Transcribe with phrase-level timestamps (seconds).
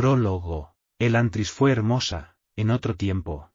[0.00, 0.74] Prólogo.
[0.98, 3.52] Elantris fue hermosa, en otro tiempo.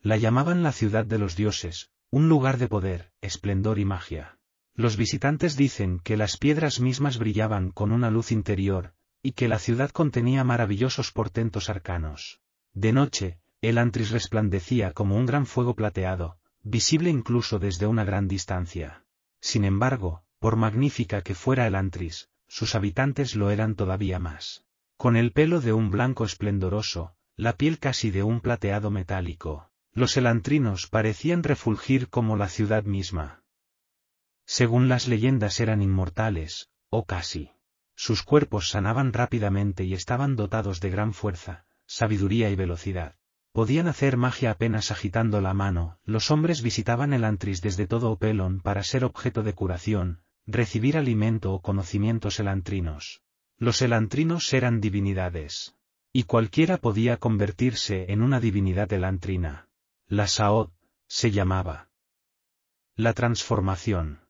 [0.00, 4.38] La llamaban la ciudad de los dioses, un lugar de poder, esplendor y magia.
[4.76, 9.58] Los visitantes dicen que las piedras mismas brillaban con una luz interior, y que la
[9.58, 12.40] ciudad contenía maravillosos portentos arcanos.
[12.72, 19.06] De noche, Elantris resplandecía como un gran fuego plateado, visible incluso desde una gran distancia.
[19.40, 24.64] Sin embargo, por magnífica que fuera Elantris, sus habitantes lo eran todavía más.
[25.02, 30.16] Con el pelo de un blanco esplendoroso, la piel casi de un plateado metálico, los
[30.16, 33.42] elantrinos parecían refulgir como la ciudad misma.
[34.46, 37.50] Según las leyendas eran inmortales, o casi.
[37.96, 43.16] Sus cuerpos sanaban rápidamente y estaban dotados de gran fuerza, sabiduría y velocidad.
[43.50, 48.60] Podían hacer magia apenas agitando la mano, los hombres visitaban el antris desde todo Opelon
[48.60, 53.21] para ser objeto de curación, recibir alimento o conocimientos elantrinos.
[53.62, 55.76] Los elantrinos eran divinidades.
[56.12, 59.68] Y cualquiera podía convertirse en una divinidad elantrina.
[60.08, 60.70] La Saod,
[61.06, 61.88] se llamaba.
[62.96, 64.26] La transformación.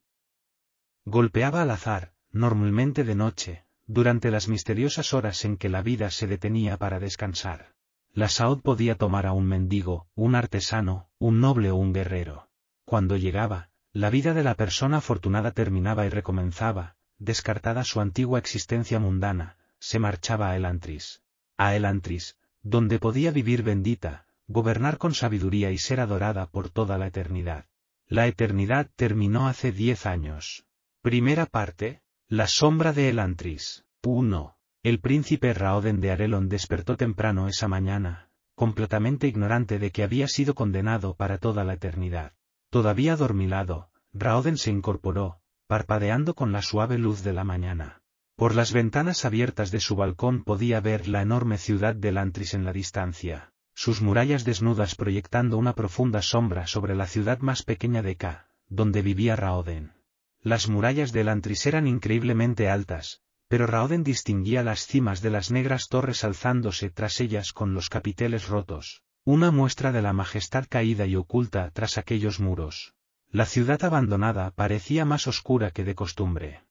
[1.06, 6.26] Golpeaba al azar, normalmente de noche, durante las misteriosas horas en que la vida se
[6.26, 7.74] detenía para descansar.
[8.12, 12.50] La Saod podía tomar a un mendigo, un artesano, un noble o un guerrero.
[12.84, 18.98] Cuando llegaba, la vida de la persona afortunada terminaba y recomenzaba, descartada su antigua existencia
[18.98, 21.22] mundana, se marchaba a Elantris.
[21.56, 27.06] A Elantris, donde podía vivir bendita, gobernar con sabiduría y ser adorada por toda la
[27.06, 27.66] eternidad.
[28.06, 30.66] La eternidad terminó hace diez años.
[31.00, 33.84] Primera parte, La sombra de Elantris.
[34.02, 34.56] 1.
[34.82, 40.54] El príncipe Raoden de Arelon despertó temprano esa mañana, completamente ignorante de que había sido
[40.54, 42.32] condenado para toda la eternidad.
[42.70, 48.02] Todavía adormilado, Raoden se incorporó, parpadeando con la suave luz de la mañana.
[48.36, 52.64] Por las ventanas abiertas de su balcón podía ver la enorme ciudad de Lantris en
[52.64, 58.16] la distancia, sus murallas desnudas proyectando una profunda sombra sobre la ciudad más pequeña de
[58.16, 59.92] K, donde vivía Raoden.
[60.40, 65.88] Las murallas de Lantris eran increíblemente altas, pero Raoden distinguía las cimas de las negras
[65.88, 71.16] torres alzándose tras ellas con los capiteles rotos, una muestra de la majestad caída y
[71.16, 72.94] oculta tras aquellos muros.
[73.34, 76.64] La ciudad abandonada parecía más oscura que de costumbre.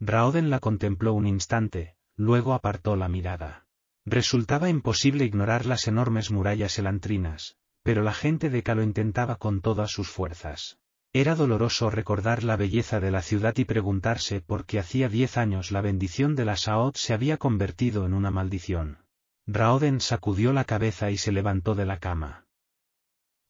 [0.00, 3.66] Raoden la contempló un instante, luego apartó la mirada.
[4.06, 9.90] Resultaba imposible ignorar las enormes murallas elantrinas, pero la gente de Calo intentaba con todas
[9.90, 10.78] sus fuerzas.
[11.12, 15.72] Era doloroso recordar la belleza de la ciudad y preguntarse por qué hacía diez años
[15.72, 19.04] la bendición de la Saot se había convertido en una maldición.
[19.46, 22.46] Raoden sacudió la cabeza y se levantó de la cama.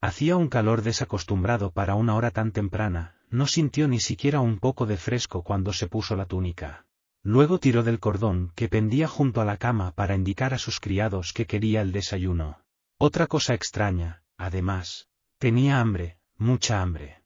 [0.00, 4.86] Hacía un calor desacostumbrado para una hora tan temprana, no sintió ni siquiera un poco
[4.86, 6.86] de fresco cuando se puso la túnica.
[7.22, 11.34] Luego tiró del cordón que pendía junto a la cama para indicar a sus criados
[11.34, 12.64] que quería el desayuno.
[12.96, 17.22] Otra cosa extraña, además, tenía hambre, mucha hambre.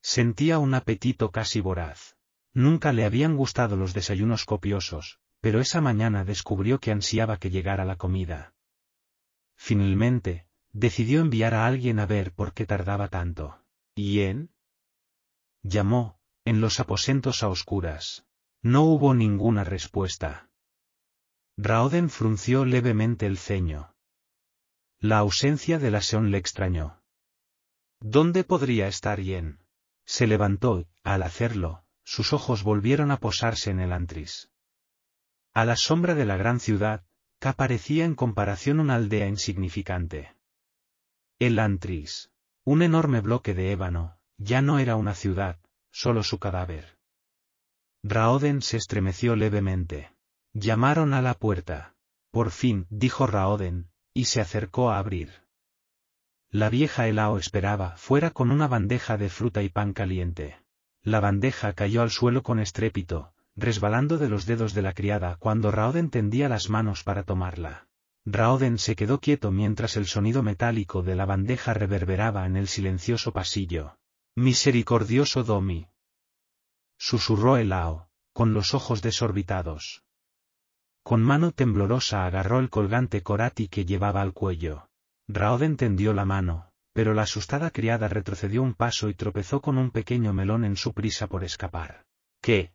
[0.00, 2.16] Sentía un apetito casi voraz.
[2.54, 7.84] Nunca le habían gustado los desayunos copiosos, pero esa mañana descubrió que ansiaba que llegara
[7.84, 8.54] la comida.
[9.56, 10.45] Finalmente,
[10.76, 13.58] decidió enviar a alguien a ver por qué tardaba tanto.
[13.94, 14.20] ¿Y
[15.62, 18.26] Llamó, en los aposentos a oscuras.
[18.62, 20.50] No hubo ninguna respuesta.
[21.56, 23.94] Raoden frunció levemente el ceño.
[25.00, 27.02] La ausencia de la Seon le extrañó.
[28.00, 29.64] ¿Dónde podría estar Yen?
[30.04, 34.50] Se levantó, y, al hacerlo, sus ojos volvieron a posarse en el antris.
[35.54, 37.06] A la sombra de la gran ciudad,
[37.40, 40.35] que parecía en comparación una aldea insignificante.
[41.38, 42.30] El antris,
[42.64, 45.58] un enorme bloque de ébano, ya no era una ciudad,
[45.90, 46.96] solo su cadáver.
[48.02, 50.10] Raoden se estremeció levemente.
[50.54, 51.94] Llamaron a la puerta.
[52.30, 55.30] Por fin, dijo Raoden, y se acercó a abrir.
[56.50, 60.58] La vieja Elao esperaba fuera con una bandeja de fruta y pan caliente.
[61.02, 65.70] La bandeja cayó al suelo con estrépito, resbalando de los dedos de la criada cuando
[65.70, 67.85] Raoden tendía las manos para tomarla.
[68.28, 73.32] Raoden se quedó quieto mientras el sonido metálico de la bandeja reverberaba en el silencioso
[73.32, 73.98] pasillo.
[74.34, 75.86] Misericordioso Domi.
[76.98, 80.02] Susurró Elao, con los ojos desorbitados.
[81.04, 84.88] Con mano temblorosa agarró el colgante corati que llevaba al cuello.
[85.28, 89.92] Raoden tendió la mano, pero la asustada criada retrocedió un paso y tropezó con un
[89.92, 92.06] pequeño melón en su prisa por escapar.
[92.40, 92.74] ¿Qué?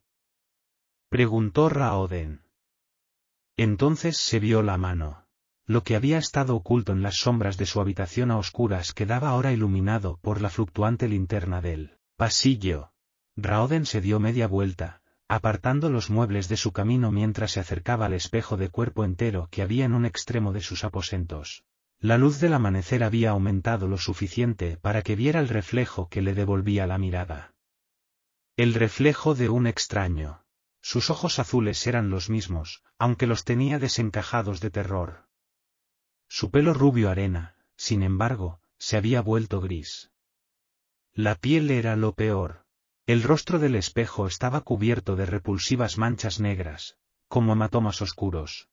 [1.10, 2.46] preguntó Raoden.
[3.58, 5.28] Entonces se vio la mano.
[5.66, 9.52] Lo que había estado oculto en las sombras de su habitación a oscuras quedaba ahora
[9.52, 12.92] iluminado por la fluctuante linterna del pasillo.
[13.36, 18.14] Raoden se dio media vuelta, apartando los muebles de su camino mientras se acercaba al
[18.14, 21.64] espejo de cuerpo entero que había en un extremo de sus aposentos.
[22.00, 26.34] La luz del amanecer había aumentado lo suficiente para que viera el reflejo que le
[26.34, 27.54] devolvía la mirada.
[28.58, 30.44] El reflejo de un extraño.
[30.82, 35.30] Sus ojos azules eran los mismos, aunque los tenía desencajados de terror.
[36.34, 40.14] Su pelo rubio arena, sin embargo, se había vuelto gris.
[41.14, 42.66] La piel era lo peor.
[43.06, 46.98] El rostro del espejo estaba cubierto de repulsivas manchas negras,
[47.28, 48.70] como hematomas oscuros.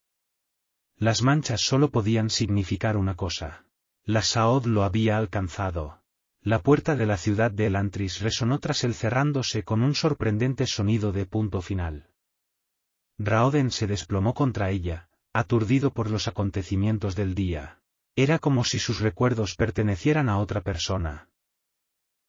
[0.94, 3.64] Las manchas solo podían significar una cosa.
[4.04, 6.04] La Saod lo había alcanzado.
[6.40, 11.10] La puerta de la ciudad de Elantris resonó tras él cerrándose con un sorprendente sonido
[11.10, 12.08] de punto final.
[13.18, 17.80] Raoden se desplomó contra ella, aturdido por los acontecimientos del día.
[18.16, 21.28] Era como si sus recuerdos pertenecieran a otra persona.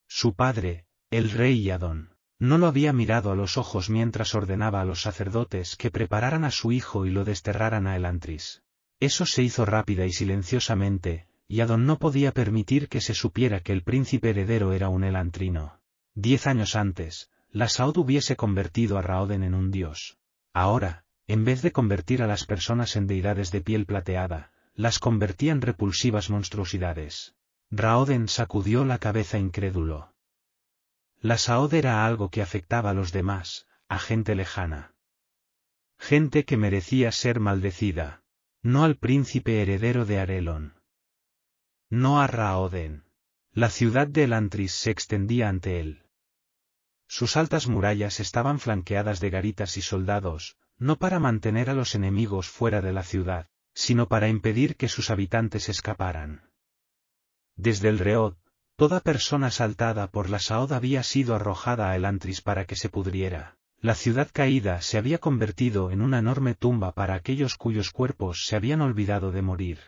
[0.06, 4.84] Su padre, el rey Yadon, no lo había mirado a los ojos mientras ordenaba a
[4.84, 8.62] los sacerdotes que prepararan a su hijo y lo desterraran a Elantris.
[8.98, 13.72] Eso se hizo rápida y silenciosamente, y Adon no podía permitir que se supiera que
[13.72, 15.80] el príncipe heredero era un elantrino.
[16.14, 20.18] Diez años antes, la Saud hubiese convertido a Raoden en un dios.
[20.52, 25.52] Ahora, en vez de convertir a las personas en deidades de piel plateada, las convertía
[25.52, 27.36] en repulsivas monstruosidades.
[27.70, 30.12] Raoden sacudió la cabeza incrédulo.
[31.20, 34.96] La Saod era algo que afectaba a los demás, a gente lejana.
[36.00, 38.24] Gente que merecía ser maldecida.
[38.60, 40.74] No al príncipe heredero de Arelon.
[41.90, 43.04] No a Raoden.
[43.52, 46.02] La ciudad de Elantris se extendía ante él.
[47.06, 52.48] Sus altas murallas estaban flanqueadas de garitas y soldados, no para mantener a los enemigos
[52.48, 56.50] fuera de la ciudad, sino para impedir que sus habitantes escaparan.
[57.54, 58.34] Desde el Reod,
[58.80, 63.58] Toda persona saltada por la Saod había sido arrojada a Elantris para que se pudriera.
[63.78, 68.56] La ciudad caída se había convertido en una enorme tumba para aquellos cuyos cuerpos se
[68.56, 69.80] habían olvidado de morir.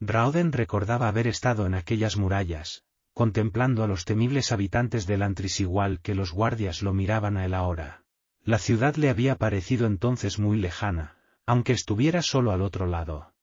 [0.00, 2.82] Raoden recordaba haber estado en aquellas murallas,
[3.14, 7.54] contemplando a los temibles habitantes de Elantris igual que los guardias lo miraban a él
[7.54, 7.99] ahora.
[8.44, 11.16] La ciudad le había parecido entonces muy lejana,
[11.46, 13.34] aunque estuviera solo al otro lado.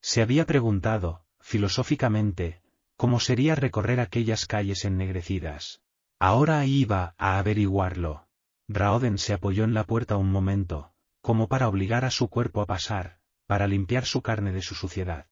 [0.00, 2.62] Se había preguntado, filosóficamente,
[2.96, 5.82] cómo sería recorrer aquellas calles ennegrecidas.
[6.18, 8.28] Ahora iba a averiguarlo.
[8.68, 12.66] Raoden se apoyó en la puerta un momento, como para obligar a su cuerpo a
[12.66, 15.26] pasar, para limpiar su carne de su suciedad.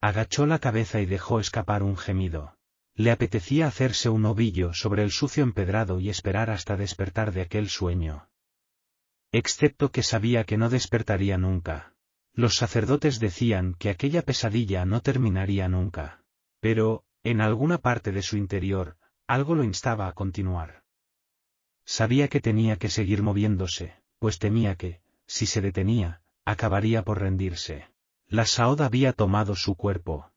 [0.00, 2.56] Agachó la cabeza y dejó escapar un gemido.
[2.96, 7.68] Le apetecía hacerse un ovillo sobre el sucio empedrado y esperar hasta despertar de aquel
[7.68, 8.28] sueño.
[9.32, 11.94] Excepto que sabía que no despertaría nunca.
[12.32, 16.24] Los sacerdotes decían que aquella pesadilla no terminaría nunca.
[16.60, 18.96] Pero, en alguna parte de su interior,
[19.26, 20.84] algo lo instaba a continuar.
[21.84, 27.88] Sabía que tenía que seguir moviéndose, pues temía que, si se detenía, acabaría por rendirse.
[28.26, 30.32] La Saod había tomado su cuerpo.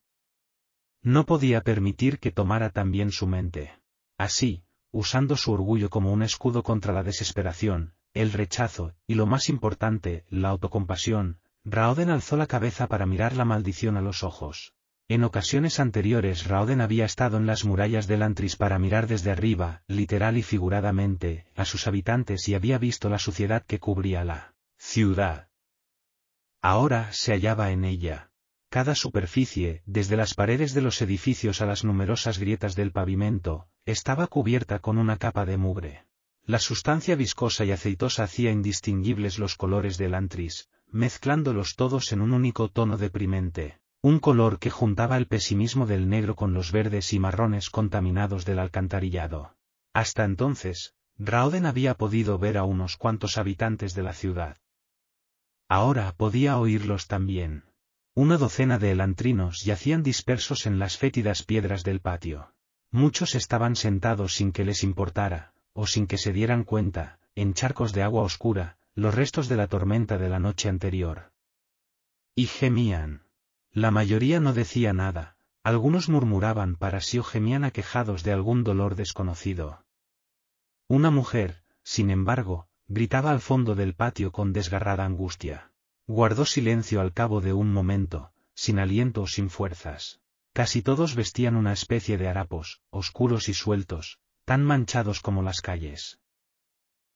[1.07, 3.71] No podía permitir que tomara también su mente.
[4.17, 9.47] Así, usando su orgullo como un escudo contra la desesperación, el rechazo, y lo más
[9.47, 14.73] importante, la autocompasión, Raoden alzó la cabeza para mirar la maldición a los ojos.
[15.07, 19.83] En ocasiones anteriores Raoden había estado en las murallas del Antris para mirar desde arriba,
[19.87, 25.47] literal y figuradamente, a sus habitantes y había visto la suciedad que cubría la ciudad.
[26.61, 28.29] Ahora se hallaba en ella.
[28.69, 34.27] Cada superficie, desde las paredes de los edificios a las numerosas grietas del pavimento, estaba
[34.27, 36.05] cubierta con una capa de mugre.
[36.43, 42.33] La sustancia viscosa y aceitosa hacía indistinguibles los colores del antris, mezclándolos todos en un
[42.33, 47.19] único tono deprimente un color que juntaba el pesimismo del negro con los verdes y
[47.19, 49.55] marrones contaminados del alcantarillado.
[49.91, 54.57] Hasta entonces, Raoden había podido ver a unos cuantos habitantes de la ciudad.
[55.67, 57.65] Ahora podía oírlos también.
[58.17, 62.51] Una docena de elantrinos yacían dispersos en las fétidas piedras del patio.
[62.89, 67.93] Muchos estaban sentados sin que les importara, o sin que se dieran cuenta, en charcos
[67.93, 71.31] de agua oscura, los restos de la tormenta de la noche anterior.
[72.33, 73.27] Y gemían.
[73.71, 78.95] La mayoría no decía nada, algunos murmuraban para sí o gemían aquejados de algún dolor
[78.95, 79.85] desconocido.
[80.87, 85.71] Una mujer, sin embargo, gritaba al fondo del patio con desgarrada angustia.
[86.07, 90.21] Guardó silencio al cabo de un momento, sin aliento o sin fuerzas.
[90.53, 96.19] Casi todos vestían una especie de harapos, oscuros y sueltos, tan manchados como las calles.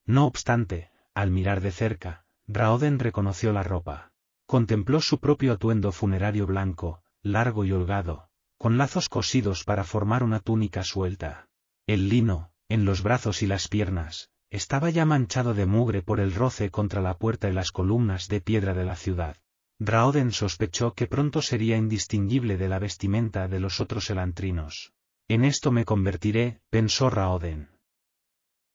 [0.05, 4.11] No obstante, al mirar de cerca, Raoden reconoció la ropa.
[4.45, 10.41] Contempló su propio atuendo funerario blanco, largo y holgado, con lazos cosidos para formar una
[10.41, 11.47] túnica suelta.
[11.87, 16.35] El lino, en los brazos y las piernas, estaba ya manchado de mugre por el
[16.35, 19.37] roce contra la puerta y las columnas de piedra de la ciudad.
[19.79, 24.93] Raoden sospechó que pronto sería indistinguible de la vestimenta de los otros elantrinos.
[25.29, 27.69] En esto me convertiré, pensó Raoden.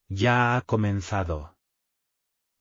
[0.09, 1.56] Ya ha comenzado.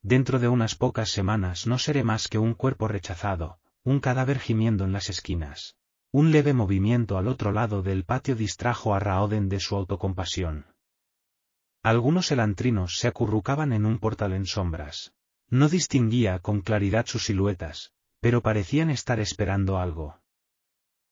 [0.02, 4.84] Dentro de unas pocas semanas no seré más que un cuerpo rechazado, un cadáver gimiendo
[4.84, 5.78] en las esquinas.
[6.12, 10.75] Un leve movimiento al otro lado del patio distrajo a Raoden de su autocompasión.
[11.86, 15.14] Algunos elantrinos se acurrucaban en un portal en sombras.
[15.52, 20.20] No distinguía con claridad sus siluetas, pero parecían estar esperando algo.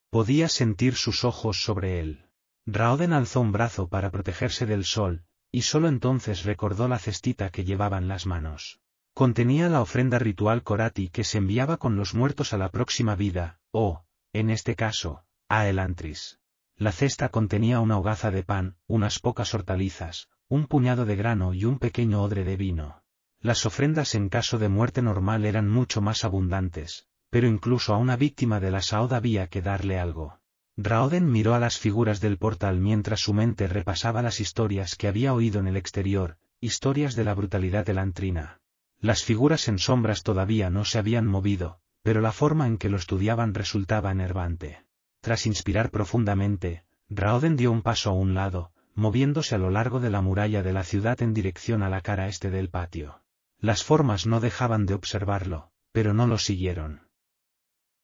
[0.09, 2.25] Podía sentir sus ojos sobre él.
[2.65, 7.65] Raoden alzó un brazo para protegerse del sol, y solo entonces recordó la cestita que
[7.65, 8.79] llevaba en las manos.
[9.13, 13.59] Contenía la ofrenda ritual Korati que se enviaba con los muertos a la próxima vida,
[13.69, 16.39] o, en este caso, a Elantris.
[16.75, 21.65] La cesta contenía una hogaza de pan, unas pocas hortalizas, un puñado de grano y
[21.65, 23.01] un pequeño odre de vino.
[23.39, 28.17] Las ofrendas en caso de muerte normal eran mucho más abundantes, pero incluso a una
[28.17, 30.39] víctima de la Saoda había que darle algo.
[30.77, 35.33] Raoden miró a las figuras del portal mientras su mente repasaba las historias que había
[35.33, 38.61] oído en el exterior, historias de la brutalidad elantrina.
[38.99, 42.97] Las figuras en sombras todavía no se habían movido, pero la forma en que lo
[42.97, 44.85] estudiaban resultaba enervante.
[45.19, 50.09] Tras inspirar profundamente, Raoden dio un paso a un lado, moviéndose a lo largo de
[50.09, 53.21] la muralla de la ciudad en dirección a la cara este del patio.
[53.59, 57.07] Las formas no dejaban de observarlo, pero no lo siguieron.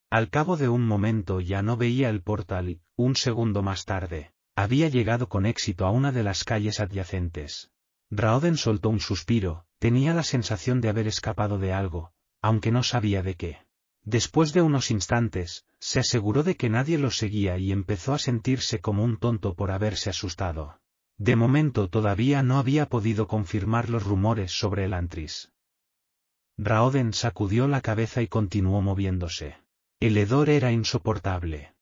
[0.10, 4.34] Al cabo de un momento ya no veía el portal y, un segundo más tarde,
[4.55, 7.72] había llegado con éxito a una de las calles adyacentes.
[8.10, 13.22] Raoden soltó un suspiro, tenía la sensación de haber escapado de algo, aunque no sabía
[13.22, 13.69] de qué.
[14.03, 18.79] Después de unos instantes, se aseguró de que nadie lo seguía y empezó a sentirse
[18.79, 20.79] como un tonto por haberse asustado.
[21.18, 25.51] De momento todavía no había podido confirmar los rumores sobre el Antris.
[26.58, 29.58] Raoden sacudió la cabeza y continuó moviéndose.
[30.00, 31.74] El hedor era insoportable.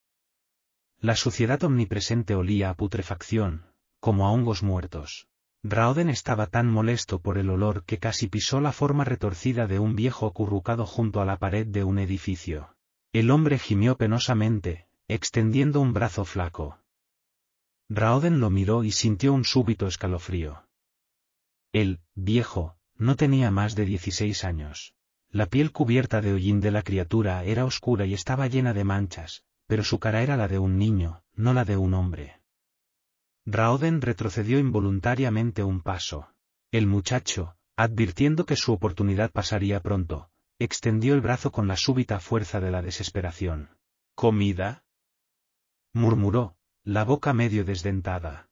[1.00, 3.66] La suciedad omnipresente olía a putrefacción,
[4.00, 5.28] como a hongos muertos.
[5.64, 9.96] Raoden estaba tan molesto por el olor que casi pisó la forma retorcida de un
[9.96, 12.76] viejo acurrucado junto a la pared de un edificio.
[13.12, 16.78] El hombre gimió penosamente, extendiendo un brazo flaco.
[17.88, 20.64] Raoden lo miró y sintió un súbito escalofrío.
[21.72, 24.94] El, viejo, no tenía más de dieciséis años.
[25.30, 29.44] La piel cubierta de hollín de la criatura era oscura y estaba llena de manchas,
[29.66, 32.37] pero su cara era la de un niño, no la de un hombre.
[33.50, 36.28] Raoden retrocedió involuntariamente un paso.
[36.70, 42.60] El muchacho, advirtiendo que su oportunidad pasaría pronto, extendió el brazo con la súbita fuerza
[42.60, 43.70] de la desesperación.
[44.14, 44.84] ¿Comida?
[45.94, 48.50] murmuró, la boca medio desdentada.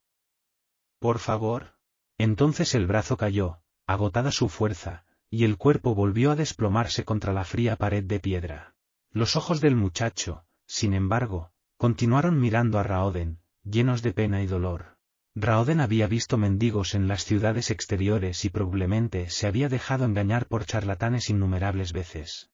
[0.98, 1.76] Por favor.
[2.16, 7.44] Entonces el brazo cayó, agotada su fuerza, y el cuerpo volvió a desplomarse contra la
[7.44, 8.74] fría pared de piedra.
[9.10, 14.96] Los ojos del muchacho, sin embargo, continuaron mirando a Raoden, llenos de pena y dolor.
[15.34, 20.64] Raoden había visto mendigos en las ciudades exteriores y probablemente se había dejado engañar por
[20.64, 22.50] charlatanes innumerables veces.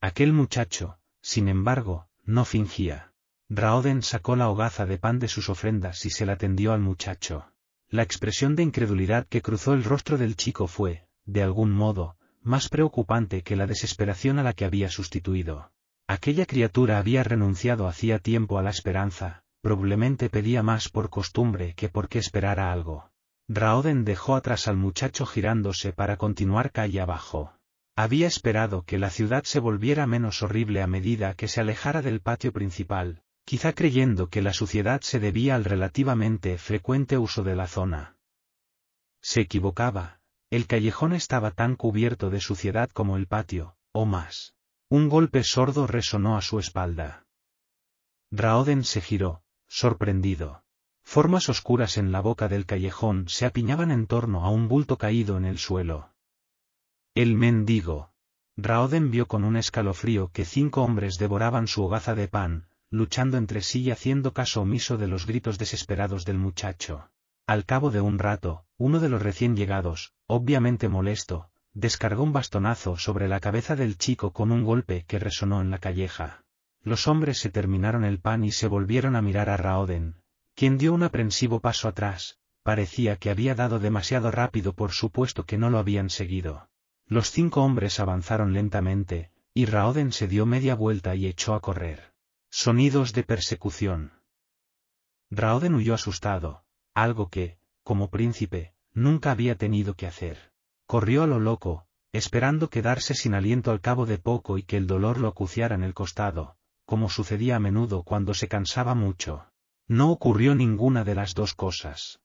[0.00, 3.12] Aquel muchacho, sin embargo, no fingía.
[3.48, 7.52] Raoden sacó la hogaza de pan de sus ofrendas y se la tendió al muchacho.
[7.88, 12.68] La expresión de incredulidad que cruzó el rostro del chico fue, de algún modo, más
[12.68, 15.70] preocupante que la desesperación a la que había sustituido.
[16.08, 21.88] Aquella criatura había renunciado hacía tiempo a la esperanza, probablemente pedía más por costumbre que
[21.88, 23.10] porque esperara algo.
[23.48, 27.52] Raoden dejó atrás al muchacho girándose para continuar calle abajo.
[27.96, 32.20] Había esperado que la ciudad se volviera menos horrible a medida que se alejara del
[32.20, 37.66] patio principal, quizá creyendo que la suciedad se debía al relativamente frecuente uso de la
[37.66, 38.18] zona.
[39.20, 44.54] Se equivocaba, el callejón estaba tan cubierto de suciedad como el patio, o más.
[44.88, 47.26] Un golpe sordo resonó a su espalda.
[48.30, 50.64] Raoden se giró, sorprendido.
[51.02, 55.36] Formas oscuras en la boca del callejón se apiñaban en torno a un bulto caído
[55.36, 56.10] en el suelo.
[57.14, 58.12] El mendigo.
[58.56, 63.62] Raoden vio con un escalofrío que cinco hombres devoraban su hogaza de pan, luchando entre
[63.62, 67.10] sí y haciendo caso omiso de los gritos desesperados del muchacho.
[67.46, 72.96] Al cabo de un rato, uno de los recién llegados, obviamente molesto, descargó un bastonazo
[72.96, 76.45] sobre la cabeza del chico con un golpe que resonó en la calleja.
[76.86, 80.22] Los hombres se terminaron el pan y se volvieron a mirar a Raoden,
[80.54, 85.58] quien dio un aprensivo paso atrás, parecía que había dado demasiado rápido por supuesto que
[85.58, 86.70] no lo habían seguido.
[87.08, 92.14] Los cinco hombres avanzaron lentamente, y Raoden se dio media vuelta y echó a correr.
[92.50, 94.12] Sonidos de persecución.
[95.28, 100.52] Raoden huyó asustado, algo que, como príncipe, nunca había tenido que hacer.
[100.86, 104.86] Corrió a lo loco, esperando quedarse sin aliento al cabo de poco y que el
[104.86, 109.46] dolor lo acuciara en el costado, como sucedía a menudo cuando se cansaba mucho.
[109.88, 112.20] No ocurrió ninguna de las dos cosas.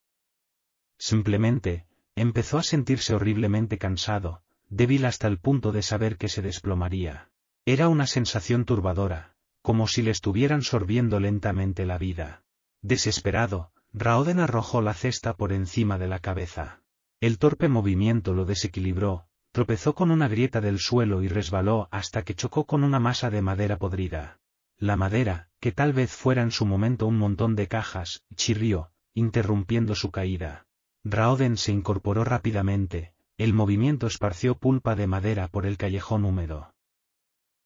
[0.98, 7.30] Simplemente, empezó a sentirse horriblemente cansado, débil hasta el punto de saber que se desplomaría.
[7.66, 12.44] Era una sensación turbadora, como si le estuvieran sorbiendo lentamente la vida.
[12.82, 16.82] Desesperado, Raoden arrojó la cesta por encima de la cabeza.
[17.20, 22.34] El torpe movimiento lo desequilibró, tropezó con una grieta del suelo y resbaló hasta que
[22.34, 24.41] chocó con una masa de madera podrida.
[24.82, 29.94] La madera, que tal vez fuera en su momento un montón de cajas, chirrió, interrumpiendo
[29.94, 30.66] su caída.
[31.04, 36.74] Raoden se incorporó rápidamente, el movimiento esparció pulpa de madera por el callejón húmedo.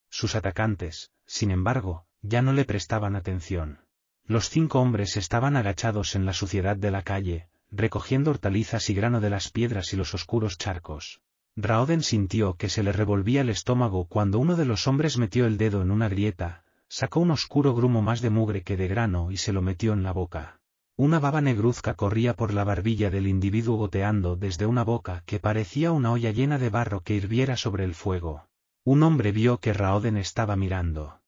[0.10, 3.80] Sus atacantes, sin embargo, ya no le prestaban atención.
[4.26, 9.22] Los cinco hombres estaban agachados en la suciedad de la calle, recogiendo hortalizas y grano
[9.22, 11.22] de las piedras y los oscuros charcos.
[11.56, 15.58] Raoden sintió que se le revolvía el estómago cuando uno de los hombres metió el
[15.58, 19.38] dedo en una grieta, sacó un oscuro grumo más de mugre que de grano y
[19.38, 20.60] se lo metió en la boca.
[20.98, 25.92] Una baba negruzca corría por la barbilla del individuo goteando desde una boca que parecía
[25.92, 28.48] una olla llena de barro que hirviera sobre el fuego.
[28.86, 31.20] Un hombre vio que Raoden estaba mirando.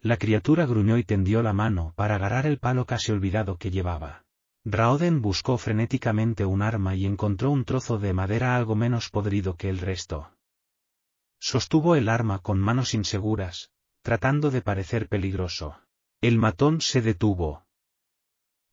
[0.00, 4.24] La criatura gruñó y tendió la mano para agarrar el palo casi olvidado que llevaba.
[4.64, 9.70] Raoden buscó frenéticamente un arma y encontró un trozo de madera algo menos podrido que
[9.70, 10.30] el resto.
[11.40, 13.70] Sostuvo el arma con manos inseguras,
[14.08, 15.82] tratando de parecer peligroso.
[16.22, 17.66] El matón se detuvo.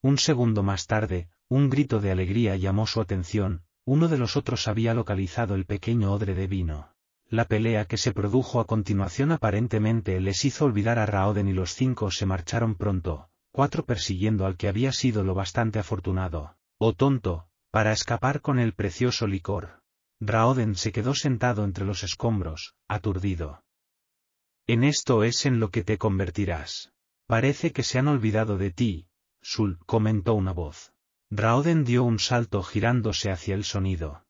[0.02, 4.70] Un segundo más tarde, un grito de alegría llamó su atención, uno de los otros
[4.70, 6.94] había localizado el pequeño odre de vino.
[7.28, 11.74] La pelea que se produjo a continuación aparentemente les hizo olvidar a Raoden y los
[11.74, 17.50] cinco se marcharon pronto, cuatro persiguiendo al que había sido lo bastante afortunado, o tonto,
[17.72, 19.82] para escapar con el precioso licor.
[20.22, 23.65] Raoden se quedó sentado entre los escombros, aturdido.
[24.68, 26.92] En esto es en lo que te convertirás.
[27.28, 29.08] Parece que se han olvidado de ti,
[29.42, 30.94] Sul, comentó una voz.
[31.30, 34.26] Raoden dio un salto girándose hacia el sonido.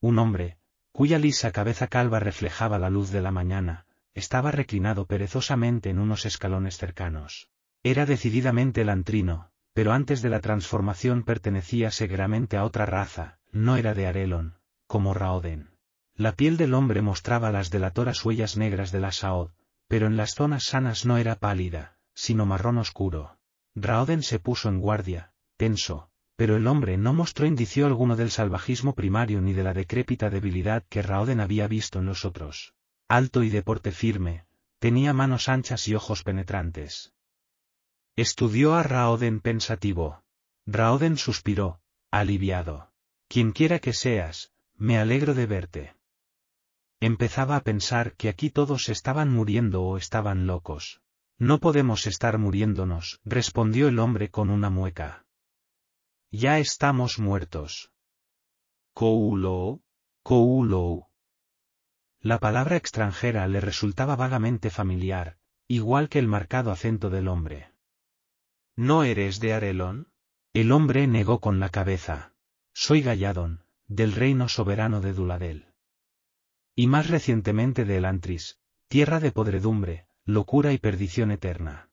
[0.00, 0.58] Un hombre,
[0.92, 6.24] cuya lisa cabeza calva reflejaba la luz de la mañana, estaba reclinado perezosamente en unos
[6.24, 7.50] escalones cercanos.
[7.82, 13.92] Era decididamente lantrino, pero antes de la transformación pertenecía seguramente a otra raza, no era
[13.92, 14.54] de Arelon,
[14.86, 15.75] como Raoden.
[16.16, 19.50] La piel del hombre mostraba las delatoras huellas negras de la Saod,
[19.86, 23.38] pero en las zonas sanas no era pálida, sino marrón oscuro.
[23.74, 28.94] Raoden se puso en guardia, tenso, pero el hombre no mostró indicio alguno del salvajismo
[28.94, 32.74] primario ni de la decrépita debilidad que Raoden había visto en los otros.
[33.08, 34.46] Alto y de porte firme,
[34.78, 37.12] tenía manos anchas y ojos penetrantes.
[38.16, 40.24] Estudió a Raoden pensativo.
[40.64, 42.90] Raoden suspiró, aliviado.
[43.28, 45.95] Quienquiera que seas, me alegro de verte.
[47.00, 51.02] Empezaba a pensar que aquí todos estaban muriendo o estaban locos.
[51.38, 55.26] No podemos estar muriéndonos, respondió el hombre con una mueca.
[56.30, 57.92] Ya estamos muertos.
[58.94, 59.82] Koulo,
[60.22, 61.10] Koulo.
[62.20, 67.72] La palabra extranjera le resultaba vagamente familiar, igual que el marcado acento del hombre.
[68.74, 70.08] ¿No eres de Arelón?
[70.54, 72.32] El hombre negó con la cabeza.
[72.72, 75.75] Soy Galladón, del reino soberano de Duladel.
[76.78, 78.58] Y más recientemente de Elantris,
[78.88, 81.88] tierra de podredumbre, locura y perdición eterna.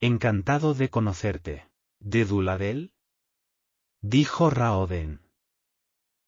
[0.00, 1.68] Encantado de conocerte.
[2.00, 2.94] ¿De Duladel?
[4.00, 5.20] Dijo Raoden.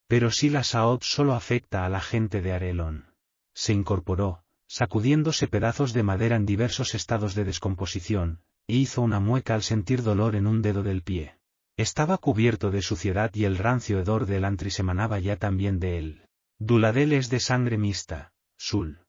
[0.06, 3.14] Pero si la Saod solo afecta a la gente de Arelon.
[3.54, 9.54] Se incorporó, sacudiéndose pedazos de madera en diversos estados de descomposición, e hizo una mueca
[9.54, 11.38] al sentir dolor en un dedo del pie.
[11.78, 16.25] Estaba cubierto de suciedad y el rancio hedor del antris emanaba ya también de él.
[16.58, 19.00] Duladel es de sangre mixta, Sul.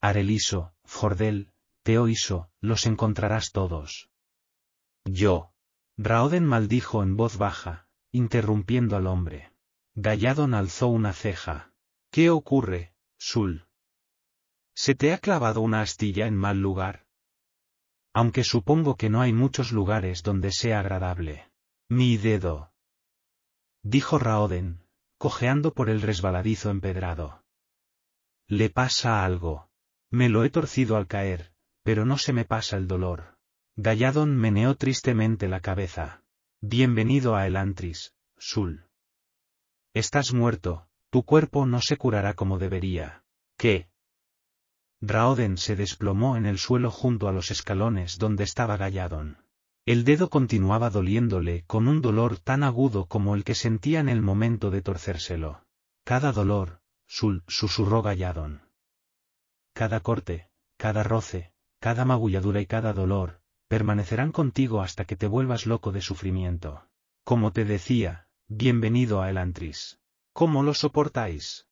[0.00, 4.10] Areliso, Jordel, Teoiso, los encontrarás todos.
[5.04, 5.52] Yo.
[5.98, 9.52] Raoden maldijo en voz baja, interrumpiendo al hombre.
[9.94, 11.72] Galladon alzó una ceja.
[12.10, 13.66] ¿Qué ocurre, Sul?
[14.74, 17.06] ¿Se te ha clavado una astilla en mal lugar?
[18.14, 21.50] Aunque supongo que no hay muchos lugares donde sea agradable.
[21.88, 22.72] Mi dedo.
[23.82, 24.84] Dijo Raoden,
[25.18, 27.42] cojeando por el resbaladizo empedrado.
[28.46, 29.68] Le pasa algo.
[30.10, 31.52] Me lo he torcido al caer,
[31.82, 33.36] pero no se me pasa el dolor.
[33.76, 36.22] Galladon meneó tristemente la cabeza.
[36.60, 38.86] Bienvenido a Elantris, Sul.
[39.92, 43.24] Estás muerto, tu cuerpo no se curará como debería.
[43.56, 43.88] ¿Qué?
[45.00, 49.38] Raoden se desplomó en el suelo junto a los escalones donde estaba Galladon.
[49.88, 54.20] El dedo continuaba doliéndole con un dolor tan agudo como el que sentía en el
[54.20, 55.64] momento de torcérselo.
[56.04, 58.68] Cada dolor, sul, susurró Galladón.
[59.72, 65.64] Cada corte, cada roce, cada magulladura y cada dolor, permanecerán contigo hasta que te vuelvas
[65.64, 66.86] loco de sufrimiento.
[67.24, 70.00] Como te decía, bienvenido a Elantris.
[70.34, 71.66] ¿Cómo lo soportáis?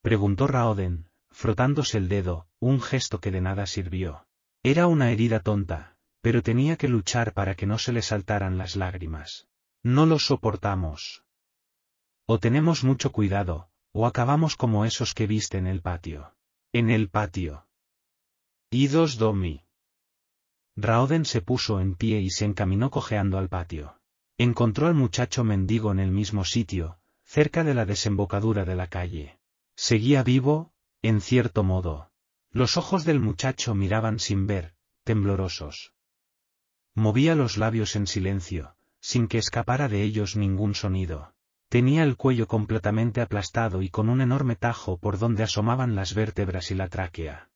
[0.00, 4.26] Preguntó Raoden, frotándose el dedo, un gesto que de nada sirvió.
[4.62, 8.76] Era una herida tonta, pero tenía que luchar para que no se le saltaran las
[8.76, 9.48] lágrimas.
[9.82, 11.24] No lo soportamos.
[12.26, 16.34] O tenemos mucho cuidado, o acabamos como esos que viste en el patio.
[16.72, 17.66] En el patio.
[18.70, 19.64] Idos domi.
[20.76, 24.00] Raoden se puso en pie y se encaminó cojeando al patio.
[24.38, 29.40] Encontró al muchacho mendigo en el mismo sitio, cerca de la desembocadura de la calle.
[29.74, 32.12] Seguía vivo, en cierto modo.
[32.50, 35.94] Los ojos del muchacho miraban sin ver, temblorosos.
[36.94, 41.34] Movía los labios en silencio, sin que escapara de ellos ningún sonido.
[41.68, 46.70] Tenía el cuello completamente aplastado y con un enorme tajo por donde asomaban las vértebras
[46.70, 47.48] y la tráquea.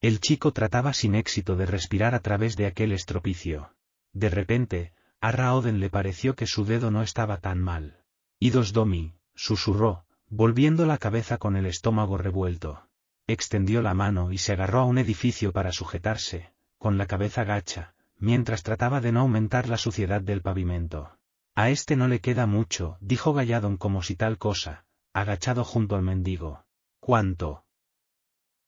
[0.00, 3.74] El chico trataba sin éxito de respirar a través de aquel estropicio.
[4.14, 7.98] De repente, a Raoden le pareció que su dedo no estaba tan mal.
[8.38, 12.88] Idos Domi, susurró, volviendo la cabeza con el estómago revuelto.
[13.26, 17.94] Extendió la mano y se agarró a un edificio para sujetarse, con la cabeza gacha,
[18.20, 21.16] mientras trataba de no aumentar la suciedad del pavimento.
[21.54, 26.02] A este no le queda mucho, dijo Galladon como si tal cosa, agachado junto al
[26.02, 26.64] mendigo.
[27.00, 27.64] ¿Cuánto?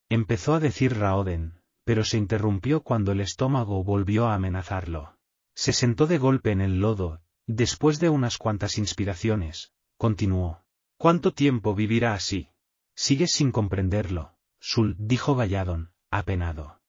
[0.08, 5.16] Empezó a decir Raoden, pero se interrumpió cuando el estómago volvió a amenazarlo.
[5.54, 10.64] Se sentó de golpe en el lodo, después de unas cuantas inspiraciones, continuó.
[10.96, 12.48] ¿Cuánto tiempo vivirá así?
[12.94, 16.80] Sigues sin comprenderlo, Sul, dijo Galladon, apenado.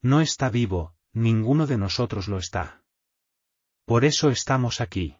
[0.00, 2.82] No está vivo, ninguno de nosotros lo está.
[3.84, 5.16] Por eso estamos aquí.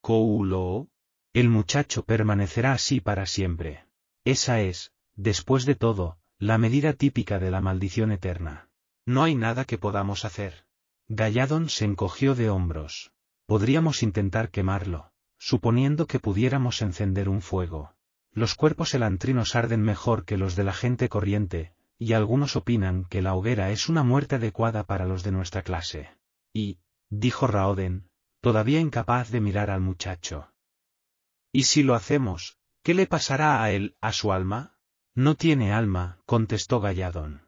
[0.00, 0.88] Coulo.
[1.32, 3.86] El muchacho permanecerá así para siempre.
[4.24, 8.68] Esa es, después de todo, la medida típica de la maldición eterna.
[9.06, 10.66] No hay nada que podamos hacer.
[11.06, 13.12] Galladon se encogió de hombros.
[13.46, 17.94] Podríamos intentar quemarlo, suponiendo que pudiéramos encender un fuego.
[18.32, 23.20] Los cuerpos elantrinos arden mejor que los de la gente corriente, y algunos opinan que
[23.20, 26.08] la hoguera es una muerte adecuada para los de nuestra clase.
[26.50, 26.78] Y,
[27.10, 28.08] dijo Raoden,
[28.40, 30.50] todavía incapaz de mirar al muchacho.
[31.52, 34.78] ¿Y si lo hacemos, qué le pasará a él, a su alma?
[35.14, 37.46] No tiene alma, contestó Galladón.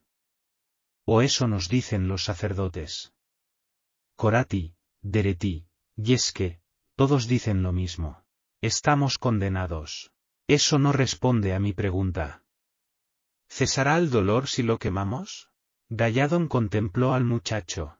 [1.06, 3.14] O eso nos dicen los sacerdotes.
[4.16, 6.60] Corati, Dereti, Yesque,
[6.94, 8.22] todos dicen lo mismo.
[8.60, 10.12] Estamos condenados.
[10.46, 12.41] Eso no responde a mi pregunta.
[13.54, 15.50] ¿Cesará el dolor si lo quemamos?
[15.90, 17.98] Galladon contempló al muchacho.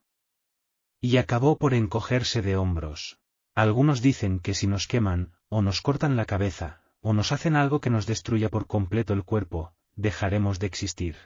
[0.98, 3.20] Y acabó por encogerse de hombros.
[3.54, 7.82] Algunos dicen que si nos queman, o nos cortan la cabeza, o nos hacen algo
[7.82, 11.16] que nos destruya por completo el cuerpo, dejaremos de existir.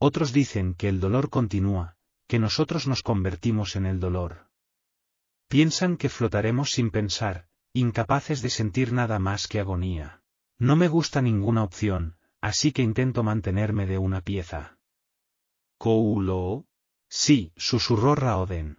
[0.00, 1.96] Otros dicen que el dolor continúa,
[2.26, 4.50] que nosotros nos convertimos en el dolor.
[5.46, 10.24] Piensan que flotaremos sin pensar, incapaces de sentir nada más que agonía.
[10.58, 14.78] No me gusta ninguna opción, así que intento mantenerme de una pieza.
[15.78, 16.66] ¿Koulo?
[17.08, 18.78] Sí, susurró Raoden.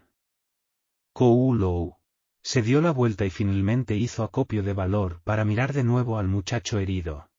[1.13, 1.97] Koulo.
[2.41, 6.27] Se dio la vuelta y finalmente hizo acopio de valor para mirar de nuevo al
[6.27, 7.29] muchacho herido.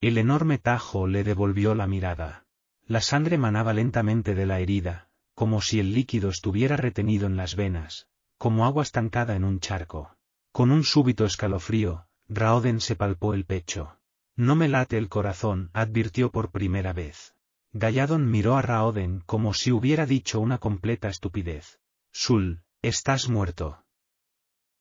[0.00, 2.46] El enorme tajo le devolvió la mirada.
[2.86, 7.56] La sangre manaba lentamente de la herida, como si el líquido estuviera retenido en las
[7.56, 8.08] venas,
[8.38, 10.16] como agua estancada en un charco.
[10.52, 13.98] Con un súbito escalofrío, Raoden se palpó el pecho.
[14.36, 17.34] No me late el corazón, advirtió por primera vez.
[17.72, 21.80] Galladon miró a Raoden como si hubiera dicho una completa estupidez.
[22.12, 23.84] Sul, estás muerto.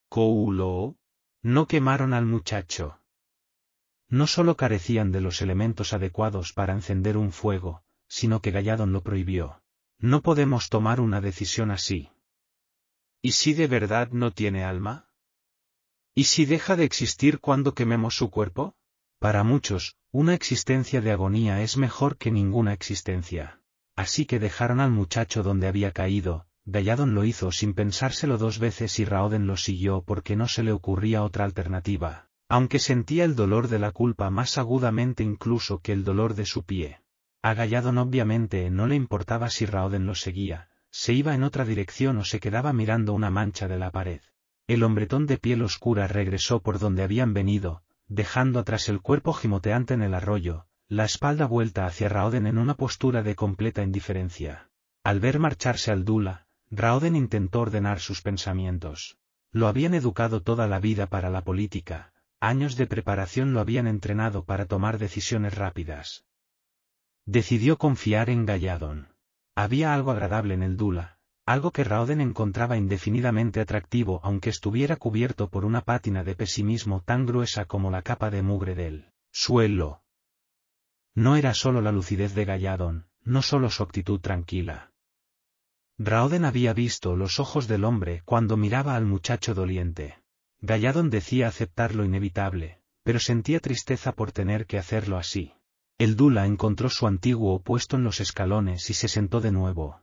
[0.10, 0.98] Coulo.
[1.42, 3.00] No quemaron al muchacho.
[4.08, 9.02] No solo carecían de los elementos adecuados para encender un fuego, sino que Galladon lo
[9.02, 9.64] prohibió.
[9.98, 12.12] No podemos tomar una decisión así.
[13.22, 15.10] ¿Y si de verdad no tiene alma?
[16.14, 18.76] ¿Y si deja de existir cuando quememos su cuerpo?
[19.24, 23.62] Para muchos, una existencia de agonía es mejor que ninguna existencia.
[23.96, 29.00] Así que dejaron al muchacho donde había caído, Galladon lo hizo sin pensárselo dos veces
[29.00, 33.70] y Raoden lo siguió porque no se le ocurría otra alternativa, aunque sentía el dolor
[33.70, 37.00] de la culpa más agudamente incluso que el dolor de su pie.
[37.42, 42.18] A Galladon obviamente no le importaba si Raoden lo seguía, se iba en otra dirección
[42.18, 44.20] o se quedaba mirando una mancha de la pared.
[44.68, 47.84] El hombretón de piel oscura regresó por donde habían venido,
[48.14, 52.76] dejando atrás el cuerpo gimoteante en el arroyo, la espalda vuelta hacia Raoden en una
[52.76, 54.70] postura de completa indiferencia.
[55.04, 59.18] Al ver marcharse al Dula, Raoden intentó ordenar sus pensamientos.
[59.52, 64.46] Lo habían educado toda la vida para la política, años de preparación lo habían entrenado
[64.46, 66.24] para tomar decisiones rápidas.
[67.26, 69.08] Decidió confiar en Galladon.
[69.56, 75.50] Había algo agradable en el Dula, algo que Raoden encontraba indefinidamente atractivo aunque estuviera cubierto
[75.50, 80.04] por una pátina de pesimismo tan gruesa como la capa de mugre del suelo.
[81.16, 84.92] No era solo la lucidez de Galladon, no solo su actitud tranquila.
[85.98, 90.24] Raoden había visto los ojos del hombre cuando miraba al muchacho doliente.
[90.62, 95.54] Galladon decía aceptar lo inevitable, pero sentía tristeza por tener que hacerlo así.
[96.00, 100.02] El Dula encontró su antiguo opuesto en los escalones y se sentó de nuevo.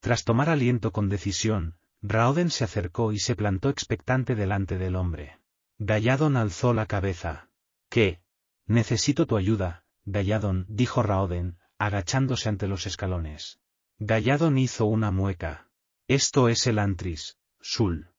[0.00, 5.40] Tras tomar aliento con decisión, Raoden se acercó y se plantó expectante delante del hombre.
[5.78, 7.48] Galladon alzó la cabeza.
[7.88, 8.20] ¿Qué?
[8.66, 13.60] Necesito tu ayuda, Galladon, dijo Raoden, agachándose ante los escalones.
[13.98, 15.68] Galladon hizo una mueca.
[16.08, 18.10] Esto es el Antris, Sul.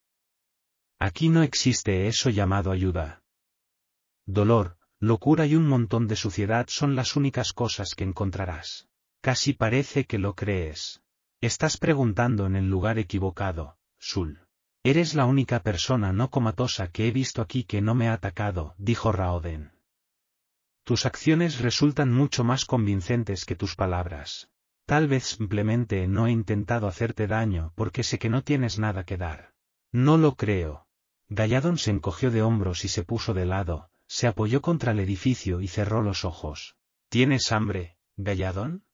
[0.99, 3.23] Aquí no existe eso llamado ayuda.
[4.25, 8.89] Dolor, locura y un montón de suciedad son las únicas cosas que encontrarás.
[9.21, 11.01] Casi parece que lo crees.
[11.41, 14.41] Estás preguntando en el lugar equivocado, Sul.
[14.83, 18.73] Eres la única persona no comatosa que he visto aquí que no me ha atacado,
[18.79, 19.71] dijo Raoden.
[20.83, 24.49] Tus acciones resultan mucho más convincentes que tus palabras.
[24.87, 29.17] Tal vez simplemente no he intentado hacerte daño porque sé que no tienes nada que
[29.17, 29.53] dar.
[29.91, 30.87] No lo creo.
[31.29, 35.61] Galladon se encogió de hombros y se puso de lado, se apoyó contra el edificio
[35.61, 36.77] y cerró los ojos.
[37.09, 38.86] ¿Tienes hambre, Galladon?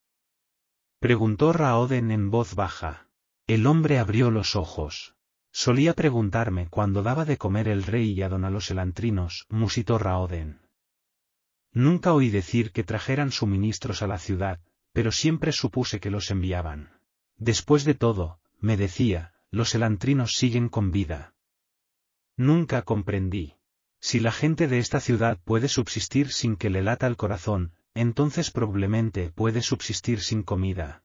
[1.03, 3.09] Preguntó Raoden en voz baja.
[3.45, 5.15] El hombre abrió los ojos.
[5.51, 9.97] Solía preguntarme cuando daba de comer el rey y a don a los elantrinos, musitó
[9.97, 10.61] Raoden.
[11.73, 14.61] Nunca oí decir que trajeran suministros a la ciudad,
[14.93, 16.93] pero siempre supuse que los enviaban.
[17.35, 21.33] Después de todo, me decía, los elantrinos siguen con vida.
[22.37, 23.57] Nunca comprendí.
[23.99, 28.51] Si la gente de esta ciudad puede subsistir sin que le lata el corazón, entonces
[28.51, 31.03] probablemente puede subsistir sin comida.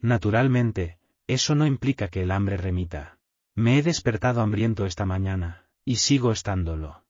[0.00, 3.18] Naturalmente, eso no implica que el hambre remita.
[3.54, 7.04] Me he despertado hambriento esta mañana, y sigo estándolo.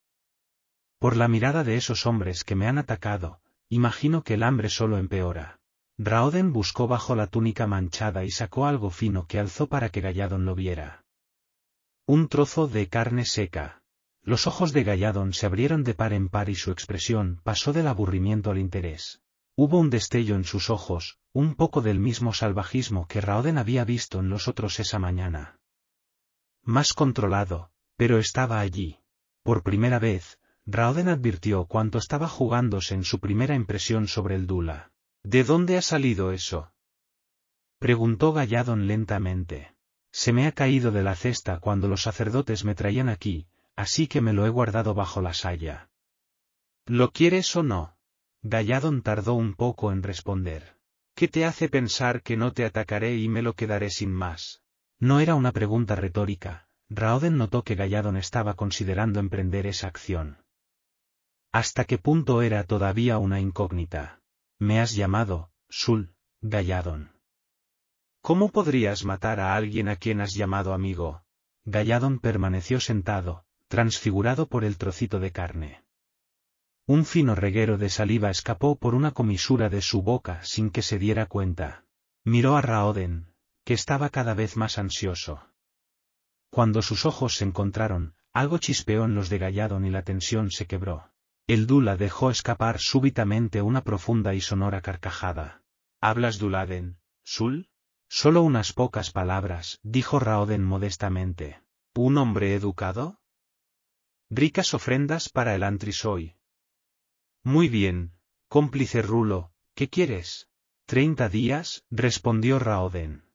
[0.99, 3.39] Por la mirada de esos hombres que me han atacado,
[3.69, 5.59] imagino que el hambre solo empeora.
[5.97, 10.45] Raoden buscó bajo la túnica manchada y sacó algo fino que alzó para que Galladon
[10.45, 11.05] lo viera.
[12.05, 13.83] Un trozo de carne seca.
[14.23, 17.87] Los ojos de Galladon se abrieron de par en par y su expresión pasó del
[17.87, 19.21] aburrimiento al interés.
[19.55, 24.19] Hubo un destello en sus ojos, un poco del mismo salvajismo que Raoden había visto
[24.19, 25.59] en los otros esa mañana.
[26.63, 28.99] Más controlado, pero estaba allí.
[29.43, 34.91] Por primera vez, Raoden advirtió cuánto estaba jugándose en su primera impresión sobre el Dula.
[35.23, 36.71] ¿De dónde ha salido eso?
[37.79, 39.75] Preguntó Galladon lentamente.
[40.11, 43.47] Se me ha caído de la cesta cuando los sacerdotes me traían aquí,
[43.79, 45.89] así que me lo he guardado bajo la saya.
[46.85, 47.95] ¿Lo quieres o no?
[48.41, 50.75] Galladon tardó un poco en responder.
[51.15, 54.63] ¿Qué te hace pensar que no te atacaré y me lo quedaré sin más?
[54.99, 56.67] No era una pregunta retórica.
[56.89, 60.43] Raoden notó que Galladon estaba considerando emprender esa acción.
[61.53, 64.19] ¿Hasta qué punto era todavía una incógnita?
[64.59, 67.13] Me has llamado, Sul, Galladon.
[68.21, 71.23] ¿Cómo podrías matar a alguien a quien has llamado amigo?
[71.63, 75.83] Galladon permaneció sentado, transfigurado por el trocito de carne.
[76.87, 80.97] Un fino reguero de saliva escapó por una comisura de su boca sin que se
[80.97, 81.85] diera cuenta.
[82.25, 83.31] Miró a Raoden,
[83.63, 85.47] que estaba cada vez más ansioso.
[86.49, 90.65] Cuando sus ojos se encontraron, algo chispeó en los de Galladon y la tensión se
[90.65, 91.11] quebró.
[91.45, 95.61] El Dula dejó escapar súbitamente una profunda y sonora carcajada.
[96.01, 97.69] ¿Hablas Duladen, Sul?
[98.07, 101.61] Solo unas pocas palabras, dijo Raoden modestamente.
[101.93, 103.18] ¿Un hombre educado?
[104.29, 106.35] Ricas ofrendas para el antrisoy.
[107.43, 108.13] Muy bien,
[108.47, 110.49] cómplice Rulo, ¿qué quieres?
[110.85, 113.25] Treinta días, respondió Raoden.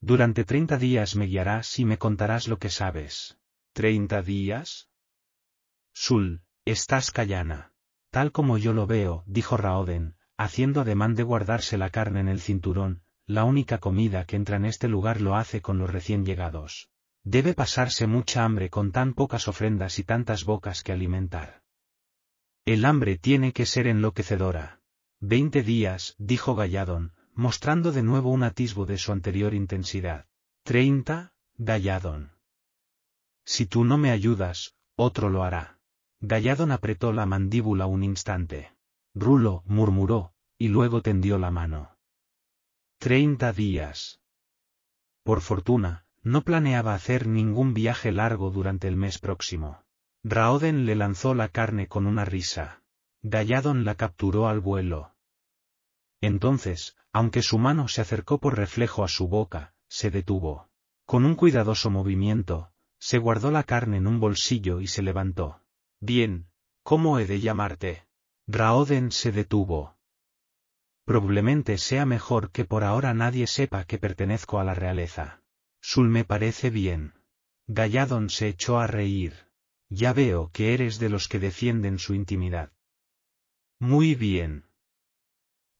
[0.00, 3.38] Durante treinta días me guiarás y me contarás lo que sabes.
[3.72, 4.88] ¿Treinta días?
[5.92, 7.72] Sul, Estás callana.
[8.10, 12.40] Tal como yo lo veo, dijo Raoden, haciendo ademán de guardarse la carne en el
[12.40, 16.90] cinturón, la única comida que entra en este lugar lo hace con los recién llegados.
[17.28, 21.60] Debe pasarse mucha hambre con tan pocas ofrendas y tantas bocas que alimentar.
[22.64, 24.80] El hambre tiene que ser enloquecedora.
[25.18, 30.28] Veinte días, dijo Galladon, mostrando de nuevo un atisbo de su anterior intensidad.
[30.62, 32.30] Treinta, Galladon.
[33.44, 35.80] Si tú no me ayudas, otro lo hará.
[36.20, 38.72] Galladon apretó la mandíbula un instante.
[39.14, 41.98] Rulo, murmuró, y luego tendió la mano.
[42.98, 44.20] Treinta días.
[45.24, 49.84] Por fortuna, no planeaba hacer ningún viaje largo durante el mes próximo.
[50.24, 52.82] Raoden le lanzó la carne con una risa.
[53.22, 55.14] Galladon la capturó al vuelo.
[56.20, 60.68] Entonces, aunque su mano se acercó por reflejo a su boca, se detuvo.
[61.04, 65.60] Con un cuidadoso movimiento, se guardó la carne en un bolsillo y se levantó.
[66.00, 66.48] Bien,
[66.82, 68.04] ¿cómo he de llamarte?
[68.48, 69.94] Raoden se detuvo.
[71.04, 75.40] Probablemente sea mejor que por ahora nadie sepa que pertenezco a la realeza.
[75.88, 77.14] Sul me parece bien.
[77.68, 79.46] Galladon se echó a reír.
[79.88, 82.72] Ya veo que eres de los que defienden su intimidad.
[83.78, 84.68] Muy bien.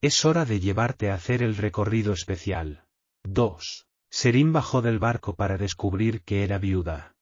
[0.00, 2.86] Es hora de llevarte a hacer el recorrido especial.
[3.24, 3.88] 2.
[4.08, 7.16] Serín bajó del barco para descubrir que era viuda.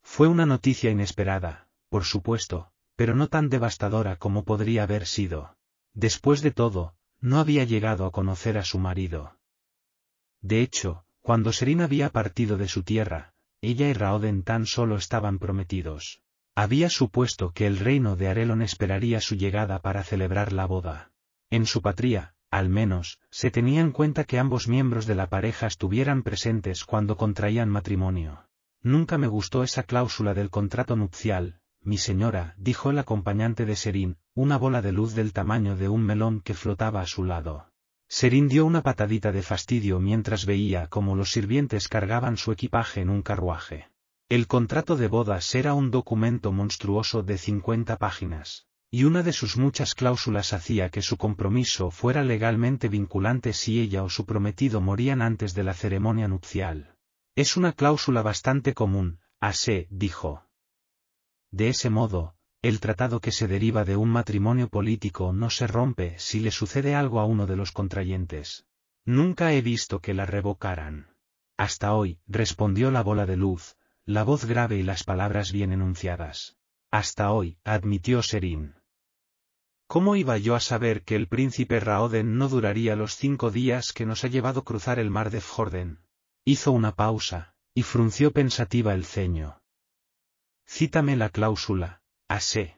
[0.00, 5.56] Fue una noticia inesperada, por supuesto, pero no tan devastadora como podría haber sido.
[5.92, 9.36] Después de todo, no había llegado a conocer a su marido.
[10.40, 15.38] De hecho, cuando Serín había partido de su tierra, ella y Raoden tan solo estaban
[15.38, 16.22] prometidos.
[16.56, 21.12] Había supuesto que el reino de Arelon esperaría su llegada para celebrar la boda.
[21.48, 25.68] En su patria, al menos, se tenía en cuenta que ambos miembros de la pareja
[25.68, 28.48] estuvieran presentes cuando contraían matrimonio.
[28.82, 34.16] Nunca me gustó esa cláusula del contrato nupcial, mi señora, dijo el acompañante de Serín,
[34.34, 37.69] una bola de luz del tamaño de un melón que flotaba a su lado.
[38.12, 43.08] Serín dio una patadita de fastidio mientras veía cómo los sirvientes cargaban su equipaje en
[43.08, 43.88] un carruaje.
[44.28, 49.56] El contrato de bodas era un documento monstruoso de 50 páginas, y una de sus
[49.56, 55.22] muchas cláusulas hacía que su compromiso fuera legalmente vinculante si ella o su prometido morían
[55.22, 56.96] antes de la ceremonia nupcial.
[57.36, 60.48] Es una cláusula bastante común, así, dijo.
[61.52, 66.18] De ese modo, el tratado que se deriva de un matrimonio político no se rompe
[66.18, 68.66] si le sucede algo a uno de los contrayentes.
[69.06, 71.16] Nunca he visto que la revocaran.
[71.56, 76.58] Hasta hoy, respondió la bola de luz, la voz grave y las palabras bien enunciadas.
[76.90, 78.74] Hasta hoy, admitió Serín.
[79.86, 84.06] ¿Cómo iba yo a saber que el príncipe Raoden no duraría los cinco días que
[84.06, 86.00] nos ha llevado cruzar el mar de Fjorden?
[86.44, 89.62] Hizo una pausa, y frunció pensativa el ceño.
[90.66, 91.99] Cítame la cláusula,
[92.30, 92.70] Así.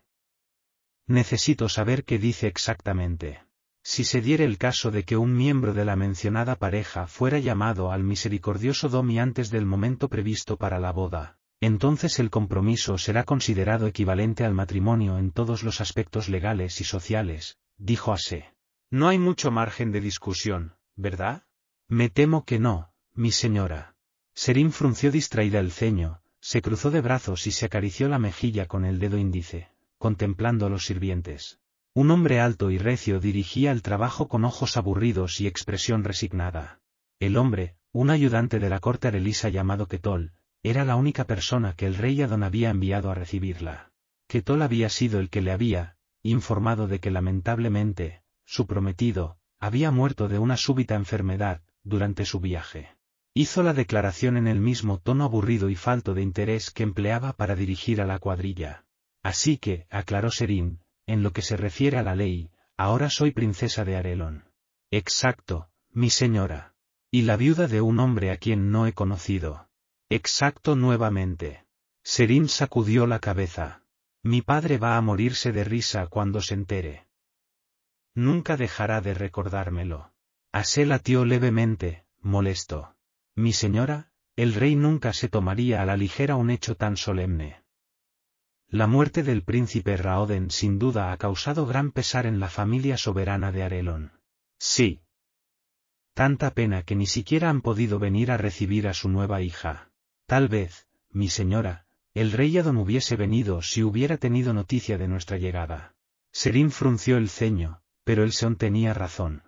[1.06, 3.44] Necesito saber qué dice exactamente.
[3.82, 7.92] Si se diere el caso de que un miembro de la mencionada pareja fuera llamado
[7.92, 13.86] al misericordioso Domi antes del momento previsto para la boda, entonces el compromiso será considerado
[13.86, 18.54] equivalente al matrimonio en todos los aspectos legales y sociales, dijo Ase.
[18.90, 21.44] No hay mucho margen de discusión, ¿verdad?
[21.88, 23.96] Me temo que no, mi señora.
[24.34, 28.84] Serín frunció distraída el ceño, se cruzó de brazos y se acarició la mejilla con
[28.84, 31.60] el dedo índice, contemplando a los sirvientes.
[31.94, 36.80] Un hombre alto y recio dirigía el trabajo con ojos aburridos y expresión resignada.
[37.20, 40.32] El hombre, un ayudante de la corte arelisa llamado Ketol,
[40.64, 43.92] era la única persona que el rey Adon había enviado a recibirla.
[44.26, 50.26] Ketol había sido el que le había, informado de que lamentablemente, su prometido, había muerto
[50.26, 52.96] de una súbita enfermedad, durante su viaje.
[53.34, 57.56] Hizo la declaración en el mismo tono aburrido y falto de interés que empleaba para
[57.56, 58.84] dirigir a la cuadrilla.
[59.22, 63.84] Así que, aclaró Serín, en lo que se refiere a la ley, ahora soy princesa
[63.84, 64.44] de Arelon.
[64.90, 66.74] Exacto, mi señora.
[67.10, 69.68] Y la viuda de un hombre a quien no he conocido.
[70.10, 71.64] Exacto nuevamente.
[72.02, 73.82] Serín sacudió la cabeza.
[74.22, 77.08] Mi padre va a morirse de risa cuando se entere.
[78.14, 80.12] Nunca dejará de recordármelo.
[80.52, 82.94] Asé latió levemente, molesto.
[83.34, 87.62] Mi señora, el rey nunca se tomaría a la ligera un hecho tan solemne.
[88.68, 93.52] La muerte del príncipe Raoden sin duda ha causado gran pesar en la familia soberana
[93.52, 94.12] de Arelon.
[94.58, 95.02] Sí.
[96.14, 99.90] Tanta pena que ni siquiera han podido venir a recibir a su nueva hija.
[100.26, 105.38] Tal vez, mi señora, el rey Adon hubiese venido si hubiera tenido noticia de nuestra
[105.38, 105.94] llegada.
[106.30, 109.42] Serín frunció el ceño, pero el Seón tenía razón.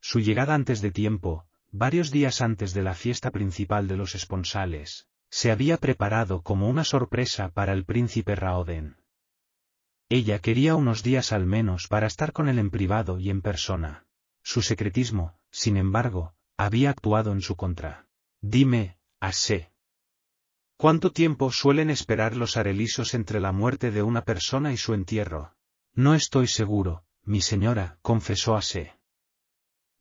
[0.00, 5.08] Su llegada antes de tiempo, varios días antes de la fiesta principal de los esponsales,
[5.30, 8.96] se había preparado como una sorpresa para el príncipe Raoden.
[10.08, 14.06] Ella quería unos días al menos para estar con él en privado y en persona.
[14.42, 18.06] Su secretismo, sin embargo, había actuado en su contra.
[18.40, 19.72] Dime, Asé.
[20.76, 25.56] ¿Cuánto tiempo suelen esperar los arelisos entre la muerte de una persona y su entierro?
[25.94, 28.95] No estoy seguro, mi señora, confesó Asé.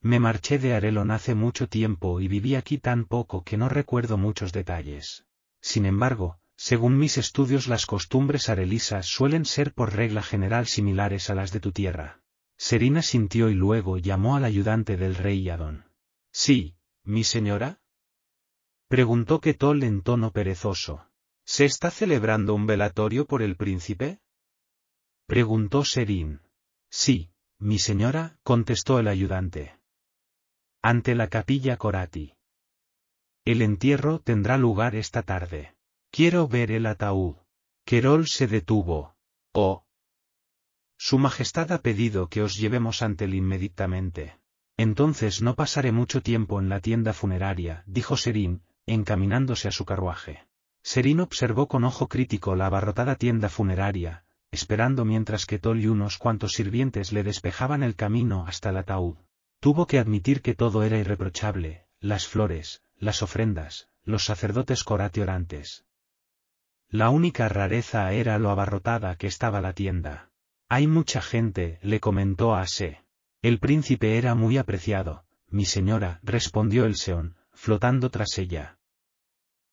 [0.06, 4.18] Me marché de Arelon hace mucho tiempo y viví aquí tan poco que no recuerdo
[4.18, 5.26] muchos detalles.
[5.62, 11.34] Sin embargo, según mis estudios las costumbres arelisas suelen ser por regla general similares a
[11.34, 12.22] las de tu tierra.
[12.56, 15.86] Serina sintió y luego llamó al ayudante del rey Adon.
[16.32, 17.80] Sí, mi señora,
[18.88, 21.08] Preguntó Ketol en tono perezoso.
[21.46, 24.20] ¿Se está celebrando un velatorio por el príncipe?
[25.26, 26.42] Preguntó Serín.
[26.92, 29.80] Sí, mi señora, contestó el ayudante.
[30.88, 32.36] Ante la capilla Corati.
[33.44, 35.74] El entierro tendrá lugar esta tarde.
[36.12, 37.38] Quiero ver el ataúd.
[37.86, 39.16] Querol se detuvo.
[39.52, 39.84] Oh.
[40.96, 44.38] Su Majestad ha pedido que os llevemos ante él inmediatamente.
[44.78, 50.46] Entonces no pasaré mucho tiempo en la tienda funeraria, dijo Serín, encaminándose a su carruaje.
[50.84, 56.20] Serín observó con ojo crítico la abarrotada tienda funeraria, esperando mientras que Tol y unos
[56.20, 59.18] cuantos sirvientes le despejaban el camino hasta el ataúd.
[59.60, 65.86] Tuvo que admitir que todo era irreprochable, las flores, las ofrendas, los sacerdotes corate orantes.
[66.90, 70.30] La única rareza era lo abarrotada que estaba la tienda.
[70.70, 73.04] Hay mucha gente, le comentó a Ase.
[73.42, 78.78] El príncipe era muy apreciado, mi señora, respondió el Seón, flotando tras ella.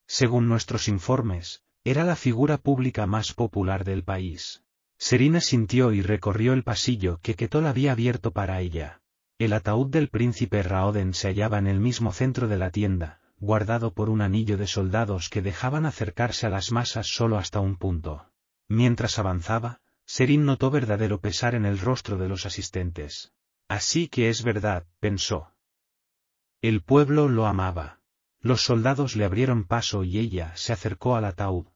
[0.07, 4.63] Según nuestros informes, era la figura pública más popular del país.
[4.99, 9.02] Serina sintió y recorrió el pasillo que Ketol había abierto para ella.
[9.43, 13.93] El ataúd del príncipe Raoden se hallaba en el mismo centro de la tienda, guardado
[13.93, 18.31] por un anillo de soldados que dejaban acercarse a las masas solo hasta un punto.
[18.69, 23.33] Mientras avanzaba, Serín notó verdadero pesar en el rostro de los asistentes.
[23.67, 25.51] Así que es verdad, pensó.
[26.61, 27.99] El pueblo lo amaba.
[28.39, 31.67] Los soldados le abrieron paso y ella se acercó al ataúd.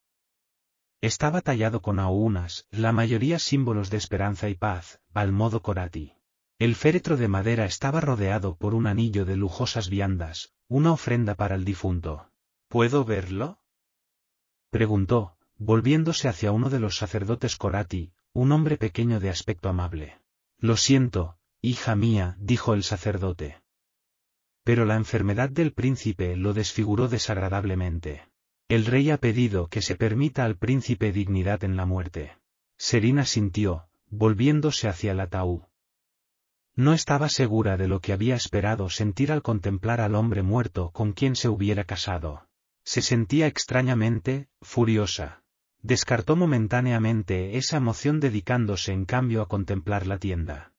[1.01, 6.16] Estaba tallado con aunas, la mayoría símbolos de esperanza y paz, al modo Corati.
[6.59, 11.55] El féretro de madera estaba rodeado por un anillo de lujosas viandas, una ofrenda para
[11.55, 12.31] el difunto.
[12.69, 13.59] ¿Puedo verlo?
[14.71, 20.19] preguntó, volviéndose hacia uno de los sacerdotes Corati, un hombre pequeño de aspecto amable.
[20.59, 23.63] Lo siento, hija mía, dijo el sacerdote.
[24.65, 28.29] Pero la enfermedad del príncipe lo desfiguró desagradablemente.
[28.69, 32.33] El rey ha pedido que se permita al príncipe dignidad en la muerte.
[32.79, 35.63] Serina sintió, volviéndose hacia el ataúd.
[36.77, 41.15] No estaba segura de lo que había esperado sentir al contemplar al hombre muerto con
[41.15, 42.49] quien se hubiera casado.
[42.85, 45.43] Se sentía extrañamente, furiosa.
[45.81, 50.75] Descartó momentáneamente esa emoción dedicándose en cambio a contemplar la tienda.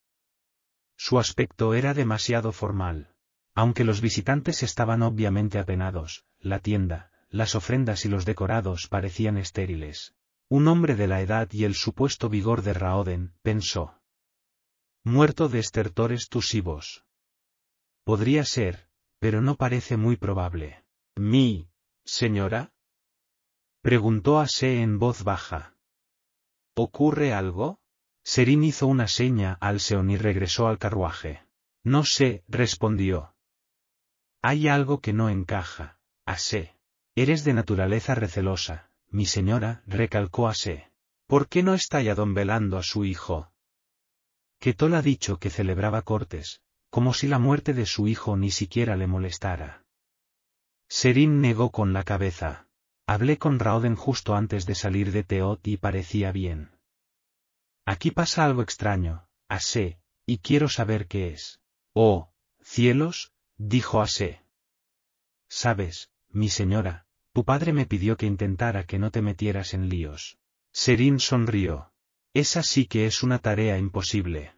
[0.96, 3.16] Su aspecto era demasiado formal.
[3.56, 10.14] Aunque los visitantes estaban obviamente apenados, la tienda, las ofrendas y los decorados parecían estériles.
[10.48, 14.00] Un hombre de la edad y el supuesto vigor de Raoden, pensó.
[15.10, 17.06] Muerto de estertores tusivos.
[18.04, 18.90] Podría ser,
[19.20, 20.84] pero no parece muy probable.
[21.16, 21.70] ¿Mi,
[22.04, 22.74] señora?
[23.82, 25.78] Preguntó a Se en voz baja.
[26.76, 27.80] ¿Ocurre algo?
[28.22, 31.42] Serín hizo una seña al Seón y regresó al carruaje.
[31.86, 33.34] No sé, respondió.
[34.42, 36.76] Hay algo que no encaja, Ase.
[37.16, 40.92] Eres de naturaleza recelosa, mi señora, recalcó Ase.
[41.28, 43.54] ¿Por qué no está ya don velando a su hijo?
[44.60, 48.96] Ketol ha dicho que celebraba cortes, como si la muerte de su hijo ni siquiera
[48.96, 49.86] le molestara.
[50.90, 52.68] Serín negó con la cabeza.
[53.06, 56.72] Hablé con Raoden justo antes de salir de Teot y parecía bien.
[57.86, 61.62] Aquí pasa algo extraño, Ase, y quiero saber qué es.
[61.94, 64.44] Oh, cielos, dijo Ase.
[65.48, 70.38] Sabes, mi señora, tu padre me pidió que intentara que no te metieras en líos.
[70.74, 71.94] Serín sonrió.
[72.38, 74.54] Esa sí que es una tarea imposible.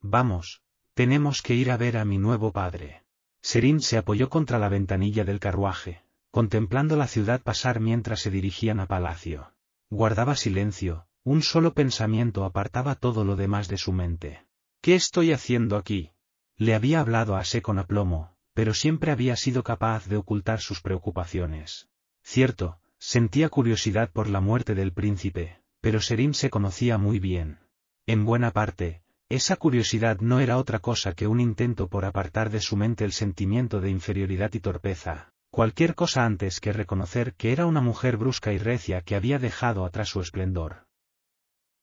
[0.00, 0.60] Vamos,
[0.94, 3.04] tenemos que ir a ver a mi nuevo padre.
[3.40, 6.02] Serín se apoyó contra la ventanilla del carruaje,
[6.32, 9.54] contemplando la ciudad pasar mientras se dirigían a palacio.
[9.88, 14.44] Guardaba silencio, un solo pensamiento apartaba todo lo demás de su mente.
[14.80, 16.10] ¿Qué estoy haciendo aquí?
[16.56, 20.80] Le había hablado a Se con aplomo, pero siempre había sido capaz de ocultar sus
[20.80, 21.88] preocupaciones.
[22.24, 27.58] Cierto, sentía curiosidad por la muerte del príncipe, pero Serim se conocía muy bien.
[28.06, 32.62] En buena parte, esa curiosidad no era otra cosa que un intento por apartar de
[32.62, 37.66] su mente el sentimiento de inferioridad y torpeza, cualquier cosa antes que reconocer que era
[37.66, 40.86] una mujer brusca y recia que había dejado atrás su esplendor.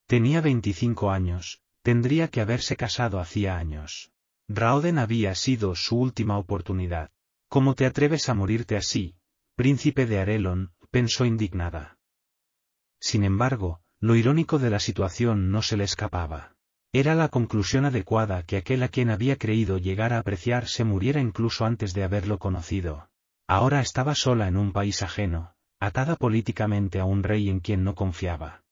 [0.08, 4.10] Tenía veinticinco años, tendría que haberse casado hacía años.
[4.48, 7.12] Raoden había sido su última oportunidad.
[7.46, 9.14] ¿Cómo te atreves a morirte así,
[9.54, 10.72] príncipe de Arelon?
[10.90, 11.98] pensó indignada.
[12.98, 16.56] Sin embargo, lo irónico de la situación no se le escapaba.
[16.92, 21.20] Era la conclusión adecuada que aquel a quien había creído llegar a apreciar se muriera
[21.20, 23.08] incluso antes de haberlo conocido.
[23.46, 27.94] Ahora estaba sola en un país ajeno, atada políticamente a un rey en quien no
[27.94, 28.64] confiaba.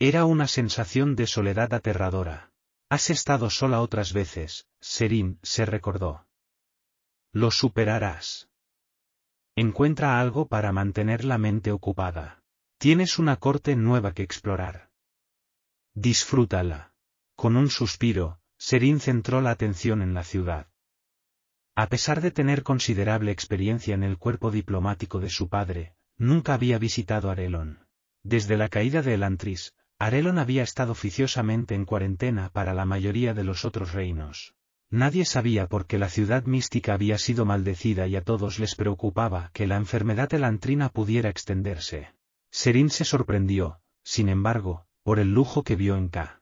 [0.00, 2.50] Era una sensación de soledad aterradora.
[2.90, 6.26] Has estado sola otras veces, Serín se recordó.
[7.32, 8.48] Lo superarás.
[9.54, 12.43] Encuentra algo para mantener la mente ocupada.
[12.78, 14.90] Tienes una corte nueva que explorar.
[15.94, 16.92] Disfrútala.
[17.36, 20.68] Con un suspiro, Serín centró la atención en la ciudad.
[21.76, 26.78] A pesar de tener considerable experiencia en el cuerpo diplomático de su padre, nunca había
[26.78, 27.86] visitado Arelon.
[28.22, 33.44] Desde la caída de Elantris, Arelon había estado oficiosamente en cuarentena para la mayoría de
[33.44, 34.54] los otros reinos.
[34.90, 39.50] Nadie sabía por qué la ciudad mística había sido maldecida y a todos les preocupaba
[39.52, 42.13] que la enfermedad elantrina pudiera extenderse.
[42.54, 46.40] Serín se sorprendió, sin embargo, por el lujo que vio en K.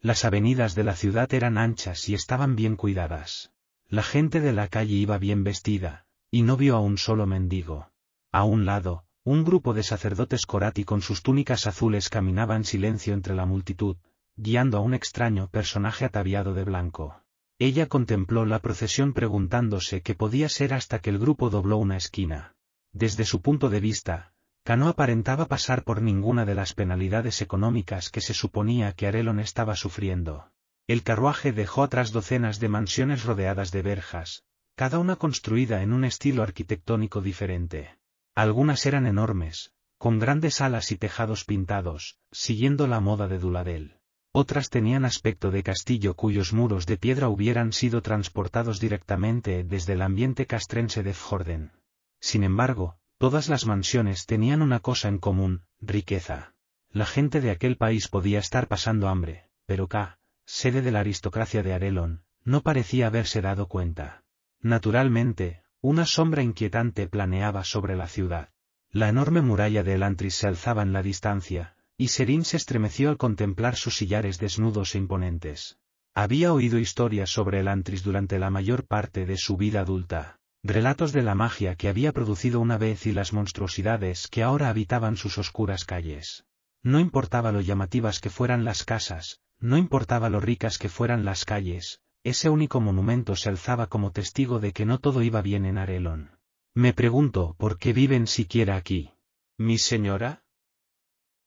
[0.00, 3.50] Las avenidas de la ciudad eran anchas y estaban bien cuidadas.
[3.88, 7.90] La gente de la calle iba bien vestida, y no vio a un solo mendigo.
[8.32, 13.14] A un lado, un grupo de sacerdotes Corati con sus túnicas azules caminaba en silencio
[13.14, 13.96] entre la multitud,
[14.36, 17.24] guiando a un extraño personaje ataviado de blanco.
[17.58, 22.56] Ella contempló la procesión preguntándose qué podía ser hasta que el grupo dobló una esquina.
[22.92, 24.34] Desde su punto de vista,
[24.76, 29.76] no aparentaba pasar por ninguna de las penalidades económicas que se suponía que Arelon estaba
[29.76, 30.50] sufriendo.
[30.86, 34.44] El carruaje dejó atrás docenas de mansiones rodeadas de verjas,
[34.74, 37.98] cada una construida en un estilo arquitectónico diferente.
[38.34, 43.98] Algunas eran enormes, con grandes alas y tejados pintados, siguiendo la moda de Duladel.
[44.32, 50.02] Otras tenían aspecto de castillo cuyos muros de piedra hubieran sido transportados directamente desde el
[50.02, 51.72] ambiente castrense de Fjorden.
[52.20, 56.54] Sin embargo, Todas las mansiones tenían una cosa en común, riqueza.
[56.92, 61.64] La gente de aquel país podía estar pasando hambre, pero K, sede de la aristocracia
[61.64, 64.22] de Arelon, no parecía haberse dado cuenta.
[64.60, 68.50] Naturalmente, una sombra inquietante planeaba sobre la ciudad.
[68.90, 73.16] La enorme muralla de Elantris se alzaba en la distancia, y Serín se estremeció al
[73.16, 75.80] contemplar sus sillares desnudos e imponentes.
[76.14, 81.22] Había oído historias sobre Elantris durante la mayor parte de su vida adulta, Relatos de
[81.22, 85.84] la magia que había producido una vez y las monstruosidades que ahora habitaban sus oscuras
[85.84, 86.44] calles.
[86.82, 91.44] No importaba lo llamativas que fueran las casas, no importaba lo ricas que fueran las
[91.44, 95.78] calles, ese único monumento se alzaba como testigo de que no todo iba bien en
[95.78, 96.38] Arelon.
[96.74, 99.12] Me pregunto por qué viven siquiera aquí.
[99.56, 100.44] ¿Mi señora?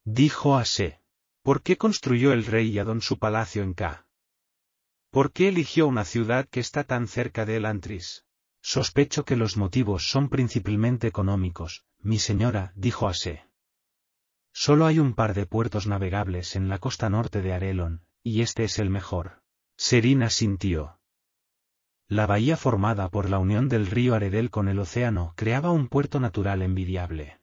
[0.03, 0.63] Dijo a
[1.43, 4.05] ¿Por qué construyó el rey Yadon su palacio en K?
[5.09, 8.25] ¿Por qué eligió una ciudad que está tan cerca de Elantris?
[8.61, 13.45] Sospecho que los motivos son principalmente económicos, mi señora, dijo Ase.
[14.53, 18.63] Solo hay un par de puertos navegables en la costa norte de Arelon, y este
[18.63, 19.41] es el mejor.
[19.77, 20.99] Serina sintió.
[22.07, 26.19] La bahía formada por la unión del río Aredel con el océano creaba un puerto
[26.19, 27.39] natural envidiable.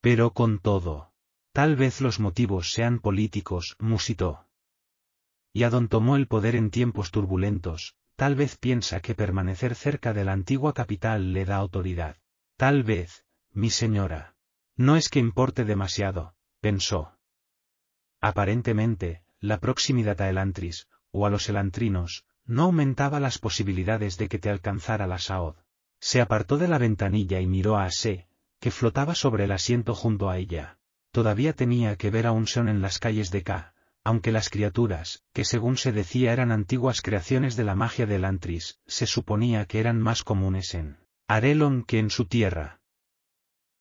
[0.00, 1.12] Pero con todo,
[1.52, 4.46] tal vez los motivos sean políticos, musitó.
[5.54, 10.32] Yadon tomó el poder en tiempos turbulentos, Tal vez piensa que permanecer cerca de la
[10.32, 12.18] antigua capital le da autoridad.
[12.58, 14.34] Tal vez, mi señora.
[14.76, 17.16] No es que importe demasiado, pensó.
[18.20, 24.38] Aparentemente, la proximidad a Elantris, o a los elantrinos, no aumentaba las posibilidades de que
[24.38, 25.56] te alcanzara la Saod.
[25.98, 30.28] Se apartó de la ventanilla y miró a Ase, que flotaba sobre el asiento junto
[30.28, 30.78] a ella.
[31.10, 33.72] Todavía tenía que ver a un Seon en las calles de K,
[34.04, 38.80] aunque las criaturas, que según se decía eran antiguas creaciones de la magia del Antris,
[38.86, 40.98] se suponía que eran más comunes en
[41.28, 42.80] Arelon que en su tierra.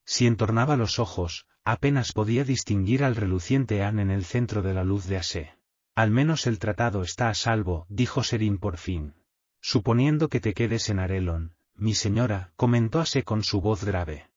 [0.05, 4.83] Si entornaba los ojos, apenas podía distinguir al reluciente An en el centro de la
[4.83, 5.55] luz de Ase.
[5.95, 9.13] Al menos el tratado está a salvo, dijo Serín por fin.
[9.61, 14.29] Suponiendo que te quedes en Arelon, mi señora, comentó Ase con su voz grave.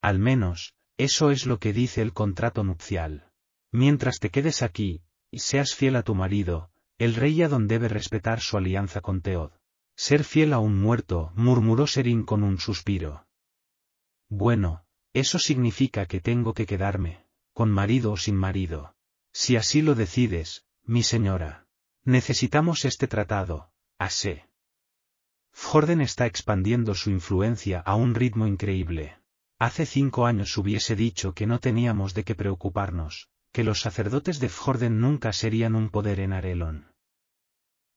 [0.00, 3.27] Al menos, eso es lo que dice el contrato nupcial.
[3.70, 8.40] Mientras te quedes aquí, y seas fiel a tu marido, el rey Adón debe respetar
[8.40, 9.52] su alianza con Teod.
[9.96, 13.26] Ser fiel a un muerto, murmuró Serín con un suspiro.
[14.28, 18.94] Bueno, eso significa que tengo que quedarme, con marido o sin marido.
[19.32, 21.66] Si así lo decides, mi señora.
[22.04, 24.48] Necesitamos este tratado, asé.
[25.52, 29.18] Jorden está expandiendo su influencia a un ritmo increíble.
[29.58, 33.28] Hace cinco años hubiese dicho que no teníamos de qué preocuparnos,
[33.58, 36.92] que los sacerdotes de Fjorden nunca serían un poder en Arelon.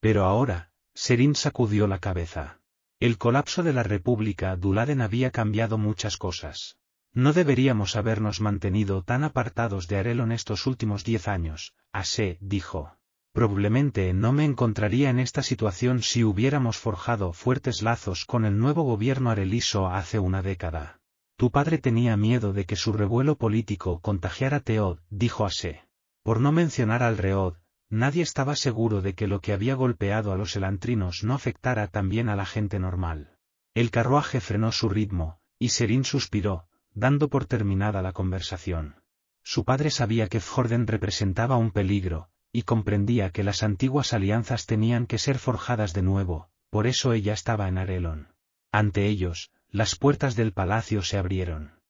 [0.00, 2.58] Pero ahora, Serin sacudió la cabeza.
[2.98, 6.78] El colapso de la República Duladen había cambiado muchas cosas.
[7.12, 12.98] No deberíamos habernos mantenido tan apartados de Arelon estos últimos diez años, Ase, dijo.
[13.30, 18.82] Probablemente no me encontraría en esta situación si hubiéramos forjado fuertes lazos con el nuevo
[18.82, 21.01] gobierno areliso hace una década.
[21.42, 25.82] Tu padre tenía miedo de que su revuelo político contagiara Teod, dijo Ase.
[26.22, 27.56] Por no mencionar al Reod,
[27.90, 32.28] nadie estaba seguro de que lo que había golpeado a los elantrinos no afectara también
[32.28, 33.38] a la gente normal.
[33.74, 39.02] El carruaje frenó su ritmo, y Serín suspiró, dando por terminada la conversación.
[39.42, 45.06] Su padre sabía que Fjorden representaba un peligro, y comprendía que las antiguas alianzas tenían
[45.06, 48.28] que ser forjadas de nuevo, por eso ella estaba en Arelon.
[48.70, 51.80] Ante ellos, las puertas del palacio se abrieron.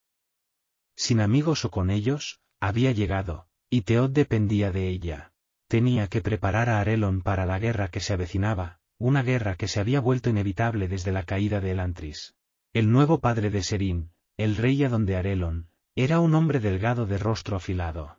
[0.95, 5.33] Sin amigos o con ellos, había llegado, y Teod dependía de ella.
[5.67, 9.81] Tenía que preparar a Arelon para la guerra que se avecinaba, una guerra que se
[9.81, 12.35] había vuelto inevitable desde la caída de Elantris.
[12.71, 17.17] El nuevo padre de Serín, el rey Adon de Arelon, era un hombre delgado de
[17.17, 18.17] rostro afilado.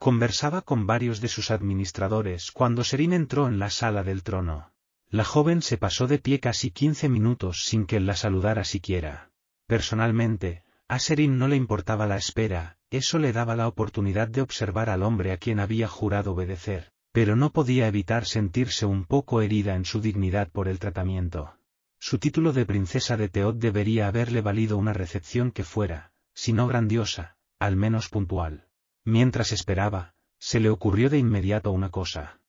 [0.00, 4.72] Conversaba con varios de sus administradores cuando Serín entró en la sala del trono.
[5.10, 9.30] La joven se pasó de pie casi quince minutos sin que él la saludara siquiera.
[9.66, 14.90] Personalmente, a Serín no le importaba la espera, eso le daba la oportunidad de observar
[14.90, 19.76] al hombre a quien había jurado obedecer, pero no podía evitar sentirse un poco herida
[19.76, 21.58] en su dignidad por el tratamiento.
[21.98, 26.68] Su título de princesa de Teod debería haberle valido una recepción que fuera, si no
[26.68, 28.68] grandiosa, al menos puntual.
[29.04, 32.40] Mientras esperaba, se le ocurrió de inmediato una cosa.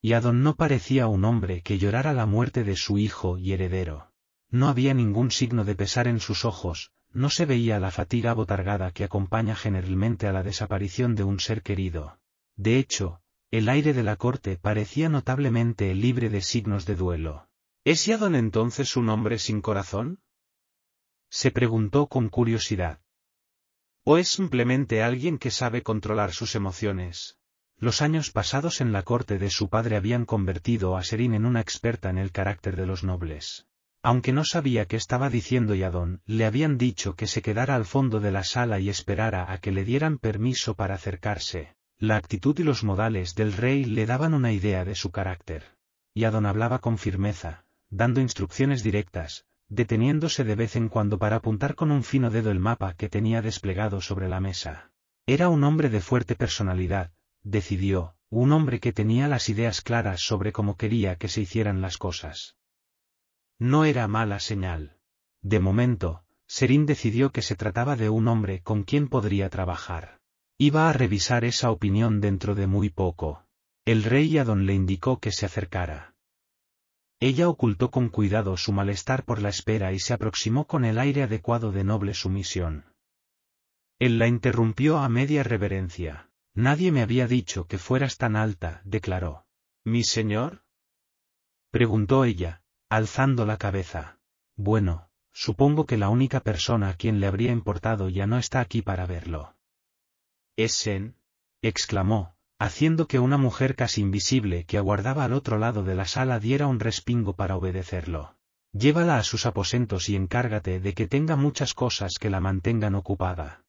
[0.00, 4.12] Y Adon no parecía un hombre que llorara la muerte de su hijo y heredero.
[4.50, 8.92] No había ningún signo de pesar en sus ojos, no se veía la fatiga botargada
[8.92, 12.20] que acompaña generalmente a la desaparición de un ser querido.
[12.56, 17.48] De hecho, el aire de la corte parecía notablemente libre de signos de duelo.
[17.84, 20.20] ¿Es Yadon entonces un hombre sin corazón?
[21.30, 23.00] Se preguntó con curiosidad.
[24.04, 27.38] ¿O es simplemente alguien que sabe controlar sus emociones?
[27.78, 31.60] Los años pasados en la corte de su padre habían convertido a Serín en una
[31.60, 33.66] experta en el carácter de los nobles.
[34.02, 38.20] Aunque no sabía qué estaba diciendo Yadon, le habían dicho que se quedara al fondo
[38.20, 41.74] de la sala y esperara a que le dieran permiso para acercarse.
[41.98, 45.76] La actitud y los modales del rey le daban una idea de su carácter.
[46.14, 51.90] Yadon hablaba con firmeza, dando instrucciones directas, deteniéndose de vez en cuando para apuntar con
[51.90, 54.92] un fino dedo el mapa que tenía desplegado sobre la mesa.
[55.26, 57.10] Era un hombre de fuerte personalidad,
[57.46, 61.96] decidió, un hombre que tenía las ideas claras sobre cómo quería que se hicieran las
[61.96, 62.56] cosas.
[63.58, 64.98] No era mala señal.
[65.42, 70.20] De momento, Serín decidió que se trataba de un hombre con quien podría trabajar.
[70.58, 73.44] Iba a revisar esa opinión dentro de muy poco.
[73.84, 76.14] El rey Adon le indicó que se acercara.
[77.20, 81.22] Ella ocultó con cuidado su malestar por la espera y se aproximó con el aire
[81.22, 82.84] adecuado de noble sumisión.
[83.98, 86.28] Él la interrumpió a media reverencia.
[86.56, 89.44] Nadie me había dicho que fueras tan alta, declaró.
[89.84, 90.64] ¿Mi señor?
[91.70, 94.18] preguntó ella, alzando la cabeza.
[94.56, 98.80] Bueno, supongo que la única persona a quien le habría importado ya no está aquí
[98.80, 99.54] para verlo.
[100.56, 101.16] Essen,
[101.60, 106.40] exclamó, haciendo que una mujer casi invisible que aguardaba al otro lado de la sala
[106.40, 108.38] diera un respingo para obedecerlo.
[108.72, 113.65] Llévala a sus aposentos y encárgate de que tenga muchas cosas que la mantengan ocupada.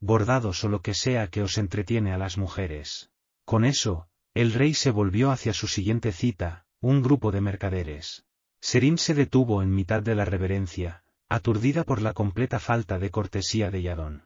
[0.00, 3.10] Bordados o lo que sea que os entretiene a las mujeres.
[3.44, 8.24] Con eso, el rey se volvió hacia su siguiente cita, un grupo de mercaderes.
[8.60, 13.70] Serín se detuvo en mitad de la reverencia, aturdida por la completa falta de cortesía
[13.70, 14.24] de Yadón.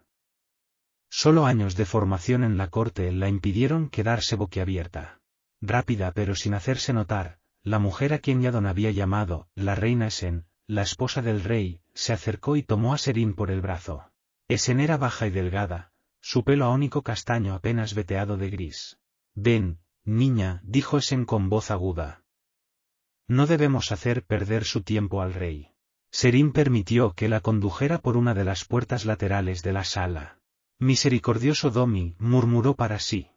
[1.10, 5.20] Solo años de formación en la corte la impidieron quedarse boquiabierta.
[5.60, 10.46] Rápida pero sin hacerse notar, la mujer a quien Yadon había llamado, la reina Esen,
[10.66, 14.10] la esposa del rey, se acercó y tomó a Serín por el brazo.
[14.48, 18.98] Esen era baja y delgada, su pelo aónico castaño apenas veteado de gris.
[19.34, 22.24] Ven, niña, dijo Esen con voz aguda.
[23.26, 25.70] No debemos hacer perder su tiempo al rey.
[26.10, 30.38] Serín permitió que la condujera por una de las puertas laterales de la sala.
[30.78, 33.30] Misericordioso Domi, murmuró para sí.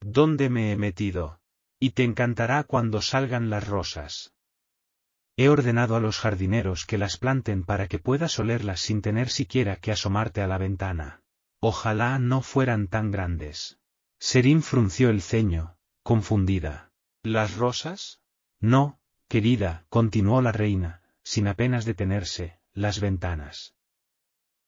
[0.00, 1.40] ¿Dónde me he metido?
[1.78, 4.34] Y te encantará cuando salgan las rosas.
[5.40, 9.76] He ordenado a los jardineros que las planten para que puedas olerlas sin tener siquiera
[9.76, 11.22] que asomarte a la ventana.
[11.60, 13.78] Ojalá no fueran tan grandes.
[14.18, 16.90] Serín frunció el ceño, confundida.
[17.22, 18.20] ¿Las rosas?
[18.58, 23.76] No, querida, continuó la reina, sin apenas detenerse, las ventanas.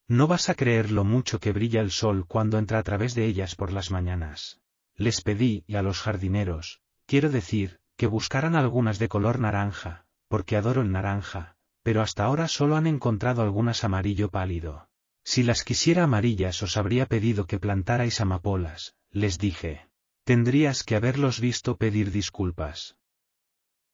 [0.06, 3.24] No vas a creer lo mucho que brilla el sol cuando entra a través de
[3.24, 4.60] ellas por las mañanas.
[4.94, 10.56] Les pedí, y a los jardineros, quiero decir, que buscaran algunas de color naranja, porque
[10.56, 14.88] adoro el naranja, pero hasta ahora solo han encontrado algunas amarillo pálido.
[15.24, 19.88] Si las quisiera amarillas os habría pedido que plantarais amapolas, les dije.
[20.22, 22.96] Tendrías que haberlos visto pedir disculpas.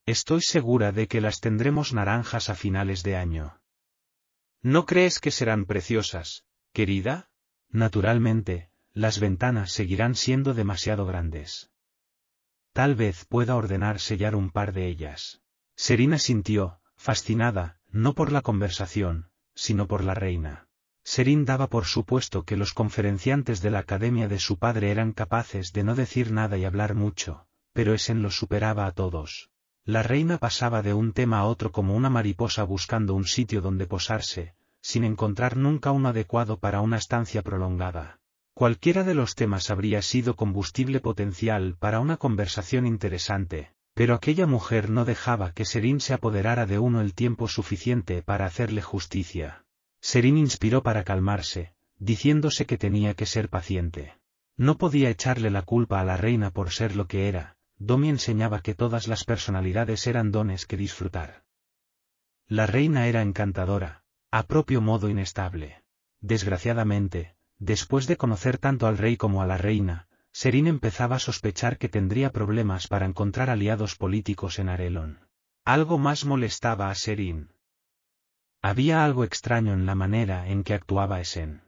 [0.04, 3.62] Estoy segura de que las tendremos naranjas a finales de año.
[4.60, 7.30] ¿No crees que serán preciosas, querida?
[7.70, 11.70] Naturalmente, las ventanas seguirán siendo demasiado grandes.
[12.74, 15.40] Tal vez pueda ordenar sellar un par de ellas.
[15.76, 20.68] Serina sintió, fascinada, no por la conversación, sino por la reina.
[21.04, 25.72] Serín daba por supuesto que los conferenciantes de la academia de su padre eran capaces
[25.72, 29.50] de no decir nada y hablar mucho, pero Esen los superaba a todos.
[29.84, 33.86] La reina pasaba de un tema a otro como una mariposa buscando un sitio donde
[33.86, 38.18] posarse, sin encontrar nunca uno adecuado para una estancia prolongada.
[38.54, 44.90] Cualquiera de los temas habría sido combustible potencial para una conversación interesante, pero aquella mujer
[44.90, 49.64] no dejaba que Serín se apoderara de uno el tiempo suficiente para hacerle justicia.
[50.02, 54.12] Serín inspiró para calmarse, diciéndose que tenía que ser paciente.
[54.58, 58.60] No podía echarle la culpa a la reina por ser lo que era, Domi enseñaba
[58.60, 61.44] que todas las personalidades eran dones que disfrutar.
[62.48, 65.82] La reina era encantadora, a propio modo inestable.
[66.20, 70.05] Desgraciadamente, Después de conocer tanto al rey como a la reina,
[70.38, 75.20] Serín empezaba a sospechar que tendría problemas para encontrar aliados políticos en Arelon.
[75.64, 77.54] Algo más molestaba a Serín.
[78.60, 81.62] Había algo extraño en la manera en que actuaba Esen.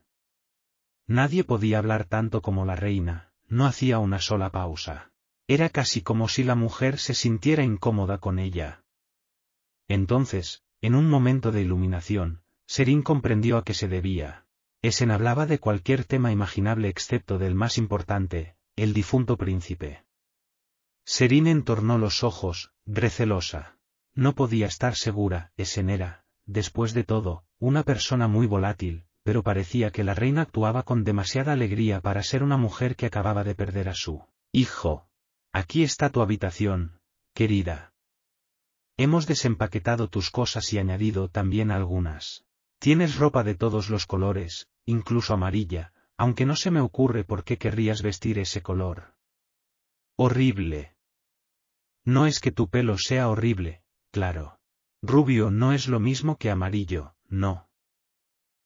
[1.07, 5.13] Nadie podía hablar tanto como la reina, no hacía una sola pausa.
[5.47, 8.85] Era casi como si la mujer se sintiera incómoda con ella.
[9.89, 14.45] Entonces, en un momento de iluminación, Serín comprendió a qué se debía.
[14.83, 20.05] Esen hablaba de cualquier tema imaginable excepto del más importante, el difunto príncipe.
[21.05, 23.77] Serín entornó los ojos, recelosa.
[24.15, 29.91] No podía estar segura, Esen era, después de todo, una persona muy volátil, pero parecía
[29.91, 33.89] que la reina actuaba con demasiada alegría para ser una mujer que acababa de perder
[33.89, 35.09] a su hijo.
[35.53, 37.01] Aquí está tu habitación,
[37.35, 37.93] querida.
[38.97, 42.45] Hemos desempaquetado tus cosas y añadido también algunas.
[42.79, 47.57] Tienes ropa de todos los colores, incluso amarilla, aunque no se me ocurre por qué
[47.57, 49.15] querrías vestir ese color.
[50.17, 50.95] Horrible.
[52.05, 54.59] No es que tu pelo sea horrible, claro.
[55.01, 57.69] Rubio no es lo mismo que amarillo, no.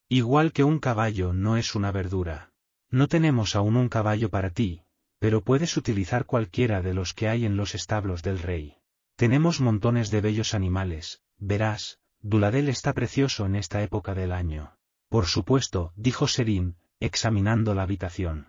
[0.09, 2.51] Igual que un caballo no es una verdura.
[2.89, 4.83] No tenemos aún un caballo para ti,
[5.19, 8.77] pero puedes utilizar cualquiera de los que hay en los establos del rey.
[9.15, 14.75] Tenemos montones de bellos animales, verás, Duladel está precioso en esta época del año.
[15.09, 18.47] Por supuesto, dijo Serín, examinando la habitación.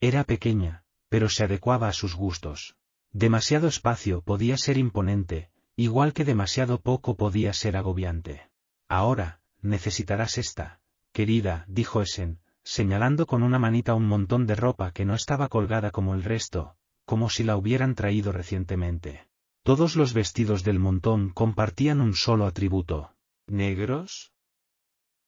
[0.00, 2.76] Era pequeña, pero se adecuaba a sus gustos.
[3.12, 8.48] Demasiado espacio podía ser imponente, igual que demasiado poco podía ser agobiante.
[8.88, 10.80] Ahora, necesitarás esta,
[11.12, 15.90] querida, dijo Esen, señalando con una manita un montón de ropa que no estaba colgada
[15.90, 19.28] como el resto, como si la hubieran traído recientemente.
[19.62, 23.12] Todos los vestidos del montón compartían un solo atributo.
[23.46, 24.32] ¿Negros?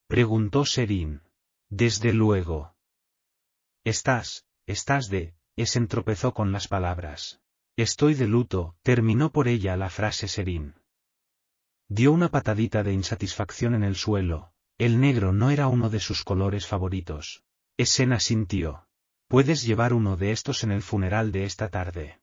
[0.09, 1.26] Preguntó Serín.
[1.69, 2.77] Desde luego.
[3.85, 7.41] Estás, estás de, es entropezó con las palabras.
[7.77, 10.77] Estoy de luto, terminó por ella la frase Serín.
[11.89, 16.23] Dio una patadita de insatisfacción en el suelo, el negro no era uno de sus
[16.23, 17.45] colores favoritos.
[17.77, 18.89] Esena sintió.
[19.29, 22.21] Puedes llevar uno de estos en el funeral de esta tarde.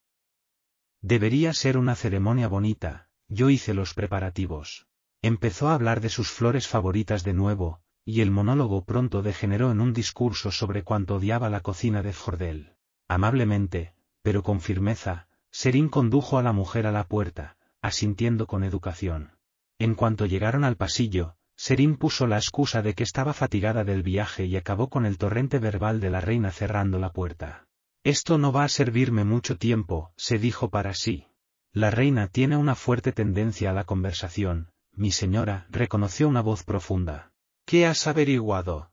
[1.01, 4.87] Debería ser una ceremonia bonita, yo hice los preparativos.
[5.21, 9.81] Empezó a hablar de sus flores favoritas de nuevo, y el monólogo pronto degeneró en
[9.81, 12.73] un discurso sobre cuánto odiaba la cocina de Jordel.
[13.07, 19.37] Amablemente, pero con firmeza, Serín condujo a la mujer a la puerta, asintiendo con educación.
[19.77, 24.45] En cuanto llegaron al pasillo, Serín puso la excusa de que estaba fatigada del viaje
[24.45, 27.67] y acabó con el torrente verbal de la reina cerrando la puerta.
[28.03, 31.27] Esto no va a servirme mucho tiempo, se dijo para sí.
[31.71, 37.32] La reina tiene una fuerte tendencia a la conversación, mi señora, reconoció una voz profunda.
[37.65, 38.91] ¿Qué has averiguado?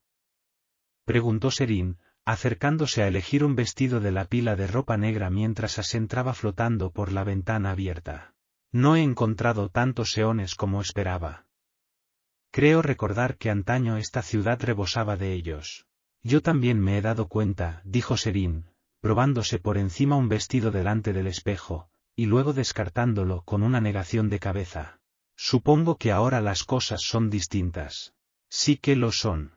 [1.04, 5.96] preguntó Serín, acercándose a elegir un vestido de la pila de ropa negra mientras se
[5.96, 8.34] entraba flotando por la ventana abierta.
[8.72, 11.46] No he encontrado tantos eones como esperaba.
[12.52, 15.86] Creo recordar que antaño esta ciudad rebosaba de ellos.
[16.22, 18.66] Yo también me he dado cuenta, dijo Serín,
[19.00, 24.38] probándose por encima un vestido delante del espejo, y luego descartándolo con una negación de
[24.38, 25.00] cabeza.
[25.36, 28.14] Supongo que ahora las cosas son distintas.
[28.50, 29.52] Sí que lo son.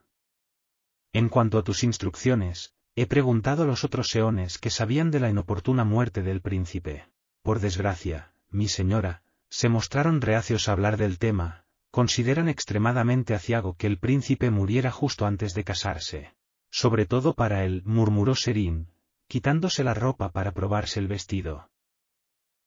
[1.13, 5.29] En cuanto a tus instrucciones, he preguntado a los otros eones que sabían de la
[5.29, 7.09] inoportuna muerte del príncipe.
[7.41, 13.87] Por desgracia, mi señora, se mostraron reacios a hablar del tema, consideran extremadamente aciago que
[13.87, 16.35] el príncipe muriera justo antes de casarse.
[16.69, 18.91] Sobre todo para él, murmuró Serín,
[19.27, 21.69] quitándose la ropa para probarse el vestido.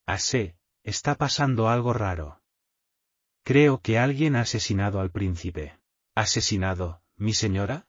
[0.07, 2.41] Asé, está pasando algo raro.
[3.45, 5.79] Creo que alguien ha asesinado al príncipe.
[6.17, 7.89] ¿Asesinado, mi señora?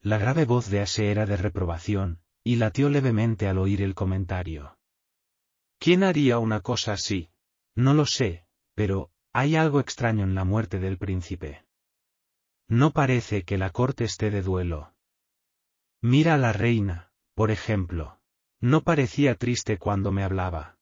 [0.00, 4.78] La grave voz de Ase era de reprobación, y latió levemente al oír el comentario.
[5.78, 7.28] ¿Quién haría una cosa así?
[7.74, 11.66] No lo sé, pero, hay algo extraño en la muerte del príncipe.
[12.68, 14.94] No parece que la corte esté de duelo.
[16.00, 18.18] Mira a la reina, por ejemplo.
[18.60, 20.79] No parecía triste cuando me hablaba.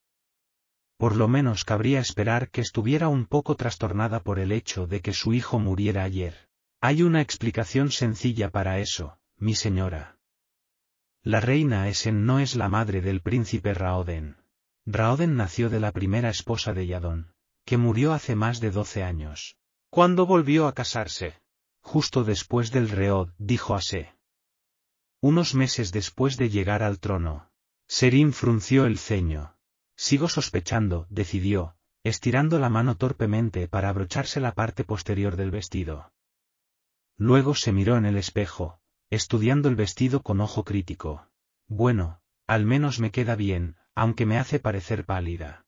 [0.98, 5.12] Por lo menos cabría esperar que estuviera un poco trastornada por el hecho de que
[5.12, 6.48] su hijo muriera ayer.
[6.80, 10.18] Hay una explicación sencilla para eso, mi señora.
[11.22, 14.38] La reina Esen no es la madre del príncipe Raoden.
[14.86, 17.32] Raoden nació de la primera esposa de Yadon,
[17.64, 19.56] que murió hace más de doce años.
[19.90, 21.34] ¿Cuándo volvió a casarse?
[21.80, 24.14] Justo después del reod, dijo Ase.
[25.20, 27.50] Unos meses después de llegar al trono.
[27.86, 29.57] Serín frunció el ceño.
[30.00, 36.12] Sigo sospechando, decidió, estirando la mano torpemente para abrocharse la parte posterior del vestido.
[37.16, 38.80] Luego se miró en el espejo,
[39.10, 41.28] estudiando el vestido con ojo crítico.
[41.66, 45.66] Bueno, al menos me queda bien, aunque me hace parecer pálida.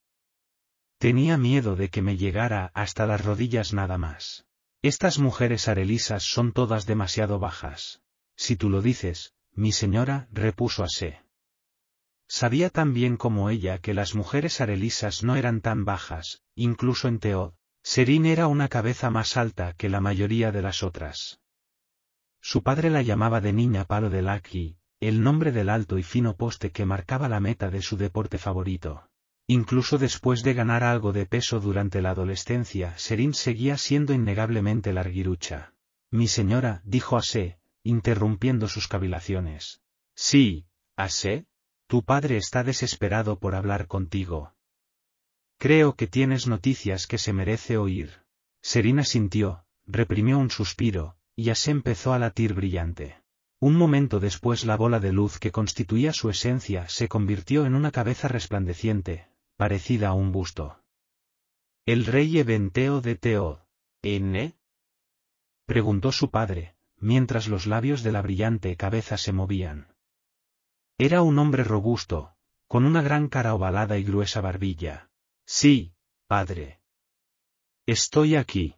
[0.99, 4.47] Tenía miedo de que me llegara hasta las rodillas nada más.
[4.81, 8.01] Estas mujeres arelisas son todas demasiado bajas.
[8.37, 11.20] Si tú lo dices, mi señora, repuso Ase.
[12.33, 17.18] Sabía tan bien como ella que las mujeres arelisas no eran tan bajas, incluso en
[17.18, 17.55] Teod.
[17.83, 21.41] Serín era una cabeza más alta que la mayoría de las otras.
[22.41, 26.37] Su padre la llamaba de niña palo de laki, el nombre del alto y fino
[26.37, 29.11] poste que marcaba la meta de su deporte favorito.
[29.49, 35.74] Incluso después de ganar algo de peso durante la adolescencia, Serín seguía siendo innegablemente larguirucha.
[36.12, 39.83] Mi señora, dijo Ase, interrumpiendo sus cavilaciones.
[40.14, 41.49] Sí, Ase,
[41.91, 44.55] tu padre está desesperado por hablar contigo.
[45.59, 48.22] Creo que tienes noticias que se merece oír.
[48.62, 53.20] Serina sintió, reprimió un suspiro, y Ase empezó a latir brillante.
[53.59, 57.91] Un momento después la bola de luz que constituía su esencia se convirtió en una
[57.91, 60.84] cabeza resplandeciente, parecida a un busto.
[61.86, 63.66] ¿El rey Eventeo de Teo,
[64.03, 64.55] N?
[65.66, 69.88] preguntó su padre, mientras los labios de la brillante cabeza se movían.
[71.03, 72.34] Era un hombre robusto,
[72.68, 75.09] con una gran cara ovalada y gruesa barbilla.
[75.46, 75.94] Sí,
[76.26, 76.82] padre.
[77.86, 78.74] Estoy aquí.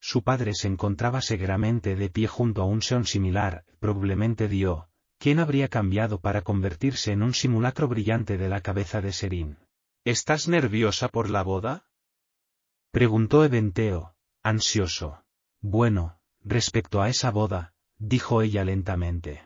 [0.00, 5.38] Su padre se encontraba seguramente de pie junto a un seón similar, probablemente dio, ¿quién
[5.38, 9.58] habría cambiado para convertirse en un simulacro brillante de la cabeza de Serín?
[10.02, 11.84] ¿Estás nerviosa por la boda?
[12.90, 15.26] Preguntó Eventeo, ansioso.
[15.60, 19.45] Bueno, respecto a esa boda, dijo ella lentamente.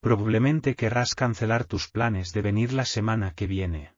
[0.00, 3.94] Probablemente querrás cancelar tus planes de venir la semana que viene.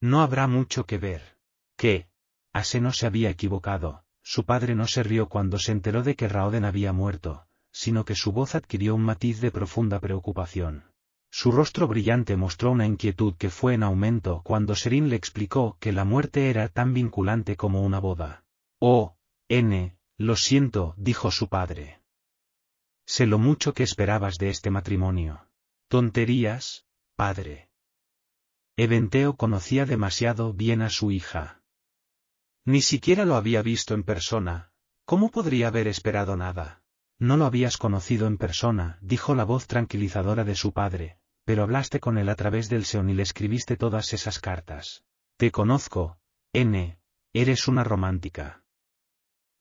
[0.00, 1.36] No habrá mucho que ver.
[1.76, 2.08] ¿Qué?
[2.52, 6.28] Ase no se había equivocado, su padre no se rió cuando se enteró de que
[6.28, 10.84] Raoden había muerto, sino que su voz adquirió un matiz de profunda preocupación.
[11.30, 15.92] Su rostro brillante mostró una inquietud que fue en aumento cuando Serín le explicó que
[15.92, 18.44] la muerte era tan vinculante como una boda.
[18.80, 19.16] Oh,
[19.48, 22.00] N, lo siento, dijo su padre.
[23.06, 25.48] Sé lo mucho que esperabas de este matrimonio.
[25.88, 27.70] Tonterías, padre.
[28.76, 31.62] Eventeo conocía demasiado bien a su hija.
[32.64, 34.72] Ni siquiera lo había visto en persona,
[35.04, 36.82] ¿cómo podría haber esperado nada?
[37.18, 42.00] No lo habías conocido en persona, dijo la voz tranquilizadora de su padre, pero hablaste
[42.00, 45.04] con él a través del Seón y le escribiste todas esas cartas.
[45.36, 46.18] Te conozco,
[46.52, 46.98] N,
[47.32, 48.65] eres una romántica.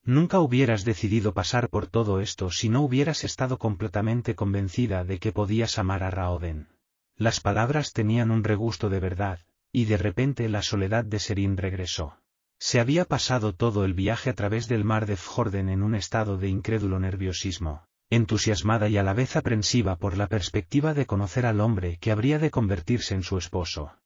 [0.05, 5.31] Nunca hubieras decidido pasar por todo esto si no hubieras estado completamente convencida de que
[5.31, 6.69] podías amar a Raoden.
[7.17, 9.39] Las palabras tenían un regusto de verdad,
[9.71, 12.17] y de repente la soledad de Serín regresó.
[12.59, 16.37] Se había pasado todo el viaje a través del mar de Fjorden en un estado
[16.37, 21.59] de incrédulo nerviosismo entusiasmada y a la vez aprensiva por la perspectiva de conocer al
[21.59, 23.97] hombre que habría de convertirse en su esposo.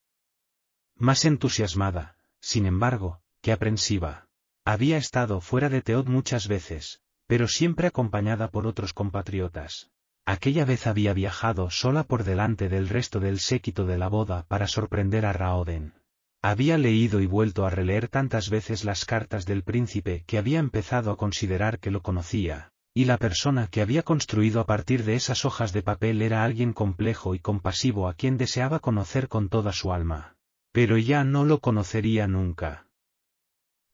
[0.96, 4.29] Más entusiasmada, sin embargo, que aprensiva.
[4.66, 9.92] Había estado fuera de Teod muchas veces, pero siempre acompañada por otros compatriotas.
[10.26, 14.68] Aquella vez había viajado sola por delante del resto del séquito de la boda para
[14.68, 15.94] sorprender a Raoden.
[16.42, 21.12] Había leído y vuelto a releer tantas veces las cartas del príncipe que había empezado
[21.12, 25.46] a considerar que lo conocía, y la persona que había construido a partir de esas
[25.46, 29.94] hojas de papel era alguien complejo y compasivo a quien deseaba conocer con toda su
[29.94, 30.36] alma.
[30.72, 32.89] Pero ya no lo conocería nunca.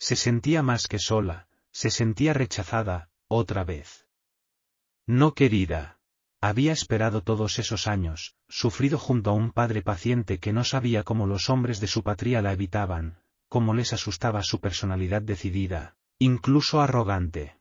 [0.05, 4.05] Se sentía más que sola, se sentía rechazada, otra vez.
[5.07, 5.97] No querida.
[6.41, 11.25] Había esperado todos esos años, sufrido junto a un padre paciente que no sabía cómo
[11.25, 13.17] los hombres de su patria la evitaban,
[13.49, 17.57] cómo les asustaba su personalidad decidida, incluso arrogante.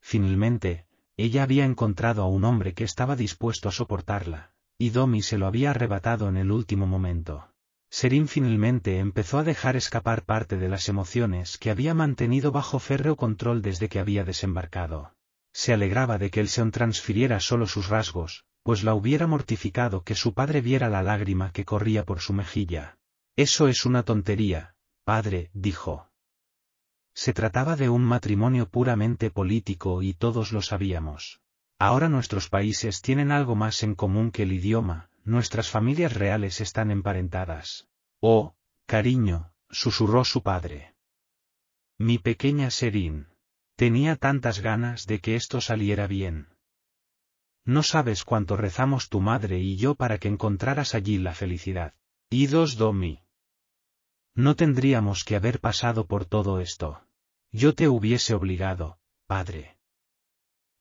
[0.00, 0.86] Finalmente,
[1.18, 5.46] ella había encontrado a un hombre que estaba dispuesto a soportarla, y Domi se lo
[5.46, 7.53] había arrebatado en el último momento.
[7.94, 13.14] Serín finalmente empezó a dejar escapar parte de las emociones que había mantenido bajo férreo
[13.14, 15.14] control desde que había desembarcado.
[15.52, 20.16] Se alegraba de que el Seon transfiriera solo sus rasgos, pues la hubiera mortificado que
[20.16, 22.98] su padre viera la lágrima que corría por su mejilla.
[23.36, 24.74] Eso es una tontería,
[25.04, 26.10] padre, dijo.
[27.14, 31.42] Se trataba de un matrimonio puramente político y todos lo sabíamos.
[31.78, 36.90] Ahora nuestros países tienen algo más en común que el idioma, nuestras familias reales están
[36.90, 37.88] emparentadas.
[38.20, 38.54] Oh,
[38.86, 40.94] cariño, susurró su padre.
[41.98, 43.28] Mi pequeña Serín.
[43.76, 46.48] Tenía tantas ganas de que esto saliera bien.
[47.64, 51.94] No sabes cuánto rezamos tu madre y yo para que encontraras allí la felicidad.
[52.30, 53.22] Idos domi.
[54.34, 57.06] No tendríamos que haber pasado por todo esto.
[57.50, 59.78] Yo te hubiese obligado, padre.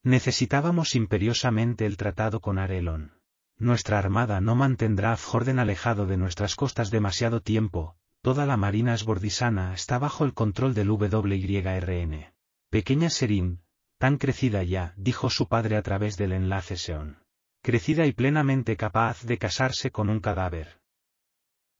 [0.03, 3.22] Necesitábamos imperiosamente el tratado con Arelon.
[3.57, 8.93] Nuestra armada no mantendrá a Jorden alejado de nuestras costas demasiado tiempo, toda la marina
[8.93, 12.33] esbordisana está bajo el control del WYRN.
[12.69, 13.61] Pequeña Serín,
[13.97, 17.19] tan crecida ya, dijo su padre a través del enlace Seon.
[17.61, 20.81] Crecida y plenamente capaz de casarse con un cadáver.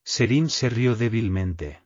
[0.05, 1.83] Serín se rió débilmente.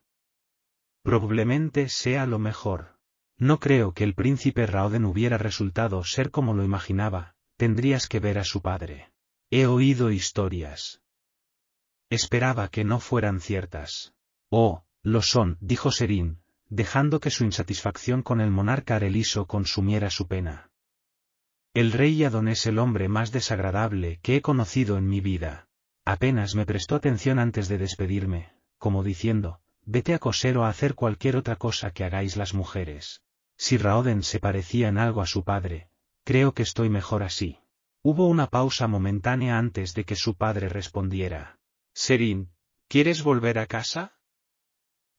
[1.04, 2.98] Probablemente sea lo mejor.
[3.38, 8.40] No creo que el príncipe Raoden hubiera resultado ser como lo imaginaba, tendrías que ver
[8.40, 9.12] a su padre.
[9.50, 11.02] He oído historias.
[12.10, 14.14] Esperaba que no fueran ciertas.
[14.50, 20.28] Oh, lo son, dijo Serín, dejando que su insatisfacción con el monarca areliso consumiera su
[20.28, 20.70] pena.
[21.74, 25.70] El rey Adon es el hombre más desagradable que he conocido en mi vida.
[26.04, 30.94] Apenas me prestó atención antes de despedirme, como diciendo, vete a coser o a hacer
[30.94, 33.22] cualquier otra cosa que hagáis las mujeres.
[33.56, 35.90] Si Raoden se parecía en algo a su padre,
[36.26, 37.62] creo que estoy mejor así.
[38.10, 41.60] Hubo una pausa momentánea antes de que su padre respondiera.
[41.94, 42.54] Serín,
[42.88, 44.14] ¿quieres volver a casa?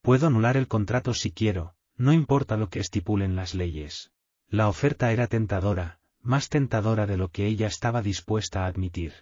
[0.00, 4.10] Puedo anular el contrato si quiero, no importa lo que estipulen las leyes.
[4.48, 9.12] La oferta era tentadora, más tentadora de lo que ella estaba dispuesta a admitir.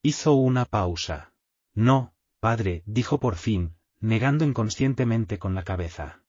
[0.00, 1.34] Hizo una pausa.
[1.74, 6.22] No, padre, dijo por fin, negando inconscientemente con la cabeza.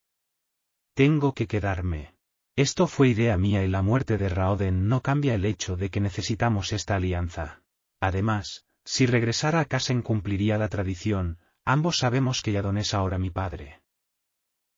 [0.95, 2.14] Tengo que quedarme.
[2.55, 5.99] Esto fue idea mía y la muerte de Raoden no cambia el hecho de que
[5.99, 7.61] necesitamos esta alianza.
[7.99, 13.29] Además, si regresara a casa incumpliría la tradición, ambos sabemos que Yadon es ahora mi
[13.29, 13.81] padre.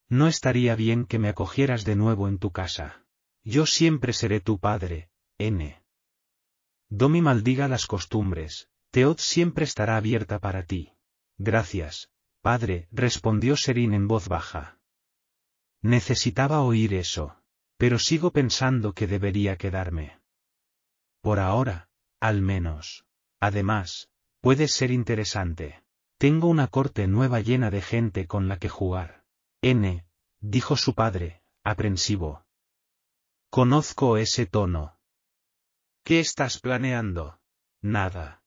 [0.09, 3.05] No estaría bien que me acogieras de nuevo en tu casa.
[3.43, 5.83] Yo siempre seré tu padre, N.
[6.89, 10.93] Domi maldiga las costumbres, Teod siempre estará abierta para ti.
[11.37, 12.09] Gracias,
[12.41, 14.79] padre, respondió Serín en voz baja.
[15.81, 17.36] Necesitaba oír eso.
[17.77, 20.19] Pero sigo pensando que debería quedarme.
[21.21, 23.05] Por ahora, al menos.
[23.39, 24.09] Además,
[24.41, 25.83] puede ser interesante.
[26.17, 29.23] Tengo una corte nueva llena de gente con la que jugar.
[29.61, 30.05] N,
[30.39, 32.45] dijo su padre, aprensivo.
[33.49, 34.97] Conozco ese tono.
[36.03, 37.39] ¿Qué estás planeando?
[37.81, 38.41] Nada.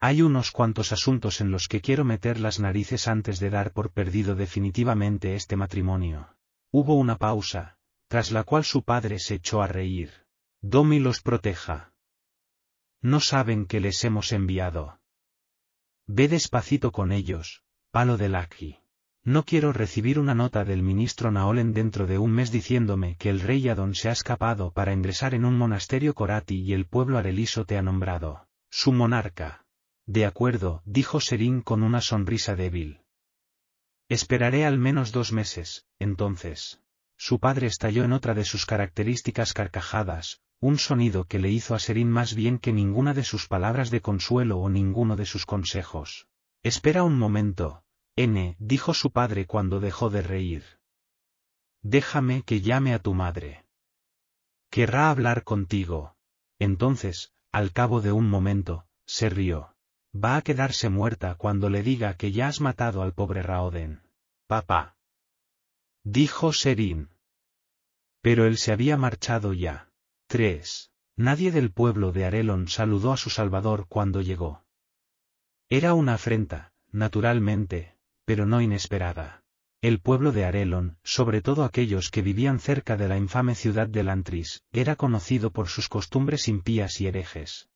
[0.00, 3.92] Hay unos cuantos asuntos en los que quiero meter las narices antes de dar por
[3.92, 6.36] perdido definitivamente este matrimonio.
[6.70, 7.75] Hubo una pausa,
[8.08, 10.26] tras la cual su padre se echó a reír.
[10.60, 11.92] Domi los proteja.
[13.02, 15.00] No saben que les hemos enviado.
[16.06, 18.78] Ve despacito con ellos, palo de Laki.
[19.24, 23.40] No quiero recibir una nota del ministro Naolen dentro de un mes diciéndome que el
[23.40, 27.64] rey Adon se ha escapado para ingresar en un monasterio Korati y el pueblo areliso
[27.64, 28.46] te ha nombrado.
[28.70, 29.66] Su monarca.
[30.06, 33.00] De acuerdo, dijo Serín con una sonrisa débil.
[34.08, 36.80] Esperaré al menos dos meses, entonces.
[37.16, 41.78] Su padre estalló en otra de sus características carcajadas, un sonido que le hizo a
[41.78, 46.28] Serín más bien que ninguna de sus palabras de consuelo o ninguno de sus consejos.
[46.62, 47.82] Espera un momento,
[48.16, 50.64] N, dijo su padre cuando dejó de reír.
[51.82, 53.66] Déjame que llame a tu madre.
[54.70, 56.16] Querrá hablar contigo.
[56.58, 59.74] Entonces, al cabo de un momento, se rió.
[60.14, 64.02] Va a quedarse muerta cuando le diga que ya has matado al pobre Raoden.
[64.46, 64.95] Papá.
[66.08, 67.08] Dijo Serín.
[68.22, 69.90] Pero él se había marchado ya.
[70.28, 70.92] 3.
[71.16, 74.64] Nadie del pueblo de Arelon saludó a su salvador cuando llegó.
[75.68, 79.42] Era una afrenta, naturalmente, pero no inesperada.
[79.80, 84.04] El pueblo de Arelon, sobre todo aquellos que vivían cerca de la infame ciudad de
[84.04, 87.68] Lantris, era conocido por sus costumbres impías y herejes.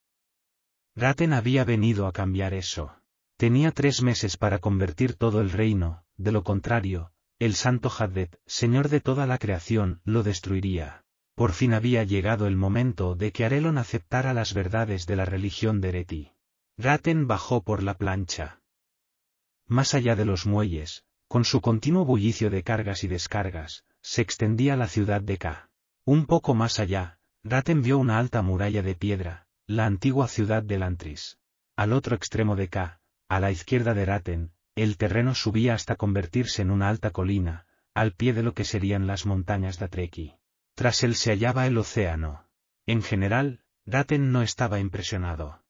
[0.95, 2.95] Raten había venido a cambiar eso.
[3.37, 7.11] Tenía tres meses para convertir todo el reino, de lo contrario,
[7.41, 11.05] el santo Haddet, señor de toda la creación, lo destruiría.
[11.35, 15.81] Por fin había llegado el momento de que Arelon aceptara las verdades de la religión
[15.81, 16.33] de Ereti.
[16.77, 18.61] Raten bajó por la plancha.
[19.67, 24.77] Más allá de los muelles, con su continuo bullicio de cargas y descargas, se extendía
[24.77, 25.71] la ciudad de K.
[26.05, 30.79] Un poco más allá, Raten vio una alta muralla de piedra, la antigua ciudad de
[30.79, 31.39] Lantris.
[31.75, 36.63] Al otro extremo de K, a la izquierda de Raten, el terreno subía hasta convertirse
[36.63, 40.37] en una alta colina, al pie de lo que serían las montañas de Atreki.
[40.75, 42.47] Tras él se hallaba el océano.
[42.87, 45.63] En general, Raten no estaba impresionado.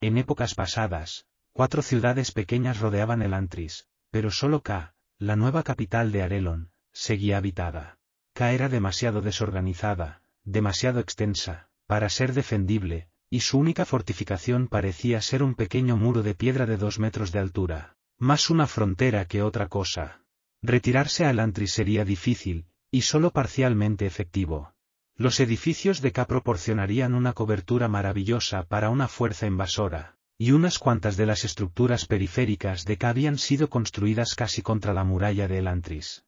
[0.00, 6.12] En épocas pasadas, cuatro ciudades pequeñas rodeaban el Antris, pero solo K, la nueva capital
[6.12, 7.98] de Arelon, seguía habitada.
[8.34, 15.42] K era demasiado desorganizada, demasiado extensa, para ser defendible, y su única fortificación parecía ser
[15.42, 19.66] un pequeño muro de piedra de dos metros de altura, más una frontera que otra
[19.66, 20.20] cosa.
[20.62, 24.74] Retirarse al Antris sería difícil, y solo parcialmente efectivo.
[25.16, 31.16] Los edificios de K proporcionarían una cobertura maravillosa para una fuerza invasora, y unas cuantas
[31.16, 36.24] de las estructuras periféricas de K habían sido construidas casi contra la muralla de Elantris.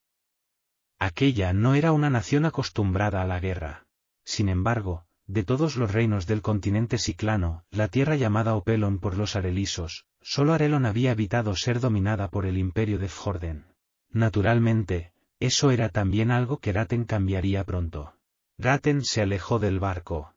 [0.99, 3.87] Aquella no era una nación acostumbrada a la guerra.
[4.25, 9.37] Sin embargo, de todos los reinos del continente ciclano, la tierra llamada Opelon por los
[9.37, 13.67] arelisos, solo Arelon había evitado ser dominada por el imperio de Fjorden.
[14.11, 18.17] Naturalmente, eso era también algo que Raten cambiaría pronto.
[18.57, 20.35] Raten se alejó del barco.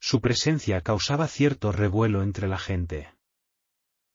[0.00, 3.14] Su presencia causaba cierto revuelo entre la gente.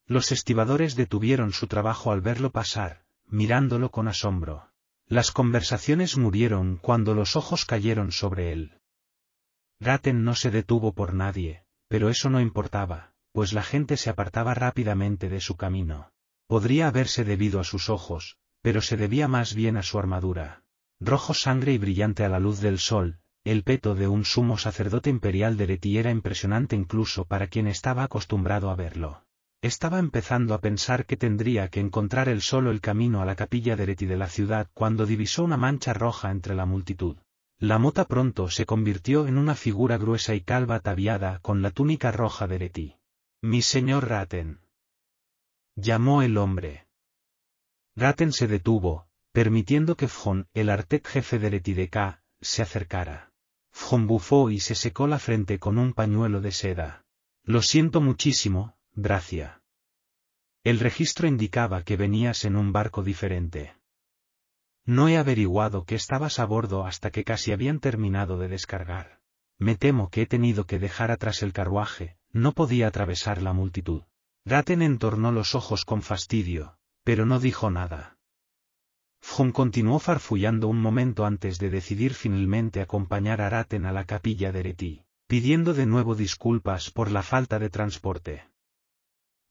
[0.06, 4.70] Los estibadores detuvieron su trabajo al verlo pasar, mirándolo con asombro.
[5.06, 8.82] Las conversaciones murieron cuando los ojos cayeron sobre él.
[9.80, 14.56] Raten no se detuvo por nadie, pero eso no importaba, pues la gente se apartaba
[14.56, 16.10] rápidamente de su camino.
[16.48, 20.64] Podría haberse debido a sus ojos, pero se debía más bien a su armadura.
[21.00, 25.12] Rojo sangre y brillante a la luz del sol, el peto de un sumo sacerdote
[25.12, 29.24] imperial de Reti era impresionante incluso para quien estaba acostumbrado a verlo.
[29.62, 33.76] Estaba empezando a pensar que tendría que encontrar él solo el camino a la capilla
[33.76, 37.18] de Reti de la ciudad cuando divisó una mancha roja entre la multitud.
[37.60, 42.12] La mota pronto se convirtió en una figura gruesa y calva ataviada con la túnica
[42.12, 42.97] roja de Reti.
[43.42, 44.62] Mi señor Raten.
[45.76, 46.88] Llamó el hombre.
[47.96, 53.32] Raten se detuvo, permitiendo que Fjon, el Artet jefe de Reti de K, se acercara.
[53.72, 57.06] Fjon bufó y se secó la frente con un pañuelo de seda.
[57.44, 59.62] Lo siento muchísimo, Bracia.
[60.64, 63.76] El registro indicaba que venías en un barco diferente.
[64.84, 69.22] No he averiguado que estabas a bordo hasta que casi habían terminado de descargar.
[69.60, 74.04] Me temo que he tenido que dejar atrás el carruaje, no podía atravesar la multitud.
[74.46, 78.18] Raten entornó los ojos con fastidio, pero no dijo nada.
[79.22, 84.52] Fjon continuó farfullando un momento antes de decidir finalmente acompañar a Raten a la capilla
[84.52, 88.50] de Reti, pidiendo de nuevo disculpas por la falta de transporte.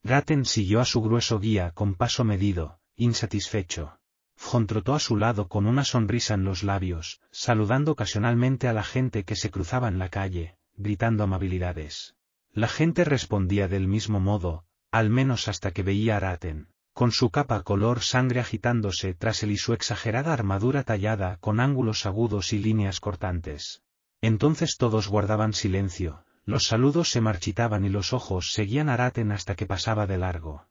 [0.02, 3.98] Raten siguió a su grueso guía con paso medido, insatisfecho.
[4.36, 8.84] Fjon trotó a su lado con una sonrisa en los labios, saludando ocasionalmente a la
[8.84, 12.15] gente que se cruzaba en la calle, gritando amabilidades.
[12.56, 17.28] La gente respondía del mismo modo, al menos hasta que veía a Raten con su
[17.28, 22.58] capa color sangre agitándose tras él y su exagerada armadura tallada con ángulos agudos y
[22.58, 23.82] líneas cortantes.
[24.22, 29.54] Entonces todos guardaban silencio, los saludos se marchitaban y los ojos seguían a Raten hasta
[29.56, 30.66] que pasaba de largo.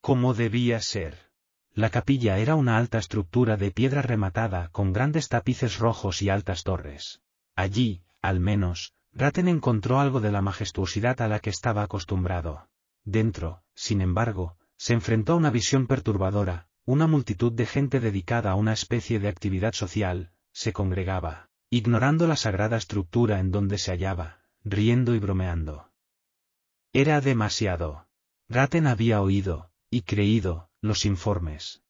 [0.00, 1.30] ¿Cómo debía ser?
[1.74, 6.64] La capilla era una alta estructura de piedra rematada con grandes tapices rojos y altas
[6.64, 7.20] torres.
[7.54, 12.68] Allí, al menos, Raten encontró algo de la majestuosidad a la que estaba acostumbrado.
[13.04, 18.54] Dentro, sin embargo, se enfrentó a una visión perturbadora, una multitud de gente dedicada a
[18.54, 24.40] una especie de actividad social, se congregaba, ignorando la sagrada estructura en donde se hallaba,
[24.64, 25.90] riendo y bromeando.
[26.92, 28.06] Era demasiado.
[28.48, 31.82] Raten había oído, y creído, los informes.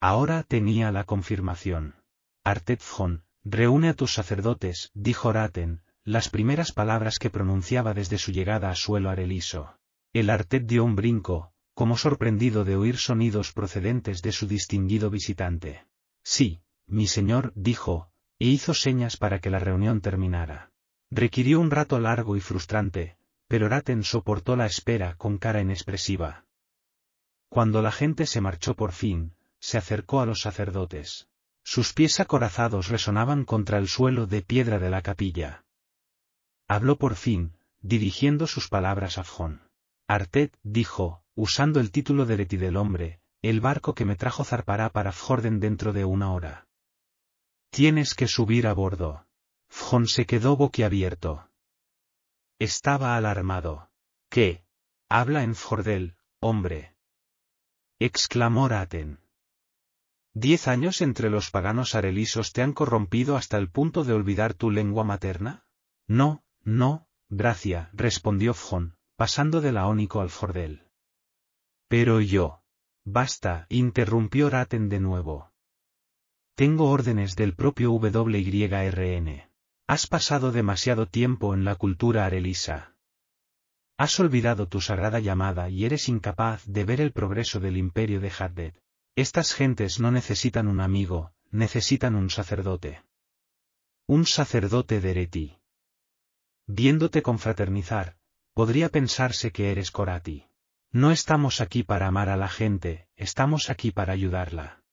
[0.00, 1.96] Ahora tenía la confirmación.
[2.44, 8.70] Artetfjon, reúne a tus sacerdotes, dijo Raten, las primeras palabras que pronunciaba desde su llegada
[8.70, 9.76] a suelo areliso.
[10.12, 15.86] El Artet dio un brinco, como sorprendido de oír sonidos procedentes de su distinguido visitante.
[16.22, 20.72] Sí, mi señor, dijo, e hizo señas para que la reunión terminara.
[21.10, 23.16] Requirió un rato largo y frustrante,
[23.46, 26.46] pero Raten soportó la espera con cara inexpresiva.
[27.48, 31.28] Cuando la gente se marchó por fin, se acercó a los sacerdotes.
[31.62, 35.64] Sus pies acorazados resonaban contra el suelo de piedra de la capilla.
[36.70, 39.60] Habló por fin, dirigiendo sus palabras a Fjon.
[40.06, 44.88] Artet, dijo, usando el título de Leti del hombre, el barco que me trajo zarpará
[44.90, 46.68] para Fjorden dentro de una hora.
[47.70, 49.26] Tienes que subir a bordo.
[49.68, 51.50] Fjon se quedó boquiabierto.
[52.60, 53.90] Estaba alarmado.
[54.28, 54.64] ¿Qué?
[55.08, 56.94] Habla en Fjordel, hombre.
[57.98, 59.18] exclamó Raten.
[60.34, 64.70] ¿Diez años entre los paganos arelisos te han corrompido hasta el punto de olvidar tu
[64.70, 65.66] lengua materna?
[66.06, 70.86] No, no, gracia, respondió Fjon, pasando de laónico al fordel.
[71.88, 72.62] Pero yo.
[73.04, 75.50] Basta, interrumpió Raten de nuevo.
[76.54, 79.50] Tengo órdenes del propio WYRN.
[79.86, 82.94] Has pasado demasiado tiempo en la cultura arelisa.
[83.96, 88.30] Has olvidado tu sagrada llamada y eres incapaz de ver el progreso del imperio de
[88.30, 88.74] Haddad.
[89.16, 93.02] Estas gentes no necesitan un amigo, necesitan un sacerdote.
[94.06, 95.59] Un sacerdote de Ereti.
[96.72, 98.16] Viéndote confraternizar,
[98.54, 100.46] podría pensarse que eres Korati.
[100.92, 104.84] No estamos aquí para amar a la gente, estamos aquí para ayudarla.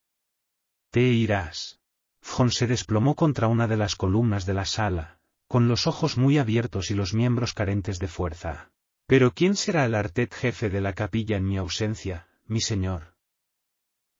[0.90, 1.80] Te irás.
[2.20, 6.40] Fjon se desplomó contra una de las columnas de la sala, con los ojos muy
[6.40, 8.72] abiertos y los miembros carentes de fuerza.
[9.06, 13.14] Pero ¿quién será el artet jefe de la capilla en mi ausencia, mi señor?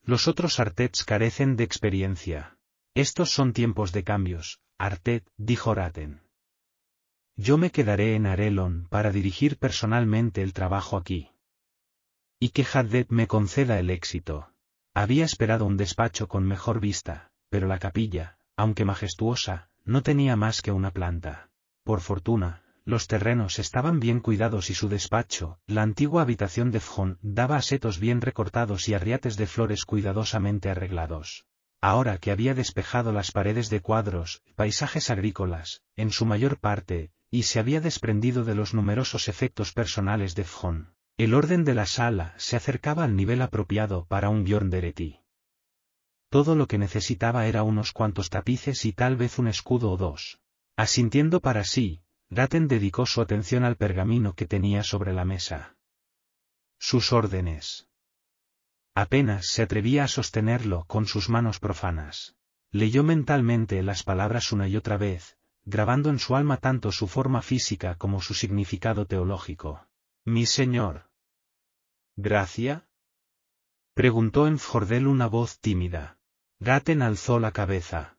[0.04, 2.60] Los otros artets carecen de experiencia.
[2.94, 6.27] Estos son tiempos de cambios, artet, dijo Raten.
[7.40, 11.30] Yo me quedaré en Arelon para dirigir personalmente el trabajo aquí.
[12.40, 14.52] Y que Haddet me conceda el éxito.
[14.96, 20.64] Había esperado un despacho con mejor vista, pero la capilla, aunque majestuosa, no tenía más
[20.64, 21.52] que una planta.
[21.84, 27.20] Por fortuna, los terrenos estaban bien cuidados y su despacho, la antigua habitación de Fjon,
[27.22, 31.46] daba asetos bien recortados y arriates de flores cuidadosamente arreglados.
[31.82, 37.44] Ahora que había despejado las paredes de cuadros, paisajes agrícolas, en su mayor parte, y
[37.44, 42.34] se había desprendido de los numerosos efectos personales de Fjon, el orden de la sala
[42.38, 45.20] se acercaba al nivel apropiado para un Bjorn de
[46.30, 50.40] Todo lo que necesitaba era unos cuantos tapices y tal vez un escudo o dos.
[50.76, 55.76] Asintiendo para sí, Raten dedicó su atención al pergamino que tenía sobre la mesa.
[56.78, 57.88] Sus órdenes.
[58.94, 62.36] Apenas se atrevía a sostenerlo con sus manos profanas.
[62.72, 65.37] Leyó mentalmente las palabras una y otra vez,
[65.68, 69.86] grabando en su alma tanto su forma física como su significado teológico.
[70.24, 71.10] Mi señor.
[72.16, 72.88] ¿Gracia?
[73.94, 76.20] Preguntó en Fordel una voz tímida.
[76.62, 78.18] Raten alzó la cabeza.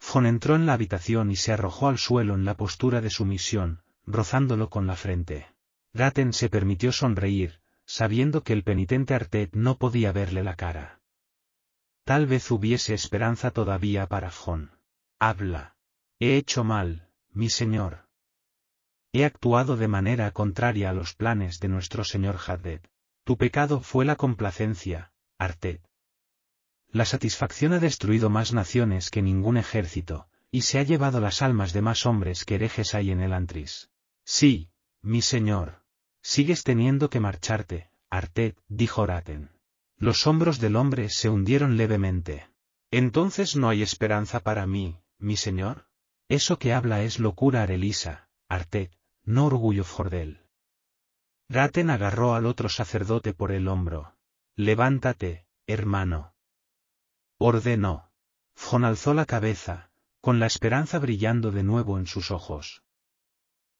[0.00, 3.84] Fon entró en la habitación y se arrojó al suelo en la postura de sumisión,
[4.04, 5.46] rozándolo con la frente.
[5.92, 11.00] Gaten se permitió sonreír, sabiendo que el penitente Artet no podía verle la cara.
[12.02, 14.72] Tal vez hubiese esperanza todavía para Fon.
[15.20, 15.76] Habla.
[16.24, 18.06] He hecho mal, mi señor.
[19.12, 22.80] He actuado de manera contraria a los planes de nuestro señor Haddad.
[23.24, 25.82] Tu pecado fue la complacencia, Artet.
[26.86, 31.72] La satisfacción ha destruido más naciones que ningún ejército, y se ha llevado las almas
[31.72, 33.90] de más hombres que herejes hay en el Antris.
[34.24, 34.70] Sí,
[35.00, 35.82] mi señor.
[36.22, 39.50] Sigues teniendo que marcharte, Artet, dijo Raten.
[39.96, 42.48] Los hombros del hombre se hundieron levemente.
[42.92, 45.88] Entonces no hay esperanza para mí, mi señor.
[46.32, 48.90] Eso que habla es locura Arelisa, Artet,
[49.22, 50.40] no orgullo Fordel.
[51.50, 54.16] Raten agarró al otro sacerdote por el hombro.
[54.56, 56.32] Levántate, hermano
[57.36, 58.10] ordenó.
[58.54, 59.90] Fon alzó la cabeza,
[60.22, 62.82] con la esperanza brillando de nuevo en sus ojos.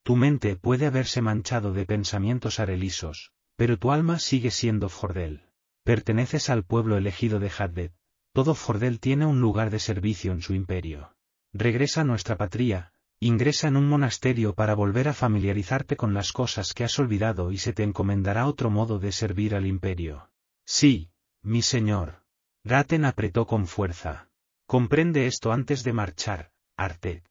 [0.03, 5.49] Tu mente puede haberse manchado de pensamientos arelisos, pero tu alma sigue siendo Fordel.
[5.85, 7.95] Perteneces al pueblo elegido de Haddet,
[8.35, 11.17] todo Fordel tiene un lugar de servicio en su imperio.
[11.53, 16.73] Regresa a nuestra patria, ingresa en un monasterio para volver a familiarizarte con las cosas
[16.73, 20.31] que has olvidado y se te encomendará otro modo de servir al imperio.
[20.65, 21.11] Sí,
[21.43, 22.25] mi señor.
[22.65, 24.31] Gaten apretó con fuerza.
[24.67, 27.29] Comprende esto antes de marchar, Artet.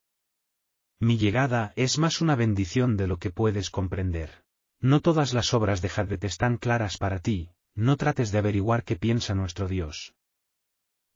[0.99, 4.43] Mi llegada es más una bendición de lo que puedes comprender.
[4.80, 8.95] No todas las obras de Haddet están claras para ti, no trates de averiguar qué
[8.95, 10.14] piensa nuestro Dios.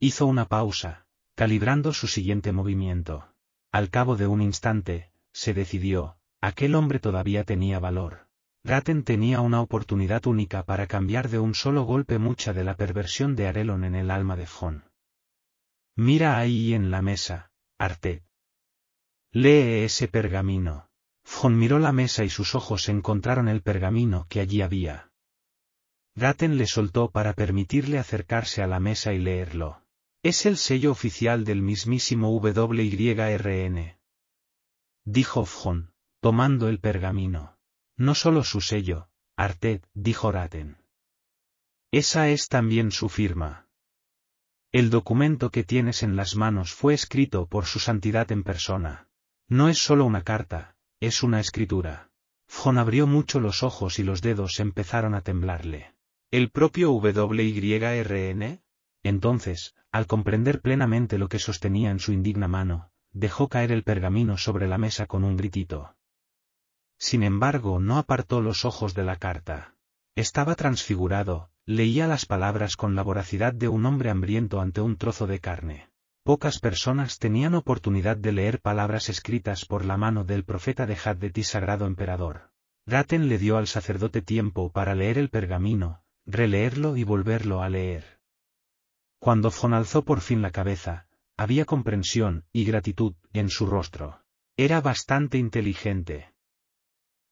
[0.00, 1.05] Hizo una pausa,
[1.36, 3.28] calibrando su siguiente movimiento.
[3.70, 8.26] Al cabo de un instante, se decidió, aquel hombre todavía tenía valor.
[8.64, 13.36] Gaten tenía una oportunidad única para cambiar de un solo golpe mucha de la perversión
[13.36, 14.84] de Arelon en el alma de Fon.
[15.94, 18.24] Mira ahí en la mesa, Artet.
[19.30, 20.88] Lee ese pergamino.
[21.22, 25.12] Fon miró la mesa y sus ojos encontraron el pergamino que allí había.
[26.14, 29.85] Gaten le soltó para permitirle acercarse a la mesa y leerlo.
[30.26, 33.96] Es el sello oficial del mismísimo WYRN.
[35.04, 37.56] Dijo Fon, tomando el pergamino.
[37.96, 40.78] No solo su sello, Artet, dijo Raten.
[41.92, 43.68] Esa es también su firma.
[44.72, 49.08] El documento que tienes en las manos fue escrito por su santidad en persona.
[49.46, 52.10] No es solo una carta, es una escritura.
[52.48, 55.94] Fon abrió mucho los ojos y los dedos empezaron a temblarle.
[56.32, 58.65] ¿El propio WYRN?
[59.06, 64.36] Entonces, al comprender plenamente lo que sostenía en su indigna mano, dejó caer el pergamino
[64.36, 65.94] sobre la mesa con un gritito.
[66.98, 69.76] Sin embargo, no apartó los ojos de la carta.
[70.16, 75.28] Estaba transfigurado, leía las palabras con la voracidad de un hombre hambriento ante un trozo
[75.28, 75.88] de carne.
[76.24, 81.38] Pocas personas tenían oportunidad de leer palabras escritas por la mano del profeta de Haddet
[81.38, 82.50] y sagrado emperador.
[82.86, 88.15] Raten le dio al sacerdote tiempo para leer el pergamino, releerlo y volverlo a leer.
[89.26, 94.22] Cuando Fon alzó por fin la cabeza, había comprensión y gratitud en su rostro.
[94.56, 96.32] Era bastante inteligente.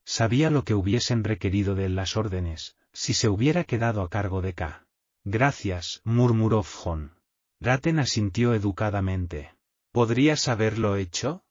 [0.04, 4.42] Sabía lo que hubiesen requerido de él las órdenes, si se hubiera quedado a cargo
[4.42, 4.88] de K.
[5.22, 7.20] Gracias, murmuró Fon.
[7.60, 9.54] Raten asintió educadamente.
[9.92, 11.44] ¿Podrías haberlo hecho?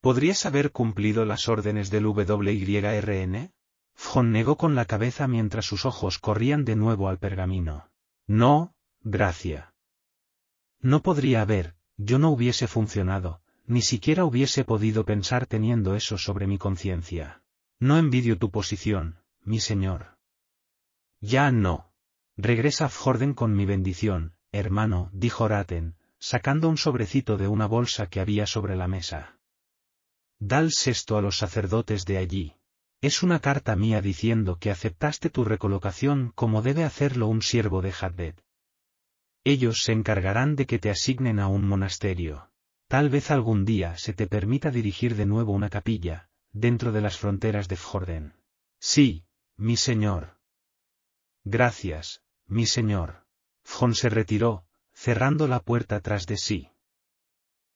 [0.00, 3.52] ¿Podrías haber cumplido las órdenes del WYRN?
[3.94, 7.92] Fjon negó con la cabeza mientras sus ojos corrían de nuevo al pergamino.
[8.26, 8.74] No,
[9.08, 9.72] gracia.
[10.80, 16.48] No podría haber, yo no hubiese funcionado, ni siquiera hubiese podido pensar teniendo eso sobre
[16.48, 17.40] mi conciencia.
[17.78, 20.18] No envidio tu posición, mi señor.
[21.20, 21.92] Ya no.
[22.36, 28.08] Regresa a Jorden con mi bendición, hermano, dijo Raten, sacando un sobrecito de una bolsa
[28.08, 29.38] que había sobre la mesa.
[30.40, 32.56] Dal sexto a los sacerdotes de allí.
[33.00, 37.94] Es una carta mía diciendo que aceptaste tu recolocación como debe hacerlo un siervo de
[37.98, 38.34] Haddad.
[39.48, 42.50] Ellos se encargarán de que te asignen a un monasterio.
[42.88, 47.16] Tal vez algún día se te permita dirigir de nuevo una capilla, dentro de las
[47.16, 48.34] fronteras de Fjorden.
[48.80, 49.24] Sí,
[49.56, 50.40] mi señor.
[51.44, 53.24] Gracias, mi señor.
[53.62, 56.70] Fjon se retiró, cerrando la puerta tras de sí.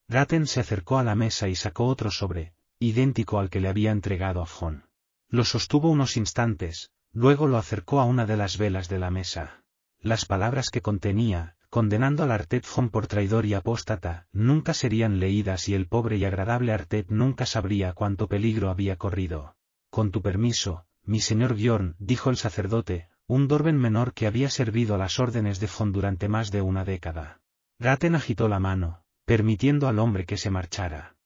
[0.09, 3.93] Raten se acercó a la mesa y sacó otro sobre, idéntico al que le había
[3.93, 4.89] entregado a Fjon.
[5.29, 9.63] Lo sostuvo unos instantes, luego lo acercó a una de las velas de la mesa.
[10.01, 15.69] Las palabras que contenía, condenando al Artet Fjon por traidor y apóstata, nunca serían leídas
[15.69, 19.57] y el pobre y agradable Artet nunca sabría cuánto peligro había corrido.
[19.89, 24.97] Con tu permiso, mi señor Bjorn, dijo el sacerdote, un Dorben menor que había servido
[24.97, 27.41] a las órdenes de Fon durante más de una década.
[27.79, 31.17] Raten agitó la mano, permitiendo al hombre que se marchara.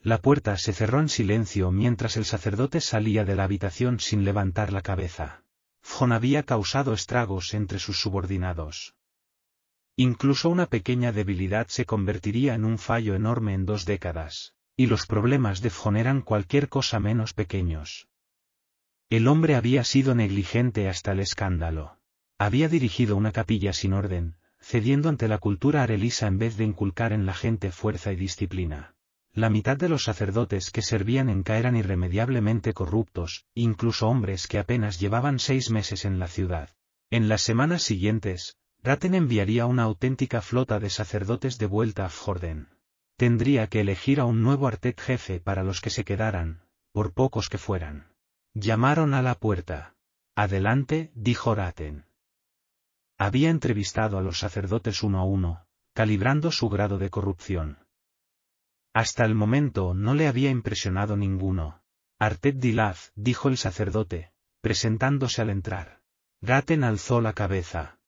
[0.00, 4.72] La puerta se cerró en silencio mientras el sacerdote salía de la habitación sin levantar
[4.72, 5.42] la cabeza.
[5.82, 8.94] Fon había causado estragos entre sus subordinados.
[10.02, 15.04] Incluso una pequeña debilidad se convertiría en un fallo enorme en dos décadas, y los
[15.04, 18.08] problemas de Fon eran cualquier cosa menos pequeños.
[19.10, 21.98] El hombre había sido negligente hasta el escándalo.
[22.38, 27.12] Había dirigido una capilla sin orden, cediendo ante la cultura arelisa en vez de inculcar
[27.12, 28.94] en la gente fuerza y disciplina.
[29.34, 34.58] La mitad de los sacerdotes que servían en Ca eran irremediablemente corruptos, incluso hombres que
[34.58, 36.70] apenas llevaban seis meses en la ciudad.
[37.10, 42.68] En las semanas siguientes, Raten enviaría una auténtica flota de sacerdotes de vuelta a Jorden.
[43.16, 46.62] Tendría que elegir a un nuevo artet jefe para los que se quedaran,
[46.92, 48.14] por pocos que fueran.
[48.54, 49.94] Llamaron a la puerta.
[50.34, 52.06] Adelante, dijo Raten.
[53.18, 57.78] Había entrevistado a los sacerdotes uno a uno, calibrando su grado de corrupción.
[58.94, 61.82] Hasta el momento no le había impresionado ninguno.
[62.18, 64.32] Artet Dilaz, dijo el sacerdote,
[64.62, 66.00] presentándose al entrar.
[66.40, 67.99] Raten alzó la cabeza.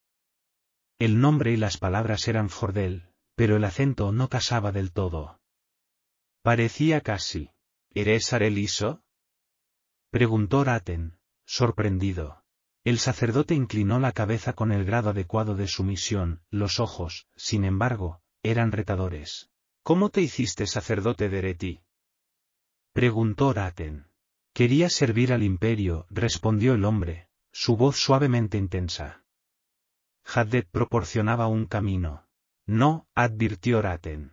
[1.02, 5.40] El nombre y las palabras eran Fordel, pero el acento no casaba del todo.
[6.42, 7.50] Parecía casi.
[7.90, 9.02] ¿Eres Areliso?
[10.10, 12.44] Preguntó Raten, sorprendido.
[12.84, 18.22] El sacerdote inclinó la cabeza con el grado adecuado de sumisión, los ojos, sin embargo,
[18.44, 19.50] eran retadores.
[19.82, 21.80] ¿Cómo te hiciste sacerdote de Ereti?
[22.92, 24.06] Preguntó Raten.
[24.54, 29.21] Quería servir al imperio, respondió el hombre, su voz suavemente intensa.
[30.24, 32.26] Haddet proporcionaba un camino.
[32.66, 34.32] No, advirtió Raten.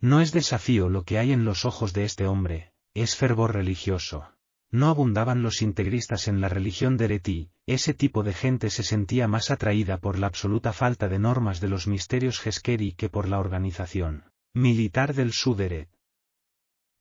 [0.00, 4.30] No es desafío lo que hay en los ojos de este hombre, es fervor religioso.
[4.70, 9.28] No abundaban los integristas en la religión de Ereti, ese tipo de gente se sentía
[9.28, 13.38] más atraída por la absoluta falta de normas de los misterios Geskeri que por la
[13.38, 15.88] organización militar del Suderet.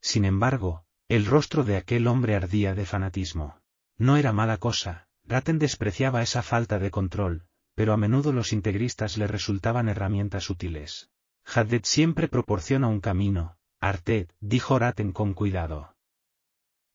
[0.01, 3.59] Sin embargo, el rostro de aquel hombre ardía de fanatismo.
[3.97, 9.17] No era mala cosa, Raten despreciaba esa falta de control, pero a menudo los integristas
[9.17, 11.09] le resultaban herramientas útiles.
[11.45, 15.95] Haddet siempre proporciona un camino, Artet, dijo Raten con cuidado.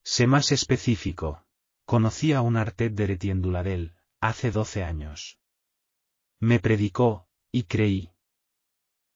[0.05, 1.45] Sé más específico.
[1.85, 5.39] Conocí a un Artet de Retienduladel, hace doce años.
[6.41, 8.11] Me predicó, y creí.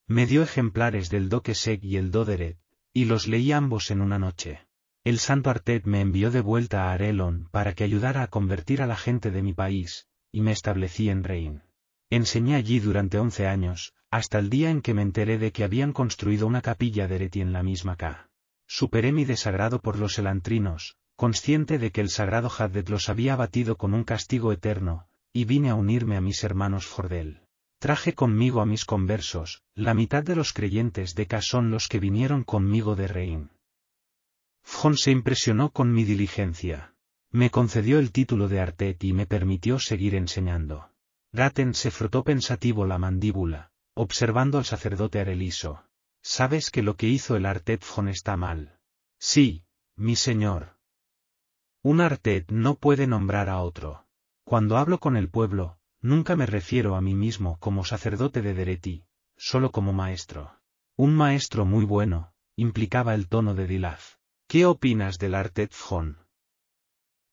[0.06, 2.59] Me dio ejemplares del Dokesek y el Doderet,
[2.93, 4.66] y los leí ambos en una noche.
[5.05, 8.86] El santo Artet me envió de vuelta a Arelon para que ayudara a convertir a
[8.86, 11.62] la gente de mi país, y me establecí en Rein.
[12.10, 15.92] Enseñé allí durante once años, hasta el día en que me enteré de que habían
[15.92, 18.28] construido una capilla de Ereti en la misma K.
[18.66, 23.76] Superé mi desagrado por los elantrinos, consciente de que el sagrado Haddet los había abatido
[23.76, 27.42] con un castigo eterno, y vine a unirme a mis hermanos Fordel.
[27.78, 31.98] Traje conmigo a mis conversos, la mitad de los creyentes de K son los que
[31.98, 33.50] vinieron conmigo de Rein.
[34.62, 36.94] Fjon se impresionó con mi diligencia.
[37.34, 40.90] Me concedió el título de Artet y me permitió seguir enseñando.
[41.32, 45.82] Raten se frotó pensativo la mandíbula, observando al sacerdote Areliso.
[46.22, 48.78] ¿Sabes que lo que hizo el Artet Fjon está mal?
[49.18, 49.64] Sí,
[49.96, 50.76] mi señor.
[51.82, 54.06] Un Artet no puede nombrar a otro.
[54.44, 59.06] Cuando hablo con el pueblo, nunca me refiero a mí mismo como sacerdote de Dereti,
[59.38, 60.60] solo como maestro.
[60.96, 64.18] Un maestro muy bueno, implicaba el tono de Dilaz.
[64.48, 66.22] ¿Qué opinas del Artetfjon?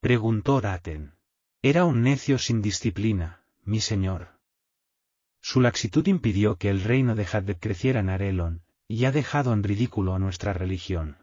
[0.02, 1.16] Preguntó Raten.
[1.62, 4.40] Era un necio sin disciplina, mi señor.
[5.42, 9.62] Su laxitud impidió que el reino de Haddet creciera en Arelon, y ha dejado en
[9.62, 11.18] ridículo a nuestra religión.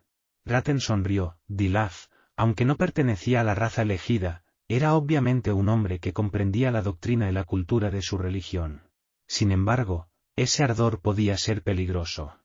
[0.45, 6.13] Raten sonrió, Dilaz, aunque no pertenecía a la raza elegida, era obviamente un hombre que
[6.13, 8.83] comprendía la doctrina y la cultura de su religión.
[9.27, 12.39] Sin embargo, ese ardor podía ser peligroso.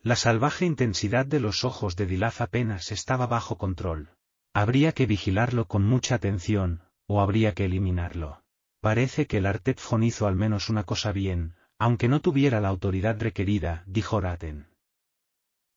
[0.00, 4.10] La salvaje intensidad de los ojos de Dilaz apenas estaba bajo control.
[4.54, 8.44] Habría que vigilarlo con mucha atención, o habría que eliminarlo.
[8.80, 13.20] Parece que el Artetfon hizo al menos una cosa bien, aunque no tuviera la autoridad
[13.20, 14.68] requerida, dijo Raten.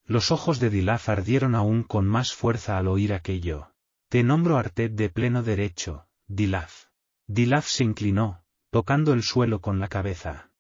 [0.06, 3.74] Los ojos de Dilaz ardieron aún con más fuerza al oír aquello.
[4.10, 6.90] Te nombro Artet de pleno derecho, Dilaz.
[7.26, 10.52] Dilaz se inclinó, tocando el suelo con la cabeza.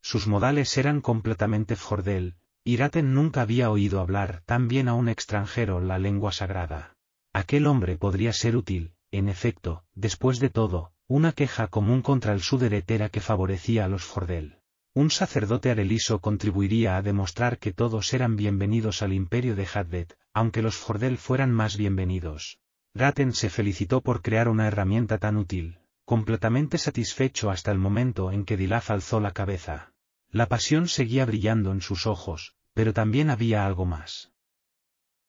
[0.00, 5.80] Sus modales eran completamente Fordel, Iraten nunca había oído hablar tan bien a un extranjero
[5.80, 6.95] la lengua sagrada.
[7.36, 12.40] Aquel hombre podría ser útil, en efecto, después de todo, una queja común contra el
[12.40, 14.60] suderetera que favorecía a los Fordel.
[14.94, 20.62] Un sacerdote areliso contribuiría a demostrar que todos eran bienvenidos al imperio de Haddet, aunque
[20.62, 22.58] los Fordel fueran más bienvenidos.
[22.94, 28.46] Raten se felicitó por crear una herramienta tan útil, completamente satisfecho hasta el momento en
[28.46, 29.92] que Dilaf alzó la cabeza.
[30.30, 34.32] La pasión seguía brillando en sus ojos, pero también había algo más.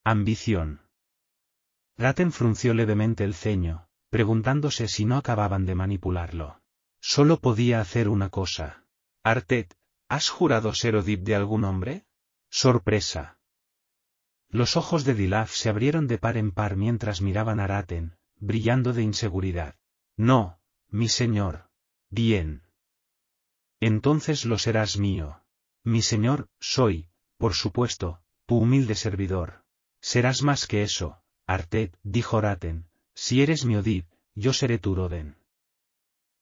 [0.05, 0.86] Ambición.
[1.97, 6.61] Raten frunció levemente el ceño, preguntándose si no acababan de manipularlo.
[6.99, 8.83] Solo podía hacer una cosa.
[9.23, 9.75] Artet,
[10.07, 12.05] ¿has jurado ser Odip de algún hombre?
[12.49, 13.39] Sorpresa.
[14.49, 18.93] Los ojos de Dilaf se abrieron de par en par mientras miraban a Raten, brillando
[18.93, 19.75] de inseguridad.
[20.15, 21.69] No, mi señor.
[22.09, 22.63] Bien.
[23.79, 25.43] Entonces lo serás mío.
[25.83, 29.65] Mi señor, soy, por supuesto, tu humilde servidor.
[29.99, 34.03] Serás más que eso, Artet, dijo Raten, si eres mi Odid,
[34.35, 35.37] yo seré tu Roden.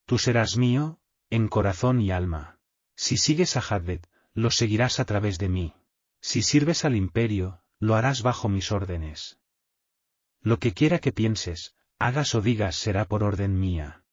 [0.06, 0.99] Tú serás mío,
[1.30, 2.60] en corazón y alma.
[2.95, 5.73] Si sigues a Haddet, lo seguirás a través de mí.
[6.22, 9.40] Si sirves al imperio, lo harás bajo mis órdenes.
[10.41, 14.03] Lo que quiera que pienses, hagas o digas será por orden mía.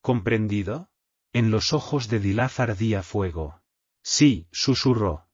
[0.00, 0.90] ¿Comprendido?
[1.32, 3.62] En los ojos de Dilaz ardía fuego.
[4.02, 5.28] Sí, susurró,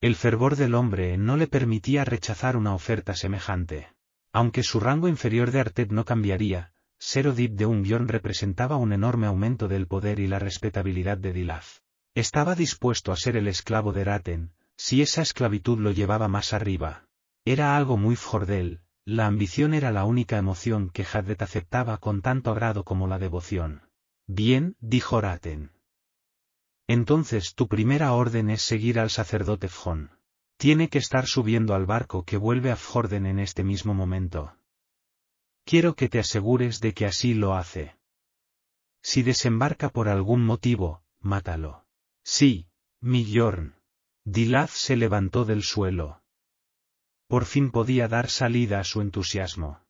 [0.00, 3.88] el fervor del hombre no le permitía rechazar una oferta semejante.
[4.32, 8.92] Aunque su rango inferior de Artet no cambiaría, ser Odip de un guion representaba un
[8.92, 11.82] enorme aumento del poder y la respetabilidad de Dilaz.
[12.14, 17.08] Estaba dispuesto a ser el esclavo de Raten, si esa esclavitud lo llevaba más arriba.
[17.44, 22.50] Era algo muy fordel, la ambición era la única emoción que Haddet aceptaba con tanto
[22.50, 23.82] agrado como la devoción.
[24.26, 25.75] Bien, dijo Raten.
[26.88, 30.10] Entonces tu primera orden es seguir al sacerdote Fjon.
[30.56, 34.56] Tiene que estar subiendo al barco que vuelve a Fjorden en este mismo momento.
[35.64, 37.96] Quiero que te asegures de que así lo hace.
[39.02, 41.84] Si desembarca por algún motivo, mátalo.
[42.24, 42.68] Sí,
[43.00, 43.76] mi Jorn.
[44.24, 46.22] Dilaz se levantó del suelo.
[47.28, 49.80] Por fin podía dar salida a su entusiasmo.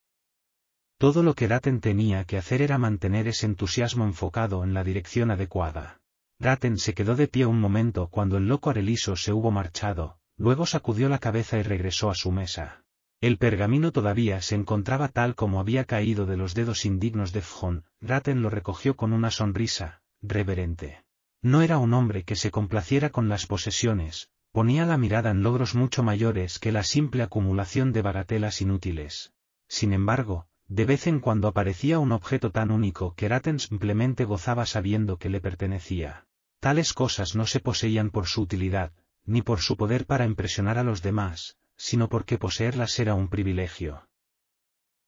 [0.98, 5.30] Todo lo que Daten tenía que hacer era mantener ese entusiasmo enfocado en la dirección
[5.30, 6.00] adecuada.
[6.38, 10.66] Raten se quedó de pie un momento cuando el loco Areliso se hubo marchado, luego
[10.66, 12.84] sacudió la cabeza y regresó a su mesa.
[13.20, 17.84] El pergamino todavía se encontraba tal como había caído de los dedos indignos de Fjon,
[18.00, 21.04] Raten lo recogió con una sonrisa, reverente.
[21.40, 25.74] No era un hombre que se complaciera con las posesiones, ponía la mirada en logros
[25.74, 29.32] mucho mayores que la simple acumulación de bagatelas inútiles.
[29.68, 34.66] Sin embargo, de vez en cuando aparecía un objeto tan único que Raten simplemente gozaba
[34.66, 36.26] sabiendo que le pertenecía.
[36.60, 38.92] Tales cosas no se poseían por su utilidad,
[39.24, 44.08] ni por su poder para impresionar a los demás, sino porque poseerlas era un privilegio.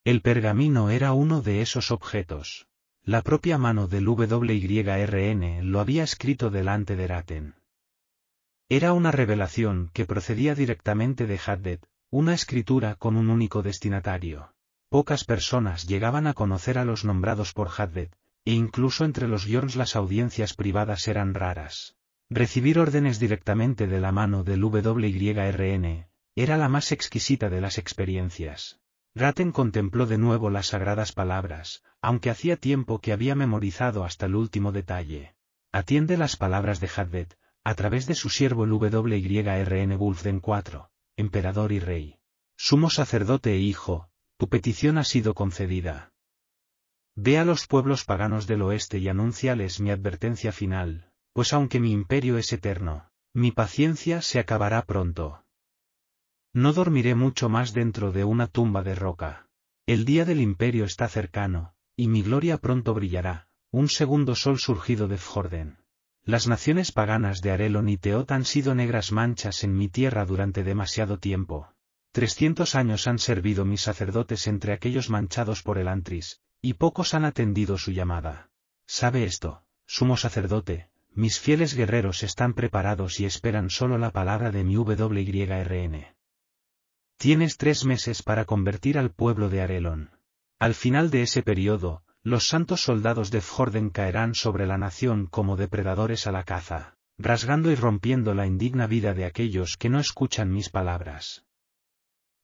[0.05, 2.68] El pergamino era uno de esos objetos.
[3.02, 7.55] La propia mano del WYRN lo había escrito delante de Raten.
[8.68, 11.78] Era una revelación que procedía directamente de Haddad,
[12.10, 14.52] una escritura con un único destinatario.
[14.90, 18.09] Pocas personas llegaban a conocer a los nombrados por Haddad,
[18.47, 21.97] e incluso entre los Yorns las audiencias privadas eran raras.
[22.31, 28.81] Recibir órdenes directamente de la mano del WYRN era la más exquisita de las experiencias.
[29.15, 34.36] Raten contempló de nuevo las sagradas palabras, aunque hacía tiempo que había memorizado hasta el
[34.36, 35.35] último detalle.
[35.73, 37.27] Atiende las palabras de Haddad,
[37.65, 42.20] a través de su siervo el WYRN Wulfden IV, emperador y rey.
[42.56, 44.09] Sumo sacerdote e hijo,
[44.39, 46.12] tu petición ha sido concedida.
[47.16, 51.90] Ve a los pueblos paganos del oeste y anúnciales mi advertencia final, pues aunque mi
[51.90, 55.44] imperio es eterno, mi paciencia se acabará pronto.
[56.55, 59.48] No dormiré mucho más dentro de una tumba de roca.
[59.86, 65.09] El día del imperio está cercano, y mi gloria pronto brillará, un segundo sol surgido
[65.09, 65.78] de Fjorden.
[66.23, 70.62] Las naciones paganas de Arelon y Teot han sido negras manchas en mi tierra durante
[70.62, 71.73] demasiado tiempo.
[72.19, 77.24] Trescientos años han servido mis sacerdotes entre aquellos manchados por el Antris, y pocos han
[77.24, 78.51] atendido su llamada.
[78.89, 84.65] Sabe esto, sumo sacerdote, mis fieles guerreros están preparados y esperan solo la palabra de
[84.65, 86.16] mi WYRN.
[87.19, 90.11] Tienes tres meses para convertir al pueblo de Arelon.
[90.59, 95.57] Al final de ese periodo, los santos soldados de Fjorden caerán sobre la nación como
[95.57, 100.51] depredadores a la caza, rasgando y rompiendo la indigna vida de aquellos que no escuchan
[100.51, 101.45] mis palabras.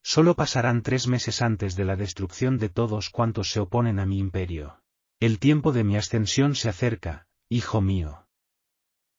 [0.07, 4.19] Solo pasarán tres meses antes de la destrucción de todos cuantos se oponen a mi
[4.19, 4.83] imperio.
[5.19, 8.29] El tiempo de mi ascensión se acerca, hijo mío.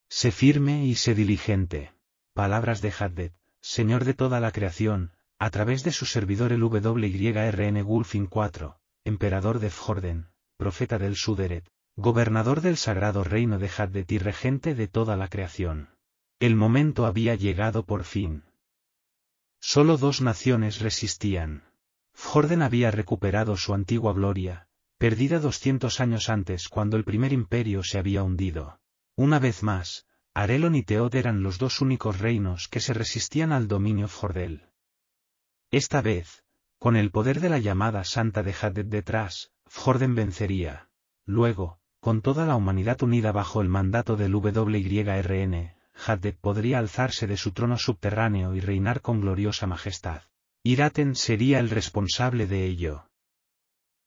[0.10, 1.92] Sé firme y sé diligente.
[2.34, 3.32] Palabras de Haddad,
[3.62, 8.76] Señor de toda la creación, a través de su servidor el WYRN Wulfin IV,
[9.06, 14.88] emperador de Fjorden, profeta del Suderet, gobernador del sagrado reino de Haddet y regente de
[14.88, 15.90] toda la creación.
[16.40, 18.44] El momento había llegado por fin.
[19.68, 21.64] Solo dos naciones resistían.
[22.14, 24.68] Fjorden había recuperado su antigua gloria,
[25.00, 28.80] perdida doscientos años antes cuando el primer imperio se había hundido.
[29.16, 30.06] Una vez más,
[30.36, 34.70] Arelon y Teod eran los dos únicos reinos que se resistían al dominio Fjordel.
[35.72, 36.44] Esta vez,
[36.78, 40.90] con el poder de la llamada Santa de Haddad detrás, Fjorden vencería.
[41.26, 47.38] Luego, con toda la humanidad unida bajo el mandato del WYRN, Haddad podría alzarse de
[47.38, 50.24] su trono subterráneo y reinar con gloriosa majestad.
[50.64, 53.10] Iraten sería el responsable de ello.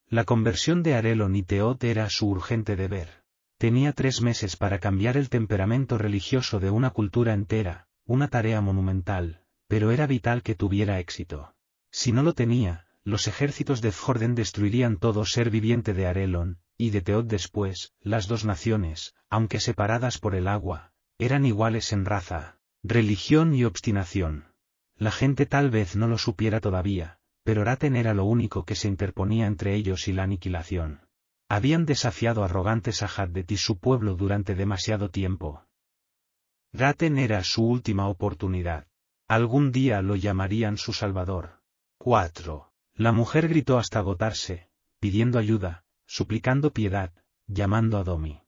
[0.09, 3.23] La conversión de Arelon y Teot era su urgente deber.
[3.59, 9.43] Tenía tres meses para cambiar el temperamento religioso de una cultura entera, una tarea monumental,
[9.67, 11.55] pero era vital que tuviera éxito.
[11.91, 16.91] Si no lo tenía, los ejércitos de Fjorden destruirían todo ser viviente de Arelon, y
[16.91, 20.88] de Teod después, las dos naciones, aunque separadas por el agua,
[21.19, 24.53] eran iguales en raza, religión y obstinación.
[24.97, 28.89] La gente tal vez no lo supiera todavía, pero Raten era lo único que se
[28.89, 31.09] interponía entre ellos y la aniquilación.
[31.49, 35.65] Habían desafiado arrogantes a Haddet y su pueblo durante demasiado tiempo.
[36.73, 38.87] Raten era su última oportunidad.
[39.27, 41.63] Algún día lo llamarían su salvador.
[41.99, 42.73] 4.
[42.95, 44.69] La mujer gritó hasta agotarse,
[45.01, 47.13] pidiendo ayuda, suplicando piedad,
[47.47, 48.43] llamando a Domi.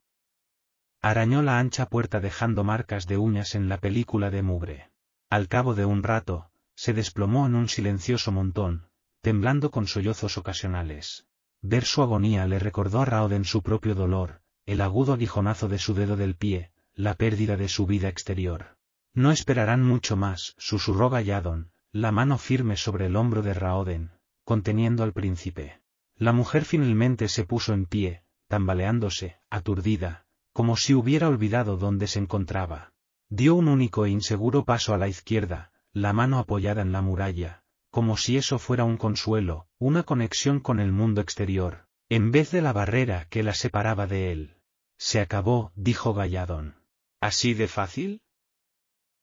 [1.02, 4.90] Arañó la ancha puerta dejando marcas de uñas en la película de mugre.
[5.30, 8.90] Al cabo de un rato, se desplomó en un silencioso montón,
[9.22, 11.26] temblando con sollozos ocasionales.
[11.62, 15.94] Ver su agonía le recordó a Raoden su propio dolor, el agudo aguijonazo de su
[15.94, 18.76] dedo del pie, la pérdida de su vida exterior.
[19.14, 24.10] No esperarán mucho más, susurró Galladon, la mano firme sobre el hombro de Raoden,
[24.44, 25.80] conteniendo al príncipe.
[26.14, 32.18] La mujer finalmente se puso en pie, tambaleándose, aturdida, como si hubiera olvidado dónde se
[32.18, 32.92] encontraba.
[33.28, 37.62] Dio un único e inseguro paso a la izquierda, la mano apoyada en la muralla,
[37.90, 42.62] como si eso fuera un consuelo, una conexión con el mundo exterior, en vez de
[42.62, 44.56] la barrera que la separaba de él.
[44.98, 46.76] Se acabó, dijo Galladón.
[47.20, 48.22] ¿Así de fácil?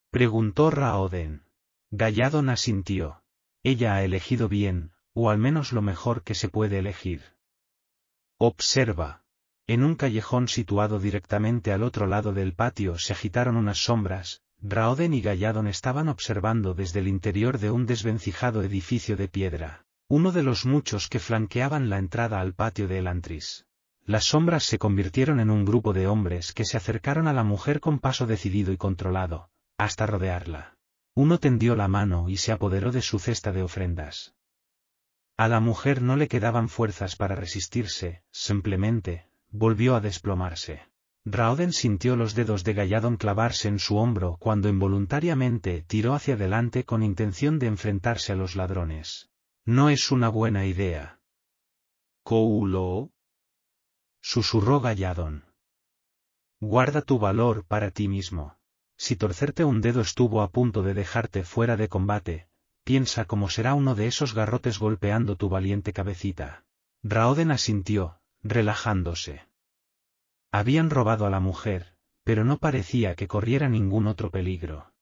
[0.09, 1.43] Preguntó Raoden.
[1.91, 3.23] Galladon asintió.
[3.63, 7.23] Ella ha elegido bien, o al menos lo mejor que se puede elegir.
[8.37, 9.23] Observa.
[9.67, 15.13] En un callejón situado directamente al otro lado del patio se agitaron unas sombras, Raoden
[15.13, 20.41] y Galladon estaban observando desde el interior de un desvencijado edificio de piedra, uno de
[20.41, 23.65] los muchos que flanqueaban la entrada al patio de Elantris.
[24.05, 27.81] Las sombras se convirtieron en un grupo de hombres que se acercaron a la mujer
[27.81, 30.77] con paso decidido y controlado, hasta rodearla.
[31.13, 34.33] Uno tendió la mano y se apoderó de su cesta de ofrendas.
[35.35, 40.81] A la mujer no le quedaban fuerzas para resistirse, simplemente, volvió a desplomarse.
[41.25, 46.85] Raoden sintió los dedos de Galladon clavarse en su hombro cuando involuntariamente tiró hacia adelante
[46.85, 49.29] con intención de enfrentarse a los ladrones.
[49.65, 51.19] No es una buena idea.
[52.23, 53.11] Coulo.
[54.21, 55.43] Susurró Galladon.
[56.61, 58.57] Guarda tu valor para ti mismo.
[58.97, 62.47] Si torcerte un dedo estuvo a punto de dejarte fuera de combate,
[62.83, 66.65] piensa cómo será uno de esos garrotes golpeando tu valiente cabecita.
[67.03, 68.16] Raoden asintió,
[68.49, 69.47] relajándose.
[70.51, 74.93] Habían robado a la mujer, pero no parecía que corriera ningún otro peligro.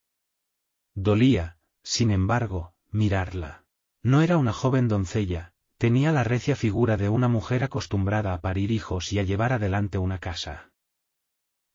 [0.94, 3.64] Dolía, sin embargo, mirarla.
[4.02, 8.70] No era una joven doncella, tenía la recia figura de una mujer acostumbrada a parir
[8.70, 10.72] hijos y a llevar adelante una casa.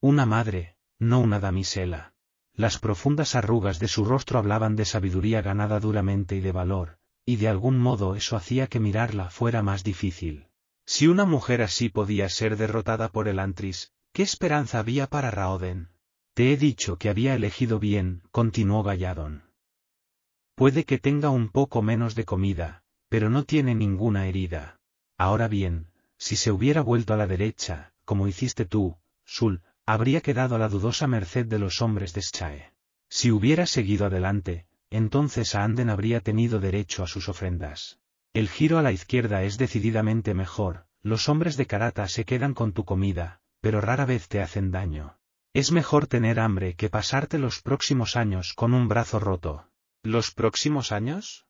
[0.00, 2.14] Una madre, no una damisela.
[2.54, 7.36] Las profundas arrugas de su rostro hablaban de sabiduría ganada duramente y de valor, y
[7.36, 10.48] de algún modo eso hacía que mirarla fuera más difícil.
[10.84, 15.88] Si una mujer así podía ser derrotada por el Antris, ¿qué esperanza había para Raoden?
[16.34, 19.44] Te he dicho que había elegido bien, continuó Galladon.
[20.54, 24.80] Puede que tenga un poco menos de comida, pero no tiene ninguna herida.
[25.18, 25.88] Ahora bien,
[26.18, 30.68] si se hubiera vuelto a la derecha, como hiciste tú, Sul, habría quedado a la
[30.68, 32.72] dudosa merced de los hombres de Schae.
[33.08, 37.98] Si hubiera seguido adelante, entonces Anden habría tenido derecho a sus ofrendas.
[38.34, 42.72] El giro a la izquierda es decididamente mejor, los hombres de Karata se quedan con
[42.72, 45.18] tu comida, pero rara vez te hacen daño.
[45.52, 49.68] Es mejor tener hambre que pasarte los próximos años con un brazo roto.
[50.02, 51.46] ¿Los próximos años?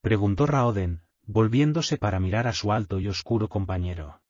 [0.00, 4.22] Preguntó Raoden, volviéndose para mirar a su alto y oscuro compañero.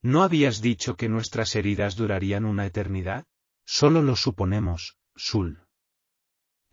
[0.00, 3.26] ¿No habías dicho que nuestras heridas durarían una eternidad?
[3.66, 5.63] Solo lo suponemos, Sul.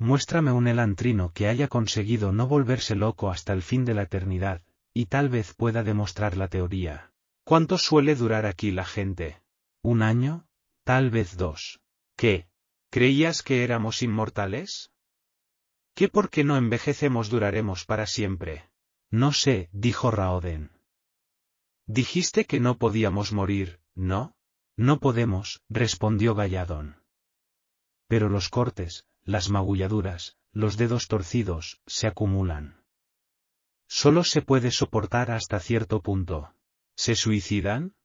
[0.01, 4.63] Muéstrame un elantrino que haya conseguido no volverse loco hasta el fin de la eternidad,
[4.95, 7.13] y tal vez pueda demostrar la teoría.
[7.43, 9.43] ¿Cuánto suele durar aquí la gente?
[9.83, 10.47] ¿Un año?
[10.83, 11.81] Tal vez dos.
[12.15, 12.47] ¿Qué?
[12.89, 14.91] ¿Creías que éramos inmortales?
[15.93, 18.71] ¿Qué por qué no envejecemos duraremos para siempre?
[19.11, 20.71] No sé, dijo Raoden.
[21.85, 24.35] Dijiste que no podíamos morir, ¿no?
[24.75, 27.03] No podemos, respondió Galladón.
[28.07, 32.83] Pero los cortes, las magulladuras, los dedos torcidos, se acumulan.
[33.87, 36.53] Solo se puede soportar hasta cierto punto.
[36.95, 37.95] ¿Se suicidan?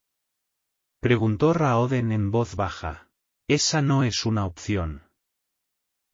[1.00, 3.08] Preguntó Raoden en voz baja.
[3.48, 5.08] Esa no es una opción.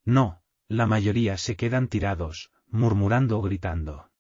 [0.05, 4.11] No, la mayoría se quedan tirados, murmurando o gritando.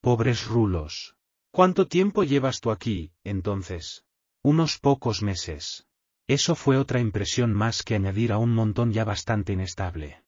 [0.00, 1.16] Pobres rulos.
[1.50, 4.04] ¿Cuánto tiempo llevas tú aquí, entonces?
[4.42, 5.86] Unos pocos meses.
[6.30, 10.22] Eso fue otra impresión más que añadir a un montón ya bastante inestable.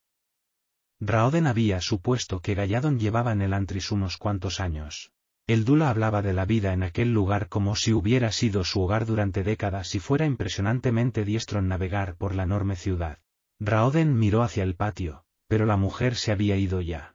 [0.98, 5.12] Raoden había supuesto que Galladon llevaba en el Antris unos cuantos años.
[5.46, 9.06] El Dula hablaba de la vida en aquel lugar como si hubiera sido su hogar
[9.06, 13.20] durante décadas y fuera impresionantemente diestro en navegar por la enorme ciudad.
[13.60, 17.14] Raoden miró hacia el patio, pero la mujer se había ido ya.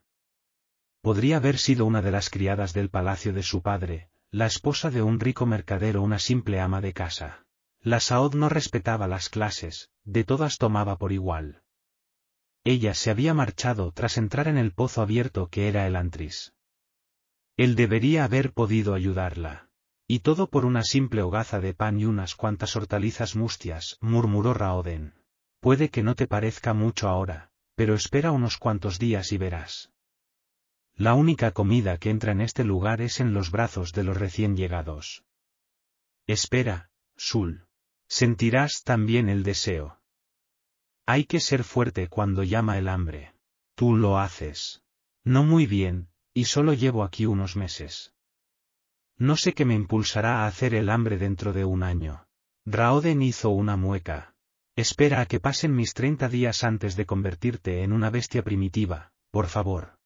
[1.01, 5.01] Podría haber sido una de las criadas del palacio de su padre, la esposa de
[5.01, 7.46] un rico mercader o una simple ama de casa.
[7.87, 11.61] La Saud no respetaba las clases, de todas tomaba por igual.
[12.65, 16.53] Ella se había marchado tras entrar en el pozo abierto que era el Antris.
[17.55, 19.69] Él debería haber podido ayudarla.
[20.05, 25.13] Y todo por una simple hogaza de pan y unas cuantas hortalizas mustias, murmuró Raoden.
[25.61, 29.93] Puede que no te parezca mucho ahora, pero espera unos cuantos días y verás.
[30.93, 34.57] La única comida que entra en este lugar es en los brazos de los recién
[34.57, 35.23] llegados.
[36.27, 37.66] Espera, Sul.
[38.07, 39.99] Sentirás también el deseo.
[41.05, 43.33] Hay que ser fuerte cuando llama el hambre.
[43.75, 44.83] Tú lo haces.
[45.23, 48.13] No muy bien, y solo llevo aquí unos meses.
[49.17, 52.27] No sé qué me impulsará a hacer el hambre dentro de un año.
[52.65, 54.35] Raoden hizo una mueca.
[54.75, 59.47] Espera a que pasen mis treinta días antes de convertirte en una bestia primitiva, por
[59.47, 59.97] favor.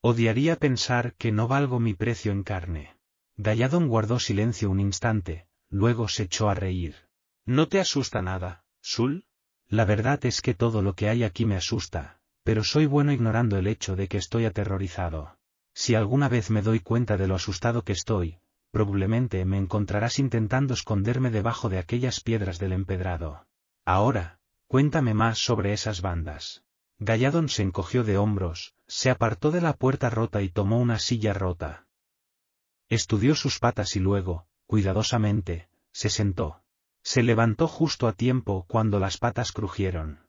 [0.00, 2.96] Odiaría pensar que no valgo mi precio en carne.
[3.36, 6.96] Galladon guardó silencio un instante, luego se echó a reír.
[7.44, 9.24] ¿No te asusta nada, Sul?
[9.68, 13.58] La verdad es que todo lo que hay aquí me asusta, pero soy bueno ignorando
[13.58, 15.38] el hecho de que estoy aterrorizado.
[15.74, 18.38] Si alguna vez me doy cuenta de lo asustado que estoy,
[18.70, 23.46] probablemente me encontrarás intentando esconderme debajo de aquellas piedras del empedrado.
[23.84, 26.64] Ahora, cuéntame más sobre esas bandas.
[26.98, 31.32] Galladon se encogió de hombros, se apartó de la puerta rota y tomó una silla
[31.32, 31.86] rota.
[32.88, 36.62] Estudió sus patas y luego, cuidadosamente, se sentó.
[37.02, 40.20] Se levantó justo a tiempo cuando las patas crujieron.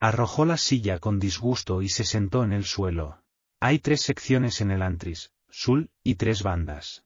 [0.00, 3.22] Arrojó la silla con disgusto y se sentó en el suelo.
[3.60, 7.04] Hay tres secciones en el Antris, Sul, y tres bandas.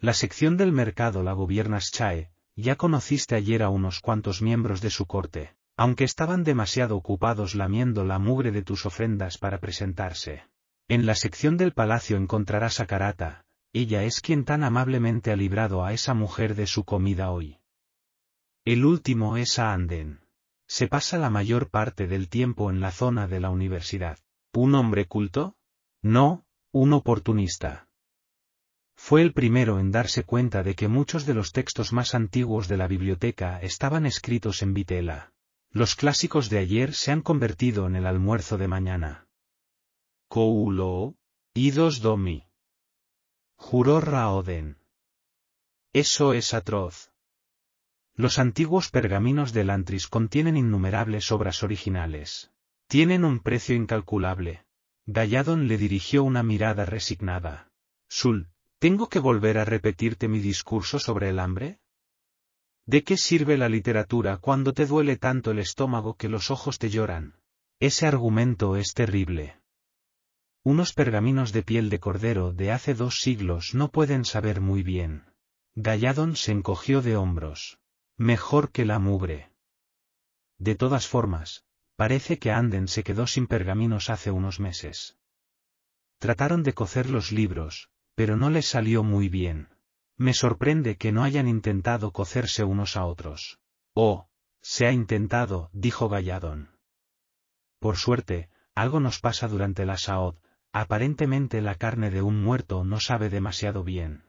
[0.00, 4.90] La sección del mercado la gobiernas Chae, ya conociste ayer a unos cuantos miembros de
[4.90, 10.44] su corte, aunque estaban demasiado ocupados lamiendo la mugre de tus ofrendas para presentarse.
[10.88, 13.44] En la sección del palacio encontrarás a Karata,
[13.78, 17.58] ella es quien tan amablemente ha librado a esa mujer de su comida hoy.
[18.64, 19.78] El último es a.
[20.66, 24.18] Se pasa la mayor parte del tiempo en la zona de la universidad.
[24.52, 25.56] ¿Un hombre culto?
[26.02, 27.88] No, un oportunista.
[28.96, 32.78] Fue el primero en darse cuenta de que muchos de los textos más antiguos de
[32.78, 35.32] la biblioteca estaban escritos en vitela.
[35.70, 39.28] Los clásicos de ayer se han convertido en el almuerzo de mañana.
[40.26, 41.14] Koulo,
[41.54, 42.47] idos domi.
[43.58, 44.78] Juró Raoden.
[45.92, 47.10] Eso es atroz.
[48.14, 52.50] Los antiguos pergaminos del Antris contienen innumerables obras originales.
[52.86, 54.64] Tienen un precio incalculable.
[55.04, 57.70] Galladon le dirigió una mirada resignada.
[58.08, 58.48] Sul,
[58.78, 61.80] ¿Tengo que volver a repetirte mi discurso sobre el hambre?
[62.86, 66.88] ¿De qué sirve la literatura cuando te duele tanto el estómago que los ojos te
[66.88, 67.34] lloran?
[67.80, 69.60] Ese argumento es terrible.
[70.64, 75.24] Unos pergaminos de piel de cordero de hace dos siglos no pueden saber muy bien.
[75.74, 77.78] Galladon se encogió de hombros.
[78.16, 79.52] Mejor que la mugre.
[80.58, 81.64] De todas formas,
[81.96, 85.16] parece que Anden se quedó sin pergaminos hace unos meses.
[86.18, 89.68] Trataron de cocer los libros, pero no les salió muy bien.
[90.16, 93.60] Me sorprende que no hayan intentado cocerse unos a otros.
[93.94, 94.28] Oh,
[94.60, 96.76] se ha intentado, dijo Galladón.
[97.78, 100.36] Por suerte, algo nos pasa durante la saod,
[100.80, 104.24] aparentemente la carne de un muerto no sabe demasiado bien.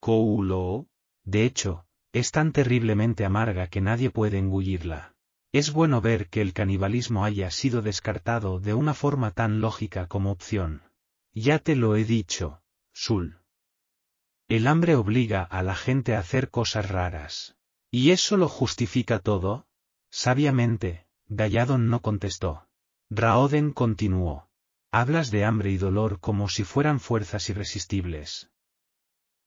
[0.00, 0.86] Koulo,
[1.24, 5.14] de hecho, es tan terriblemente amarga que nadie puede engullirla.
[5.52, 10.30] Es bueno ver que el canibalismo haya sido descartado de una forma tan lógica como
[10.30, 10.82] opción.
[11.32, 12.62] Ya te lo he dicho,
[12.92, 13.38] Sul.
[14.46, 17.56] El hambre obliga a la gente a hacer cosas raras.
[17.90, 19.66] ¿Y eso lo justifica todo?
[20.10, 22.68] Sabiamente, Galladon no contestó.
[23.10, 24.48] Raoden continuó.
[24.96, 28.52] Hablas de hambre y dolor como si fueran fuerzas irresistibles.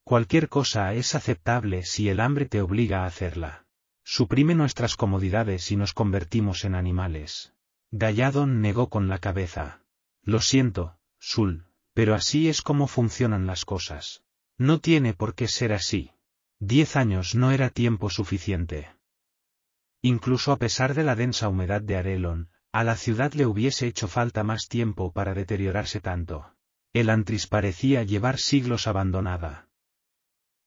[0.03, 3.65] Cualquier cosa es aceptable si el hambre te obliga a hacerla.
[4.03, 7.53] Suprime nuestras comodidades y nos convertimos en animales.
[7.91, 9.79] Galladon negó con la cabeza.
[10.21, 14.25] Lo siento, Sul, pero así es como funcionan las cosas.
[14.57, 16.11] No tiene por qué ser así.
[16.59, 18.89] Diez años no era tiempo suficiente.
[20.01, 24.07] Incluso a pesar de la densa humedad de Arelon, a la ciudad le hubiese hecho
[24.07, 26.53] falta más tiempo para deteriorarse tanto.
[26.93, 29.67] El antris parecía llevar siglos abandonada.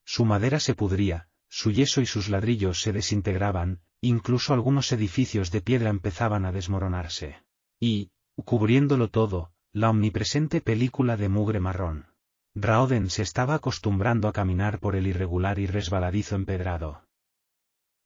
[0.04, 5.60] Su madera se pudría, su yeso y sus ladrillos se desintegraban, incluso algunos edificios de
[5.60, 7.44] piedra empezaban a desmoronarse.
[7.78, 12.06] Y, cubriéndolo todo, la omnipresente película de mugre marrón.
[12.56, 17.04] Raoden se estaba acostumbrando a caminar por el irregular y resbaladizo empedrado.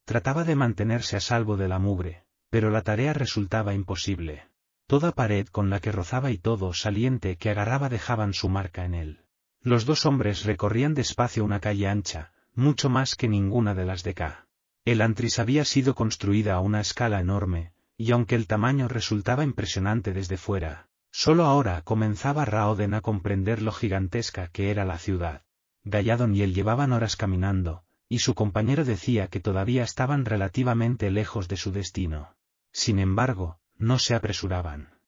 [0.05, 2.24] Trataba de mantenerse a salvo de la mugre,
[2.55, 4.47] pero la tarea resultaba imposible.
[4.87, 8.93] Toda pared con la que rozaba y todo saliente que agarraba dejaban su marca en
[8.93, 9.25] él.
[9.61, 14.13] Los dos hombres recorrían despacio una calle ancha, mucho más que ninguna de las de
[14.13, 14.47] K.
[14.85, 20.13] El antris había sido construida a una escala enorme, y aunque el tamaño resultaba impresionante
[20.13, 25.43] desde fuera, Solo ahora comenzaba Raoden a comprender lo gigantesca que era la ciudad.
[25.83, 31.49] Galladon y él llevaban horas caminando, y su compañero decía que todavía estaban relativamente lejos
[31.49, 32.33] de su destino.
[32.75, 34.99] Sin embargo, no se apresuraban.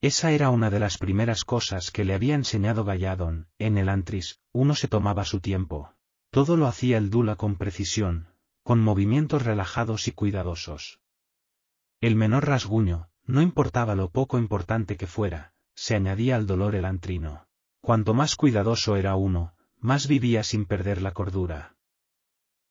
[0.00, 4.40] Esa era una de las primeras cosas que le había enseñado Galladon, en el Antris,
[4.52, 5.92] uno se tomaba su tiempo.
[6.30, 8.28] Todo lo hacía el Dula con precisión,
[8.62, 11.02] con movimientos relajados y cuidadosos.
[12.00, 16.86] El menor rasguño, no importaba lo poco importante que fuera, se añadía al dolor el
[16.86, 17.48] antrino.
[17.82, 21.76] Cuanto más cuidadoso era uno, más vivía sin perder la cordura.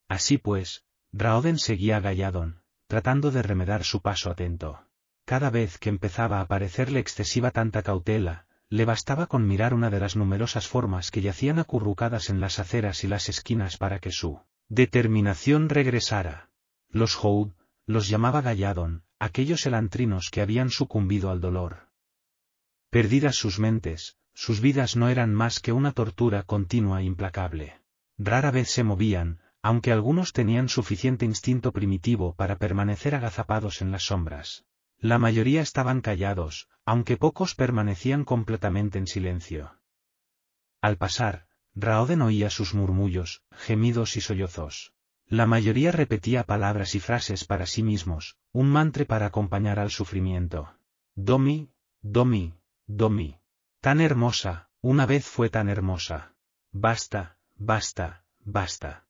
[0.08, 2.61] Así pues, Raoden seguía a Galladon,
[2.92, 4.86] tratando de remedar su paso atento.
[5.24, 10.02] Cada vez que empezaba a parecerle excesiva tanta cautela, le bastaba con mirar una de
[10.02, 14.42] las numerosas formas que yacían acurrucadas en las aceras y las esquinas para que su
[14.68, 16.50] determinación regresara.
[16.90, 17.54] Los Houd,
[17.86, 21.88] los llamaba Galladon, aquellos elantrinos que habían sucumbido al dolor.
[22.90, 27.80] Perdidas sus mentes, sus vidas no eran más que una tortura continua e implacable.
[28.18, 34.04] Rara vez se movían, aunque algunos tenían suficiente instinto primitivo para permanecer agazapados en las
[34.04, 34.66] sombras.
[34.98, 39.80] La mayoría estaban callados, aunque pocos permanecían completamente en silencio.
[40.82, 44.94] Al pasar, Raoden oía sus murmullos, gemidos y sollozos.
[45.26, 50.76] La mayoría repetía palabras y frases para sí mismos, un mantre para acompañar al sufrimiento.
[51.16, 51.72] Domi,
[52.02, 52.54] Domi,
[52.88, 53.40] Domi.
[53.80, 56.36] Tan hermosa, una vez fue tan hermosa.
[56.72, 59.06] Basta, basta, basta.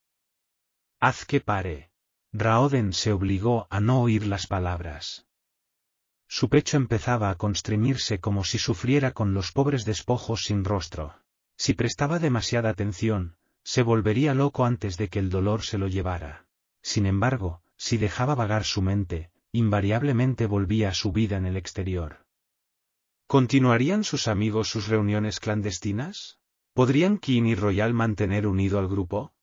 [1.03, 1.89] Haz que pare.
[2.31, 5.25] Raoden se obligó a no oír las palabras.
[6.27, 11.15] Su pecho empezaba a constreñirse como si sufriera con los pobres despojos sin rostro.
[11.57, 16.45] Si prestaba demasiada atención, se volvería loco antes de que el dolor se lo llevara.
[16.83, 22.27] Sin embargo, si dejaba vagar su mente, invariablemente volvía a su vida en el exterior.
[23.25, 26.37] ¿Continuarían sus amigos sus reuniones clandestinas?
[26.73, 29.33] ¿Podrían King y Royal mantener unido al grupo?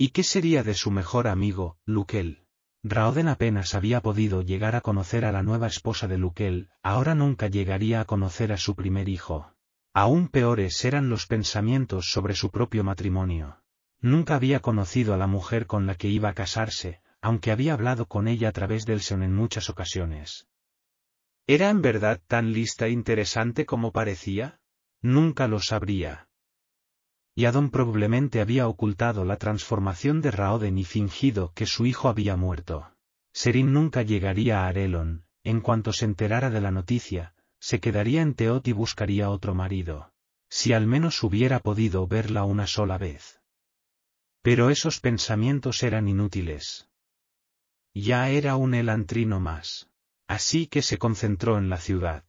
[0.00, 2.44] ¿Y qué sería de su mejor amigo, Luquel?
[2.84, 7.48] Raoden apenas había podido llegar a conocer a la nueva esposa de Luquel, ahora nunca
[7.48, 9.52] llegaría a conocer a su primer hijo.
[9.92, 13.60] Aún peores eran los pensamientos sobre su propio matrimonio.
[14.00, 18.06] Nunca había conocido a la mujer con la que iba a casarse, aunque había hablado
[18.06, 20.46] con ella a través del son en muchas ocasiones.
[21.48, 24.60] ¿Era en verdad tan lista e interesante como parecía?
[25.02, 26.27] Nunca lo sabría.
[27.38, 32.34] Y Adon probablemente había ocultado la transformación de Raoden y fingido que su hijo había
[32.34, 32.90] muerto.
[33.32, 38.34] Serin nunca llegaría a Arelon, en cuanto se enterara de la noticia, se quedaría en
[38.34, 40.12] Teot y buscaría otro marido.
[40.50, 43.40] Si al menos hubiera podido verla una sola vez.
[44.42, 46.88] Pero esos pensamientos eran inútiles.
[47.94, 49.88] Ya era un elantrino más.
[50.26, 52.24] Así que se concentró en la ciudad.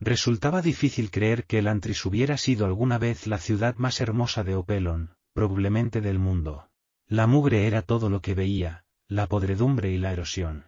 [0.00, 5.16] Resultaba difícil creer que Elantris hubiera sido alguna vez la ciudad más hermosa de Opelon,
[5.32, 6.68] probablemente del mundo.
[7.06, 10.66] La mugre era todo lo que veía, la podredumbre y la erosión.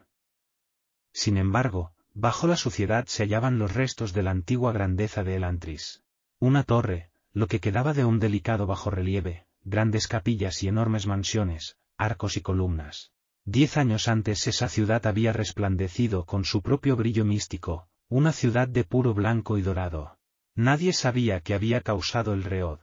[1.12, 6.02] Sin embargo, Bajo la suciedad se hallaban los restos de la antigua grandeza de Elantris.
[6.40, 12.36] Una torre, lo que quedaba de un delicado bajorrelieve, grandes capillas y enormes mansiones, arcos
[12.36, 13.12] y columnas.
[13.44, 18.84] Diez años antes esa ciudad había resplandecido con su propio brillo místico, una ciudad de
[18.84, 20.18] puro blanco y dorado.
[20.54, 22.80] Nadie sabía que había causado el reod.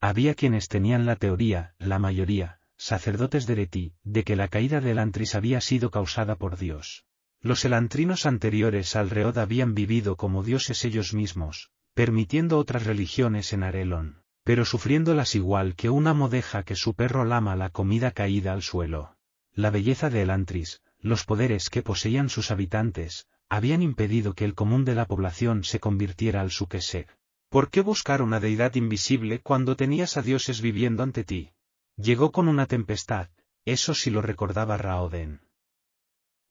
[0.00, 4.92] Había quienes tenían la teoría, la mayoría, sacerdotes de Reti, de que la caída de
[4.92, 7.04] Elantris había sido causada por Dios.
[7.40, 13.62] Los elantrinos anteriores al Reod habían vivido como dioses ellos mismos, permitiendo otras religiones en
[13.62, 18.62] Arelon, pero sufriéndolas igual que una modeja que su perro lama la comida caída al
[18.62, 19.16] suelo.
[19.52, 24.84] La belleza de Elantris, los poderes que poseían sus habitantes, habían impedido que el común
[24.84, 27.06] de la población se convirtiera al Suqueseg.
[27.48, 31.52] ¿Por qué buscar una deidad invisible cuando tenías a dioses viviendo ante ti?
[31.96, 33.28] Llegó con una tempestad,
[33.64, 35.40] eso sí lo recordaba Raoden.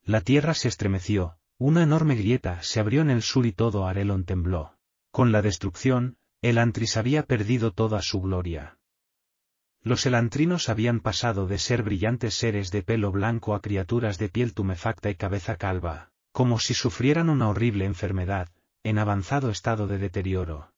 [0.04, 4.26] La tierra se estremeció, una enorme grieta se abrió en el sur y todo Arelon
[4.26, 4.78] tembló.
[5.12, 8.78] Con la destrucción, el Antris había perdido toda su gloria.
[9.82, 14.54] Los elantrinos habían pasado de ser brillantes seres de pelo blanco a criaturas de piel
[14.54, 18.50] tumefacta y cabeza calva, como si sufrieran una horrible enfermedad,
[18.84, 20.74] en avanzado estado de deterioro.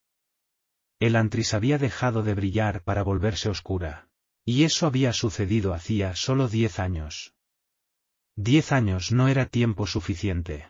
[0.99, 4.07] El Antris había dejado de brillar para volverse oscura.
[4.45, 7.33] Y eso había sucedido hacía solo diez años.
[8.35, 10.69] Diez años no era tiempo suficiente.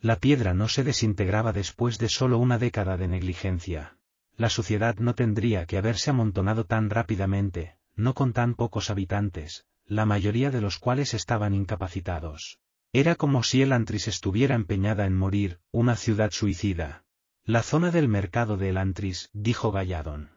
[0.00, 3.98] La piedra no se desintegraba después de solo una década de negligencia.
[4.38, 10.06] La suciedad no tendría que haberse amontonado tan rápidamente, no con tan pocos habitantes, la
[10.06, 12.58] mayoría de los cuales estaban incapacitados.
[12.96, 17.04] Era como si el Antris estuviera empeñada en morir, una ciudad suicida.
[17.44, 20.30] La zona del mercado de Elantris, dijo Galladon.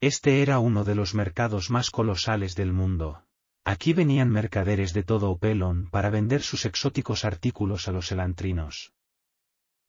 [0.00, 3.26] Este era uno de los mercados más colosales del mundo,
[3.64, 8.94] Aquí venían mercaderes de todo Opelon para vender sus exóticos artículos a los elantrinos.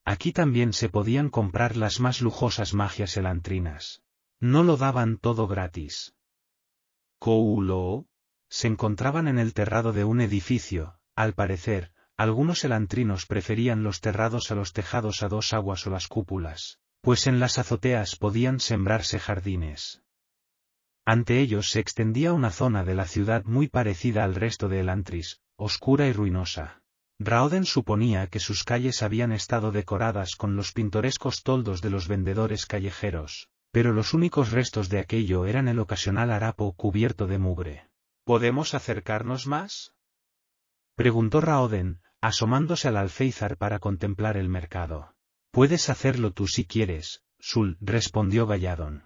[0.04, 4.04] Aquí también se podían comprar las más lujosas magias elantrinas.
[4.42, 6.14] No lo daban todo gratis.
[7.20, 8.06] Koulo
[8.50, 14.52] se encontraban en el terrado de un edificio, al parecer, algunos elantrinos preferían los terrados
[14.52, 19.20] a los tejados a dos aguas o las cúpulas, pues en las azoteas podían sembrarse
[19.20, 20.04] jardines.
[21.06, 25.42] Ante ellos se extendía una zona de la ciudad muy parecida al resto de Elantris,
[25.58, 26.82] oscura y ruinosa.
[27.20, 32.66] Raoden suponía que sus calles habían estado decoradas con los pintorescos toldos de los vendedores
[32.66, 37.90] callejeros, pero los únicos restos de aquello eran el ocasional harapo cubierto de mugre.
[38.24, 39.93] ¿Podemos acercarnos más?
[40.96, 45.16] Preguntó Raoden, asomándose al alféizar para contemplar el mercado.
[45.52, 49.04] Puedes hacerlo tú si quieres, Sul, respondió Galladon.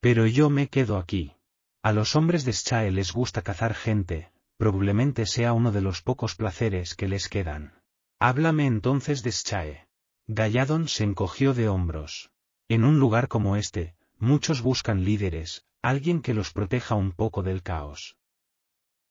[0.00, 1.34] Pero yo me quedo aquí.
[1.82, 6.34] A los hombres de Schae les gusta cazar gente, probablemente sea uno de los pocos
[6.36, 7.82] placeres que les quedan.
[8.20, 9.88] Háblame entonces de Schae.
[10.26, 12.30] Galladon se encogió de hombros.
[12.68, 17.62] En un lugar como este, muchos buscan líderes, alguien que los proteja un poco del
[17.62, 18.16] caos.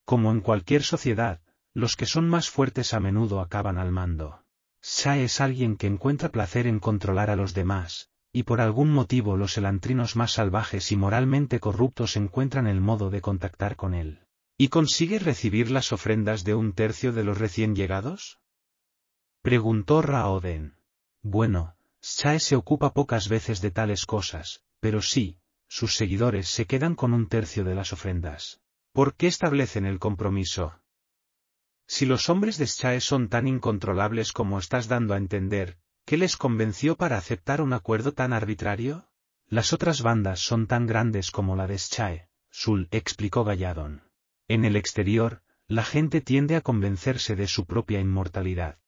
[0.05, 1.41] Como en cualquier sociedad,
[1.77, 4.43] los que son más fuertes a menudo acaban al mando.
[4.81, 9.37] Sha es alguien que encuentra placer en controlar a los demás, y por algún motivo
[9.37, 14.23] los elantrinos más salvajes y moralmente corruptos encuentran el modo de contactar con él.
[14.57, 18.39] ¿Y consigue recibir las ofrendas de un tercio de los recién llegados?
[19.43, 20.77] Preguntó Raoden.
[21.21, 25.37] Bueno, Shae se ocupa pocas veces de tales cosas, pero sí,
[25.67, 28.61] sus seguidores se quedan con un tercio de las ofrendas.
[28.93, 30.73] ¿Por qué establecen el compromiso?
[31.87, 36.35] Si los hombres de Shae son tan incontrolables como estás dando a entender, ¿qué les
[36.35, 39.09] convenció para aceptar un acuerdo tan arbitrario?
[39.47, 44.03] Las otras bandas son tan grandes como la de Shae, Sul explicó Galladon.
[44.49, 48.79] En el exterior, la gente tiende a convencerse de su propia inmortalidad.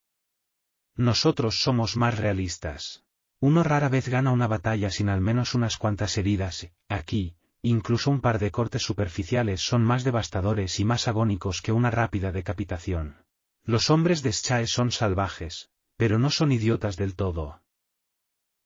[0.95, 3.05] Nosotros somos más realistas.
[3.39, 8.22] Uno rara vez gana una batalla sin al menos unas cuantas heridas, aquí, incluso un
[8.22, 13.26] par de cortes superficiales son más devastadores y más agónicos que una rápida decapitación.
[13.64, 17.61] Los hombres de Schae son salvajes, pero no son idiotas del todo.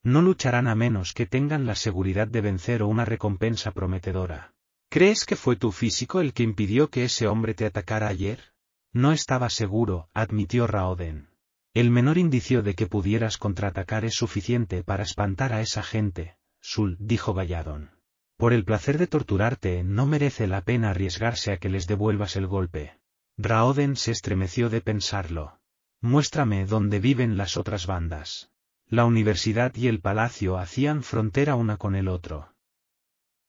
[0.03, 4.53] No lucharán a menos que tengan la seguridad de vencer o una recompensa prometedora.
[4.90, 8.53] ¿Crees que fue tu físico el que impidió que ese hombre te atacara ayer?
[8.91, 11.30] No estaba seguro, admitió Raoden.
[11.74, 16.98] El menor indicio de que pudieras contraatacar es suficiente para espantar a esa gente, Sul,
[16.99, 18.03] dijo Galladon.
[18.38, 22.47] Por el placer de torturarte no merece la pena arriesgarse a que les devuelvas el
[22.47, 22.99] golpe.
[23.38, 25.60] Raoden se estremeció de pensarlo.
[26.01, 28.51] Muéstrame dónde viven las otras bandas.
[28.88, 32.53] La universidad y el palacio hacían frontera una con el otro.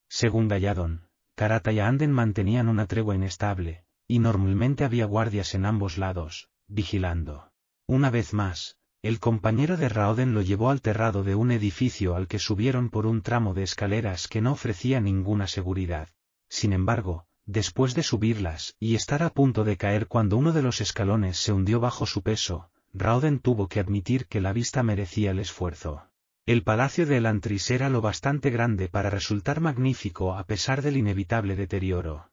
[0.09, 5.99] Según Galladon, Karata y Anden mantenían una tregua inestable, y normalmente había guardias en ambos
[5.99, 7.51] lados, vigilando.
[7.87, 12.27] Una vez más, el compañero de Raoden lo llevó al terrado de un edificio al
[12.27, 16.09] que subieron por un tramo de escaleras que no ofrecía ninguna seguridad.
[16.49, 20.81] Sin embargo, después de subirlas y estar a punto de caer cuando uno de los
[20.81, 25.39] escalones se hundió bajo su peso, Raoden tuvo que admitir que la vista merecía el
[25.39, 26.09] esfuerzo.
[26.47, 31.57] El palacio de Elantris era lo bastante grande para resultar magnífico a pesar del inevitable
[31.57, 32.31] deterioro.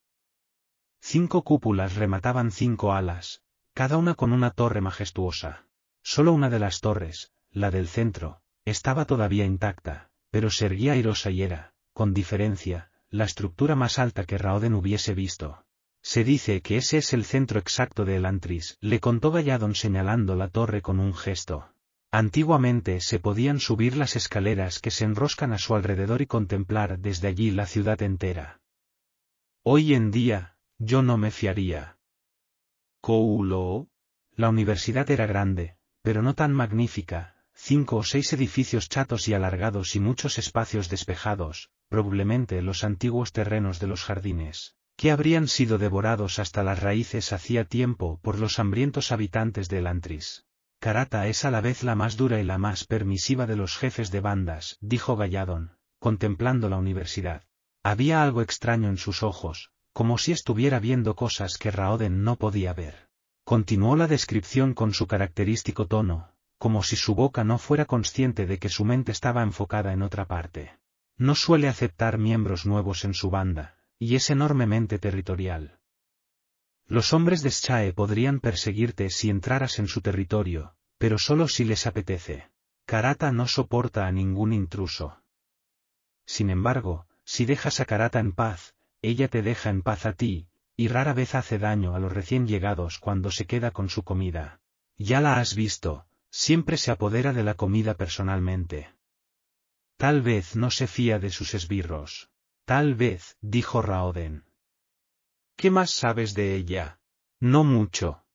[1.01, 3.41] Cinco cúpulas remataban cinco alas,
[3.73, 5.65] cada una con una torre majestuosa.
[6.03, 11.31] Solo una de las torres, la del centro, estaba todavía intacta, pero se erguía airosa
[11.31, 15.65] y era, con diferencia, la estructura más alta que Raoden hubiese visto.
[16.01, 20.47] Se dice que ese es el centro exacto de Elantris, le contó Galladon señalando la
[20.47, 21.73] torre con un gesto.
[22.11, 27.27] Antiguamente se podían subir las escaleras que se enroscan a su alrededor y contemplar desde
[27.27, 28.59] allí la ciudad entera.
[29.63, 31.99] Hoy en día, yo no me fiaría.
[32.99, 33.87] Koulo.
[34.35, 39.95] La universidad era grande, pero no tan magnífica, cinco o seis edificios chatos y alargados
[39.95, 46.39] y muchos espacios despejados, probablemente los antiguos terrenos de los jardines, que habrían sido devorados
[46.39, 50.45] hasta las raíces hacía tiempo por los hambrientos habitantes de Elantris.
[50.79, 54.09] Karata es a la vez la más dura y la más permisiva de los jefes
[54.09, 57.43] de bandas, dijo Galladon, contemplando la universidad.
[57.83, 62.73] Había algo extraño en sus ojos, como si estuviera viendo cosas que Raoden no podía
[62.73, 63.10] ver.
[63.51, 68.59] Continuó la descripción con su característico tono, como si su boca no fuera consciente de
[68.59, 70.79] que su mente estaba enfocada en otra parte.
[71.17, 75.81] No suele aceptar miembros nuevos en su banda, y es enormemente territorial.
[76.87, 81.85] Los hombres de Shae podrían perseguirte si entraras en su territorio, pero solo si les
[81.87, 82.49] apetece.
[82.85, 85.21] Karata no soporta a ningún intruso.
[86.25, 90.47] Sin embargo, si dejas a Karata en paz, ella te deja en paz a ti,
[90.81, 94.61] y rara vez hace daño a los recién llegados cuando se queda con su comida.
[94.97, 98.91] Ya la has visto, siempre se apodera de la comida personalmente.
[99.97, 102.31] Tal vez no se fía de sus esbirros.
[102.65, 104.45] Tal vez, dijo Raoden.
[105.55, 106.99] ¿Qué más sabes de ella?
[107.39, 108.25] No mucho.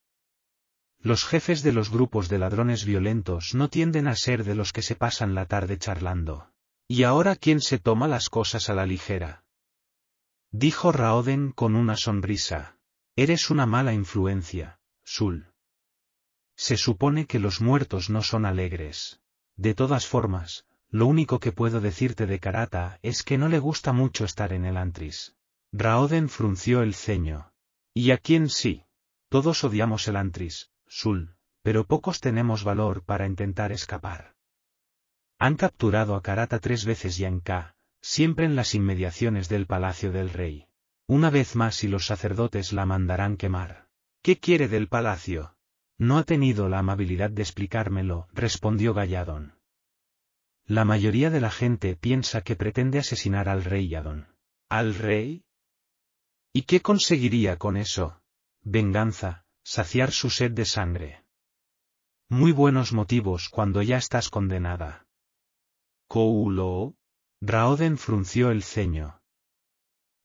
[1.00, 4.82] Los jefes de los grupos de ladrones violentos no tienden a ser de los que
[4.82, 6.52] se pasan la tarde charlando.
[6.86, 9.45] ¿Y ahora quién se toma las cosas a la ligera?
[10.58, 12.78] Dijo Raoden con una sonrisa.
[13.14, 15.52] Eres una mala influencia, Sul.
[16.56, 19.20] Se supone que los muertos no son alegres.
[19.56, 23.92] De todas formas, lo único que puedo decirte de Karata es que no le gusta
[23.92, 25.36] mucho estar en el Antris.
[25.72, 27.52] Raoden frunció el ceño.
[27.92, 28.86] ¿Y a quién sí?
[29.28, 34.34] Todos odiamos el Antris, Sul, pero pocos tenemos valor para intentar escapar.
[35.38, 37.75] Han capturado a Karata tres veces ya en K,
[38.06, 40.68] siempre en las inmediaciones del palacio del rey.
[41.08, 43.88] Una vez más y los sacerdotes la mandarán quemar.
[44.22, 45.56] ¿Qué quiere del palacio?
[45.98, 49.58] No ha tenido la amabilidad de explicármelo, respondió Galladón.
[50.66, 54.28] La mayoría de la gente piensa que pretende asesinar al rey Yadon.
[54.68, 55.44] ¿Al rey?
[56.52, 58.22] ¿Y qué conseguiría con eso?
[58.62, 61.24] Venganza, saciar su sed de sangre.
[62.28, 65.06] Muy buenos motivos cuando ya estás condenada.
[66.08, 66.94] Koulo.
[67.40, 69.20] Raoden frunció el ceño.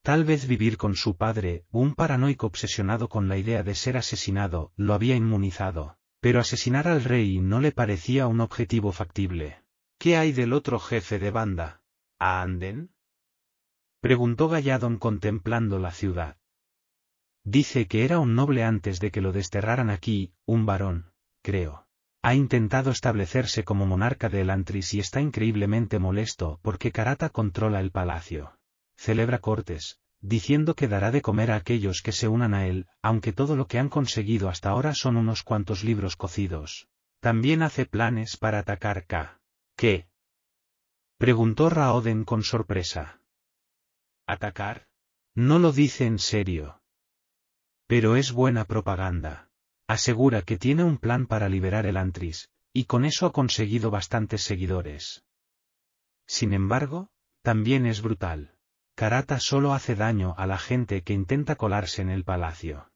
[0.02, 4.72] Tal vez vivir con su padre, un paranoico obsesionado con la idea de ser asesinado,
[4.76, 9.62] lo había inmunizado, pero asesinar al rey no le parecía un objetivo factible.
[10.00, 11.84] ¿Qué hay del otro jefe de banda?
[12.18, 12.96] ¿A Anden?
[14.00, 16.38] Preguntó Galladon contemplando la ciudad.
[17.44, 21.12] Dice que era un noble antes de que lo desterraran aquí, un varón,
[21.44, 21.88] creo.
[22.24, 27.92] Ha intentado establecerse como monarca de Elantris y está increíblemente molesto porque Karata controla el
[27.92, 28.60] palacio.
[28.96, 33.34] Celebra cortes, diciendo que dará de comer a aquellos que se unan a él, aunque
[33.34, 36.88] todo lo que han conseguido hasta ahora son unos cuantos libros cocidos.
[37.20, 39.40] También hace planes para atacar K.
[39.76, 40.08] ¿Qué?
[41.18, 43.22] Preguntó Raoden con sorpresa.
[44.28, 44.88] ¿Atacar?
[45.34, 46.82] No lo dice en serio.
[47.88, 49.51] Pero es buena propaganda.
[49.92, 54.42] Asegura que tiene un plan para liberar el Antris, y con eso ha conseguido bastantes
[54.42, 55.26] seguidores.
[56.26, 57.10] Sin embargo,
[57.42, 58.56] también es brutal.
[58.96, 62.90] Karata solo hace daño a la gente que intenta colarse en el palacio.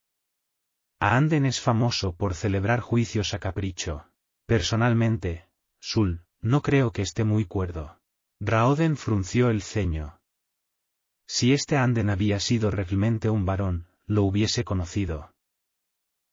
[1.02, 4.10] Aanden es famoso por celebrar juicios a capricho.
[4.46, 5.50] Personalmente,
[5.82, 8.00] Sul, no creo que esté muy cuerdo.
[8.40, 10.22] Raoden frunció el ceño.
[11.28, 15.35] Si este Anden había sido realmente un varón, lo hubiese conocido.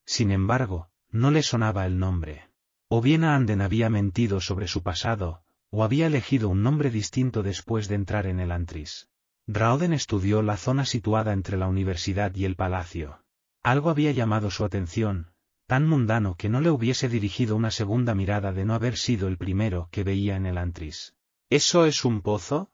[0.04, 2.50] Sin embargo, no le sonaba el nombre.
[2.88, 7.88] O bien Anden había mentido sobre su pasado, o había elegido un nombre distinto después
[7.88, 9.08] de entrar en el Antris.
[9.46, 13.24] Raoden estudió la zona situada entre la universidad y el palacio.
[13.62, 15.32] Algo había llamado su atención,
[15.66, 19.38] tan mundano que no le hubiese dirigido una segunda mirada de no haber sido el
[19.38, 21.14] primero que veía en el Antris.
[21.48, 22.70] ¿Eso es un pozo?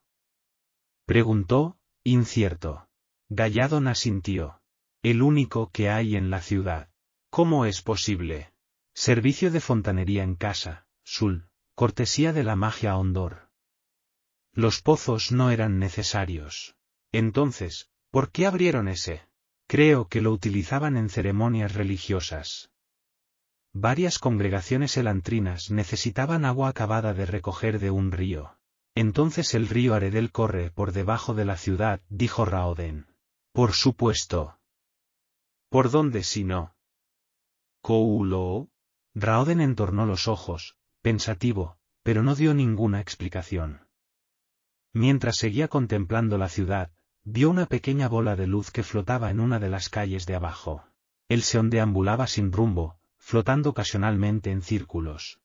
[1.07, 2.89] Preguntó, incierto.
[3.29, 4.61] Galladon asintió.
[5.03, 6.91] El único que hay en la ciudad.
[7.31, 8.53] ¿Cómo es posible?
[8.95, 13.51] Servicio de fontanería en casa, Sul, cortesía de la magia Ondor.
[14.53, 16.75] Los pozos no eran necesarios.
[17.13, 19.29] Entonces, ¿por qué abrieron ese?
[19.67, 22.71] Creo que lo utilizaban en ceremonias religiosas.
[23.73, 28.59] Varias congregaciones elantrinas necesitaban agua acabada de recoger de un río.
[28.95, 33.07] Entonces el río Aredel corre por debajo de la ciudad, dijo Raoden.
[33.53, 34.59] Por supuesto.
[35.69, 36.75] ¿Por dónde si no?
[37.81, 38.69] ¿Koulo?
[39.15, 43.87] Raoden entornó los ojos, pensativo, pero no dio ninguna explicación.
[44.93, 46.91] Mientras seguía contemplando la ciudad,
[47.25, 50.85] vio una pequeña bola de luz que flotaba en una de las calles de abajo.
[51.29, 55.41] El se deambulaba sin rumbo, flotando ocasionalmente en círculos.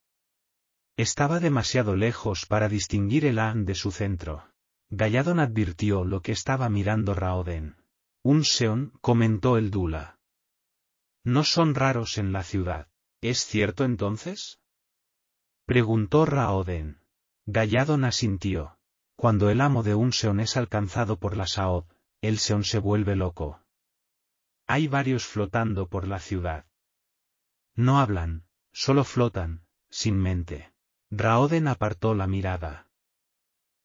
[0.95, 4.47] Estaba demasiado lejos para distinguir el An de su centro.
[4.89, 7.75] Galladon advirtió lo que estaba mirando Raoden.
[8.21, 10.19] Un Seon, comentó el Dula.
[11.23, 12.87] No son raros en la ciudad.
[13.21, 14.59] ¿Es cierto entonces?
[15.65, 16.99] Preguntó Raoden.
[17.45, 18.77] Galladon asintió.
[19.15, 21.85] Cuando el amo de un Seon es alcanzado por la Saod,
[22.21, 23.61] el Seon se vuelve loco.
[24.67, 26.65] Hay varios flotando por la ciudad.
[27.75, 30.73] No hablan, solo flotan, sin mente.
[31.09, 32.89] Raoden apartó la mirada.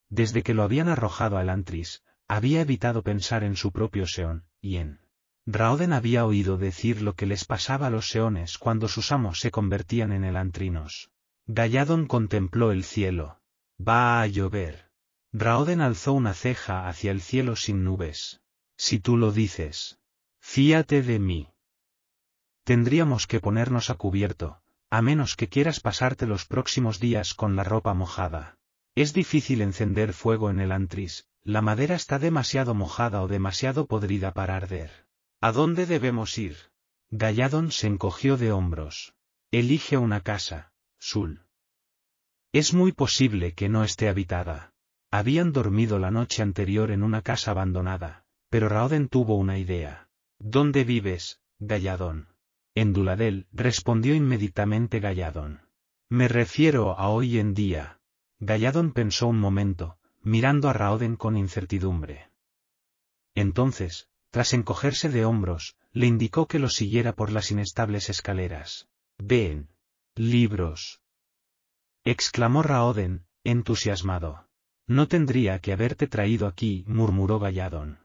[0.08, 4.76] Desde que lo habían arrojado al Antris, había evitado pensar en su propio Seón, y
[4.76, 5.07] en.
[5.50, 9.50] Raoden había oído decir lo que les pasaba a los Seones cuando sus amos se
[9.50, 11.10] convertían en elantrinos.
[11.46, 13.40] Galladon contempló el cielo.
[13.80, 14.90] Va a llover.
[15.32, 18.42] Raoden alzó una ceja hacia el cielo sin nubes.
[18.76, 19.98] Si tú lo dices.
[20.38, 21.48] Fíate de mí.
[22.64, 24.60] Tendríamos que ponernos a cubierto,
[24.90, 28.58] a menos que quieras pasarte los próximos días con la ropa mojada.
[28.94, 34.34] Es difícil encender fuego en el antris, la madera está demasiado mojada o demasiado podrida
[34.34, 35.07] para arder.
[35.40, 36.56] ¿A dónde debemos ir?
[37.10, 39.14] Galladon se encogió de hombros.
[39.52, 41.46] Elige una casa, Sul.
[42.52, 44.74] Es muy posible que no esté habitada.
[45.10, 50.10] Habían dormido la noche anterior en una casa abandonada, pero Raoden tuvo una idea.
[50.38, 52.28] ¿Dónde vives, Galladón?
[52.74, 55.62] En Duladel, respondió inmediatamente Galladón.
[56.08, 58.00] Me refiero a hoy en día.
[58.40, 62.30] Galladón pensó un momento, mirando a Raoden con incertidumbre.
[63.34, 68.88] Entonces, tras encogerse de hombros, le indicó que lo siguiera por las inestables escaleras.
[69.18, 69.68] Ven.
[70.14, 71.00] Libros.
[72.04, 74.48] exclamó Raoden, entusiasmado.
[74.86, 77.98] No tendría que haberte traído aquí, murmuró Galladón.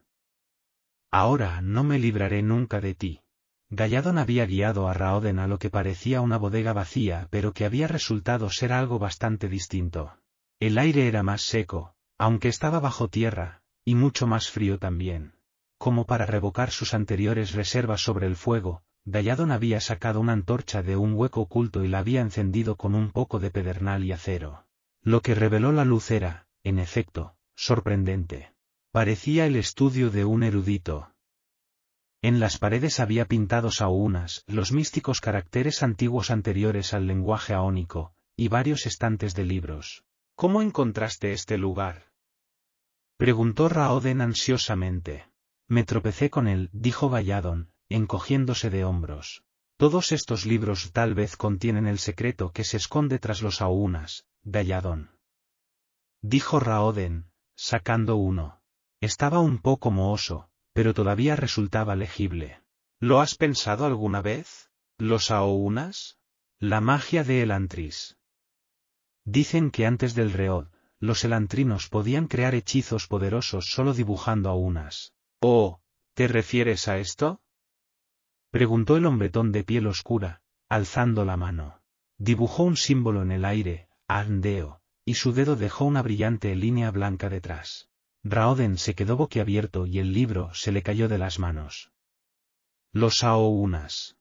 [1.12, 3.22] Ahora no me libraré nunca de ti.
[3.70, 7.88] Galladon había guiado a Raoden a lo que parecía una bodega vacía pero que había
[7.88, 10.18] resultado ser algo bastante distinto.
[10.60, 15.34] El aire era más seco, aunque estaba bajo tierra, y mucho más frío también.
[15.78, 20.96] Como para revocar sus anteriores reservas sobre el fuego, Dayadon había sacado una antorcha de
[20.96, 24.66] un hueco oculto y la había encendido con un poco de pedernal y acero.
[25.02, 28.54] Lo que reveló la luz era, en efecto, sorprendente.
[28.92, 31.14] Parecía el estudio de un erudito.
[32.22, 38.48] En las paredes había pintados aunas, los místicos caracteres antiguos anteriores al lenguaje aónico, y
[38.48, 40.06] varios estantes de libros.
[40.36, 42.14] ¿Cómo encontraste este lugar?
[43.18, 45.26] Preguntó Raoden ansiosamente.
[45.68, 49.44] Me tropecé con él, dijo Valladon, encogiéndose de hombros.
[49.78, 55.12] Todos estos libros tal vez contienen el secreto que se esconde tras los aunas, Galladón.
[56.22, 58.62] Dijo Raoden, sacando uno.
[59.02, 62.62] Estaba un poco mohoso, pero todavía resultaba legible.
[63.00, 64.70] ¿Lo has pensado alguna vez?
[64.98, 66.18] ¿Los aunas?
[66.60, 68.18] La magia de Elantris.
[69.26, 70.68] Dicen que antes del Reod,
[71.00, 75.14] los elantrinos podían crear hechizos poderosos solo dibujando aunas.
[75.46, 75.82] Oh,
[76.14, 77.42] ¿te refieres a esto?
[78.50, 81.82] Preguntó el hombretón de piel oscura, alzando la mano.
[82.18, 87.28] Dibujó un símbolo en el aire, Andeo, y su dedo dejó una brillante línea blanca
[87.28, 87.90] detrás.
[88.24, 91.92] Raoden se quedó boquiabierto y el libro se le cayó de las manos.
[92.94, 94.16] Los Aounas.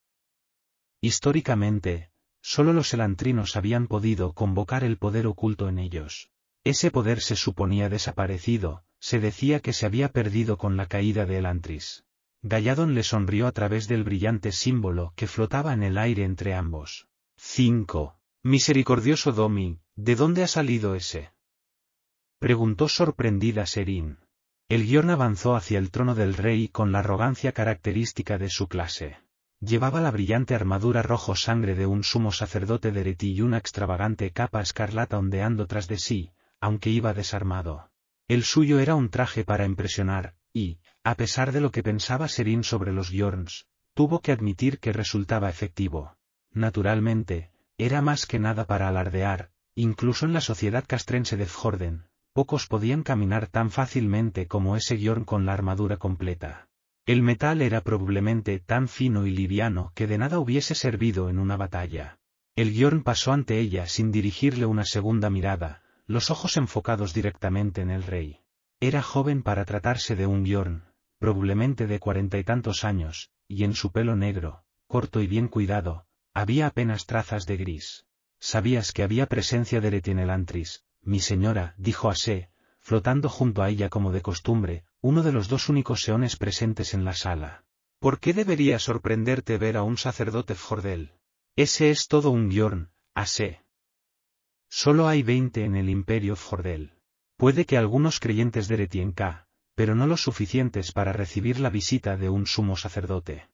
[1.01, 6.33] Históricamente, solo los elantrinos habían podido convocar el poder oculto en ellos.
[6.65, 11.39] Ese poder se suponía desaparecido, se decía que se había perdido con la caída de
[11.39, 12.05] Elantris.
[12.41, 17.09] Galladon le sonrió a través del brillante símbolo que flotaba en el aire entre ambos.
[17.37, 18.17] 5.
[18.45, 21.33] Misericordioso Domi, ¿de dónde ha salido ese?
[22.39, 24.19] Preguntó sorprendida Serín.
[24.69, 29.19] El guion avanzó hacia el trono del rey con la arrogancia característica de su clase.
[29.59, 34.31] Llevaba la brillante armadura rojo sangre de un sumo sacerdote de Eretí y una extravagante
[34.31, 36.31] capa escarlata ondeando tras de sí,
[36.61, 37.92] aunque iba desarmado.
[38.33, 42.65] El suyo era un traje para impresionar, y, a pesar de lo que pensaba Serín
[42.65, 46.17] sobre los Bjorns, tuvo que admitir que resultaba efectivo.
[46.51, 52.69] Naturalmente, era más que nada para alardear, incluso en la sociedad castrense de Fjorden, pocos
[52.69, 56.71] podían caminar tan fácilmente como ese Bjorn con la armadura completa.
[57.05, 61.59] El metal era probablemente tan fino y liviano que de nada hubiese servido en una
[61.59, 62.19] batalla.
[62.57, 65.82] El Bjorn pasó ante ella sin dirigirle una segunda mirada,
[66.13, 68.41] los ojos enfocados directamente en el rey.
[68.81, 70.85] Era joven para tratarse de un Bjorn,
[71.19, 76.05] probablemente de cuarenta y tantos años, y en su pelo negro, corto y bien cuidado,
[76.35, 78.05] había apenas trazas de gris.
[78.39, 81.75] ¿Sabías que había presencia de Retinelantris, mi señora?
[81.79, 86.37] dijo Asé, flotando junto a ella como de costumbre, uno de los dos únicos seones
[86.37, 87.65] presentes en la sala.
[88.01, 91.15] ¿Por qué debería sorprenderte ver a un sacerdote Fjordel?
[91.57, 93.62] Ese es todo un Bjorn, Asé.
[94.75, 96.95] Solo hay veinte en el imperio Fjordel.
[97.37, 102.31] Puede que algunos creyentes de Retienka, pero no lo suficientes para recibir la visita de
[102.31, 103.51] un sumo sacerdote.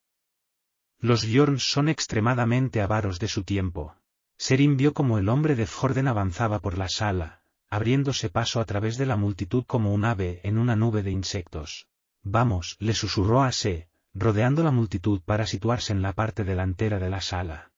[1.01, 3.97] Los Bjorns son extremadamente avaros de su tiempo.
[4.37, 8.97] Serin vio como el hombre de Fjorden avanzaba por la sala, abriéndose paso a través
[8.97, 11.89] de la multitud como un ave en una nube de insectos.
[12.23, 17.11] Vamos, le susurró a Se, rodeando la multitud para situarse en la parte delantera de
[17.11, 17.73] la sala.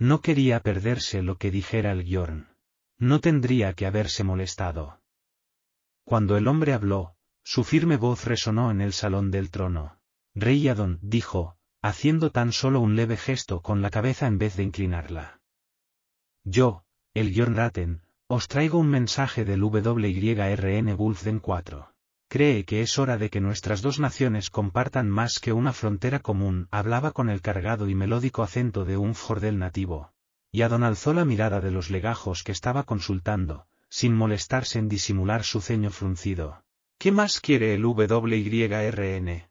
[0.00, 2.48] No quería perderse lo que dijera el Bjorn.
[2.98, 5.02] No tendría que haberse molestado.
[6.04, 10.00] Cuando el hombre habló, su firme voz resonó en el salón del trono.
[10.34, 14.62] Rey Adon dijo, haciendo tan solo un leve gesto con la cabeza en vez de
[14.62, 15.42] inclinarla.
[16.44, 21.94] Yo, el Bjorn Raten, os traigo un mensaje del WYRN Wolfden 4.
[22.30, 26.68] Cree que es hora de que nuestras dos naciones compartan más que una frontera común,
[26.70, 30.12] hablaba con el cargado y melódico acento de un jordel nativo.
[30.52, 35.42] Y Adon alzó la mirada de los legajos que estaba consultando, sin molestarse en disimular
[35.42, 36.62] su ceño fruncido.
[36.98, 39.50] ¿Qué más quiere el WYRN?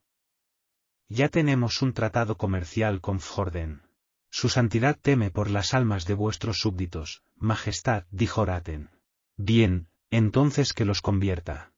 [1.09, 3.81] Ya tenemos un tratado comercial con Fjorden.
[4.29, 8.89] Su santidad teme por las almas de vuestros súbditos, majestad, dijo Raten.
[9.35, 11.73] Bien, entonces que los convierta.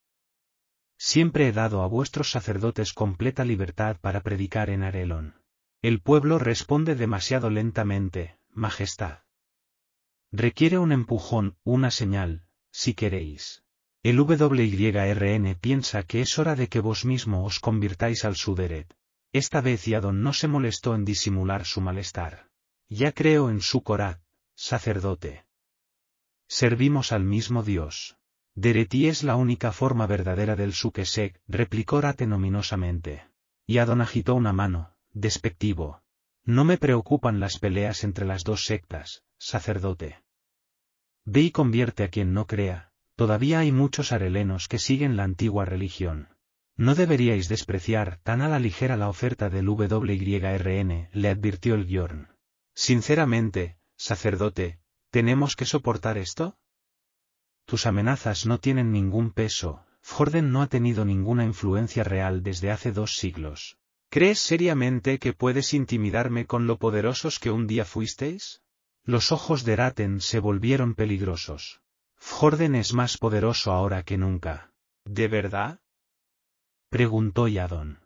[1.04, 5.34] Siempre he dado a vuestros sacerdotes completa libertad para predicar en Arelon.
[5.82, 9.24] El pueblo responde demasiado lentamente, majestad.
[10.32, 13.64] Requiere un empujón, una señal, si queréis.
[14.04, 18.96] El WYRN piensa que es hora de que vos mismo os convirtáis al Suderet.
[19.34, 22.52] Esta vez Yadon no se molestó en disimular su malestar.
[22.90, 24.22] Ya creo en su Korat,
[24.54, 25.48] sacerdote.
[26.48, 28.21] Servimos al mismo Dios.
[28.56, 33.26] Dereti es la única forma verdadera del Sukesek, replicó Raten ominosamente.
[33.68, 36.04] Yadon agitó una mano, despectivo.
[36.44, 40.24] No me preocupan las peleas entre las dos sectas, sacerdote.
[41.24, 45.66] Ve y convierte a quien no crea, todavía hay muchos arelenos que siguen la antigua
[45.66, 46.30] religión.
[46.76, 52.30] No deberíais despreciar tan a la ligera la oferta del WYRN, le advirtió el Bjorn.
[52.74, 54.80] Sinceramente, sacerdote,
[55.12, 56.58] ¿tenemos que soportar esto?
[57.66, 62.92] Tus amenazas no tienen ningún peso, Jorden no ha tenido ninguna influencia real desde hace
[62.92, 63.78] dos siglos.
[64.10, 68.62] ¿Crees seriamente que puedes intimidarme con lo poderosos que un día fuisteis?
[69.04, 71.82] Los ojos de Raten se volvieron peligrosos.
[72.20, 74.74] Jorden es más poderoso ahora que nunca.
[75.06, 75.80] ¿De verdad?
[76.90, 78.06] preguntó Yadon.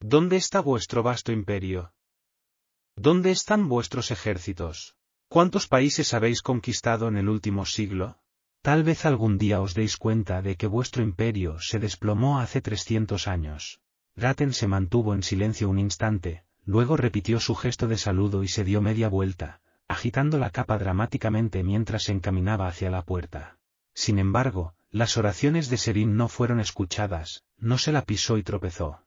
[0.00, 1.92] ¿Dónde está vuestro vasto imperio?
[2.96, 4.96] ¿Dónde están vuestros ejércitos?
[5.28, 8.21] ¿Cuántos países habéis conquistado en el último siglo?
[8.62, 13.26] Tal vez algún día os deis cuenta de que vuestro imperio se desplomó hace trescientos
[13.26, 13.80] años.
[14.14, 18.62] Raten se mantuvo en silencio un instante, luego repitió su gesto de saludo y se
[18.62, 23.58] dio media vuelta, agitando la capa dramáticamente mientras se encaminaba hacia la puerta.
[23.94, 29.04] Sin embargo, las oraciones de Serín no fueron escuchadas, no se la pisó y tropezó.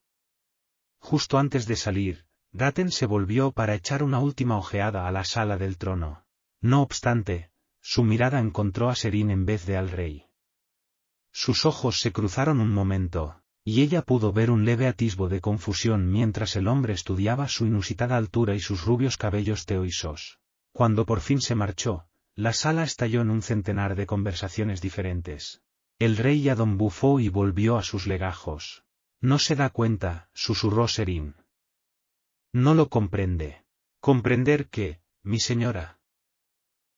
[1.00, 5.58] Justo antes de salir, Raten se volvió para echar una última ojeada a la sala
[5.58, 6.26] del trono.
[6.60, 7.52] No obstante,
[7.88, 10.26] su mirada encontró a Serín en vez de al rey.
[11.32, 16.12] Sus ojos se cruzaron un momento, y ella pudo ver un leve atisbo de confusión
[16.12, 20.40] mientras el hombre estudiaba su inusitada altura y sus rubios cabellos teoisos.
[20.72, 25.62] Cuando por fin se marchó, la sala estalló en un centenar de conversaciones diferentes.
[26.00, 28.84] El rey Yadon bufó y volvió a sus legajos.
[29.22, 31.36] No se da cuenta, susurró Serín.
[32.52, 33.64] No lo comprende.
[34.00, 36.00] ¿Comprender qué, mi señora?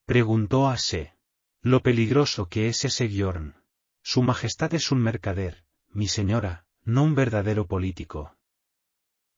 [0.07, 1.13] Preguntó a Se.
[1.61, 3.55] Lo peligroso que es ese Bjorn.
[4.01, 8.37] Su Majestad es un mercader, mi señora, no un verdadero político.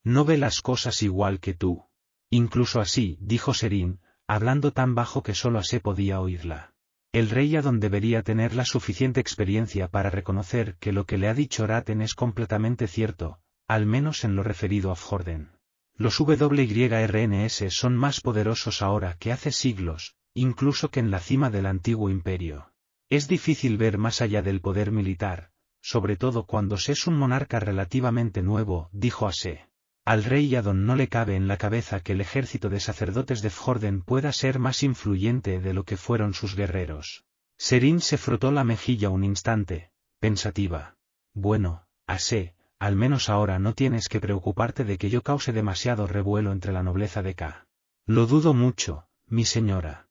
[0.03, 1.87] No ve las cosas igual que tú.
[2.29, 6.75] Incluso así, dijo Serín, hablando tan bajo que solo Se podía oírla.
[7.13, 11.33] El rey Adon debería tener la suficiente experiencia para reconocer que lo que le ha
[11.33, 15.49] dicho Raten es completamente cierto, al menos en lo referido a Fjorden.
[15.95, 21.65] Los WYRNS son más poderosos ahora que hace siglos, incluso que en la cima del
[21.65, 22.71] antiguo imperio.
[23.09, 25.51] Es difícil ver más allá del poder militar,
[25.81, 29.67] sobre todo cuando se es un monarca relativamente nuevo, dijo Ase.
[30.05, 33.49] Al rey Yadon no le cabe en la cabeza que el ejército de sacerdotes de
[33.49, 37.25] Fjorden pueda ser más influyente de lo que fueron sus guerreros.
[37.57, 40.95] Serín se frotó la mejilla un instante, pensativa.
[41.33, 46.53] Bueno, Ase, al menos ahora no tienes que preocuparte de que yo cause demasiado revuelo
[46.53, 47.67] entre la nobleza de K.
[48.05, 50.08] Lo dudo mucho, mi señora.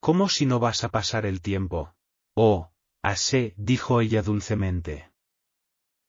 [0.00, 1.94] ¿Cómo si no vas a pasar el tiempo?
[2.34, 2.70] Oh,
[3.02, 5.10] asé, dijo ella dulcemente.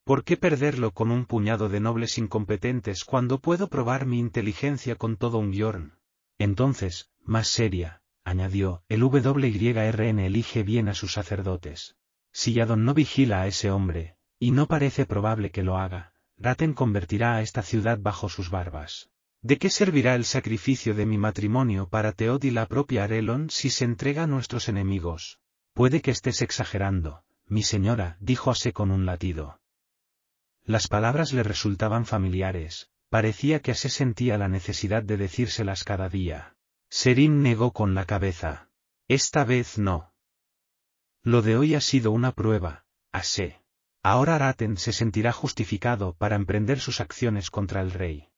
[0.04, 5.18] ¿Por qué perderlo con un puñado de nobles incompetentes cuando puedo probar mi inteligencia con
[5.18, 6.00] todo un Bjorn?
[6.38, 11.96] Entonces, más seria, añadió, el WYRN elige bien a sus sacerdotes.
[12.32, 16.74] Si Yadon no vigila a ese hombre, y no parece probable que lo haga, Raten
[16.74, 19.12] convertirá a esta ciudad bajo sus barbas.
[19.42, 23.70] ¿De qué servirá el sacrificio de mi matrimonio para Teod y la propia Arelon si
[23.70, 25.40] se entrega a nuestros enemigos?
[25.74, 29.62] Puede que estés exagerando, mi señora, dijo Ase con un latido.
[30.66, 36.58] Las palabras le resultaban familiares, parecía que Ase sentía la necesidad de decírselas cada día.
[36.90, 38.70] Serín negó con la cabeza.
[39.08, 40.14] Esta vez no.
[41.24, 43.62] Lo de hoy ha sido una prueba, Ase.
[44.04, 48.29] Ahora Araten se sentirá justificado para emprender sus acciones contra el rey.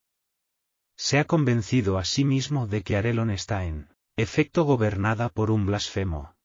[1.03, 5.65] Se ha convencido a sí mismo de que Arelon está en efecto gobernada por un
[5.65, 6.35] blasfemo.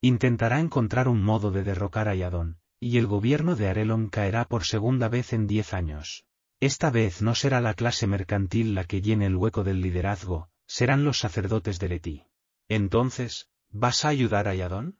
[0.00, 4.64] Intentará encontrar un modo de derrocar a Yadon, y el gobierno de Arelon caerá por
[4.64, 6.24] segunda vez en diez años.
[6.58, 11.04] Esta vez no será la clase mercantil la que llene el hueco del liderazgo, serán
[11.04, 12.24] los sacerdotes de Leti.
[12.66, 14.98] Entonces, ¿vas a ayudar a Yadon?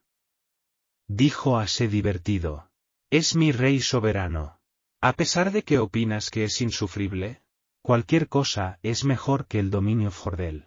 [1.08, 2.70] Dijo Ase divertido.
[3.08, 4.60] Es mi rey soberano.
[5.00, 7.42] A pesar de que opinas que es insufrible,
[7.82, 10.66] Cualquier cosa es mejor que el dominio Fordel.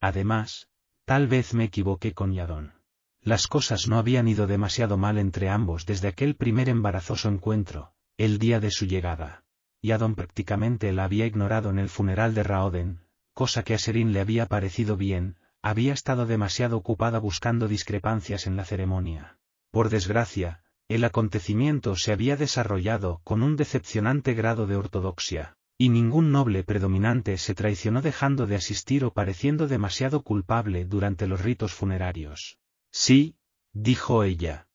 [0.00, 0.68] Además,
[1.06, 2.74] tal vez me equivoqué con Yadon.
[3.22, 8.38] Las cosas no habían ido demasiado mal entre ambos desde aquel primer embarazoso encuentro, el
[8.38, 9.44] día de su llegada.
[9.80, 13.00] Yadon prácticamente la había ignorado en el funeral de Raoden,
[13.32, 18.56] cosa que a Serin le había parecido bien, había estado demasiado ocupada buscando discrepancias en
[18.56, 19.38] la ceremonia.
[19.70, 26.30] Por desgracia, el acontecimiento se había desarrollado con un decepcionante grado de ortodoxia, y ningún
[26.30, 32.58] noble predominante se traicionó dejando de asistir o pareciendo demasiado culpable durante los ritos funerarios.
[32.90, 33.36] Sí,
[33.72, 34.68] dijo ella.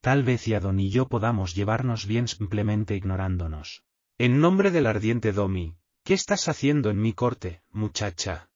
[0.00, 3.84] Tal vez Yadon y yo podamos llevarnos bien simplemente ignorándonos.
[4.18, 8.50] En nombre del ardiente Domi, ¿qué estás haciendo en mi corte, muchacha?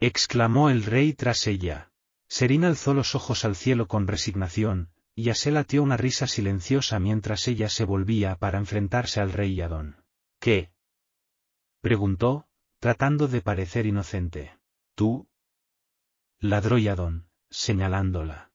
[0.00, 1.92] exclamó el rey tras ella.
[2.26, 7.46] Serín alzó los ojos al cielo con resignación, y Ase latió una risa silenciosa mientras
[7.46, 9.99] ella se volvía para enfrentarse al rey Yadón.
[10.40, 10.72] ¿Qué?
[11.82, 12.48] preguntó,
[12.78, 14.58] tratando de parecer inocente.
[14.94, 15.28] ¿Tú?
[16.38, 18.50] ladró Yadón, señalándola.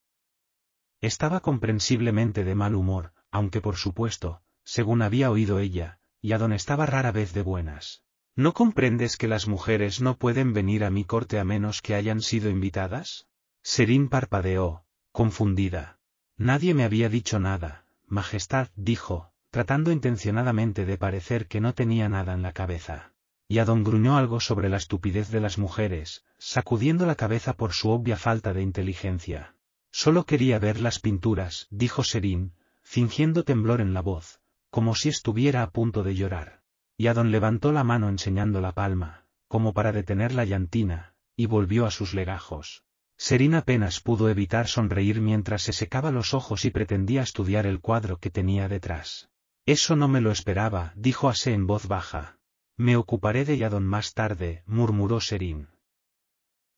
[0.99, 7.11] Estaba comprensiblemente de mal humor, aunque por supuesto, según había oído ella, Yadón estaba rara
[7.11, 8.03] vez de buenas.
[8.35, 12.21] ¿No comprendes que las mujeres no pueden venir a mi corte a menos que hayan
[12.21, 13.27] sido invitadas?
[13.61, 15.99] Serín parpadeó, confundida.
[16.35, 22.33] Nadie me había dicho nada, Majestad dijo, tratando intencionadamente de parecer que no tenía nada
[22.33, 23.13] en la cabeza.
[23.47, 27.89] Y Adón gruñó algo sobre la estupidez de las mujeres, sacudiendo la cabeza por su
[27.89, 29.55] obvia falta de inteligencia.
[29.91, 32.51] Solo quería ver las pinturas, dijo Serín,
[32.83, 34.41] fingiendo temblor en la voz,
[34.71, 36.61] como si estuviera a punto de llorar.
[36.97, 41.85] Y Adón levantó la mano enseñando la palma, como para detener la llantina, y volvió
[41.85, 42.83] a sus legajos.
[43.15, 48.17] Serín apenas pudo evitar sonreír mientras se secaba los ojos y pretendía estudiar el cuadro
[48.17, 49.29] que tenía detrás.
[49.65, 52.37] Eso no me lo esperaba, dijo Ase en voz baja.
[52.77, 55.69] Me ocuparé de Yadon más tarde, murmuró Serín.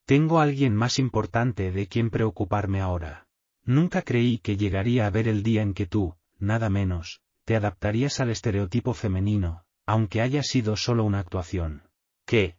[0.05, 3.27] Tengo a alguien más importante de quien preocuparme ahora.
[3.63, 8.21] Nunca creí que llegaría a ver el día en que tú, nada menos, te adaptarías
[8.21, 11.89] al estereotipo femenino, aunque haya sido solo una actuación.
[12.25, 12.57] ¿Qué?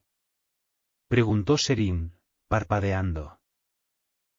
[1.09, 2.13] preguntó Serín,
[2.49, 3.41] parpadeando.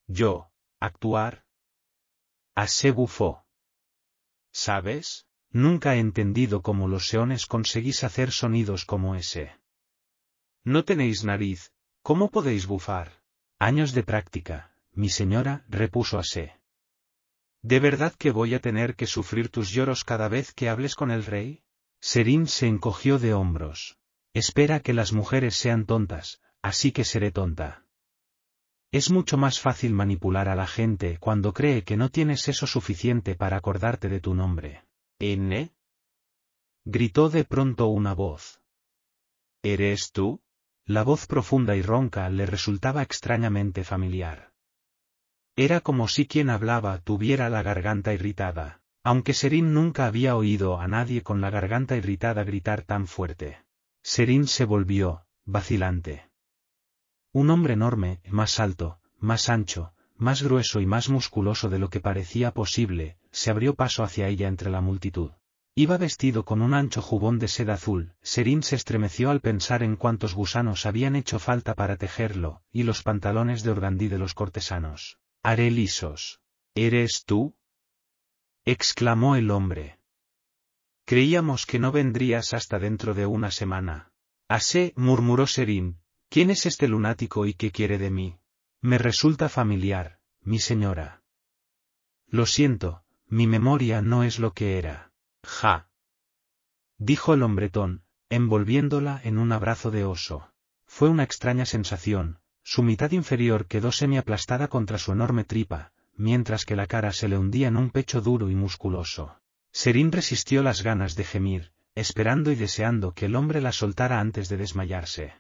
[0.06, 1.46] Yo, actuar.
[2.54, 3.46] Ase bufó.
[4.52, 5.29] ¿Sabes?
[5.52, 9.52] Nunca he entendido cómo los seones conseguís hacer sonidos como ese.
[10.64, 11.72] No tenéis nariz,
[12.04, 13.24] ¿cómo podéis bufar?
[13.58, 16.60] Años de práctica, mi señora, repuso Ase.
[17.62, 21.12] ¿De verdad que voy a tener que sufrir tus lloros cada vez que hables con
[21.12, 21.64] el rey?
[22.00, 23.98] Serín se encogió de hombros.
[24.34, 27.86] Espera que las mujeres sean tontas, así que seré tonta.
[28.92, 33.36] Es mucho más fácil manipular a la gente cuando cree que no tienes eso suficiente
[33.36, 34.84] para acordarte de tu nombre.
[35.22, 35.74] ¿N?
[36.86, 38.62] Gritó de pronto una voz.
[39.62, 40.42] ¿Eres tú?
[40.86, 44.54] La voz profunda y ronca le resultaba extrañamente familiar.
[45.58, 50.88] Era como si quien hablaba tuviera la garganta irritada, aunque Serín nunca había oído a
[50.88, 53.66] nadie con la garganta irritada gritar tan fuerte.
[54.02, 56.30] Serín se volvió, vacilante.
[57.34, 62.00] Un hombre enorme, más alto, más ancho, más grueso y más musculoso de lo que
[62.00, 65.32] parecía posible, se abrió paso hacia ella entre la multitud.
[65.76, 69.96] Iba vestido con un ancho jubón de seda azul, Serín se estremeció al pensar en
[69.96, 75.20] cuántos gusanos habían hecho falta para tejerlo, y los pantalones de organdí de los cortesanos.
[75.42, 76.42] Haré lisos.
[76.76, 77.56] ¿Eres tú?
[78.66, 80.00] exclamó el hombre.
[81.06, 84.12] Creíamos que no vendrías hasta dentro de una semana.
[84.48, 88.38] Asé, murmuró Serín, ¿Quién es este lunático y qué quiere de mí?
[88.82, 91.22] Me resulta familiar, mi señora.
[92.28, 95.12] Lo siento, mi memoria no es lo que era.
[95.44, 95.90] Ja.
[96.98, 100.54] Dijo el hombretón, envolviéndola en un abrazo de oso.
[100.86, 106.76] Fue una extraña sensación, su mitad inferior quedó semiaplastada contra su enorme tripa, mientras que
[106.76, 109.40] la cara se le hundía en un pecho duro y musculoso.
[109.72, 114.50] Serín resistió las ganas de gemir, esperando y deseando que el hombre la soltara antes
[114.50, 115.34] de desmayarse.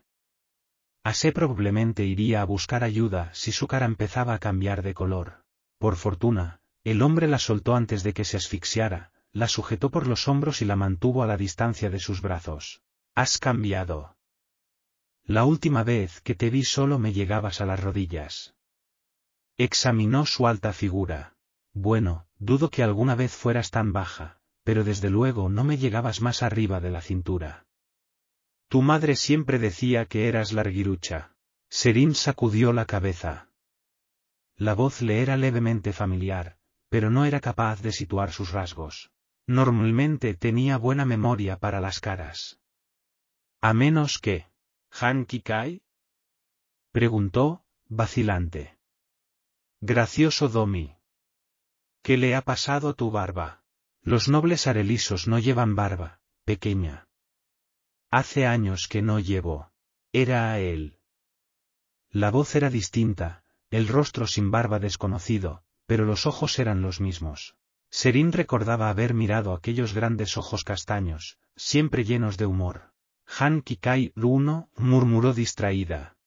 [1.03, 5.45] Ase probablemente iría a buscar ayuda si su cara empezaba a cambiar de color.
[5.77, 10.27] Por fortuna, el hombre la soltó antes de que se asfixiara, la sujetó por los
[10.27, 12.81] hombros y la mantuvo a la distancia de sus brazos.
[13.15, 14.17] Has cambiado.
[15.23, 18.55] La última vez que te vi solo me llegabas a las rodillas.
[19.57, 21.35] Examinó su alta figura.
[21.73, 26.43] Bueno, dudo que alguna vez fueras tan baja, pero desde luego no me llegabas más
[26.43, 27.67] arriba de la cintura.
[28.70, 31.36] Tu madre siempre decía que eras larguirucha.
[31.70, 33.50] Serín sacudió la cabeza.
[34.56, 39.12] La voz le era levemente familiar, pero no era capaz de situar sus rasgos.
[39.48, 42.60] Normalmente tenía buena memoria para las caras.
[43.60, 44.48] A menos que...
[44.91, 45.82] ¿Han Kikai?
[46.91, 48.78] Preguntó, vacilante.
[49.82, 50.96] Gracioso Domi.
[52.04, 53.64] ¿Qué le ha pasado a tu barba?
[54.02, 57.09] Los nobles arelisos no llevan barba, pequeña.
[58.11, 59.72] Hace años que no llevo.
[60.11, 60.99] Era a él.
[62.10, 67.56] La voz era distinta, el rostro sin barba desconocido, pero los ojos eran los mismos.
[67.91, 72.94] Serín recordaba haber mirado aquellos grandes ojos castaños, siempre llenos de humor.
[73.38, 76.18] Han Kikai Runo murmuró distraída.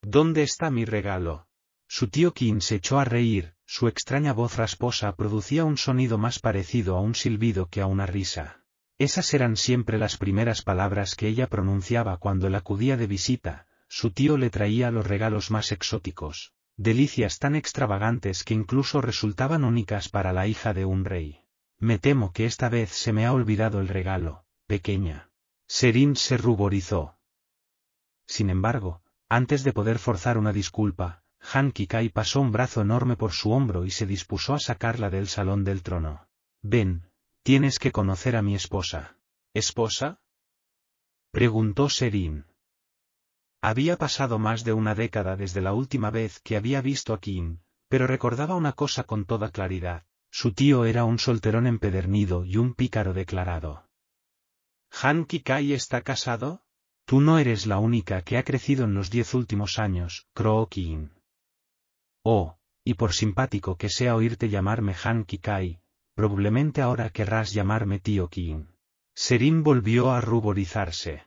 [0.00, 1.46] ¿Dónde está mi regalo?
[1.88, 6.38] Su tío Qin se echó a reír, su extraña voz rasposa producía un sonido más
[6.38, 8.65] parecido a un silbido que a una risa.
[8.98, 14.10] Esas eran siempre las primeras palabras que ella pronunciaba cuando él acudía de visita, su
[14.10, 20.32] tío le traía los regalos más exóticos, delicias tan extravagantes que incluso resultaban únicas para
[20.32, 21.42] la hija de un rey.
[21.78, 25.30] Me temo que esta vez se me ha olvidado el regalo, pequeña.
[25.66, 27.18] Serín se ruborizó.
[28.26, 33.32] Sin embargo, antes de poder forzar una disculpa, Han Kikai pasó un brazo enorme por
[33.32, 36.28] su hombro y se dispuso a sacarla del salón del trono.
[36.62, 37.05] Ven,
[37.46, 39.20] tienes que conocer a mi esposa.
[39.54, 40.20] ¿Esposa?
[41.30, 42.46] preguntó Serín.
[43.62, 47.60] Había pasado más de una década desde la última vez que había visto a Kim,
[47.86, 50.06] pero recordaba una cosa con toda claridad.
[50.28, 53.88] Su tío era un solterón empedernido y un pícaro declarado.
[55.00, 56.64] ¿Han Kikai está casado?
[57.04, 61.10] Tú no eres la única que ha crecido en los diez últimos años, croó Kim.
[62.24, 65.80] Oh, y por simpático que sea oírte llamarme Han Kikai,
[66.16, 68.68] probablemente ahora querrás llamarme tío Kim.
[69.14, 71.26] Serin volvió a ruborizarse.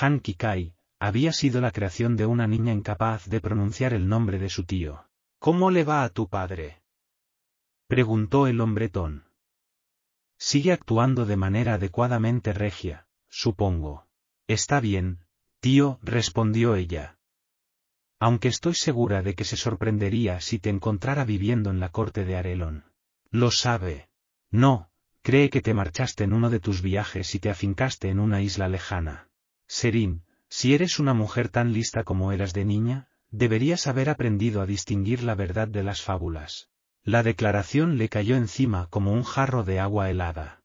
[0.00, 4.50] Han Kikai, había sido la creación de una niña incapaz de pronunciar el nombre de
[4.50, 5.06] su tío.
[5.38, 6.82] ¿Cómo le va a tu padre?
[7.86, 9.24] preguntó el hombretón.
[10.36, 14.08] Sigue actuando de manera adecuadamente regia, supongo.
[14.48, 15.20] Está bien,
[15.60, 17.18] tío, respondió ella.
[18.18, 22.36] Aunque estoy segura de que se sorprendería si te encontrara viviendo en la corte de
[22.36, 22.89] Arelon.
[23.30, 24.08] Lo sabe.
[24.50, 24.90] No,
[25.22, 28.68] cree que te marchaste en uno de tus viajes y te afincaste en una isla
[28.68, 29.28] lejana.
[29.66, 34.66] Serín, si eres una mujer tan lista como eras de niña, deberías haber aprendido a
[34.66, 36.68] distinguir la verdad de las fábulas.
[37.04, 40.62] La declaración le cayó encima como un jarro de agua helada.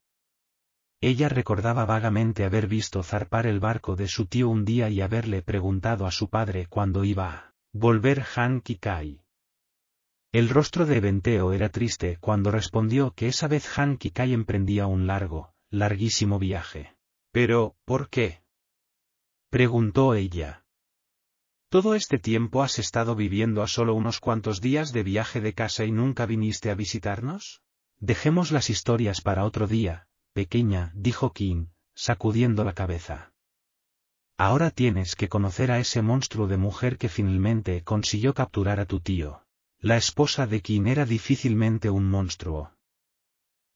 [1.02, 5.44] Ella recordaba vagamente haber visto zarpar el barco de su tío un día y haberle
[5.44, 9.24] preguntado a su padre cuándo iba a volver Han Kikai.
[10.36, 15.07] El rostro de Venteo era triste cuando respondió que esa vez Han Kikai emprendía un
[15.07, 16.98] largo, larguísimo viaje.
[17.32, 18.41] Pero, ¿por qué?
[19.49, 20.66] preguntó ella.
[21.70, 25.86] Todo este tiempo has estado viviendo a solo unos cuantos días de viaje de casa
[25.86, 27.62] y nunca viniste a visitarnos?
[27.99, 33.32] Dejemos las historias para otro día, pequeña, dijo Kim, sacudiendo la cabeza.
[34.38, 38.99] Ahora tienes que conocer a ese monstruo de mujer que finalmente consiguió capturar a tu
[38.99, 39.45] tío.
[39.86, 42.72] La esposa de Kim era difícilmente un monstruo.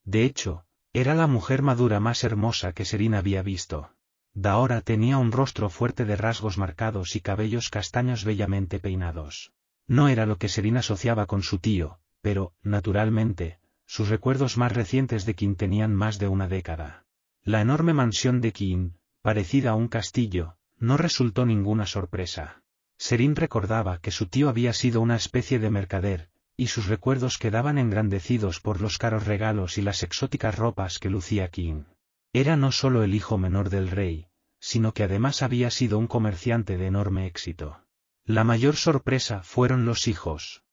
[0.04, 3.92] De hecho, era la mujer madura más hermosa que Serina había visto.
[4.34, 9.54] Daora tenía un rostro fuerte de rasgos marcados y cabellos castaños bellamente peinados.
[9.86, 15.28] No era lo que Serina asociaba con su tío, pero, naturalmente, sus recuerdos más recientes
[15.28, 17.06] de Kim tenían más de una década.
[17.44, 22.64] La enorme mansión de Kim, parecida a un castillo, no resultó ninguna sorpresa.
[23.00, 27.78] Serín recordaba que su tío había sido una especie de mercader, y sus recuerdos quedaban
[27.78, 31.86] engrandecidos por los caros regalos y las exóticas ropas que lucía Kim.
[32.34, 34.28] Era no solo el hijo menor del rey,
[34.60, 37.82] sino que además había sido un comerciante de enorme éxito.
[38.26, 40.66] La mayor sorpresa fueron los hijos.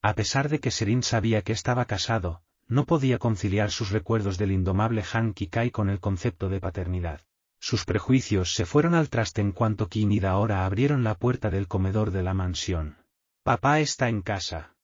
[0.00, 4.52] A pesar de que Serin sabía que estaba casado, no podía conciliar sus recuerdos del
[4.52, 7.20] indomable Han Kikai con el concepto de paternidad.
[7.58, 11.68] Sus prejuicios se fueron al traste en cuanto Kim y Daora abrieron la puerta del
[11.68, 12.98] comedor de la mansión.
[13.42, 14.76] Papá está en casa.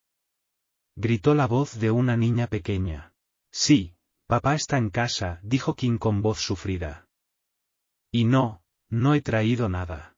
[0.95, 3.15] Gritó la voz de una niña pequeña.
[3.51, 3.97] Sí,
[4.27, 7.09] Papá está en casa, dijo Kim con voz sufrida.
[8.11, 10.17] Y no, no he traído nada.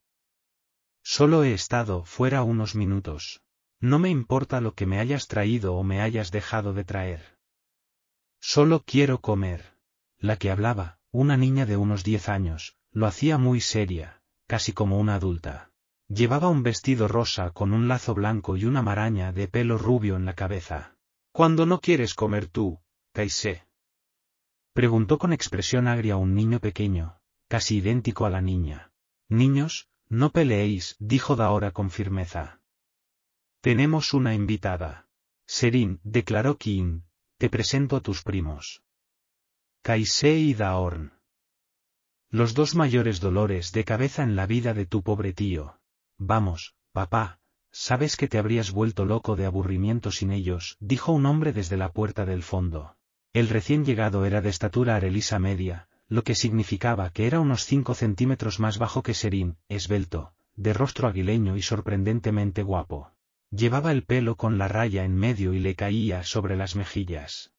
[1.03, 3.43] Solo he estado fuera unos minutos.
[3.81, 7.39] No me importa lo que me hayas traído o me hayas dejado de traer.
[8.41, 9.77] Solo quiero comer.
[10.19, 14.99] La que hablaba, una niña de unos diez años, lo hacía muy seria, casi como
[14.99, 15.70] una adulta.
[16.09, 20.24] Llevaba un vestido rosa con un lazo blanco y una maraña de pelo rubio en
[20.24, 20.97] la cabeza.
[21.31, 22.81] Cuando no quieres comer tú,
[23.12, 23.65] Kaise.
[24.73, 28.93] Preguntó con expresión agria un niño pequeño, casi idéntico a la niña.
[29.28, 32.61] Niños, no peleéis, dijo Daora con firmeza.
[33.61, 35.07] Tenemos una invitada.
[35.47, 37.05] Serin, declaró Kim,
[37.39, 38.82] te presento a tus primos.
[39.86, 41.12] Kaise y Daorn.
[42.31, 45.78] Los dos mayores dolores de cabeza en la vida de tu pobre tío.
[46.16, 47.39] Vamos, papá,
[47.70, 51.93] sabes que te habrías vuelto loco de aburrimiento sin ellos, dijo un hombre desde la
[51.93, 52.97] puerta del fondo.
[53.35, 57.93] El recién llegado era de estatura arelisa media, lo que significaba que era unos cinco
[57.93, 63.12] centímetros más bajo que Serín, esbelto, de rostro aguileño y sorprendentemente guapo.
[63.51, 67.54] Llevaba el pelo con la raya en medio y le caía sobre las mejillas.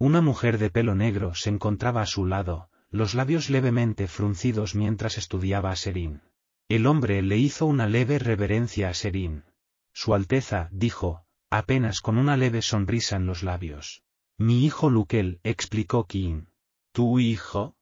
[0.00, 5.18] Una mujer de pelo negro se encontraba a su lado, los labios levemente fruncidos mientras
[5.18, 6.22] estudiaba a Serín.
[6.68, 9.44] El hombre le hizo una leve reverencia a Serín.
[9.92, 14.04] Su Alteza, dijo, apenas con una leve sonrisa en los labios.
[14.36, 16.46] Mi hijo Luquel, explicó Kim.
[16.92, 17.76] ¿Tu hijo?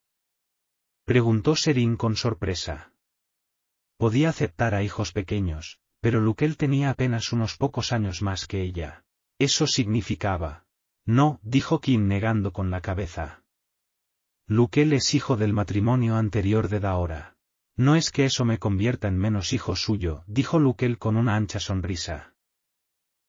[1.05, 2.93] Preguntó Serín con sorpresa.
[3.99, 9.05] Podía aceptar a hijos pequeños, pero Luquel tenía apenas unos pocos años más que ella.
[9.39, 10.66] Eso significaba.
[11.07, 13.45] No, dijo Kim negando con la cabeza.
[14.49, 17.37] Luquel es hijo del matrimonio anterior de Daora.
[17.77, 21.61] No es que eso me convierta en menos hijo suyo, dijo Luquel con una ancha
[21.61, 22.35] sonrisa.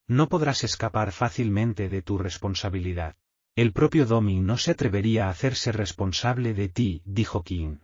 [0.07, 3.15] No podrás escapar fácilmente de tu responsabilidad.
[3.55, 7.79] El propio Domi no se atrevería a hacerse responsable de ti, dijo Kim.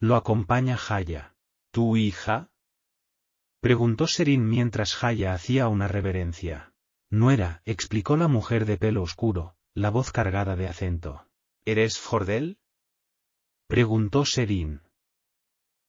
[0.00, 1.36] Lo acompaña Haya.
[1.70, 2.50] ¿Tu hija?
[3.60, 6.71] Preguntó Serin mientras Haya hacía una reverencia.
[7.12, 11.26] Nuera, explicó la mujer de pelo oscuro, la voz cargada de acento.
[11.66, 12.56] ¿Eres Jordel?
[13.66, 14.80] Preguntó Serin.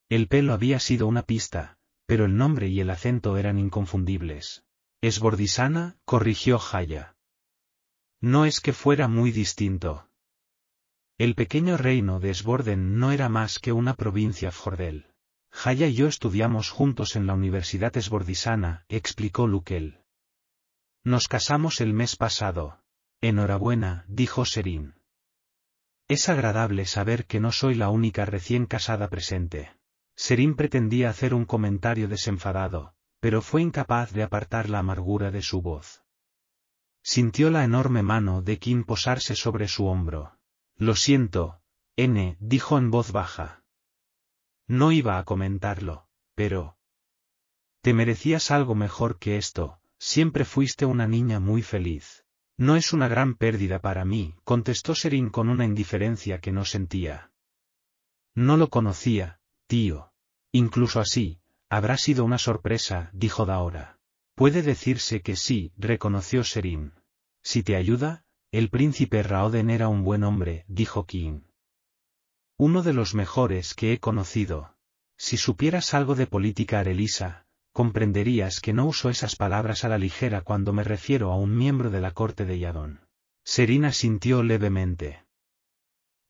[0.09, 1.77] El pelo había sido una pista,
[2.07, 4.65] pero el nombre y el acento eran inconfundibles.
[4.99, 7.15] Es Bordisana, corrigió Haya.
[8.19, 10.09] No es que fuera muy distinto.
[11.17, 15.07] El pequeño reino de Sborden no era más que una provincia Jordel.
[15.63, 20.02] Haya y yo estudiamos juntos en la Universidad Esbordisana, explicó Luquel.
[21.05, 22.79] Nos casamos el mes pasado.
[23.19, 24.95] Enhorabuena, dijo Serín.
[26.07, 29.75] Es agradable saber que no soy la única recién casada presente.
[30.15, 35.61] Serín pretendía hacer un comentario desenfadado, pero fue incapaz de apartar la amargura de su
[35.61, 36.03] voz.
[37.01, 40.37] Sintió la enorme mano de Kim posarse sobre su hombro.
[40.77, 41.61] Lo siento,
[41.97, 43.63] N, dijo en voz baja.
[44.67, 46.77] No iba a comentarlo, pero...
[47.81, 52.25] Te merecías algo mejor que esto, siempre fuiste una niña muy feliz.
[52.57, 57.31] No es una gran pérdida para mí, contestó Serín con una indiferencia que no sentía.
[58.35, 60.11] No lo conocía, tío.
[60.51, 61.39] Incluso así,
[61.73, 63.97] Habrá sido una sorpresa, dijo Daora.
[64.35, 66.93] Puede decirse que sí, reconoció Serín.
[67.41, 71.41] Si te ayuda, el príncipe Raoden era un buen hombre, dijo King.
[72.57, 74.77] Uno de los mejores que he conocido.
[75.17, 80.41] Si supieras algo de política Arelisa, comprenderías que no uso esas palabras a la ligera
[80.41, 83.01] cuando me refiero a un miembro de la corte de Yadón.
[83.43, 85.25] Serina sintió levemente.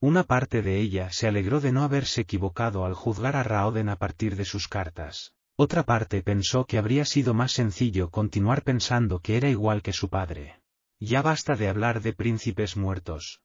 [0.00, 3.96] Una parte de ella se alegró de no haberse equivocado al juzgar a Raoden a
[3.96, 5.34] partir de sus cartas.
[5.56, 10.08] Otra parte pensó que habría sido más sencillo continuar pensando que era igual que su
[10.08, 10.60] padre.
[10.98, 13.40] Ya basta de hablar de príncipes muertos.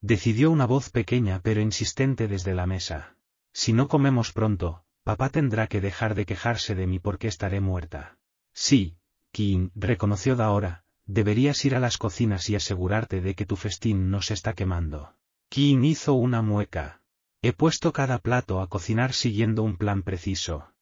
[0.00, 3.16] Decidió una voz pequeña pero insistente desde la mesa.
[3.52, 8.18] Si no comemos pronto, papá tendrá que dejar de quejarse de mí porque estaré muerta.
[8.52, 8.96] Sí,
[9.32, 14.22] Kim, reconoció Daora, deberías ir a las cocinas y asegurarte de que tu festín no
[14.22, 15.14] se está quemando.
[15.48, 17.02] Kim hizo una mueca.
[17.42, 20.72] He puesto cada plato a cocinar siguiendo un plan preciso.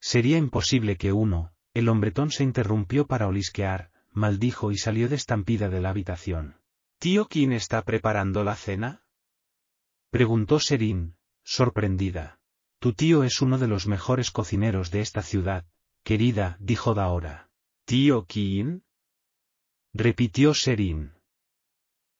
[0.00, 5.68] Sería imposible que uno, el hombretón se interrumpió para olisquear, maldijo y salió de estampida
[5.68, 6.56] de la habitación.
[6.98, 9.02] ¿Tío Kim está preparando la cena?
[10.10, 12.38] Preguntó Serín, sorprendida.
[12.78, 15.64] Tu tío es uno de los mejores cocineros de esta ciudad,
[16.02, 17.50] querida, dijo Daora.
[17.84, 18.82] ¿Tío Kim?
[19.94, 21.14] Repitió Serín.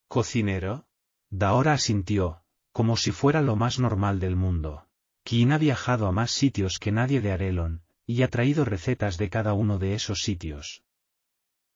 [0.07, 0.87] ¿Cocinero?
[1.29, 4.87] Daora asintió, como si fuera lo más normal del mundo.
[5.23, 9.29] Quien ha viajado a más sitios que nadie de Arelon, y ha traído recetas de
[9.29, 10.83] cada uno de esos sitios.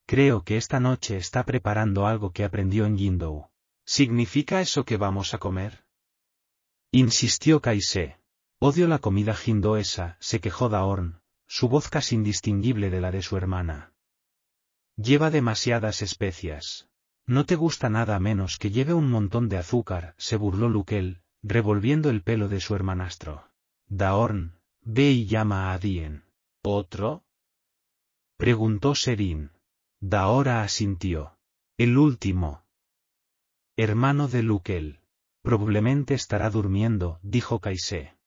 [0.05, 3.49] Creo que esta noche está preparando algo que aprendió en Yindou.
[3.85, 5.85] ¿Significa eso que vamos a comer?
[6.91, 8.20] Insistió Kaise.
[8.63, 13.35] Odio la comida jindoesa, se quejó Daorn, su voz casi indistinguible de la de su
[13.35, 13.95] hermana.
[14.95, 16.87] Lleva demasiadas especias.
[17.25, 22.11] No te gusta nada menos que lleve un montón de azúcar, se burló Luquel, revolviendo
[22.11, 23.49] el pelo de su hermanastro.
[23.87, 26.23] Daorn, ve y llama a Adien.
[26.61, 27.23] ¿Otro?
[28.37, 29.53] Preguntó Serín.
[29.99, 31.35] Daora asintió.
[31.77, 32.63] El último.
[33.75, 34.99] Hermano de Luquel.
[35.41, 38.20] Probablemente estará durmiendo, dijo Kaise.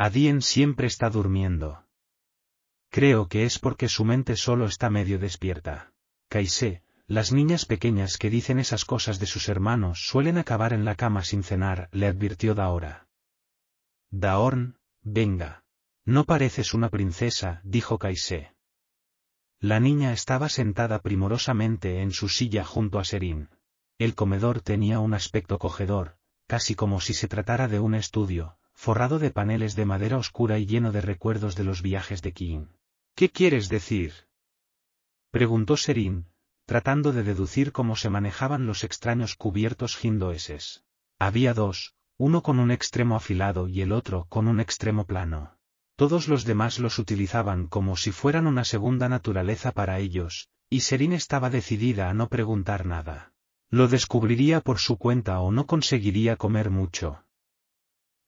[0.00, 1.84] Adien siempre está durmiendo.
[2.88, 5.92] Creo que es porque su mente solo está medio despierta.
[6.28, 10.94] Kaise, las niñas pequeñas que dicen esas cosas de sus hermanos suelen acabar en la
[10.94, 13.08] cama sin cenar, le advirtió Daora.
[14.10, 15.64] Daorn, venga.
[16.04, 18.54] No pareces una princesa, dijo Kaise.
[19.58, 23.50] La niña estaba sentada primorosamente en su silla junto a Serín.
[23.98, 29.18] El comedor tenía un aspecto cogedor, casi como si se tratara de un estudio, forrado
[29.18, 32.66] de paneles de madera oscura y lleno de recuerdos de los viajes de King.
[33.16, 34.12] ¿Qué quieres decir?
[35.32, 36.26] preguntó Serín,
[36.64, 40.84] tratando de deducir cómo se manejaban los extraños cubiertos hindoeses.
[41.18, 45.58] Había dos, uno con un extremo afilado y el otro con un extremo plano.
[45.96, 51.14] Todos los demás los utilizaban como si fueran una segunda naturaleza para ellos, y Serín
[51.14, 53.32] estaba decidida a no preguntar nada.
[53.70, 57.24] Lo descubriría por su cuenta o no conseguiría comer mucho.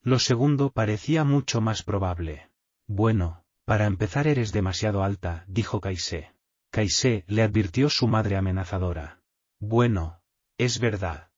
[0.03, 2.49] Lo segundo parecía mucho más probable.
[2.87, 6.33] Bueno, Para empezar eres demasiado alta, dijo Kaise.
[6.71, 9.21] Kaise le advirtió su madre amenazadora.
[9.59, 10.21] Bueno,
[10.57, 11.29] es verdad.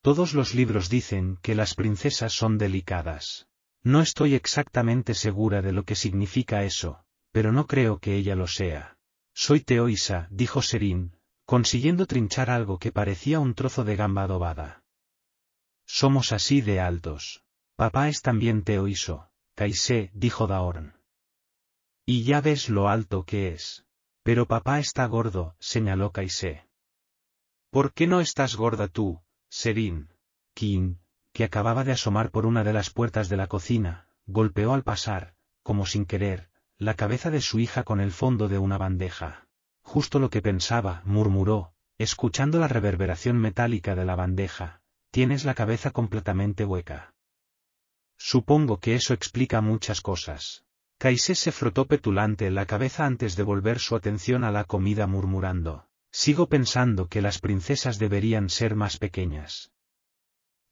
[0.00, 3.48] Todos los libros dicen que las princesas son delicadas.
[3.82, 8.46] No estoy exactamente segura de lo que significa eso, pero no creo que ella lo
[8.46, 8.96] sea.
[9.34, 14.84] Soy Teoisa, dijo Serín, consiguiendo trinchar algo que parecía un trozo de gamba adobada.
[15.84, 17.44] Somos así de altos.
[17.76, 20.94] Papá es también Teoiso, Kaise, dijo Daorn.
[22.06, 23.84] Y ya ves lo alto que es.
[24.22, 26.66] Pero papá está gordo, señaló Kaise.
[27.70, 30.08] ¿Por qué no estás gorda tú, Serín?
[30.54, 30.96] King,
[31.34, 35.34] que acababa de asomar por una de las puertas de la cocina, golpeó al pasar,
[35.62, 36.48] como sin querer,
[36.78, 39.48] la cabeza de su hija con el fondo de una bandeja.
[39.82, 44.80] Justo lo que pensaba, murmuró, escuchando la reverberación metálica de la bandeja,
[45.10, 47.15] tienes la cabeza completamente hueca.
[48.18, 50.64] Supongo que eso explica muchas cosas.
[50.98, 55.86] Kaise se frotó petulante la cabeza antes de volver su atención a la comida murmurando.
[56.10, 59.72] Sigo pensando que las princesas deberían ser más pequeñas.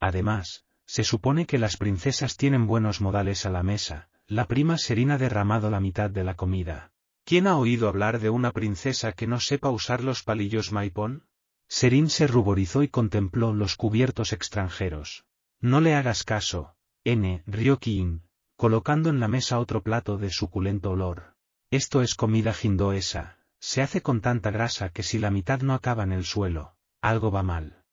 [0.00, 5.18] Además, se supone que las princesas tienen buenos modales a la mesa, la prima Serina
[5.18, 6.92] derramado la mitad de la comida.
[7.24, 11.26] ¿Quién ha oído hablar de una princesa que no sepa usar los palillos maipón?
[11.68, 15.24] Serín se ruborizó y contempló los cubiertos extranjeros.
[15.60, 16.76] No le hagas caso,
[17.06, 17.42] N.
[17.46, 18.22] Ryokin,
[18.56, 21.34] colocando en la mesa otro plato de suculento olor.
[21.70, 26.04] Esto es comida jindoesa, se hace con tanta grasa que si la mitad no acaba
[26.04, 27.84] en el suelo, algo va mal.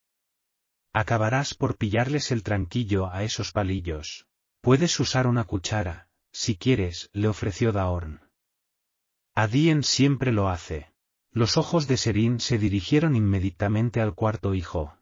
[0.94, 4.28] Acabarás por pillarles el tranquillo a esos palillos.
[4.62, 8.22] Puedes usar una cuchara, si quieres, le ofreció Daorn.
[9.36, 10.94] Adien siempre lo hace.
[11.32, 14.98] Los ojos de Serín se dirigieron inmediatamente al cuarto hijo.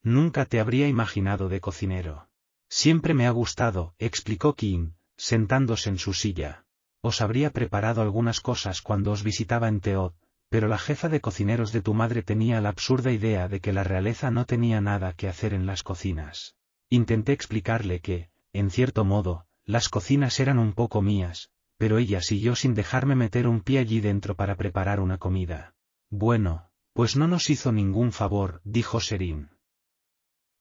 [0.00, 2.28] Nunca te habría imaginado de cocinero.
[2.68, 6.64] Siempre me ha gustado, explicó Kim, sentándose en su silla.
[7.00, 10.12] Os habría preparado algunas cosas cuando os visitaba en Teod,
[10.50, 13.82] pero la jefa de cocineros de tu madre tenía la absurda idea de que la
[13.82, 16.54] realeza no tenía nada que hacer en las cocinas.
[16.88, 22.56] Intenté explicarle que, en cierto modo, las cocinas eran un poco mías, pero ella siguió
[22.56, 25.74] sin dejarme meter un pie allí dentro para preparar una comida.
[26.10, 29.50] Bueno, pues no nos hizo ningún favor, dijo Serín.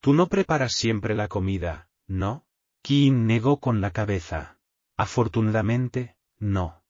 [0.02, 2.46] Tú no preparas siempre la comida, ¿no?
[2.82, 4.60] Kim negó con la cabeza.
[4.98, 6.84] Afortunadamente, no.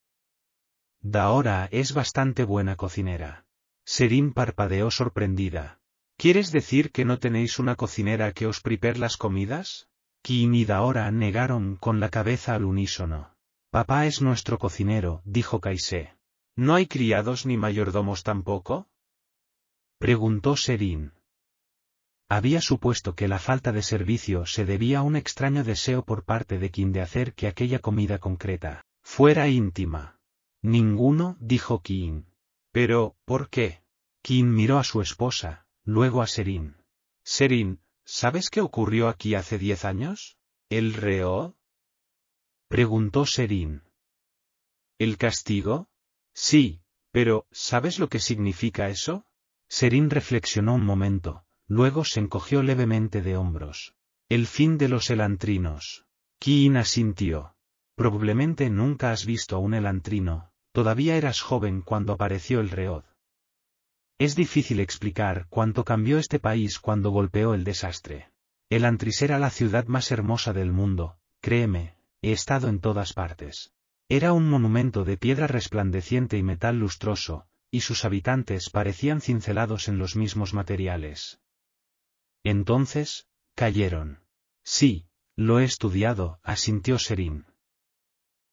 [1.01, 3.45] Daora es bastante buena cocinera.
[3.85, 5.79] Serín parpadeó sorprendida.
[6.17, 9.89] ¿Quieres decir que no tenéis una cocinera que os prepare las comidas?
[10.21, 13.34] Kim y Daora negaron con la cabeza al unísono.
[13.75, 16.15] Papá es nuestro cocinero, dijo Kaise.
[16.55, 18.87] ¿No hay criados ni mayordomos tampoco?
[19.97, 21.11] Preguntó Serín.
[22.29, 26.57] Había supuesto que la falta de servicio se debía a un extraño deseo por parte
[26.57, 30.21] de Kim de hacer que aquella comida concreta Fuera íntima.
[30.61, 32.27] Ninguno, dijo Kim.
[32.71, 33.81] Pero, ¿por qué?
[34.21, 36.77] Kim miró a su esposa, luego a Serín.
[37.25, 40.37] Serín, ¿sabes qué ocurrió aquí hace diez años?
[40.69, 41.57] ¿El reo?
[42.75, 43.83] Preguntó Serín.
[44.99, 45.87] ¿El castigo?
[46.33, 46.81] Sí,
[47.11, 49.25] pero, ¿sabes lo que significa eso?
[49.69, 53.95] Serín reflexionó un momento, luego se encogió levemente de hombros.
[54.27, 56.05] El fin de los elantrinos.
[56.37, 57.55] Kim asintió.
[57.95, 63.05] Probablemente nunca has visto a un elantrino, todavía eras joven cuando apareció el Reod.
[64.19, 68.33] Es difícil explicar cuánto cambió este país cuando golpeó el desastre.
[68.69, 71.94] Elantris era la ciudad más hermosa del mundo, créeme,
[72.25, 73.71] he estado en todas partes.
[74.09, 79.99] Era un monumento de piedra resplandeciente y metal lustroso, y sus habitantes parecían cincelados en
[79.99, 81.39] los mismos materiales.
[82.43, 84.23] Entonces, cayeron.
[84.63, 85.05] Sí,
[85.37, 87.45] Lo he estudiado, asintió Serín.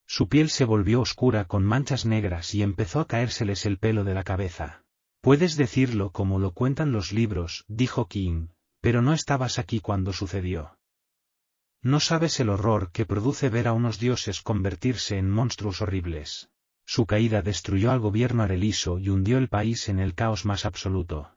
[0.07, 4.13] Su piel se volvió oscura con manchas negras y empezó a caérseles el pelo de
[4.13, 4.85] la cabeza.
[5.23, 8.49] Puedes decirlo como lo cuentan los libros, dijo King,
[8.81, 10.77] pero no estabas aquí cuando sucedió.
[11.83, 16.49] No sabes el horror que produce ver a unos dioses convertirse en monstruos horribles.
[16.87, 21.37] Su caída destruyó al gobierno areliso y hundió el país en el caos más absoluto.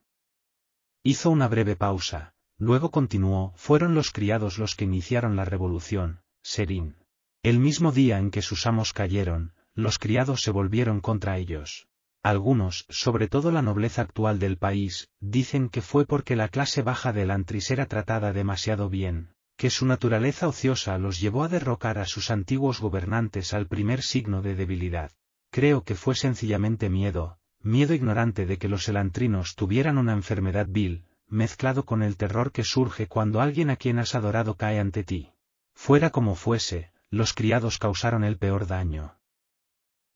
[1.04, 6.96] Hizo una breve pausa, luego continuó, fueron los criados los que iniciaron la revolución, Serín.
[7.42, 11.88] El mismo día en que sus amos cayeron, los criados se volvieron contra ellos.
[12.24, 17.14] Algunos, sobre todo la nobleza actual del país, dicen que fue porque la clase baja
[17.14, 22.06] del Antris era tratada demasiado bien, que su naturaleza ociosa los llevó a derrocar a
[22.06, 25.12] sus antiguos gobernantes al primer signo de debilidad.
[25.50, 31.06] Creo que fue sencillamente miedo, miedo ignorante de que los elantrinos tuvieran una enfermedad vil,
[31.28, 35.32] mezclado con el terror que surge cuando alguien a quien has adorado cae ante ti.
[35.74, 39.18] Fuera como fuese, los criados causaron el peor daño.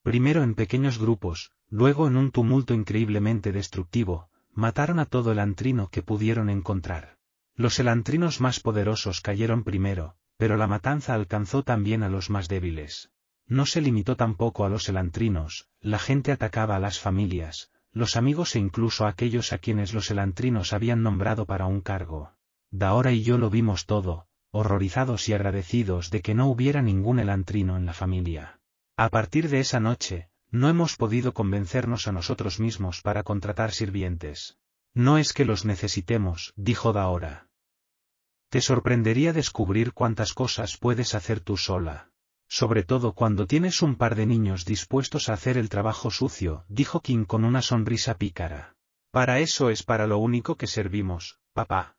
[0.04, 5.90] Primero en pequeños grupos, luego en un tumulto increíblemente destructivo, mataron a todo el antrino
[5.90, 7.19] que pudieron encontrar.
[7.60, 13.12] Los elantrinos más poderosos cayeron primero, pero la matanza alcanzó también a los más débiles.
[13.48, 18.56] No se limitó tampoco a los elantrinos, la gente atacaba a las familias, los amigos
[18.56, 22.32] e incluso a aquellos a quienes los elantrinos habían nombrado para un cargo.
[22.72, 27.76] Daora y yo lo vimos todo, horrorizados y agradecidos de que no hubiera ningún elantrino
[27.76, 28.62] en la familia.
[28.96, 34.58] A partir de esa noche, no hemos podido convencernos a nosotros mismos para contratar sirvientes.
[34.94, 37.49] No es que los necesitemos, dijo Daora.
[38.50, 42.10] Te sorprendería descubrir cuántas cosas puedes hacer tú sola.
[42.48, 47.02] Sobre todo cuando tienes un par de niños dispuestos a hacer el trabajo sucio, dijo
[47.02, 48.76] King con una sonrisa pícara.
[49.12, 51.96] Para eso es para lo único que servimos, papá.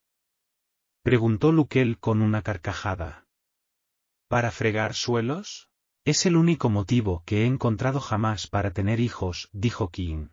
[1.02, 3.26] Preguntó Luquel con una carcajada.
[4.26, 5.70] ¿Para fregar suelos?
[6.04, 10.28] Es el único motivo que he encontrado jamás para tener hijos, dijo King.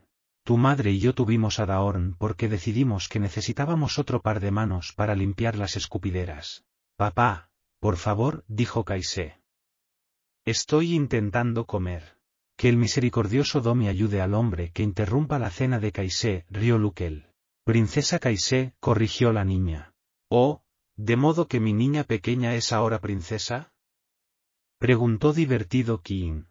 [0.48, 4.94] Tu madre y yo tuvimos a Daorn porque decidimos que necesitábamos otro par de manos
[4.96, 6.64] para limpiar las escupideras.
[6.96, 7.52] Papá,
[7.82, 9.42] por favor, dijo Kaise.
[10.46, 12.18] Estoy intentando comer.
[12.56, 17.28] Que el misericordioso Domi ayude al hombre que interrumpa la cena de Kaise, rió Luquel.
[17.66, 19.96] Princesa Kaise, corrigió la niña.
[20.30, 20.64] Oh,
[20.96, 23.74] ¿de modo que mi niña pequeña es ahora princesa?
[24.78, 26.46] Preguntó divertido King.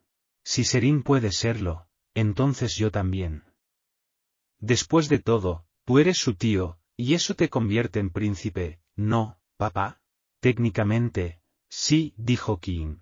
[0.44, 3.45] Si Serín puede serlo, entonces yo también.
[4.58, 10.00] Después de todo, tú eres su tío, y eso te convierte en príncipe, ¿no, papá?
[10.40, 12.98] Técnicamente, sí, dijo King.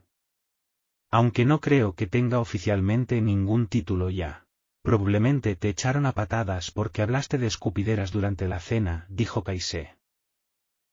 [1.11, 4.47] Aunque no creo que tenga oficialmente ningún título ya.
[4.83, 9.97] Probablemente te echaron a patadas porque hablaste de escupideras durante la cena, dijo Kaise.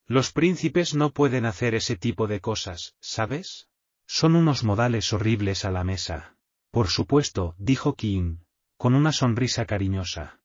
[0.06, 3.70] Los príncipes no pueden hacer ese tipo de cosas, ¿sabes?
[4.06, 6.38] Son unos modales horribles a la mesa.
[6.70, 8.38] Por supuesto, dijo King,
[8.78, 10.41] con una sonrisa cariñosa.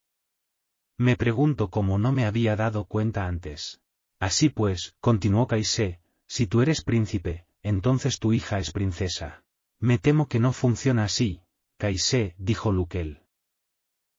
[0.99, 3.81] Me pregunto cómo no me había dado cuenta antes.
[4.19, 9.45] Así pues, continuó Kaise, si tú eres príncipe, entonces tu hija es princesa.
[9.79, 11.43] Me temo que no funciona así,
[11.77, 13.23] Kaise, dijo Luquel.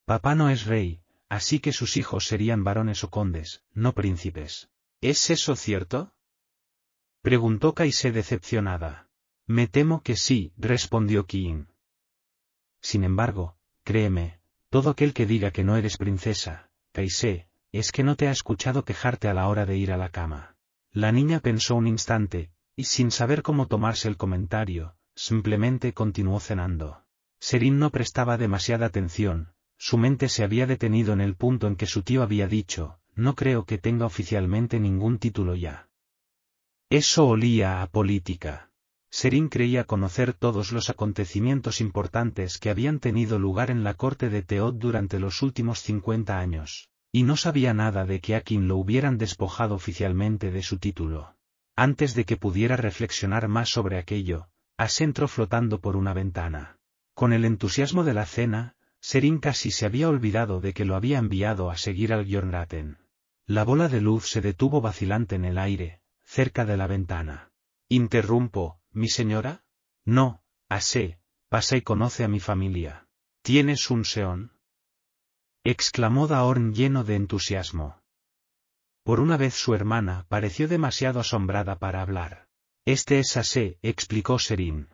[0.04, 4.70] Papá no es rey, así que sus hijos serían varones o condes, no príncipes.
[5.00, 6.14] ¿Es eso cierto?
[7.22, 9.08] Preguntó Kaise decepcionada.
[9.46, 11.64] Me temo que sí, respondió King.
[12.80, 14.40] Sin embargo, créeme,
[14.70, 16.67] todo aquel que diga que no eres princesa,
[17.72, 20.56] Es que no te ha escuchado quejarte a la hora de ir a la cama.
[20.90, 27.04] La niña pensó un instante, y sin saber cómo tomarse el comentario, simplemente continuó cenando.
[27.40, 31.86] Serín no prestaba demasiada atención, su mente se había detenido en el punto en que
[31.86, 35.88] su tío había dicho, no creo que tenga oficialmente ningún título ya.
[36.90, 38.67] Eso olía a política.
[39.10, 44.42] Serín creía conocer todos los acontecimientos importantes que habían tenido lugar en la corte de
[44.42, 48.76] Teod durante los últimos 50 años, y no sabía nada de que a quien lo
[48.76, 51.36] hubieran despojado oficialmente de su título.
[51.74, 56.78] Antes de que pudiera reflexionar más sobre aquello, As entró flotando por una ventana.
[57.14, 61.18] Con el entusiasmo de la cena, Serín casi se había olvidado de que lo había
[61.18, 62.98] enviado a seguir al Jornraten.
[63.46, 67.50] La bola de luz se detuvo vacilante en el aire, cerca de la ventana.
[67.88, 69.64] ¿Interrumpo, mi señora?
[70.04, 73.08] No, asé, pasa y conoce a mi familia.
[73.42, 74.52] ¿Tienes un seón?
[75.64, 78.02] exclamó Daorn lleno de entusiasmo.
[79.04, 82.48] Por una vez su hermana pareció demasiado asombrada para hablar.
[82.84, 84.88] Este es Asé, explicó Serín.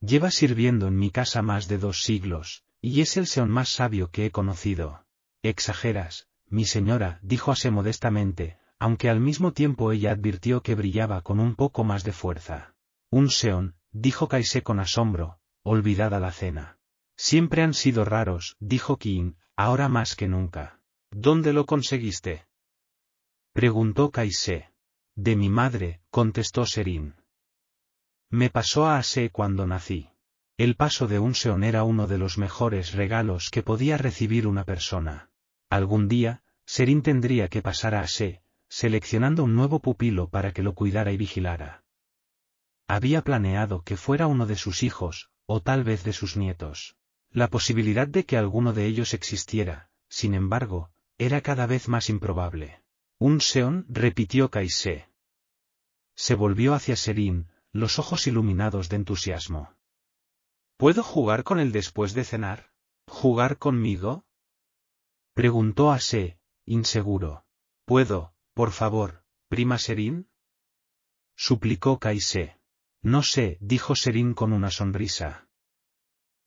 [0.00, 4.10] Lleva sirviendo en mi casa más de dos siglos, y es el seón más sabio
[4.10, 5.04] que he conocido.
[5.42, 11.40] Exageras, mi señora, dijo así modestamente, aunque al mismo tiempo ella advirtió que brillaba con
[11.40, 12.73] un poco más de fuerza.
[13.14, 16.78] Un Seon, dijo Kaise con asombro, olvidada la cena.
[17.16, 20.80] Siempre han sido raros, dijo Kim, ahora más que nunca.
[21.12, 22.48] ¿Dónde lo conseguiste?
[23.52, 24.72] Preguntó Kaise.
[25.14, 27.14] De mi madre, contestó Serin.
[28.30, 30.10] Me pasó a Ase cuando nací.
[30.56, 34.64] El paso de un Seon era uno de los mejores regalos que podía recibir una
[34.64, 35.30] persona.
[35.70, 40.74] Algún día, Serin tendría que pasar a Ase, seleccionando un nuevo pupilo para que lo
[40.74, 41.83] cuidara y vigilara.
[42.86, 46.96] Había planeado que fuera uno de sus hijos, o tal vez de sus nietos.
[47.30, 52.82] La posibilidad de que alguno de ellos existiera, sin embargo, era cada vez más improbable.
[53.18, 55.08] Un Seon, repitió Kaise.
[56.14, 59.74] Se volvió hacia Serin, los ojos iluminados de entusiasmo.
[60.76, 62.70] ¿Puedo jugar con él después de cenar?
[63.06, 64.24] ¿Jugar conmigo?
[65.34, 67.44] Preguntó a Se, inseguro.
[67.84, 70.28] ¿Puedo, por favor, prima Serin?
[71.36, 72.58] Suplicó Kaise.
[73.04, 75.46] No sé, dijo Serin con una sonrisa.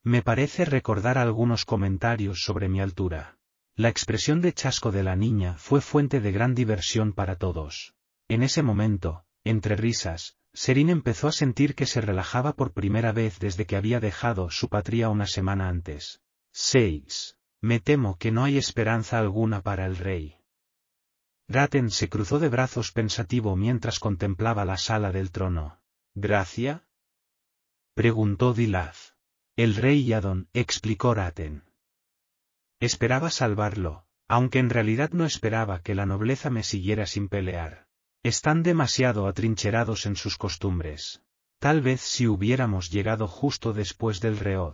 [0.03, 3.37] Me parece recordar algunos comentarios sobre mi altura.
[3.75, 7.93] La expresión de chasco de la niña fue fuente de gran diversión para todos.
[8.27, 13.37] En ese momento, entre risas, Serin empezó a sentir que se relajaba por primera vez
[13.37, 16.23] desde que había dejado su patria una semana antes.
[16.53, 17.37] 6.
[17.61, 20.37] Me temo que no hay esperanza alguna para el rey.
[21.47, 25.79] Raten se cruzó de brazos pensativo mientras contemplaba la sala del trono.
[26.19, 26.83] ¿Gracia?
[27.93, 29.13] preguntó Dilaz.
[29.55, 31.69] El rey Yadon, explicó Raten.
[32.79, 37.85] Esperaba salvarlo, aunque en realidad no esperaba que la nobleza me siguiera sin pelear.
[38.23, 41.21] Están demasiado atrincherados en sus costumbres.
[41.59, 44.73] Tal vez si hubiéramos llegado justo después del reod.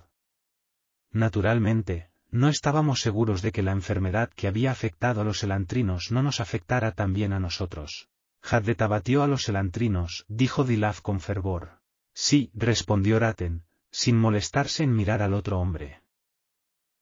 [1.12, 6.24] Naturalmente, no estábamos seguros de que la enfermedad que había afectado a los elantrinos no
[6.24, 8.08] nos afectara también a nosotros.
[8.44, 11.80] Haddet abatió a los elantrinos, dijo Dilaf con fervor.
[12.14, 16.04] Sí, respondió Raten, sin molestarse en mirar al otro hombre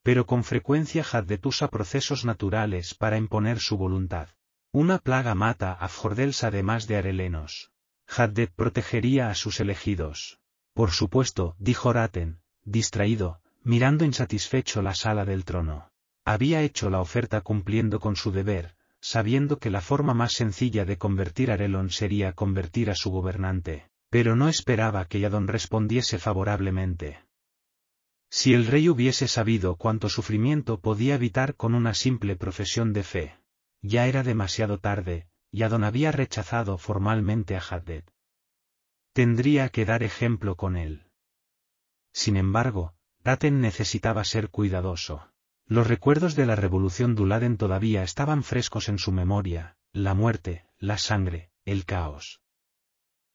[0.03, 4.29] pero con frecuencia Haddet usa procesos naturales para imponer su voluntad.
[4.71, 7.71] Una plaga mata a Fjordels además de arelenos.
[8.07, 10.39] Haddet protegería a sus elegidos.
[10.73, 15.91] Por supuesto, dijo Raten, distraído, mirando insatisfecho la sala del trono.
[16.25, 20.97] Había hecho la oferta cumpliendo con su deber, sabiendo que la forma más sencilla de
[20.97, 27.25] convertir a Arelon sería convertir a su gobernante, pero no esperaba que Yadon respondiese favorablemente.
[28.29, 33.37] Si el rey hubiese sabido cuánto sufrimiento podía evitar con una simple profesión de fe.
[33.81, 38.09] Ya era demasiado tarde, y Adon había rechazado formalmente a Haddet.
[39.13, 41.07] Tendría que dar ejemplo con él.
[42.13, 45.31] Sin embargo, Daten necesitaba ser cuidadoso.
[45.67, 50.97] Los recuerdos de la revolución Duladen todavía estaban frescos en su memoria, la muerte, la
[50.97, 52.41] sangre, el caos.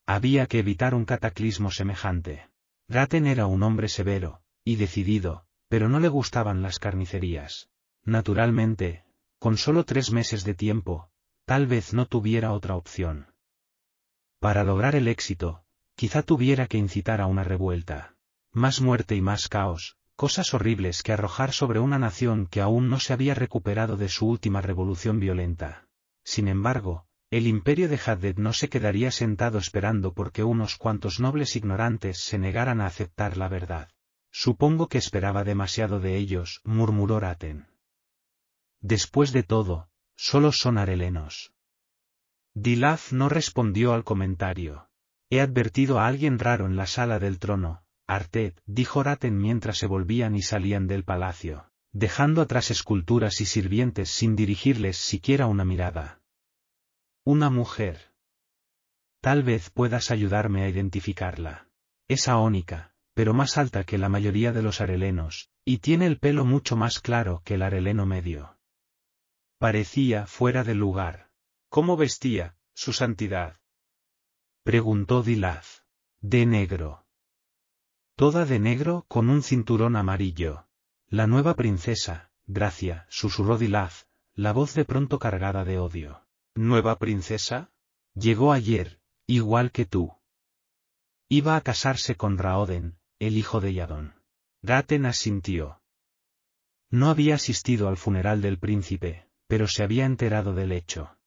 [0.06, 2.48] Había que evitar un cataclismo semejante.
[2.88, 7.68] Daten era un hombre severo, y decidido, pero no le gustaban las carnicerías.
[8.04, 9.04] Naturalmente,
[9.38, 11.10] con solo tres meses de tiempo,
[11.44, 13.32] tal vez no tuviera otra opción.
[14.38, 15.64] Para lograr el éxito,
[15.94, 18.14] quizá tuviera que incitar a una revuelta.
[18.52, 22.98] Más muerte y más caos, cosas horribles que arrojar sobre una nación que aún no
[22.98, 25.86] se había recuperado de su última revolución violenta.
[26.24, 31.54] Sin embargo, el imperio de Haddad no se quedaría sentado esperando porque unos cuantos nobles
[31.54, 33.90] ignorantes se negaran a aceptar la verdad.
[34.30, 37.68] Supongo que esperaba demasiado de ellos, murmuró Raten.
[38.80, 41.52] Después de todo, solo son arelenos.
[42.54, 44.88] Dilaf no respondió al comentario.
[45.28, 49.86] He advertido a alguien raro en la sala del trono, Artet, dijo Raten mientras se
[49.86, 56.20] volvían y salían del palacio, dejando atrás esculturas y sirvientes sin dirigirles siquiera una mirada.
[57.24, 58.12] Una mujer.
[59.20, 61.68] Tal vez puedas ayudarme a identificarla.
[62.06, 66.44] Es aónica, pero más alta que la mayoría de los arelenos, y tiene el pelo
[66.44, 68.56] mucho más claro que el areleno medio.
[69.58, 71.30] Parecía fuera de lugar.
[71.70, 73.58] ¿Cómo vestía, su santidad?
[74.62, 75.82] Preguntó Dilaz.
[76.20, 77.05] De negro.
[78.16, 80.66] Toda de negro con un cinturón amarillo.
[81.06, 86.24] La nueva princesa, Gracia, susurró Dilaz, la voz de pronto cargada de odio.
[86.54, 87.70] ¿Nueva princesa?
[88.14, 90.14] Llegó ayer, igual que tú.
[91.28, 94.14] Iba a casarse con Raoden, el hijo de Yadon.
[94.62, 95.82] Gaten asintió.
[96.88, 101.18] No había asistido al funeral del príncipe, pero se había enterado del hecho.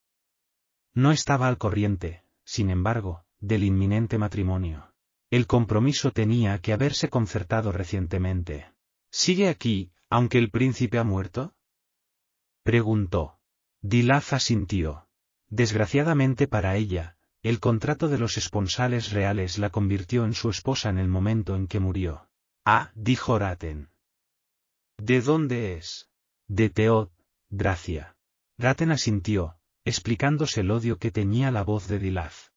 [0.96, 4.89] No estaba al corriente, sin embargo, del inminente matrimonio.
[5.32, 8.72] El compromiso tenía que haberse concertado recientemente.
[9.12, 11.54] ¿Sigue aquí, aunque el príncipe ha muerto?
[12.64, 13.40] Preguntó.
[13.82, 15.08] Dilaz asintió.
[15.48, 20.98] Desgraciadamente para ella, el contrato de los esponsales reales la convirtió en su esposa en
[20.98, 22.28] el momento en que murió.
[22.66, 23.90] Ah, dijo Raten.
[24.98, 26.10] ¿De dónde es?
[26.48, 27.10] De Teod,
[27.50, 28.18] Gracia.
[28.58, 32.52] Raten asintió, explicándose el odio que teñía la voz de Dilaz.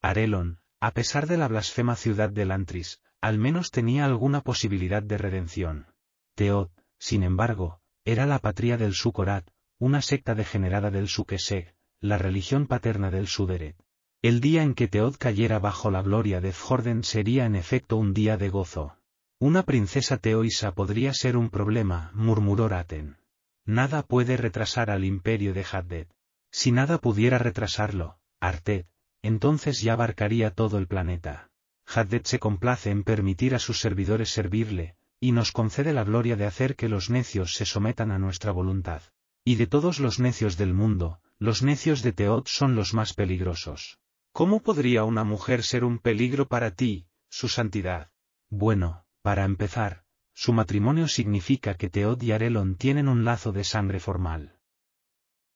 [0.00, 5.18] Arelon, a pesar de la blasfema ciudad de Lantris, al menos tenía alguna posibilidad de
[5.18, 5.86] redención.
[6.34, 9.46] Teod, sin embargo, era la patria del Sukorat,
[9.78, 13.76] una secta degenerada del Sukeseg, la religión paterna del Suderet.
[14.22, 18.14] El día en que Teod cayera bajo la gloria de Fjorden sería en efecto un
[18.14, 18.96] día de gozo.
[19.38, 23.16] Una princesa teoisa podría ser un problema, murmuró Raten.
[23.64, 26.06] Nada puede retrasar al imperio de Haddad.
[26.50, 28.86] Si nada pudiera retrasarlo, Arted,
[29.22, 31.50] entonces ya abarcaría todo el planeta.
[31.86, 36.46] Haddad se complace en permitir a sus servidores servirle, y nos concede la gloria de
[36.46, 39.02] hacer que los necios se sometan a nuestra voluntad.
[39.44, 43.98] Y de todos los necios del mundo, los necios de Teot son los más peligrosos.
[44.32, 48.10] ¿Cómo podría una mujer ser un peligro para ti, su santidad?
[48.48, 54.00] Bueno, para empezar, su matrimonio significa que Teot y Arelon tienen un lazo de sangre
[54.00, 54.56] formal.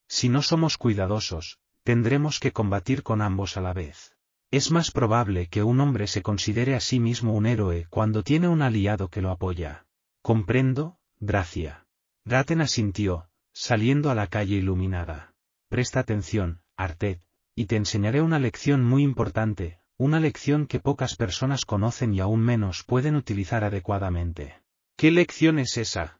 [0.07, 4.17] Si no somos cuidadosos, tendremos que combatir con ambos a la vez.
[4.49, 8.47] Es más probable que un hombre se considere a sí mismo un héroe cuando tiene
[8.47, 9.85] un aliado que lo apoya.
[10.23, 11.85] Comprendo, Gracia.
[12.25, 15.35] Raten asintió, saliendo a la calle iluminada.
[15.69, 17.21] Presta atención, Artet,
[17.53, 22.41] y te enseñaré una lección muy importante, una lección que pocas personas conocen y aún
[22.41, 24.59] menos pueden utilizar adecuadamente.
[24.97, 26.19] ¿Qué lección es esa?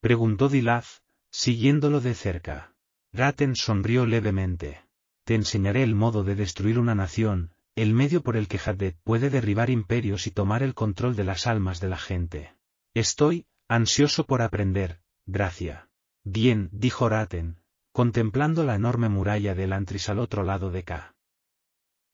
[0.00, 2.74] Preguntó Dilaz, siguiéndolo de cerca.
[3.12, 4.82] Raten sonrió levemente.
[5.24, 9.30] Te enseñaré el modo de destruir una nación, el medio por el que Haddad puede
[9.30, 12.54] derribar imperios y tomar el control de las almas de la gente.
[12.94, 15.88] Estoy, ansioso por aprender, Gracia.
[16.24, 17.60] Bien, dijo Raten,
[17.92, 21.14] contemplando la enorme muralla del Antris al otro lado de K.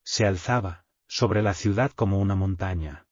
[0.04, 3.06] Se alzaba, sobre la ciudad como una montaña.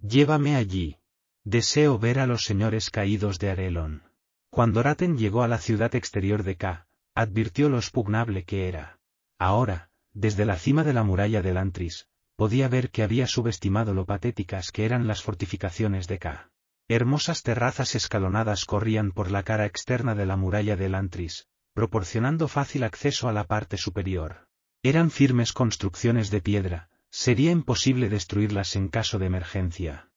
[0.00, 0.98] Llévame allí.
[1.44, 4.07] Deseo ver a los señores caídos de Arelon.
[4.50, 8.98] Cuando Raten llegó a la ciudad exterior de K, advirtió lo expugnable que era.
[9.38, 14.06] Ahora, desde la cima de la muralla del Antris, podía ver que había subestimado lo
[14.06, 16.50] patéticas que eran las fortificaciones de K.
[16.88, 22.84] Hermosas terrazas escalonadas corrían por la cara externa de la muralla del Antris, proporcionando fácil
[22.84, 24.48] acceso a la parte superior.
[24.82, 30.10] Eran firmes construcciones de piedra, sería imposible destruirlas en caso de emergencia.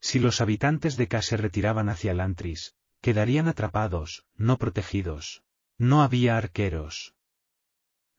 [0.00, 5.42] Si los habitantes de K se retiraban hacia el Antris, quedarían atrapados, no protegidos.
[5.78, 7.14] No había arqueros.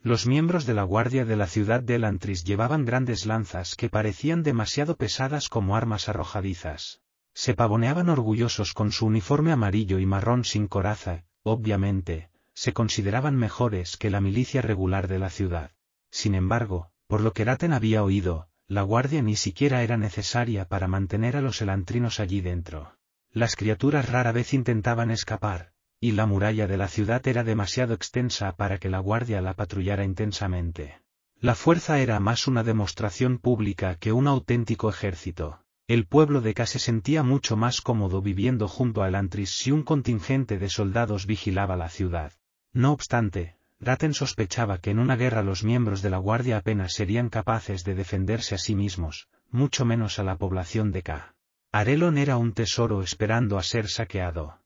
[0.02, 4.44] Los miembros de la guardia de la ciudad de Elantris llevaban grandes lanzas que parecían
[4.44, 7.02] demasiado pesadas como armas arrojadizas.
[7.34, 13.98] Se pavoneaban orgullosos con su uniforme amarillo y marrón sin coraza, obviamente, se consideraban mejores
[13.98, 15.72] que la milicia regular de la ciudad.
[16.10, 20.88] Sin embargo, por lo que Raten había oído, la guardia ni siquiera era necesaria para
[20.88, 22.97] mantener a los elantrinos allí dentro.
[23.38, 28.56] Las criaturas rara vez intentaban escapar, y la muralla de la ciudad era demasiado extensa
[28.56, 31.04] para que la guardia la patrullara intensamente.
[31.40, 35.60] La fuerza era más una demostración pública que un auténtico ejército.
[35.88, 39.84] El pueblo de K se sentía mucho más cómodo viviendo junto a Elantris si un
[39.84, 42.34] contingente de soldados vigilaba la ciudad.
[42.74, 47.30] No obstante, Raten sospechaba que en una guerra los miembros de la guardia apenas serían
[47.30, 51.37] capaces de defenderse a sí mismos, mucho menos a la población de K.
[51.80, 54.60] Arelon era un tesoro esperando a ser saqueado.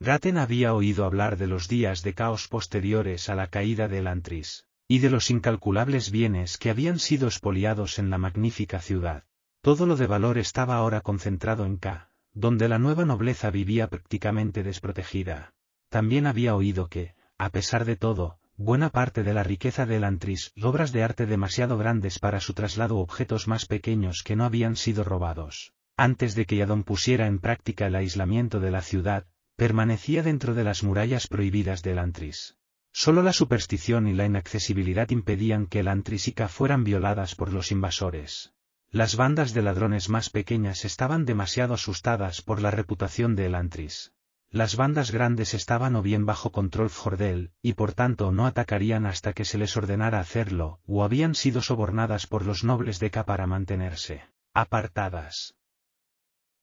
[0.00, 4.64] Raten había oído hablar de los días de caos posteriores a la caída de Elantris,
[4.86, 9.24] y de los incalculables bienes que habían sido expoliados en la magnífica ciudad.
[9.60, 14.62] Todo lo de valor estaba ahora concentrado en K, donde la nueva nobleza vivía prácticamente
[14.62, 15.52] desprotegida.
[15.90, 20.52] También había oído que, a pesar de todo, buena parte de la riqueza de Elantris,
[20.62, 25.04] obras de arte demasiado grandes para su traslado objetos más pequeños que no habían sido
[25.04, 30.54] robados antes de que Yadon pusiera en práctica el aislamiento de la ciudad, permanecía dentro
[30.54, 32.56] de las murallas prohibidas del Antris.
[32.92, 38.54] Solo la superstición y la inaccesibilidad impedían que el Antrisica fueran violadas por los invasores.
[38.90, 44.12] Las bandas de ladrones más pequeñas estaban demasiado asustadas por la reputación de Elantris.
[44.50, 49.32] Las bandas grandes estaban o bien bajo control Jordel, y por tanto no atacarían hasta
[49.32, 53.46] que se les ordenara hacerlo, o habían sido sobornadas por los nobles de K para
[53.46, 54.22] mantenerse
[54.54, 55.57] apartadas.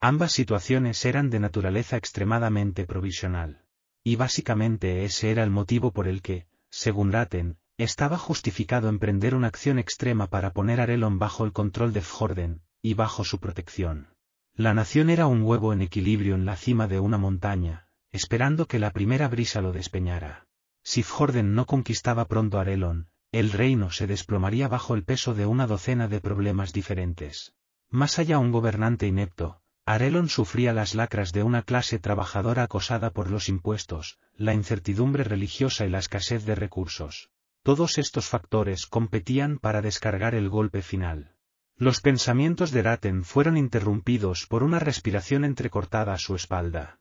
[0.08, 3.64] Ambas situaciones eran de naturaleza extremadamente provisional.
[4.04, 9.48] Y básicamente ese era el motivo por el que, según Raten, estaba justificado emprender una
[9.48, 14.10] acción extrema para poner a Arelon bajo el control de Fjorden, y bajo su protección.
[14.54, 18.78] La nación era un huevo en equilibrio en la cima de una montaña, esperando que
[18.78, 20.46] la primera brisa lo despeñara.
[20.84, 25.66] Si Fjorden no conquistaba pronto Arelon, el reino se desplomaría bajo el peso de una
[25.66, 27.56] docena de problemas diferentes.
[27.90, 33.30] Más allá un gobernante inepto, Arelon sufría las lacras de una clase trabajadora acosada por
[33.30, 37.30] los impuestos, la incertidumbre religiosa y la escasez de recursos.
[37.62, 41.36] Todos estos factores competían para descargar el golpe final.
[41.78, 47.00] Los pensamientos de Raten fueron interrumpidos por una respiración entrecortada a su espalda.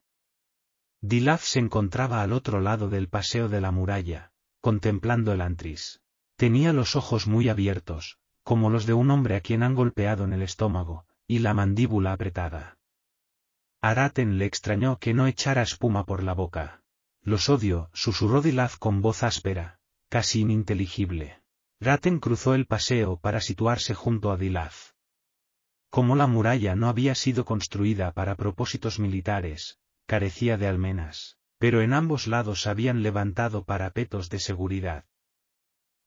[1.00, 6.02] Dilaf se encontraba al otro lado del paseo de la muralla, contemplando el antris.
[6.36, 10.32] Tenía los ojos muy abiertos, como los de un hombre a quien han golpeado en
[10.32, 12.78] el estómago, y la mandíbula apretada.
[13.80, 16.82] A Raten le extrañó que no echara espuma por la boca.
[17.22, 19.78] Los odio, susurró Dilaf con voz áspera,
[20.08, 21.42] casi ininteligible.
[21.80, 24.92] Raten cruzó el paseo para situarse junto a Dilaf.
[25.90, 31.92] Como la muralla no había sido construida para propósitos militares, carecía de almenas, pero en
[31.92, 35.04] ambos lados habían levantado parapetos de seguridad.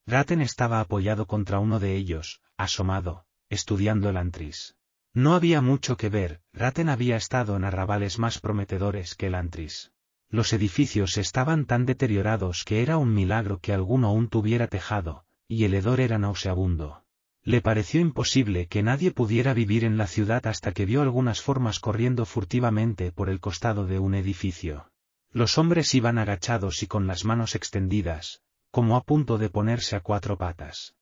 [0.06, 4.77] Raten estaba apoyado contra uno de ellos, asomado, estudiando el antris.
[5.14, 9.92] No había mucho que ver, Raten había estado en arrabales más prometedores que el antris.
[10.30, 15.64] Los edificios estaban tan deteriorados que era un milagro que alguno aún tuviera tejado, y
[15.64, 17.04] el hedor era nauseabundo.
[17.42, 21.80] Le pareció imposible que nadie pudiera vivir en la ciudad hasta que vio algunas formas
[21.80, 24.92] corriendo furtivamente por el costado de un edificio.
[25.30, 30.00] Los hombres iban agachados y con las manos extendidas, como a punto de ponerse a
[30.00, 30.94] cuatro patas.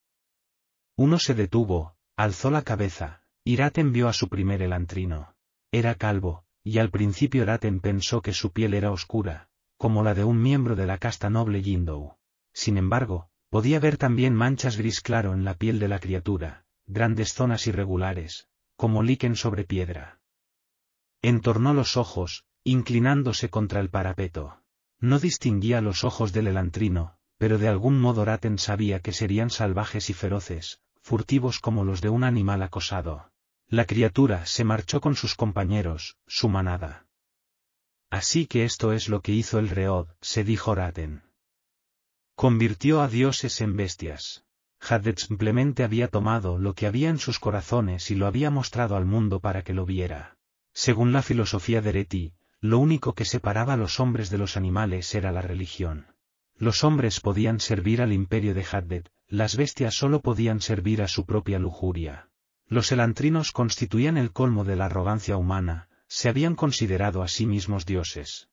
[0.95, 5.33] Uno se detuvo, alzó la cabeza, y Raten vio a su primer elantrino.
[5.71, 10.25] Era calvo, y al principio Raten pensó que su piel era oscura, como la de
[10.25, 12.17] un miembro de la casta noble Yindou.
[12.51, 17.33] Sin embargo, podía ver también manchas gris claro en la piel de la criatura, grandes
[17.33, 20.19] zonas irregulares, como líquen sobre piedra.
[21.21, 24.61] Entornó los ojos, inclinándose contra el parapeto.
[24.99, 30.09] No distinguía los ojos del elantrino, pero de algún modo Raten sabía que serían salvajes
[30.09, 33.31] y feroces, furtivos como los de un animal acosado.
[33.69, 37.05] La criatura se marchó con sus compañeros, su manada.
[38.09, 41.23] Así que esto es lo que hizo el Reod, se dijo Raten.
[42.35, 44.45] Convirtió a dioses en bestias.
[44.79, 49.05] Haddet simplemente había tomado lo que había en sus corazones y lo había mostrado al
[49.05, 50.37] mundo para que lo viera.
[50.71, 55.13] Según la filosofía de Reti, lo único que separaba a los hombres de los animales
[55.13, 56.15] era la religión.
[56.55, 61.25] Los hombres podían servir al imperio de Haddet, las bestias solo podían servir a su
[61.25, 62.29] propia lujuria.
[62.69, 67.85] Los elantrinos constituían el colmo de la arrogancia humana, se habían considerado a sí mismos
[67.85, 68.49] dioses.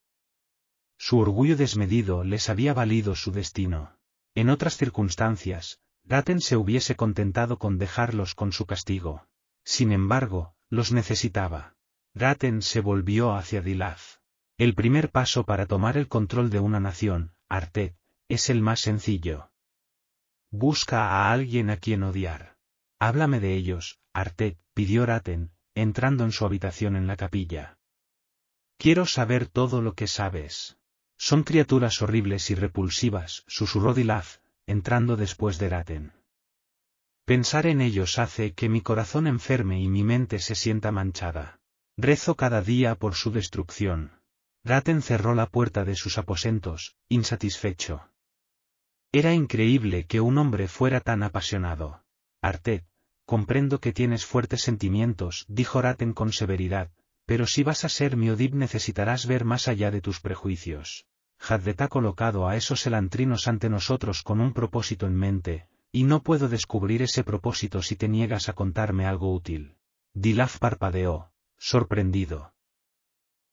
[0.97, 3.99] Su orgullo desmedido les había valido su destino.
[4.35, 9.27] En otras circunstancias, Raten se hubiese contentado con dejarlos con su castigo.
[9.65, 11.75] Sin embargo, los necesitaba.
[12.15, 14.21] Raten se volvió hacia Dilaz.
[14.59, 17.97] El primer paso para tomar el control de una nación, Artet,
[18.29, 19.51] es el más sencillo.
[20.51, 22.57] Busca a alguien a quien odiar.
[23.01, 27.79] Háblame de ellos, Artet, pidió Raten, entrando en su habitación en la capilla.
[28.79, 30.79] Quiero saber todo lo que sabes.
[31.19, 36.13] Son criaturas horribles y repulsivas, susurró Dilaf, entrando después de Raten.
[37.25, 41.61] Pensar en ellos hace que mi corazón enferme y mi mente se sienta manchada.
[41.97, 44.21] Rezo cada día por su destrucción.
[44.63, 48.09] Raten cerró la puerta de sus aposentos, insatisfecho.
[49.11, 52.05] Era increíble que un hombre fuera tan apasionado.
[52.43, 52.85] Artet,
[53.25, 56.91] comprendo que tienes fuertes sentimientos, dijo Raten con severidad,
[57.27, 61.07] pero si vas a ser mi Odib necesitarás ver más allá de tus prejuicios.
[61.39, 66.23] Haddet ha colocado a esos elantrinos ante nosotros con un propósito en mente, y no
[66.23, 69.77] puedo descubrir ese propósito si te niegas a contarme algo útil.
[70.13, 72.55] Dilaf parpadeó, sorprendido.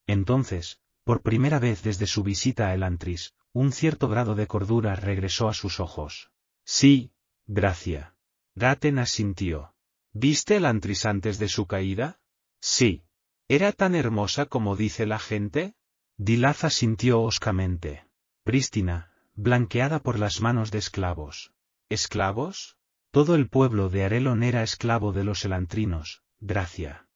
[0.08, 5.50] Entonces, por primera vez desde su visita a Elantris, un cierto grado de cordura regresó
[5.50, 6.32] a sus ojos.
[6.64, 7.12] Sí,
[7.48, 8.16] gracia.
[8.56, 9.74] Raten asintió.
[10.14, 12.20] ¿Viste el antris antes de su caída?
[12.60, 13.04] Sí.
[13.48, 15.76] ¿Era tan hermosa como dice la gente?
[16.18, 18.06] Dilaz asintió hoscamente.
[18.44, 21.54] Prístina, blanqueada por las manos de esclavos.
[21.90, 22.78] ¿Esclavos?
[23.12, 27.10] Todo el pueblo de Arelon era esclavo de los elantrinos, gracia.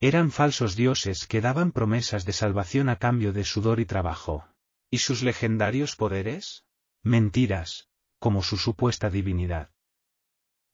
[0.00, 4.46] Eran falsos dioses que daban promesas de salvación a cambio de sudor y trabajo.
[4.90, 6.64] ¿Y sus legendarios poderes?
[7.02, 7.88] Mentiras,
[8.18, 9.70] como su supuesta divinidad.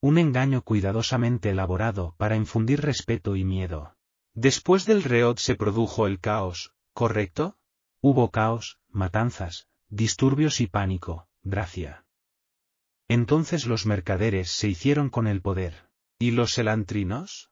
[0.00, 3.96] Un engaño cuidadosamente elaborado para infundir respeto y miedo.
[4.34, 7.56] Después del reot se produjo el caos, ¿correcto?
[8.00, 12.04] Hubo caos, matanzas, disturbios y pánico, gracia.
[13.08, 15.88] Entonces los mercaderes se hicieron con el poder.
[16.20, 17.50] ¿Y los elantrinos?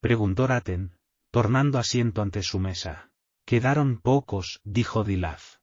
[0.00, 0.98] Preguntó Raten,
[1.30, 3.10] tornando asiento ante su mesa.
[3.44, 5.56] Quedaron pocos, dijo Dilaf.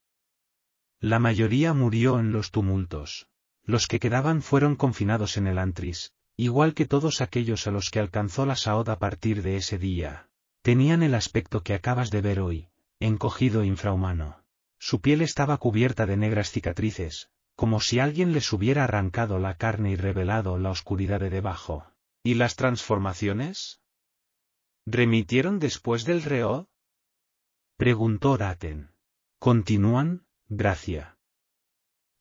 [0.99, 3.27] La mayoría murió en los tumultos.
[3.65, 7.99] Los que quedaban fueron confinados en el antris, igual que todos aquellos a los que
[7.99, 10.29] alcanzó la Saod a partir de ese día.
[10.61, 12.69] Tenían el aspecto que acabas de ver hoy,
[12.99, 14.43] encogido e infrahumano.
[14.79, 19.91] Su piel estaba cubierta de negras cicatrices, como si alguien les hubiera arrancado la carne
[19.91, 21.85] y revelado la oscuridad de debajo.
[22.23, 23.81] ¿Y las transformaciones?
[24.85, 26.69] ¿Remitieron después del reo?
[27.77, 28.91] Preguntó Raten.
[29.39, 31.12] Continúan, gracia.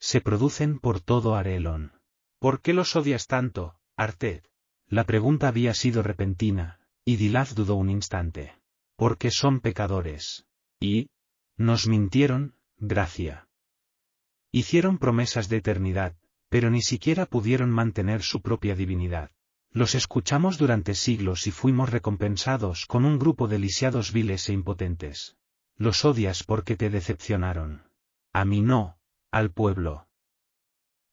[0.02, 1.92] Se producen por todo Arelon.
[2.40, 4.42] ¿Por qué los odias tanto, Arted?
[4.88, 8.52] La pregunta había sido repentina, y Dilaz dudó un instante.
[8.96, 10.44] Porque son pecadores.
[10.80, 11.08] Y,
[11.56, 13.48] nos mintieron, gracia.
[14.50, 16.16] Hicieron promesas de eternidad,
[16.48, 19.30] pero ni siquiera pudieron mantener su propia divinidad.
[19.70, 25.36] Los escuchamos durante siglos y fuimos recompensados con un grupo de lisiados viles e impotentes.
[25.76, 27.88] Los odias porque te decepcionaron.
[28.32, 28.98] A mí no,
[29.32, 30.08] al pueblo.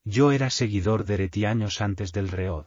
[0.03, 2.65] Yo era seguidor de Ereti años antes del Reod.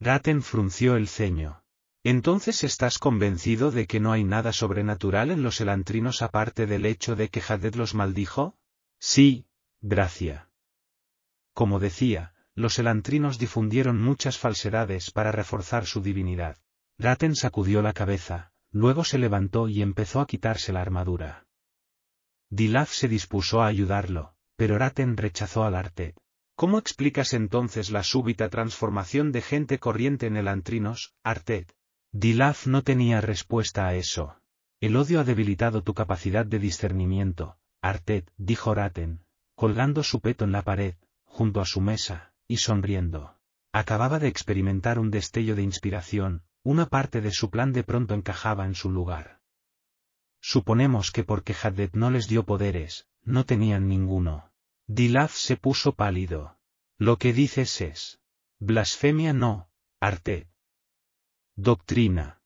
[0.00, 1.62] Raten frunció el ceño.
[2.02, 7.16] ¿Entonces estás convencido de que no hay nada sobrenatural en los elantrinos aparte del hecho
[7.16, 8.56] de que Haded los maldijo?
[8.98, 9.46] Sí,
[9.80, 10.50] gracia.
[11.52, 16.56] Como decía, los elantrinos difundieron muchas falsedades para reforzar su divinidad.
[16.98, 21.46] Raten sacudió la cabeza, luego se levantó y empezó a quitarse la armadura.
[22.50, 26.14] Dilaf se dispuso a ayudarlo, pero Raten rechazó al arte.
[26.56, 31.74] ¿Cómo explicas entonces la súbita transformación de gente corriente en elantrinos, Artet?
[32.12, 34.36] Dilaf no tenía respuesta a eso.
[34.80, 39.24] El odio ha debilitado tu capacidad de discernimiento, Artet, dijo Raten,
[39.56, 43.36] colgando su peto en la pared, junto a su mesa, y sonriendo.
[43.72, 48.66] Acababa de experimentar un destello de inspiración, una parte de su plan de pronto encajaba
[48.66, 49.40] en su lugar.
[50.40, 54.50] Suponemos que porque Haddet no les dio poderes, no tenían ninguno.
[54.86, 56.58] Dilaf se puso pálido.
[56.98, 58.20] Lo que dices es.
[58.58, 59.68] Blasfemia no,
[60.00, 60.48] Artet.
[61.56, 62.42] Doctrina.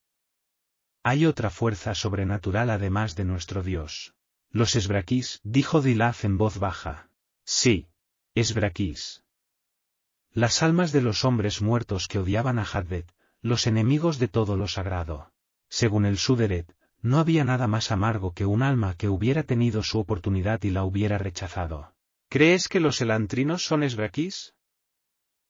[1.02, 4.14] Hay otra fuerza sobrenatural además de nuestro Dios.
[4.50, 7.10] Los esbraquís, dijo Dilaf en voz baja.
[7.44, 7.88] Sí,
[8.34, 9.24] esbraquís.
[10.32, 14.68] Las almas de los hombres muertos que odiaban a Haddet, los enemigos de todo lo
[14.68, 15.32] sagrado.
[15.68, 19.98] Según el Suderet, no había nada más amargo que un alma que hubiera tenido su
[19.98, 21.94] oportunidad y la hubiera rechazado.
[22.28, 24.54] ¿Crees que los elantrinos son esbraquís?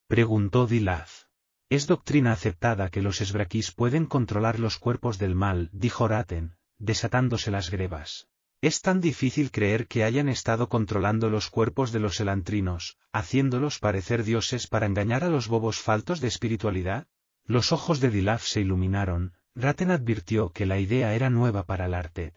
[0.07, 1.27] Preguntó Dilaz.
[1.70, 7.51] Es doctrina aceptada que los esbraquís pueden controlar los cuerpos del mal, dijo Raten, desatándose
[7.51, 8.28] las grebas.
[8.60, 14.25] Es tan difícil creer que hayan estado controlando los cuerpos de los elantrinos, haciéndolos parecer
[14.25, 17.07] dioses para engañar a los bobos faltos de espiritualidad.
[17.44, 21.95] Los ojos de Dilaf se iluminaron, Raten advirtió que la idea era nueva para el
[21.95, 22.33] arte.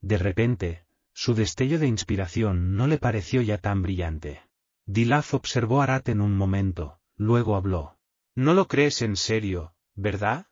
[0.00, 4.42] De repente, su destello de inspiración no le pareció ya tan brillante.
[4.84, 8.00] Dilaf observó a Raten un momento, luego habló.
[8.34, 10.48] No lo crees en serio, ¿verdad?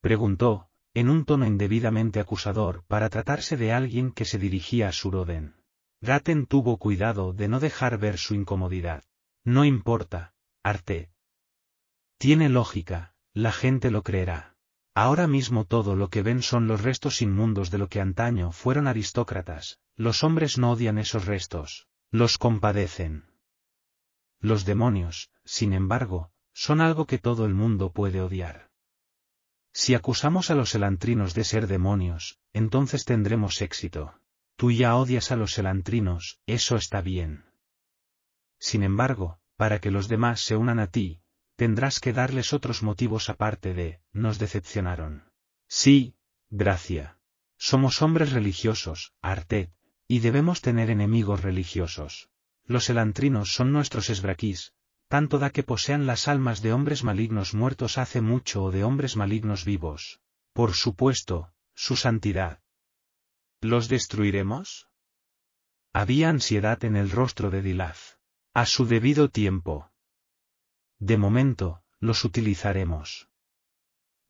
[0.00, 5.56] Preguntó, en un tono indebidamente acusador para tratarse de alguien que se dirigía a Suroden.
[6.00, 9.04] Raten tuvo cuidado de no dejar ver su incomodidad.
[9.44, 11.10] No importa, Arte.
[12.16, 14.53] Tiene lógica, la gente lo creerá.
[14.94, 18.86] Ahora mismo todo lo que ven son los restos inmundos de lo que antaño fueron
[18.86, 23.24] aristócratas, los hombres no odian esos restos, los compadecen.
[24.40, 28.70] Los demonios, sin embargo, son algo que todo el mundo puede odiar.
[29.72, 34.14] Si acusamos a los elantrinos de ser demonios, entonces tendremos éxito.
[34.54, 37.44] Tú ya odias a los elantrinos, eso está bien.
[38.60, 41.23] Sin embargo, para que los demás se unan a ti,
[41.56, 45.30] tendrás que darles otros motivos aparte de, nos decepcionaron.
[45.68, 46.14] Sí,
[46.50, 47.18] gracia.
[47.56, 49.72] Somos hombres religiosos, Artet,
[50.06, 52.28] y debemos tener enemigos religiosos.
[52.66, 54.72] Los elantrinos son nuestros esbraquís,
[55.08, 59.16] tanto da que posean las almas de hombres malignos muertos hace mucho o de hombres
[59.16, 60.20] malignos vivos.
[60.52, 62.60] Por supuesto, su santidad.
[63.60, 64.88] ¿Los destruiremos?
[65.92, 68.18] Había ansiedad en el rostro de Dilaz.
[68.52, 69.90] A su debido tiempo.
[70.98, 73.28] De momento, los utilizaremos.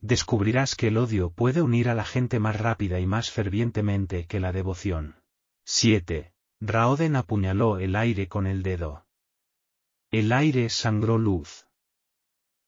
[0.00, 4.40] Descubrirás que el odio puede unir a la gente más rápida y más fervientemente que
[4.40, 5.16] la devoción.
[5.64, 6.32] 7.
[6.60, 9.06] Raoden apuñaló el aire con el dedo.
[10.10, 11.66] El aire sangró luz.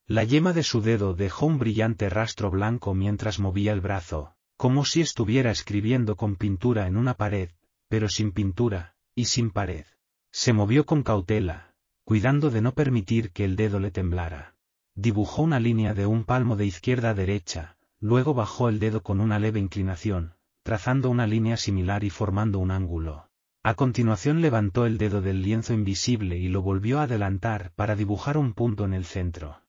[0.07, 4.85] La yema de su dedo dejó un brillante rastro blanco mientras movía el brazo, como
[4.85, 7.51] si estuviera escribiendo con pintura en una pared,
[7.89, 9.85] pero sin pintura, y sin pared.
[10.31, 11.66] Se movió con cautela,
[12.07, 14.55] cuidando de no permitir que el dedo le temblara.
[14.95, 19.21] Dibujó una línea de un palmo de izquierda a derecha, luego bajó el dedo con
[19.21, 23.29] una leve inclinación, trazando una línea similar y formando un ángulo.
[23.65, 28.39] A continuación levantó el dedo del lienzo invisible y lo volvió a adelantar para dibujar
[28.39, 29.61] un punto en el centro.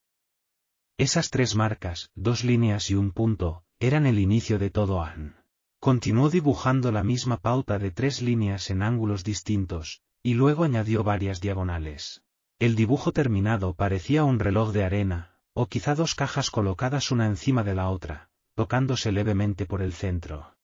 [0.99, 5.37] Esas tres marcas, dos líneas y un punto, eran el inicio de todo Ahn.
[5.79, 11.41] Continuó dibujando la misma pauta de tres líneas en ángulos distintos, y luego añadió varias
[11.41, 12.21] diagonales.
[12.59, 17.63] El dibujo terminado parecía un reloj de arena, o quizá dos cajas colocadas una encima
[17.63, 20.55] de la otra, tocándose levemente por el centro.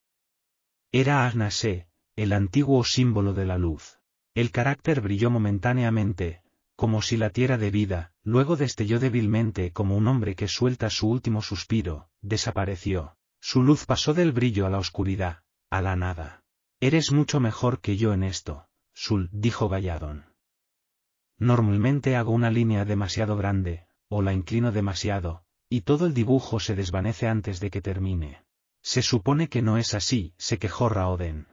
[0.92, 4.00] Era Agnase, el antiguo símbolo de la luz.
[4.34, 6.42] El carácter brilló momentáneamente,
[6.76, 11.08] como si la tierra de vida, luego destelló débilmente como un hombre que suelta su
[11.08, 13.18] último suspiro, desapareció.
[13.40, 16.44] Su luz pasó del brillo a la oscuridad, a la nada.
[16.80, 20.33] Eres mucho mejor que yo en esto, Sul, dijo Galladón.
[21.40, 26.76] Normalmente hago una línea demasiado grande, o la inclino demasiado, y todo el dibujo se
[26.76, 28.44] desvanece antes de que termine.
[28.82, 31.48] Se supone que no es así, se quejó Raoden.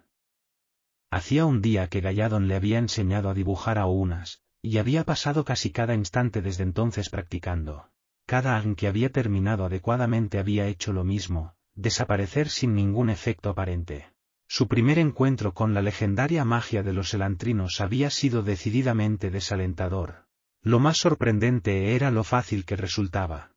[1.11, 5.45] Hacía un día que Galladon le había enseñado a dibujar a unas, y había pasado
[5.45, 7.91] casi cada instante desde entonces practicando.
[8.27, 14.13] Cada an que había terminado adecuadamente había hecho lo mismo, desaparecer sin ningún efecto aparente.
[14.53, 20.27] Su primer encuentro con la legendaria magia de los elantrinos había sido decididamente desalentador.
[20.61, 23.53] Lo más sorprendente era lo fácil que resultaba.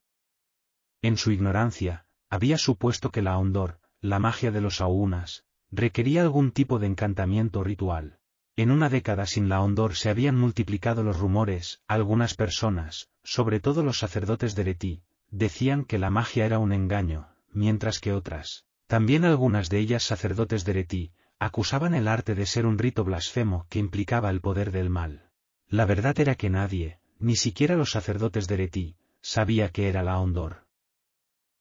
[1.02, 6.52] En su ignorancia, había supuesto que la hondor, la magia de los aunas, requería algún
[6.52, 8.20] tipo de encantamiento ritual.
[8.56, 13.82] En una década sin la hondor se habían multiplicado los rumores, algunas personas, sobre todo
[13.82, 19.26] los sacerdotes de Leti, decían que la magia era un engaño, mientras que otras, también
[19.26, 23.80] algunas de ellas sacerdotes de Leti, acusaban el arte de ser un rito blasfemo que
[23.80, 25.32] implicaba el poder del mal.
[25.68, 30.20] La verdad era que nadie, ni siquiera los sacerdotes de Leti, sabía que era la
[30.20, 30.68] hondor.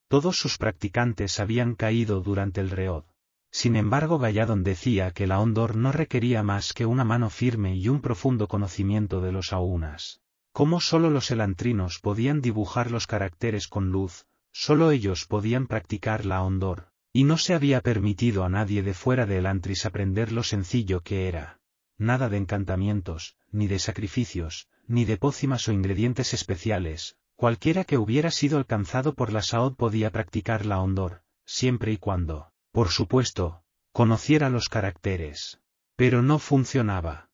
[0.09, 3.05] Todos sus practicantes habían caído durante el reod.
[3.51, 7.89] Sin embargo Galladon decía que la hondor no requería más que una mano firme y
[7.89, 10.21] un profundo conocimiento de los aunas.
[10.53, 16.43] Como sólo los elantrinos podían dibujar los caracteres con luz, sólo ellos podían practicar la
[16.43, 21.03] hondor, y no se había permitido a nadie de fuera de Elantris aprender lo sencillo
[21.03, 21.61] que era.
[21.99, 28.31] Nada de encantamientos, ni de sacrificios, ni de pócimas o ingredientes especiales, cualquiera que hubiera
[28.31, 34.49] sido alcanzado por la Saod podía practicar la hondor, siempre y cuando, por supuesto, conociera
[34.49, 35.61] los caracteres.
[35.97, 37.29] Pero no funcionaba.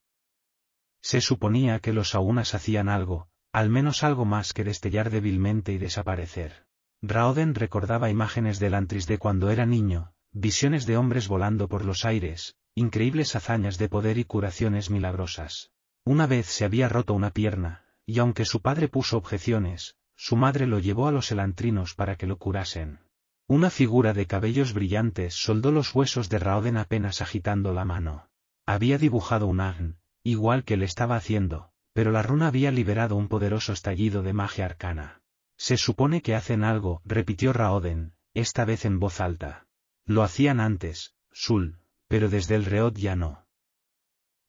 [1.00, 5.78] Se suponía que los aunas hacían algo, al menos algo más que destellar débilmente y
[5.78, 6.67] desaparecer.
[7.00, 12.04] Raoden recordaba imágenes del Antris de cuando era niño, visiones de hombres volando por los
[12.04, 15.70] aires, increíbles hazañas de poder y curaciones milagrosas.
[16.04, 20.66] Una vez se había roto una pierna, y aunque su padre puso objeciones, su madre
[20.66, 22.98] lo llevó a los elantrinos para que lo curasen.
[23.46, 28.28] Una figura de cabellos brillantes soldó los huesos de Raoden apenas agitando la mano.
[28.66, 33.28] Había dibujado un agn, igual que le estaba haciendo, pero la runa había liberado un
[33.28, 35.22] poderoso estallido de magia arcana.
[35.58, 39.66] Se supone que hacen algo, repitió Raoden, esta vez en voz alta.
[40.06, 43.44] Lo hacían antes, Sul, pero desde el Reod ya no.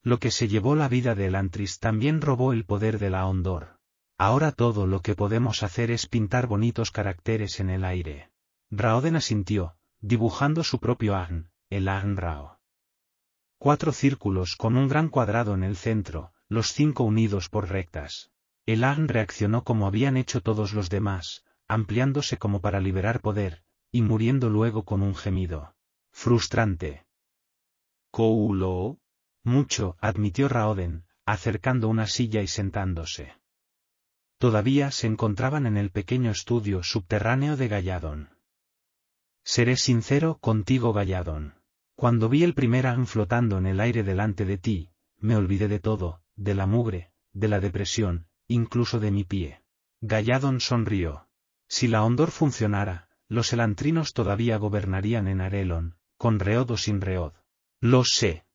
[0.01, 3.79] Lo que se llevó la vida de Elantris también robó el poder de la Hondor.
[4.17, 8.31] Ahora todo lo que podemos hacer es pintar bonitos caracteres en el aire.
[8.69, 12.59] Raoden asintió, dibujando su propio Agn, el Agn Rao.
[13.57, 18.31] Cuatro círculos con un gran cuadrado en el centro, los cinco unidos por rectas.
[18.69, 24.03] El Agn reaccionó como habían hecho todos los demás, ampliándose como para liberar poder, y
[24.03, 25.75] muriendo luego con un gemido.
[26.11, 27.07] Frustrante.
[28.11, 28.99] Koulo.
[29.43, 33.33] Mucho, admitió Raoden, acercando una silla y sentándose.
[34.37, 38.37] Todavía se encontraban en el pequeño estudio subterráneo de Galladón.
[39.43, 41.55] Seré sincero contigo, Galladón.
[41.95, 45.79] Cuando vi el primer Agn flotando en el aire delante de ti, me olvidé de
[45.79, 49.63] todo, de la mugre, de la depresión, incluso de mi pie.
[50.01, 51.29] Galladon sonrió.
[51.69, 57.33] Si la Hondor funcionara, los elantrinos todavía gobernarían en Arelon, con Reod o sin Reod.
[57.79, 58.45] Lo sé.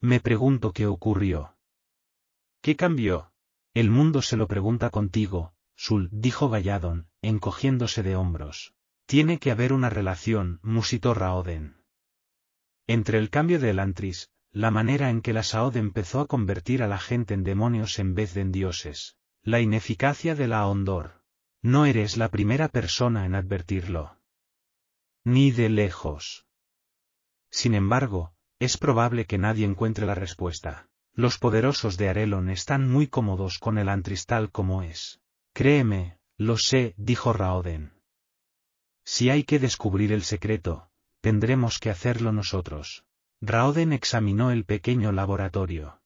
[0.00, 1.56] Me pregunto qué ocurrió.
[2.60, 3.32] ¿Qué cambió?
[3.74, 8.74] El mundo se lo pregunta contigo, Sul, dijo Galladon, encogiéndose de hombros.
[9.06, 11.82] Tiene que haber una relación, musitó Raoden.
[12.86, 16.88] Entre el cambio de Elantris, la manera en que la Saod empezó a convertir a
[16.88, 21.22] la gente en demonios en vez de en dioses, la ineficacia de la Hondor.
[21.62, 24.18] No eres la primera persona en advertirlo.
[25.24, 26.46] Ni de lejos.
[27.50, 30.88] Sin embargo, es probable que nadie encuentre la respuesta.
[31.14, 35.20] Los poderosos de Arelon están muy cómodos con el antristal como es.
[35.52, 37.92] Créeme, lo sé, dijo Raoden.
[39.04, 40.90] Si hay que descubrir el secreto,
[41.20, 43.04] tendremos que hacerlo nosotros.
[43.44, 46.00] Raoden examinó el pequeño laboratorio.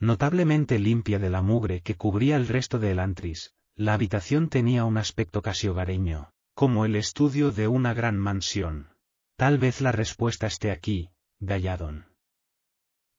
[0.00, 4.98] Notablemente limpia de la mugre que cubría el resto de Elantris, la habitación tenía un
[4.98, 8.88] aspecto casi hogareño, como el estudio de una gran mansión.
[9.36, 12.06] Tal vez la respuesta esté aquí, Galladon.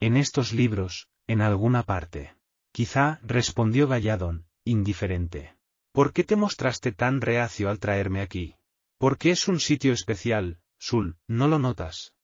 [0.01, 2.35] En estos libros, en alguna parte.
[2.73, 5.55] Quizá, respondió Galladon, indiferente.
[5.93, 8.57] ¿Por qué te mostraste tan reacio al traerme aquí?
[8.97, 12.14] Porque es un sitio especial, Sul, ¿no lo notas?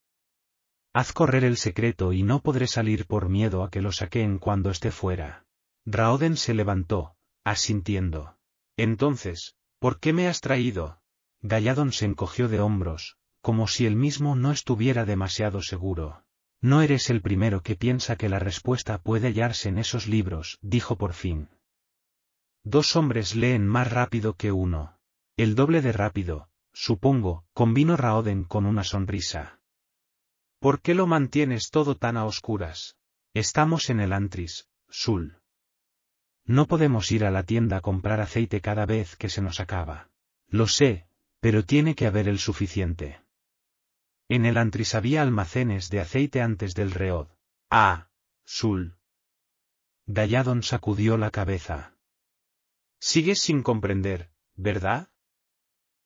[0.94, 4.70] Haz correr el secreto y no podré salir por miedo a que lo saquen cuando
[4.70, 5.46] esté fuera.
[5.86, 8.38] Raoden se levantó, asintiendo.
[8.76, 11.02] Entonces, ¿por qué me has traído?
[11.42, 16.26] Galladon se encogió de hombros, como si él mismo no estuviera demasiado seguro.
[16.60, 20.98] No eres el primero que piensa que la respuesta puede hallarse en esos libros, dijo
[20.98, 21.50] por fin.
[22.64, 25.00] Dos hombres leen más rápido que uno.
[25.38, 29.61] El doble de rápido, supongo, convino Raoden con una sonrisa.
[30.62, 32.96] ¿Por qué lo mantienes todo tan a oscuras?
[33.34, 35.42] Estamos en el Antris, Sul.
[36.46, 40.12] No podemos ir a la tienda a comprar aceite cada vez que se nos acaba.
[40.48, 41.08] Lo sé,
[41.40, 43.24] pero tiene que haber el suficiente.
[44.30, 47.30] En el Antris había almacenes de aceite antes del reod.
[47.72, 48.10] Ah,
[48.46, 49.00] Sul.
[50.06, 51.96] Galladon sacudió la cabeza.
[53.00, 55.10] Sigues sin comprender, ¿verdad?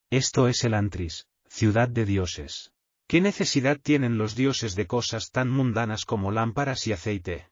[0.10, 2.72] Esto es el Antris, ciudad de dioses.
[3.08, 7.50] ¿Qué necesidad tienen los dioses de cosas tan mundanas como lámparas y aceite?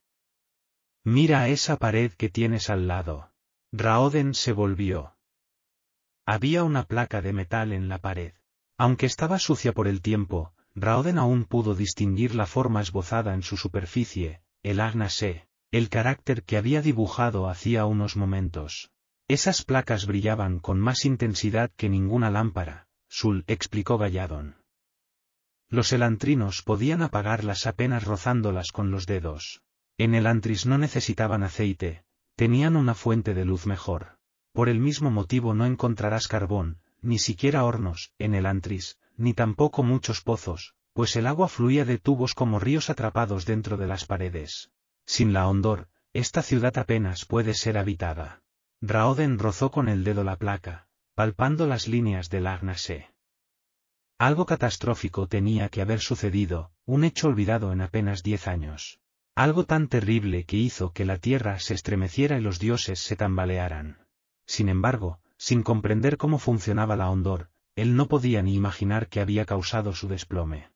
[1.03, 3.31] Mira esa pared que tienes al lado.
[3.71, 5.15] Raoden se volvió.
[6.25, 8.33] Había una placa de metal en la pared.
[8.77, 13.57] Aunque estaba sucia por el tiempo, Raoden aún pudo distinguir la forma esbozada en su
[13.57, 18.91] superficie, el agnase, el carácter que había dibujado hacía unos momentos.
[19.27, 24.62] Esas placas brillaban con más intensidad que ninguna lámpara, Sul explicó Galladon.
[25.73, 29.63] Los elantrinos podían apagarlas apenas rozándolas con los dedos.
[29.97, 32.03] En el antris no necesitaban aceite,
[32.35, 34.19] tenían una fuente de luz mejor.
[34.51, 39.81] Por el mismo motivo no encontrarás carbón, ni siquiera hornos, en el antris, ni tampoco
[39.81, 44.69] muchos pozos, pues el agua fluía de tubos como ríos atrapados dentro de las paredes.
[45.07, 48.43] Sin la hondor, esta ciudad apenas puede ser habitada.
[48.79, 53.12] Raoden rozó con el dedo la placa, palpando las líneas del Agnase.
[54.17, 58.99] Algo catastrófico tenía que haber sucedido, un hecho olvidado en apenas diez años.
[59.35, 64.05] Algo tan terrible que hizo que la tierra se estremeciera y los dioses se tambalearan.
[64.45, 69.45] Sin embargo, sin comprender cómo funcionaba la hondor, él no podía ni imaginar que había
[69.45, 70.69] causado su desplome.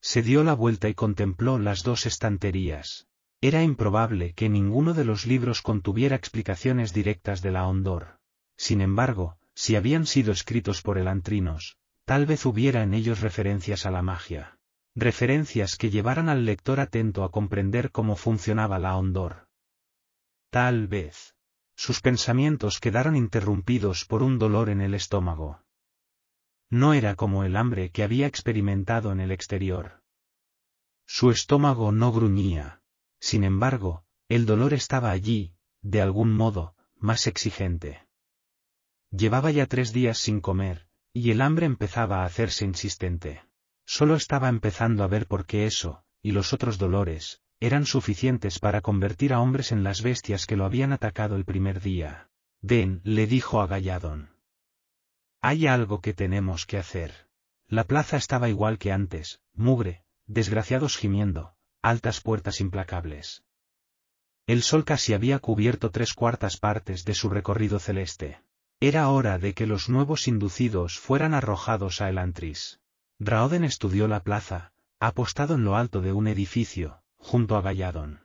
[0.00, 3.06] Se dio la vuelta y contempló las dos estanterías.
[3.42, 8.18] Era improbable que ninguno de los libros contuviera explicaciones directas de la hondor.
[8.56, 11.76] Sin embargo, si habían sido escritos por el Antrinos,
[12.10, 14.58] Tal vez hubiera en ellos referencias a la magia.
[14.96, 19.46] Referencias que llevaran al lector atento a comprender cómo funcionaba la hondor.
[20.50, 21.36] Tal vez.
[21.76, 25.62] Sus pensamientos quedaron interrumpidos por un dolor en el estómago.
[26.68, 30.02] No era como el hambre que había experimentado en el exterior.
[31.06, 32.82] Su estómago no gruñía.
[33.20, 38.04] Sin embargo, el dolor estaba allí, de algún modo, más exigente.
[39.12, 43.42] Llevaba ya tres días sin comer, y el hambre empezaba a hacerse insistente.
[43.84, 48.80] Solo estaba empezando a ver por qué eso, y los otros dolores, eran suficientes para
[48.80, 52.30] convertir a hombres en las bestias que lo habían atacado el primer día.
[52.62, 54.30] Den, le dijo a Galladon.
[55.40, 57.28] Hay algo que tenemos que hacer.
[57.66, 63.44] La plaza estaba igual que antes, mugre, desgraciados gimiendo, altas puertas implacables.
[64.46, 68.42] El sol casi había cubierto tres cuartas partes de su recorrido celeste.
[68.82, 72.80] Era hora de que los nuevos inducidos fueran arrojados a Elantris.
[73.18, 78.20] Raoden estudió la plaza, apostado en lo alto de un edificio, junto a Galladon.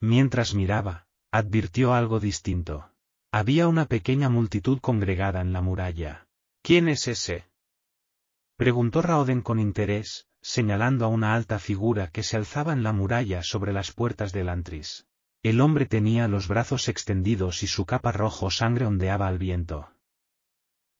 [0.00, 2.90] Mientras miraba, advirtió algo distinto.
[3.30, 6.26] Había una pequeña multitud congregada en la muralla.
[6.62, 7.46] ¿Quién es ese?
[8.56, 13.44] Preguntó Raoden con interés, señalando a una alta figura que se alzaba en la muralla
[13.44, 15.06] sobre las puertas del Antris.
[15.46, 19.88] El hombre tenía los brazos extendidos y su capa rojo sangre ondeaba al viento.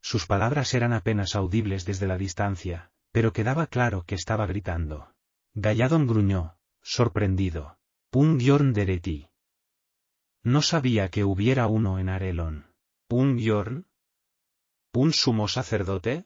[0.01, 5.13] Sus palabras eran apenas audibles desde la distancia, pero quedaba claro que estaba gritando.
[5.55, 7.81] Galladon gruñó, sorprendido.
[8.13, 9.29] Un Bjorn Dereti.
[10.45, 12.67] No sabía que hubiera uno en Arelon.
[13.09, 13.89] ¿Un Bjorn?
[14.93, 16.25] ¿Un sumo sacerdote?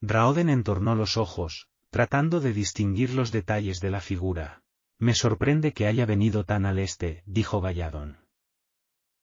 [0.00, 4.61] Raoden entornó los ojos, tratando de distinguir los detalles de la figura.
[5.02, 8.18] Me sorprende que haya venido tan al este, dijo Galladon.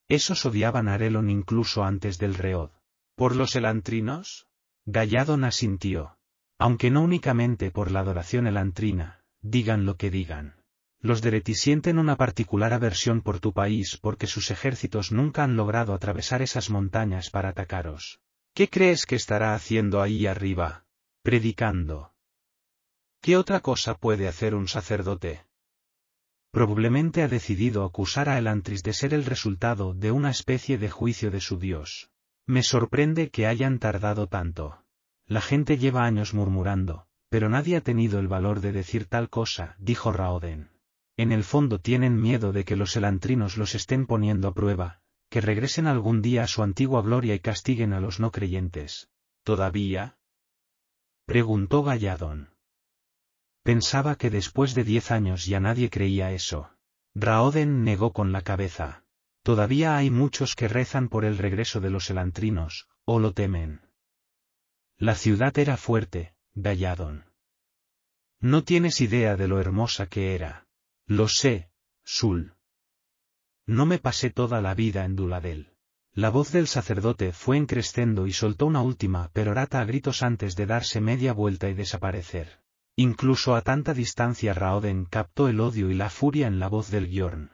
[0.10, 2.72] Esos odiaban a Arelon incluso antes del reod.
[3.16, 4.50] ¿Por los elantrinos?
[4.86, 6.18] Galladon asintió.
[6.58, 10.62] Aunque no únicamente por la adoración elantrina, digan lo que digan.
[11.00, 15.94] Los Dereti sienten una particular aversión por tu país porque sus ejércitos nunca han logrado
[15.94, 18.20] atravesar esas montañas para atacaros.
[18.54, 20.84] ¿Qué crees que estará haciendo ahí arriba?
[21.24, 22.12] Predicando.
[23.22, 25.48] ¿Qué otra cosa puede hacer un sacerdote?
[26.52, 31.30] Probablemente ha decidido acusar a Elantris de ser el resultado de una especie de juicio
[31.30, 32.10] de su dios.
[32.48, 34.84] Me sorprende que hayan tardado tanto.
[35.28, 39.76] La gente lleva años murmurando, pero nadie ha tenido el valor de decir tal cosa,
[39.78, 40.72] dijo Raoden.
[41.16, 45.42] En el fondo tienen miedo de que los elantrinos los estén poniendo a prueba, que
[45.42, 49.10] regresen algún día a su antigua gloria y castiguen a los no creyentes.
[49.44, 50.18] ¿Todavía?
[51.26, 52.50] preguntó Galladón.
[53.70, 56.72] Pensaba que después de diez años ya nadie creía eso.
[57.14, 59.04] Raoden negó con la cabeza.
[59.44, 63.82] Todavía hay muchos que rezan por el regreso de los elantrinos, o lo temen.
[64.98, 67.26] La ciudad era fuerte, Galladón.
[68.40, 70.66] No tienes idea de lo hermosa que era.
[71.06, 71.70] Lo sé,
[72.04, 72.56] Sul.
[73.68, 75.76] No me pasé toda la vida en Duladel.
[76.12, 80.66] La voz del sacerdote fue encrescendo y soltó una última perorata a gritos antes de
[80.66, 82.64] darse media vuelta y desaparecer.
[83.02, 87.08] Incluso a tanta distancia Raoden captó el odio y la furia en la voz del
[87.08, 87.50] Bjorn.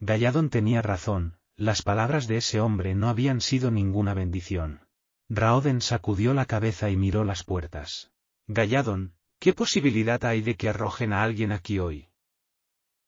[0.00, 4.88] Galladon tenía razón, las palabras de ese hombre no habían sido ninguna bendición.
[5.28, 8.10] Raoden sacudió la cabeza y miró las puertas.
[8.48, 12.08] Galladon, ¿qué posibilidad hay de que arrojen a alguien aquí hoy?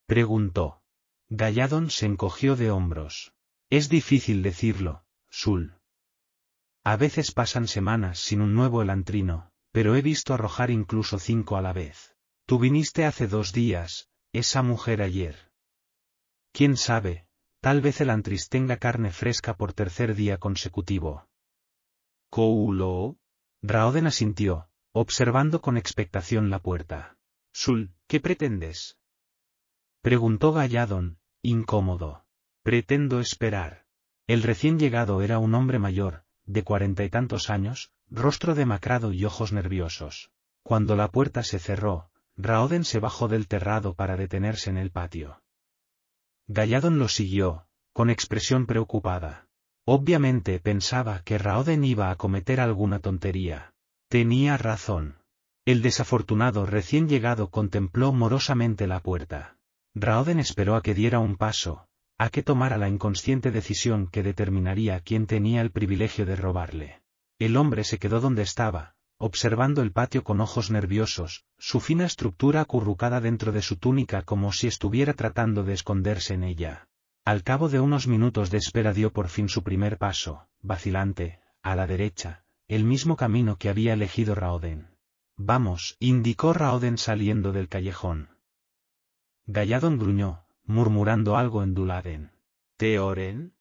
[0.07, 0.81] Preguntó.
[1.29, 3.33] Galladon se encogió de hombros.
[3.69, 5.75] Es difícil decirlo, Sul.
[6.85, 11.61] A veces pasan semanas sin un nuevo elantrino, pero he visto arrojar incluso cinco a
[11.61, 12.17] la vez.
[12.47, 15.53] Tú viniste hace dos días, esa mujer ayer.
[16.51, 17.27] ¿Quién sabe?
[17.61, 21.29] Tal vez el antris tenga carne fresca por tercer día consecutivo.
[22.31, 23.19] ¿Coulo?
[23.61, 27.19] Raoden asintió, observando con expectación la puerta.
[27.53, 28.97] Sul, ¿qué pretendes?
[30.01, 32.25] Preguntó Galladon, incómodo.
[32.63, 33.85] Pretendo esperar.
[34.27, 39.25] El recién llegado era un hombre mayor, de cuarenta y tantos años, rostro demacrado y
[39.25, 40.31] ojos nerviosos.
[40.63, 45.43] Cuando la puerta se cerró, Raoden se bajó del terrado para detenerse en el patio.
[46.49, 49.49] Galladon lo siguió, con expresión preocupada.
[49.85, 53.73] Obviamente pensaba que Raoden iba a cometer alguna tontería.
[54.09, 55.17] Tenía razón.
[55.65, 59.57] El desafortunado recién llegado contempló morosamente la puerta.
[59.95, 65.01] Raoden esperó a que diera un paso, a que tomara la inconsciente decisión que determinaría
[65.01, 67.03] quién tenía el privilegio de robarle.
[67.39, 72.63] El hombre se quedó donde estaba, observando el patio con ojos nerviosos, su fina estructura
[72.63, 76.89] acurrucada dentro de su túnica como si estuviera tratando de esconderse en ella.
[77.25, 81.75] Al cabo de unos minutos de espera dio por fin su primer paso, vacilante, a
[81.75, 84.97] la derecha, el mismo camino que había elegido Raoden.
[85.37, 88.31] Vamos, indicó Raoden saliendo del callejón.
[89.47, 92.33] Galladon gruñó, murmurando algo en Duladen.
[92.77, 93.55] ¿Teoren?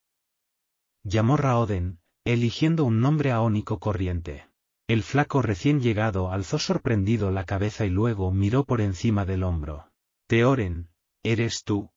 [1.04, 4.48] Llamó Raoden, eligiendo un nombre aónico corriente.
[4.88, 9.92] El flaco recién llegado alzó sorprendido la cabeza y luego miró por encima del hombro.
[10.28, 10.90] Teoren,
[11.24, 11.92] ¿eres tú?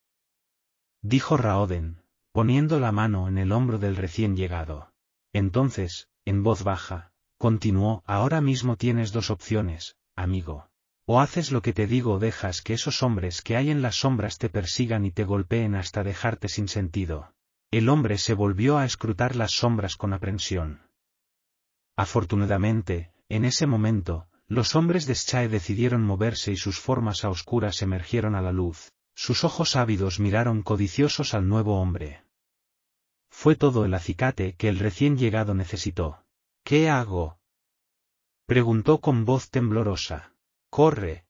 [1.03, 4.93] Dijo Raoden, poniendo la mano en el hombro del recién llegado.
[5.33, 10.69] Entonces, en voz baja, continuó, ahora mismo tienes dos opciones, amigo.
[11.07, 13.97] O haces lo que te digo o dejas que esos hombres que hay en las
[13.97, 17.33] sombras te persigan y te golpeen hasta dejarte sin sentido.
[17.71, 20.89] El hombre se volvió a escrutar las sombras con aprensión.
[21.97, 27.83] Afortunadamente, en ese momento, los hombres de Schae decidieron moverse y sus formas a oscuras
[27.83, 32.25] emergieron a la luz, sus ojos ávidos miraron codiciosos al nuevo hombre.
[33.31, 36.25] Fue todo el acicate que el recién llegado necesitó.
[36.65, 37.39] ¿Qué hago?
[38.47, 40.33] preguntó con voz temblorosa.
[40.71, 41.27] ¡Corre!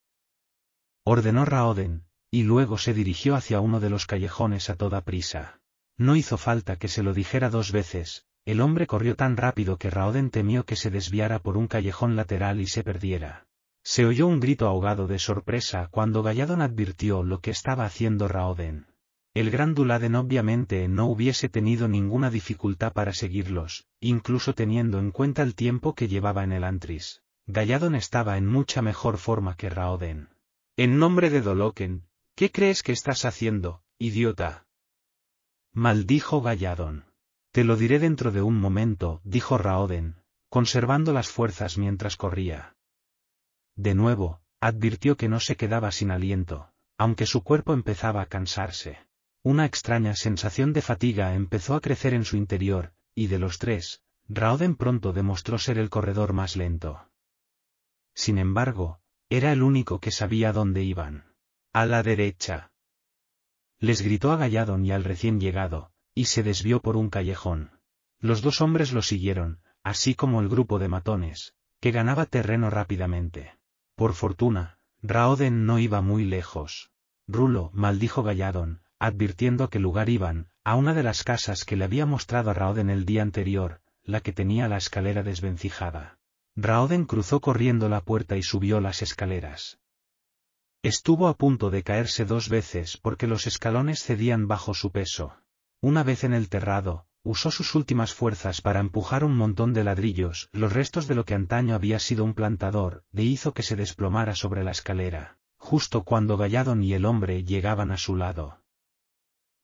[1.03, 5.58] ordenó Raoden, y luego se dirigió hacia uno de los callejones a toda prisa.
[5.99, 9.89] No hizo falta que se lo dijera dos veces, el hombre corrió tan rápido que
[9.89, 13.47] Raoden temió que se desviara por un callejón lateral y se perdiera.
[13.83, 18.87] Se oyó un grito ahogado de sorpresa cuando Galladon advirtió lo que estaba haciendo Raoden.
[19.33, 25.43] El gran Duladen obviamente no hubiese tenido ninguna dificultad para seguirlos, incluso teniendo en cuenta
[25.43, 27.23] el tiempo que llevaba en el Antris.
[27.45, 30.29] Galladon estaba en mucha mejor forma que Raoden.
[30.77, 32.05] En nombre de Doloken,
[32.35, 34.65] ¿qué crees que estás haciendo, idiota?
[35.73, 37.05] Maldijo Galladon.
[37.51, 40.15] Te lo diré dentro de un momento, dijo Raoden,
[40.49, 42.75] conservando las fuerzas mientras corría.
[43.75, 48.99] De nuevo, advirtió que no se quedaba sin aliento, aunque su cuerpo empezaba a cansarse.
[49.41, 54.01] Una extraña sensación de fatiga empezó a crecer en su interior, y de los tres,
[54.27, 57.09] Raoden pronto demostró ser el corredor más lento.
[58.13, 58.99] Sin embargo,
[59.29, 61.33] era el único que sabía dónde iban.
[61.71, 62.68] A la derecha.
[63.79, 67.71] Les gritó a Galladon y al recién llegado, y se desvió por un callejón.
[68.19, 73.57] Los dos hombres lo siguieron, así como el grupo de matones, que ganaba terreno rápidamente.
[73.95, 76.91] Por fortuna, Raoden no iba muy lejos.
[77.25, 81.85] Rulo, maldijo Galladon, advirtiendo a qué lugar iban, a una de las casas que le
[81.85, 86.19] había mostrado a Raoden el día anterior, la que tenía la escalera desvencijada.
[86.55, 89.79] Raoden cruzó corriendo la puerta y subió las escaleras.
[90.81, 95.35] Estuvo a punto de caerse dos veces porque los escalones cedían bajo su peso.
[95.81, 100.47] Una vez en el terrado, usó sus últimas fuerzas para empujar un montón de ladrillos,
[100.53, 104.35] los restos de lo que antaño había sido un plantador, e hizo que se desplomara
[104.35, 108.61] sobre la escalera, justo cuando Galladon y el hombre llegaban a su lado.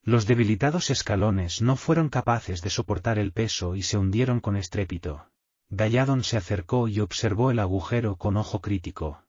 [0.02, 5.30] Los debilitados escalones no fueron capaces de soportar el peso y se hundieron con estrépito.
[5.70, 9.25] Galladon se acercó y observó el agujero con ojo crítico.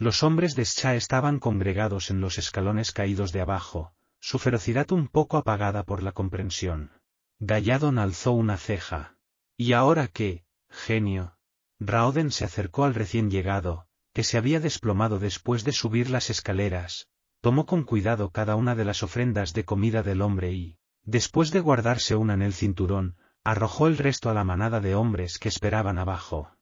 [0.00, 5.08] Los hombres de Scha estaban congregados en los escalones caídos de abajo, su ferocidad un
[5.08, 6.90] poco apagada por la comprensión.
[7.38, 9.18] Galladon alzó una ceja.
[9.58, 11.36] ¿Y ahora qué, genio?
[11.80, 17.10] Raoden se acercó al recién llegado, que se había desplomado después de subir las escaleras,
[17.42, 21.60] tomó con cuidado cada una de las ofrendas de comida del hombre y, después de
[21.60, 25.98] guardarse una en el cinturón, arrojó el resto a la manada de hombres que esperaban
[25.98, 26.56] abajo.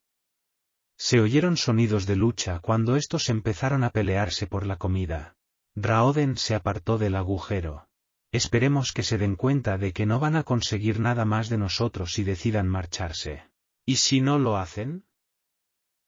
[1.00, 5.36] Se oyeron sonidos de lucha cuando estos empezaron a pelearse por la comida.
[5.76, 7.88] Raoden se apartó del agujero.
[8.32, 12.18] Esperemos que se den cuenta de que no van a conseguir nada más de nosotros
[12.18, 13.44] y decidan marcharse.
[13.86, 15.04] ¿Y si no lo hacen?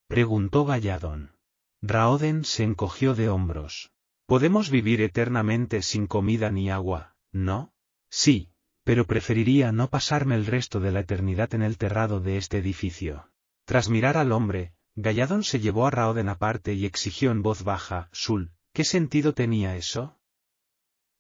[0.08, 1.36] Preguntó Galladón.
[1.80, 3.92] Raoden se encogió de hombros.
[4.26, 7.72] Podemos vivir eternamente sin comida ni agua, ¿no?
[8.10, 8.50] Sí,
[8.82, 13.30] pero preferiría no pasarme el resto de la eternidad en el terrado de este edificio.
[13.64, 18.08] Tras mirar al hombre, Galladón se llevó a Raoden aparte y exigió en voz baja,
[18.12, 20.20] Sul, ¿qué sentido tenía eso?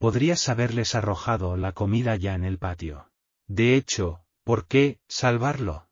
[0.00, 3.12] podrías haberles arrojado la comida ya en el patio.
[3.46, 5.90] De hecho, ¿por qué salvarlo?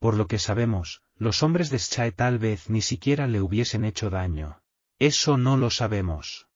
[0.00, 4.10] Por lo que sabemos, los hombres de Schae tal vez ni siquiera le hubiesen hecho
[4.10, 4.60] daño.
[4.98, 6.48] Eso no lo sabemos.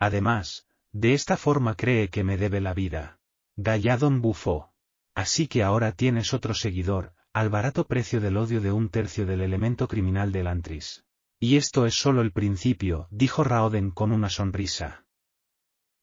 [0.00, 3.20] Además, de esta forma cree que me debe la vida.
[3.54, 4.74] Galladon bufó.
[5.14, 9.40] Así que ahora tienes otro seguidor, al barato precio del odio de un tercio del
[9.40, 11.04] elemento criminal del Antris.
[11.40, 15.04] Y esto es solo el principio, dijo Raoden con una sonrisa.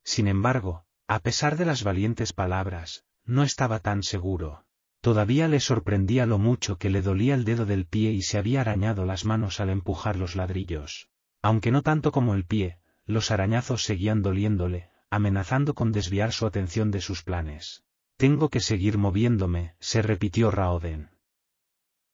[0.03, 4.65] Sin embargo, a pesar de las valientes palabras, no estaba tan seguro.
[4.99, 8.59] Todavía le sorprendía lo mucho que le dolía el dedo del pie y se había
[8.59, 11.07] arañado las manos al empujar los ladrillos.
[11.41, 16.91] Aunque no tanto como el pie, los arañazos seguían doliéndole, amenazando con desviar su atención
[16.91, 17.85] de sus planes.
[18.17, 21.10] Tengo que seguir moviéndome, se repitió Raoden.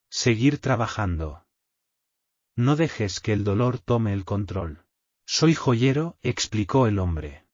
[0.09, 1.45] Seguir trabajando.
[2.55, 4.85] No dejes que el dolor tome el control.
[5.25, 7.45] Soy joyero, explicó el hombre.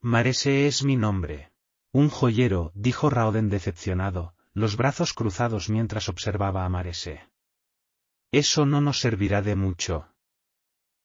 [0.00, 1.52] Marese es mi nombre.
[1.92, 7.28] Un joyero, dijo Raoden decepcionado, los brazos cruzados mientras observaba a Marese.
[8.30, 10.08] Eso no nos servirá de mucho.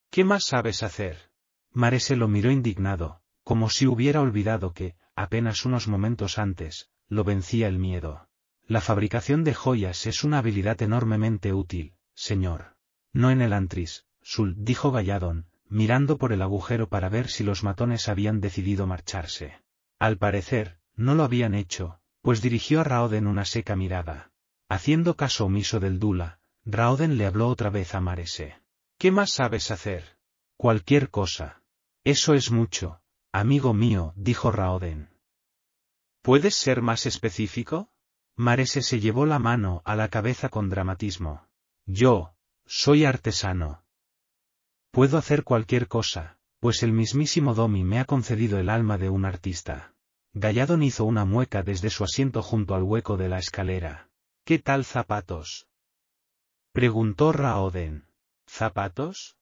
[0.10, 1.32] ¿Qué más sabes hacer?
[1.72, 7.68] Marese lo miró indignado, como si hubiera olvidado que, apenas unos momentos antes, lo vencía
[7.68, 8.28] el miedo.
[8.72, 12.78] La fabricación de joyas es una habilidad enormemente útil, señor.
[13.12, 17.66] No en el antris, Sul, dijo Galladon, mirando por el agujero para ver si los
[17.66, 19.62] matones habían decidido marcharse.
[20.00, 24.32] Al parecer, no lo habían hecho, pues dirigió a Raoden una seca mirada.
[24.70, 28.62] Haciendo caso omiso del Dula, Raoden le habló otra vez a Marese.
[28.98, 30.18] ¿Qué más sabes hacer?
[30.56, 31.62] Cualquier cosa.
[32.06, 33.02] Eso es mucho,
[33.34, 35.10] amigo mío, dijo Raoden.
[36.22, 37.91] ¿Puedes ser más específico?
[38.42, 41.48] Marese se llevó la mano a la cabeza con dramatismo.
[41.86, 42.34] Yo,
[42.66, 43.84] soy artesano,
[44.90, 49.26] Puedo hacer cualquier cosa, pues el mismísimo Domi me ha concedido el alma de un
[49.26, 49.94] artista.
[50.34, 54.10] Galladon hizo una mueca desde su asiento junto al hueco de la escalera.
[54.44, 55.68] ¿Qué tal zapatos?
[56.72, 58.08] Preguntó Raoden.
[58.48, 59.38] ¿Zapatos?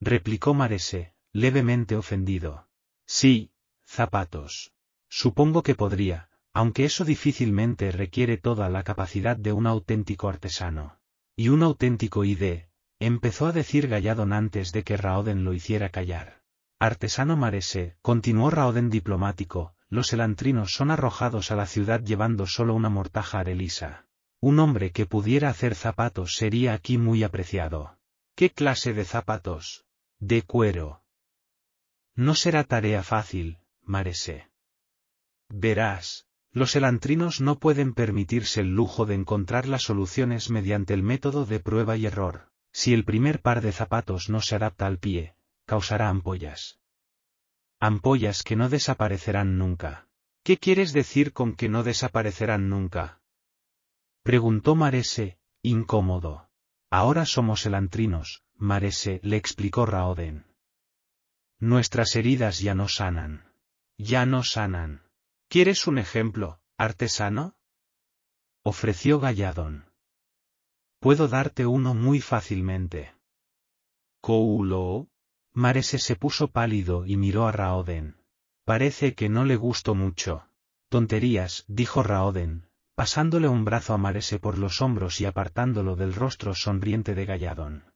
[0.00, 2.66] Replicó Marese, levemente ofendido.
[3.04, 3.52] Sí,
[3.84, 4.72] zapatos.
[5.10, 10.98] Supongo que podría, aunque eso difícilmente requiere toda la capacidad de un auténtico artesano.
[11.36, 12.70] Y un auténtico ID,
[13.02, 16.42] Empezó a decir Galladon antes de que Raoden lo hiciera callar.
[16.78, 22.90] Artesano Marese, continuó Raoden diplomático, los elantrinos son arrojados a la ciudad llevando solo una
[22.90, 24.06] mortaja arelisa.
[24.38, 27.98] Un hombre que pudiera hacer zapatos sería aquí muy apreciado.
[28.34, 29.86] ¿Qué clase de zapatos?
[30.18, 31.02] De cuero.
[32.14, 34.50] No será tarea fácil, Marese.
[35.48, 41.46] Verás, Los elantrinos no pueden permitirse el lujo de encontrar las soluciones mediante el método
[41.46, 42.50] de prueba y error.
[42.72, 46.80] Si el primer par de zapatos no se adapta al pie, causará ampollas.
[47.78, 50.08] Ampollas que no desaparecerán nunca.
[50.42, 53.20] ¿Qué quieres decir con que no desaparecerán nunca?
[54.22, 56.48] Preguntó Marese, incómodo.
[56.90, 60.46] Ahora somos elantrinos, Marese le explicó Raoden.
[61.58, 63.52] Nuestras heridas ya no sanan.
[63.96, 65.09] Ya no sanan.
[65.50, 67.56] ¿Quieres un ejemplo, artesano?
[68.62, 69.90] Ofreció Galladón.
[71.00, 73.16] Puedo darte uno muy fácilmente.
[74.20, 75.08] ¿Coulo?
[75.52, 78.22] Marese se puso pálido y miró a Raoden.
[78.64, 80.46] Parece que no le gustó mucho.
[80.88, 86.54] Tonterías, dijo Raoden, pasándole un brazo a Marese por los hombros y apartándolo del rostro
[86.54, 87.92] sonriente de Galladón.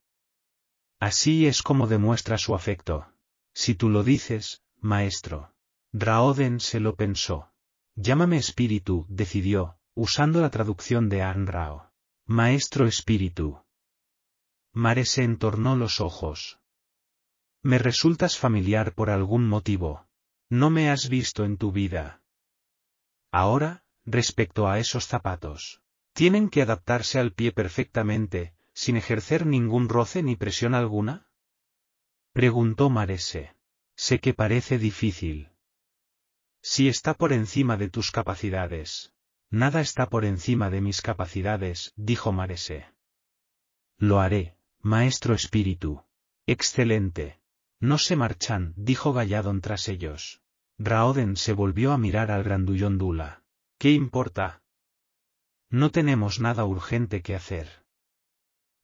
[0.99, 3.07] Así es como demuestra su afecto.
[3.53, 5.54] Si tú lo dices, maestro.
[5.97, 7.53] Raoden se lo pensó.
[7.95, 11.93] Llámame espíritu, decidió, usando la traducción de Anrao.
[12.27, 13.63] Maestro espíritu.
[14.73, 16.59] Mare se entornó los ojos.
[17.63, 20.09] Me resultas familiar por algún motivo.
[20.51, 22.25] No me has visto en tu vida.
[23.31, 25.81] Ahora, respecto a esos zapatos.
[26.13, 31.29] ¿Tienen que adaptarse al pie perfectamente, sin ejercer ningún roce ni presión alguna?
[32.33, 33.55] Preguntó Marese.
[33.95, 35.54] Sé que parece difícil.
[36.67, 39.13] Si está por encima de tus capacidades.
[39.51, 42.87] Nada está por encima de mis capacidades, dijo Marese.
[43.99, 46.03] Lo haré, maestro espíritu.
[46.47, 47.39] Excelente.
[47.81, 50.41] No se marchan, dijo Galladon tras ellos.
[50.79, 53.45] Raoden se volvió a mirar al grandullón Dula.
[53.77, 54.63] ¿Qué importa?
[55.69, 57.69] No tenemos nada urgente que hacer.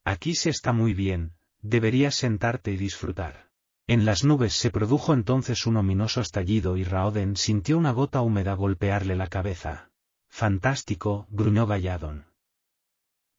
[0.04, 3.49] Aquí se está muy bien, deberías sentarte y disfrutar.
[3.90, 8.54] En las nubes se produjo entonces un ominoso estallido y Raoden sintió una gota húmeda
[8.54, 9.90] golpearle la cabeza.
[10.28, 12.26] Fantástico, gruñó Galladon.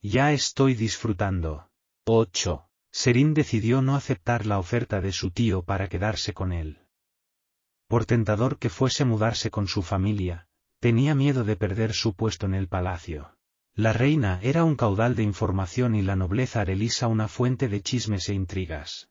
[0.02, 1.70] Ya estoy disfrutando.
[2.04, 2.68] 8.
[2.92, 6.80] Serín decidió no aceptar la oferta de su tío para quedarse con él.
[7.88, 10.50] Por tentador que fuese mudarse con su familia,
[10.82, 13.38] tenía miedo de perder su puesto en el palacio.
[13.74, 18.28] La reina era un caudal de información y la nobleza arelisa una fuente de chismes
[18.28, 19.11] e intrigas.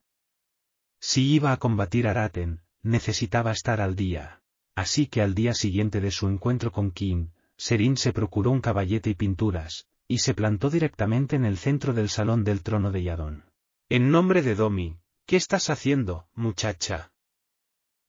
[1.00, 4.42] Si iba a combatir a Raten, necesitaba estar al día.
[4.74, 9.10] Así que al día siguiente de su encuentro con Kim, Serin se procuró un caballete
[9.10, 13.44] y pinturas, y se plantó directamente en el centro del salón del trono de Yadon.
[13.88, 17.12] En nombre de Domi, ¿qué estás haciendo, muchacha?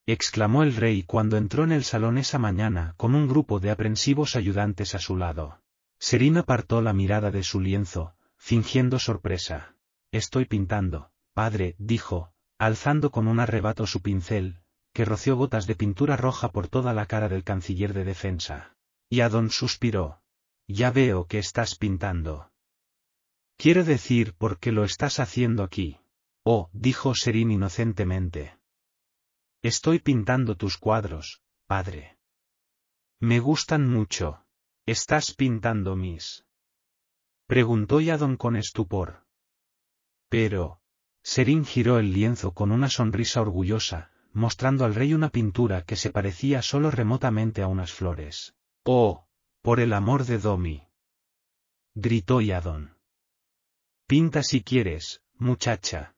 [0.05, 4.35] exclamó el rey cuando entró en el salón esa mañana con un grupo de aprensivos
[4.35, 5.61] ayudantes a su lado.
[5.99, 9.75] Serin apartó la mirada de su lienzo, fingiendo sorpresa.
[10.11, 14.59] Estoy pintando, padre, dijo, alzando con un arrebato su pincel,
[14.93, 18.77] que roció gotas de pintura roja por toda la cara del canciller de defensa.
[19.09, 20.21] Y Adón suspiró.
[20.67, 22.51] Ya veo que estás pintando.
[23.57, 26.01] Quiero decir por qué lo estás haciendo aquí.
[26.43, 28.59] Oh, dijo Serín inocentemente.
[29.63, 32.19] Estoy pintando tus cuadros, padre.
[33.19, 34.45] Me gustan mucho.
[34.85, 36.45] ¿Estás pintando mis?
[37.47, 39.25] Preguntó Yadon con estupor.
[40.29, 40.80] Pero,
[41.23, 46.09] Serín giró el lienzo con una sonrisa orgullosa, mostrando al rey una pintura que se
[46.09, 48.55] parecía solo remotamente a unas flores.
[48.83, 49.27] ¡Oh!
[49.61, 50.87] Por el amor de Domi.
[51.93, 52.97] gritó Yadon.
[54.07, 56.15] Pinta si quieres, muchacha.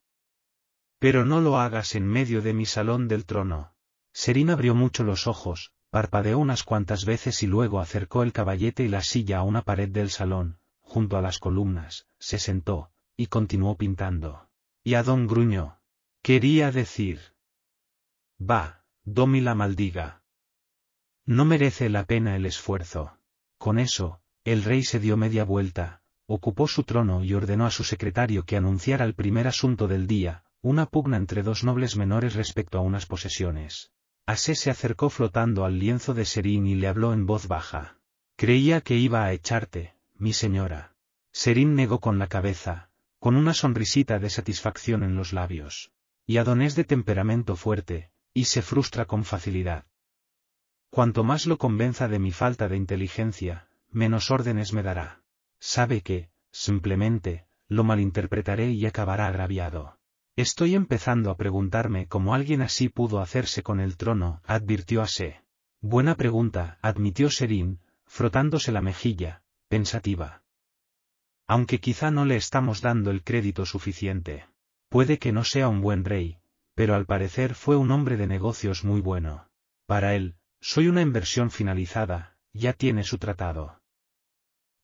[0.99, 3.75] Pero no lo hagas en medio de mi salón del trono.
[4.13, 8.87] Serín abrió mucho los ojos, parpadeó unas cuantas veces y luego acercó el caballete y
[8.87, 13.75] la silla a una pared del salón, junto a las columnas, se sentó, y continuó
[13.75, 14.47] pintando.
[14.83, 15.79] Y a don gruñó.
[16.21, 17.19] Quería decir.
[18.39, 20.23] Va, Domi la maldiga.
[21.25, 23.17] No merece la pena el esfuerzo.
[23.57, 27.83] Con eso, el rey se dio media vuelta, ocupó su trono y ordenó a su
[27.83, 32.77] secretario que anunciara el primer asunto del día, una pugna entre dos nobles menores respecto
[32.77, 33.91] a unas posesiones.
[34.25, 37.99] Asé se acercó flotando al lienzo de Serín y le habló en voz baja.
[38.37, 40.95] Creía que iba a echarte, mi señora.
[41.31, 42.89] Serín negó con la cabeza,
[43.23, 45.93] con una sonrisita de satisfacción en los labios.
[46.25, 49.85] Y Adón es de temperamento fuerte, y se frustra con facilidad.
[50.89, 55.23] Cuanto más lo convenza de mi falta de inteligencia, menos órdenes me dará.
[55.57, 59.97] Sabe que, simplemente, lo malinterpretaré y acabará agraviado.
[60.35, 65.45] Estoy empezando a preguntarme cómo alguien así pudo hacerse con el trono, advirtió Ase.
[65.79, 70.42] Buena pregunta, admitió Serín, frotándose la mejilla, pensativa.
[71.47, 74.47] Aunque quizá no le estamos dando el crédito suficiente.
[74.89, 76.37] Puede que no sea un buen rey,
[76.75, 79.49] pero al parecer fue un hombre de negocios muy bueno.
[79.85, 83.81] Para él, soy una inversión finalizada, ya tiene su tratado.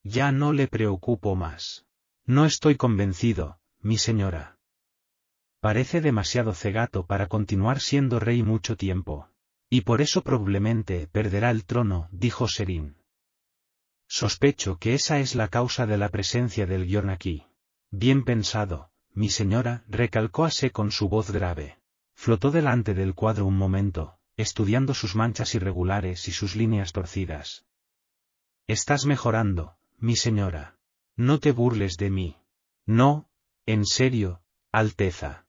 [0.02, 1.86] Ya no le preocupo más.
[2.26, 4.58] No estoy convencido, mi señora.
[5.60, 9.28] Parece demasiado cegato para continuar siendo rey mucho tiempo.
[9.68, 12.99] Y por eso probablemente perderá el trono, dijo Serín.
[14.12, 17.46] Sospecho que esa es la causa de la presencia del guion aquí.
[17.92, 21.78] Bien pensado, mi señora, recalcó Ase con su voz grave.
[22.16, 27.66] Flotó delante del cuadro un momento, estudiando sus manchas irregulares y sus líneas torcidas.
[28.66, 30.76] Estás mejorando, mi señora.
[31.14, 32.36] No te burles de mí.
[32.86, 33.28] No,
[33.64, 35.46] en serio, Alteza.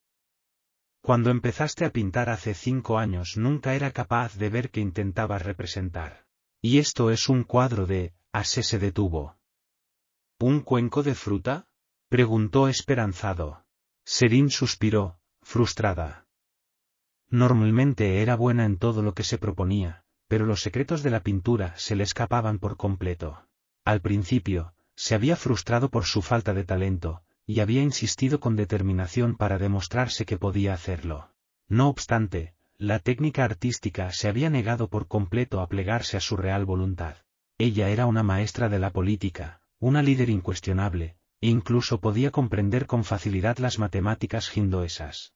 [1.01, 6.27] Cuando empezaste a pintar hace cinco años nunca era capaz de ver que intentabas representar.
[6.61, 9.35] Y esto es un cuadro de, Ase se detuvo.
[10.39, 11.67] ¿Un cuenco de fruta?
[12.07, 13.65] preguntó esperanzado.
[14.05, 16.27] Serín suspiró, frustrada.
[17.29, 21.75] Normalmente era buena en todo lo que se proponía, pero los secretos de la pintura
[21.77, 23.47] se le escapaban por completo.
[23.83, 29.35] Al principio, se había frustrado por su falta de talento, y había insistido con determinación
[29.35, 31.33] para demostrarse que podía hacerlo.
[31.67, 36.65] No obstante, la técnica artística se había negado por completo a plegarse a su real
[36.65, 37.17] voluntad.
[37.61, 43.03] Ella era una maestra de la política, una líder incuestionable, e incluso podía comprender con
[43.03, 45.35] facilidad las matemáticas hindoesas.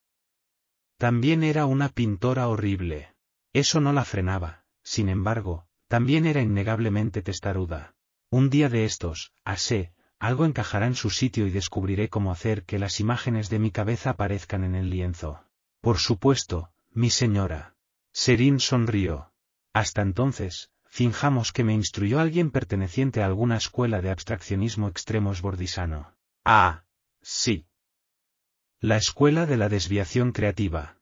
[0.98, 3.14] También era una pintora horrible.
[3.54, 7.94] Eso no la frenaba, sin embargo, también era innegablemente testaruda.
[8.32, 12.80] Un día de estos, asé, algo encajará en su sitio y descubriré cómo hacer que
[12.80, 15.44] las imágenes de mi cabeza aparezcan en el lienzo.
[15.80, 17.76] Por supuesto, mi señora.
[18.12, 19.32] Serín sonrió.
[19.74, 26.16] Hasta entonces, finjamos que me instruyó alguien perteneciente a alguna escuela de abstraccionismo extremo esbordisano.
[26.46, 26.86] Ah,
[27.22, 27.68] sí.
[28.80, 30.98] La escuela de la desviación creativa.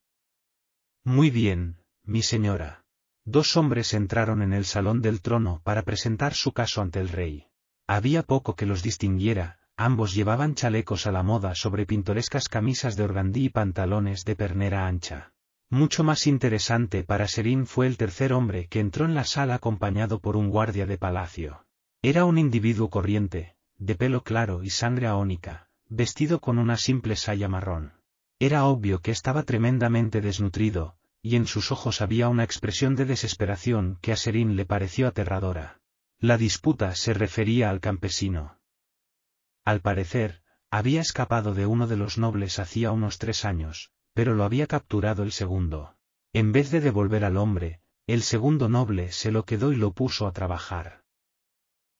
[1.03, 2.85] Muy bien, mi señora.
[3.23, 7.45] Dos hombres entraron en el salón del trono para presentar su caso ante el rey.
[7.85, 13.03] Había poco que los distinguiera, ambos llevaban chalecos a la moda sobre pintorescas camisas de
[13.03, 15.32] organdí y pantalones de pernera ancha.
[15.73, 20.19] Mucho más interesante para Serín fue el tercer hombre que entró en la sala acompañado
[20.19, 21.65] por un guardia de palacio.
[22.03, 27.47] Era un individuo corriente, de pelo claro y sangre aónica, vestido con una simple saya
[27.47, 27.93] marrón.
[28.37, 33.97] Era obvio que estaba tremendamente desnutrido, y en sus ojos había una expresión de desesperación
[33.99, 35.81] que a Serín le pareció aterradora.
[36.19, 38.59] La disputa se refería al campesino.
[39.65, 44.43] Al parecer, había escapado de uno de los nobles hacía unos tres años, pero lo
[44.43, 45.95] había capturado el segundo.
[46.33, 50.27] En vez de devolver al hombre, el segundo noble se lo quedó y lo puso
[50.27, 51.03] a trabajar.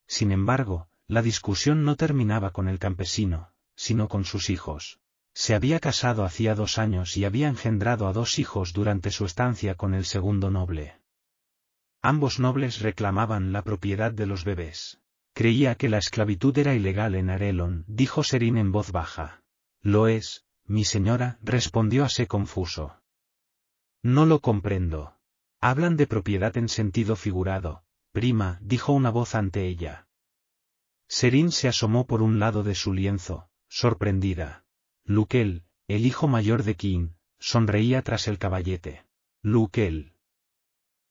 [0.06, 5.00] Sin embargo, la discusión no terminaba con el campesino, sino con sus hijos.
[5.34, 9.74] Se había casado hacía dos años y había engendrado a dos hijos durante su estancia
[9.74, 11.00] con el segundo noble.
[12.02, 15.00] Ambos nobles reclamaban la propiedad de los bebés.
[15.32, 19.42] Creía que la esclavitud era ilegal en Arelon, dijo Serín en voz baja.
[19.80, 23.00] Lo es, mi señora, respondió Ase confuso.
[24.02, 25.16] No lo comprendo.
[25.60, 30.08] Hablan de propiedad en sentido figurado, prima, dijo una voz ante ella.
[31.08, 34.64] Serín se asomó por un lado de su lienzo, sorprendida.
[35.04, 39.06] Luquel, el hijo mayor de King, sonreía tras el caballete.
[39.42, 40.14] Luquel.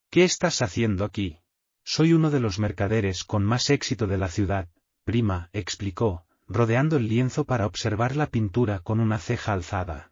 [0.09, 1.40] ¿Qué estás haciendo aquí?
[1.83, 4.69] Soy uno de los mercaderes con más éxito de la ciudad,
[5.03, 10.11] prima, explicó, rodeando el lienzo para observar la pintura con una ceja alzada.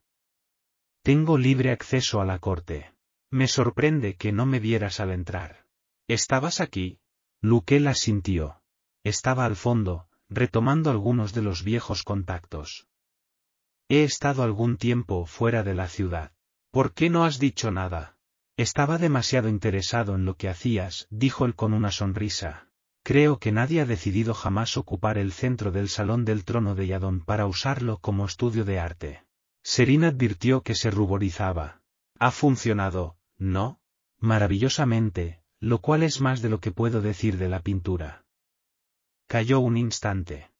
[1.03, 2.93] Tengo libre acceso a la corte.
[3.29, 5.65] Me sorprende que no me vieras al entrar.
[6.07, 6.99] ¿Estabas aquí?
[7.41, 8.61] Luquela sintió.
[9.03, 12.87] Estaba al fondo, retomando algunos de los viejos contactos.
[13.89, 16.31] He estado algún tiempo fuera de la ciudad.
[16.71, 18.17] ¿Por qué no has dicho nada?
[18.55, 22.70] Estaba demasiado interesado en lo que hacías, dijo él con una sonrisa.
[23.03, 27.25] Creo que nadie ha decidido jamás ocupar el centro del salón del trono de Yadon
[27.25, 29.25] para usarlo como estudio de arte.
[29.63, 31.81] Serín advirtió que se ruborizaba.
[32.19, 33.79] Ha funcionado, ¿no?
[34.19, 38.25] Maravillosamente, lo cual es más de lo que puedo decir de la pintura.
[39.27, 40.51] Cayó un instante.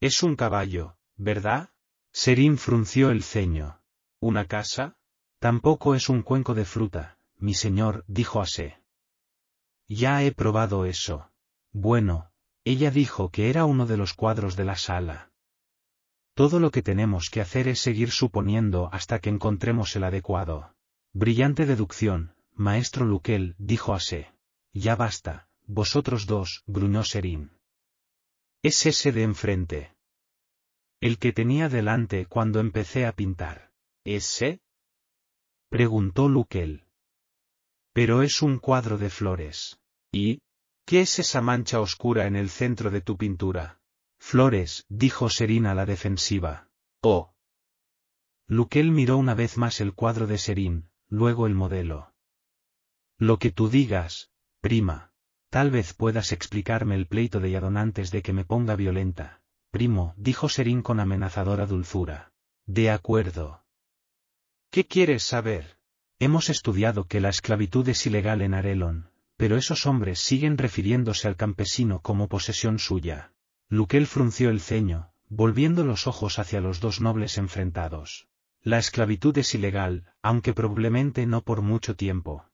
[0.00, 1.70] Es un caballo, ¿verdad?
[2.12, 3.82] Serín frunció el ceño.
[4.18, 4.96] ¿Una casa?
[5.40, 8.80] Tampoco es un cuenco de fruta, mi señor, dijo Ase.
[9.88, 11.30] Ya he probado eso.
[11.74, 12.30] Bueno,
[12.64, 15.32] ella dijo que era uno de los cuadros de la sala.
[16.34, 20.74] Todo lo que tenemos que hacer es seguir suponiendo hasta que encontremos el adecuado.
[21.12, 24.32] Brillante deducción, maestro Luquel, dijo Ase.
[24.72, 27.58] Ya basta, vosotros dos, gruñó Serín.
[28.62, 29.96] Es ese de enfrente.
[31.00, 33.72] El que tenía delante cuando empecé a pintar.
[34.04, 34.60] ¿Ese?
[35.68, 36.84] preguntó Luquel.
[37.92, 39.80] Pero es un cuadro de flores.
[40.12, 40.40] ¿Y?
[40.86, 43.80] ¿Qué es esa mancha oscura en el centro de tu pintura?
[44.18, 46.68] Flores, dijo Serina a la defensiva.
[47.00, 47.34] Oh.
[48.46, 52.12] Luquel miró una vez más el cuadro de Serín, luego el modelo.
[53.16, 54.30] Lo que tú digas,
[54.60, 55.12] prima.
[55.48, 59.40] Tal vez puedas explicarme el pleito de Yadon antes de que me ponga violenta.
[59.70, 62.32] Primo, dijo Serín con amenazadora dulzura.
[62.66, 63.64] De acuerdo.
[64.70, 65.78] ¿Qué quieres saber?
[66.18, 71.36] Hemos estudiado que la esclavitud es ilegal en Arelon, pero esos hombres siguen refiriéndose al
[71.36, 73.32] campesino como posesión suya.
[73.68, 78.28] Luquel frunció el ceño, volviendo los ojos hacia los dos nobles enfrentados.
[78.62, 82.46] La esclavitud es ilegal, aunque probablemente no por mucho tiempo.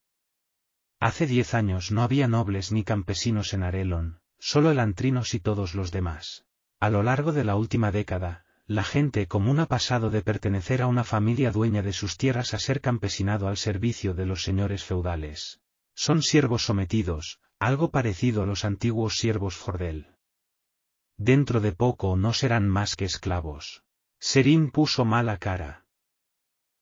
[0.99, 5.93] Hace diez años no había nobles ni campesinos en Arelon, solo elantrinos y todos los
[5.93, 6.47] demás.
[6.79, 10.87] A lo largo de la última década, la gente común ha pasado de pertenecer a
[10.87, 15.61] una familia dueña de sus tierras a ser campesinado al servicio de los señores feudales.
[15.95, 20.17] Son siervos sometidos, algo parecido a los antiguos siervos Fordel.
[21.17, 23.85] Dentro de poco no serán más que esclavos.
[24.19, 25.85] Serín puso mala cara.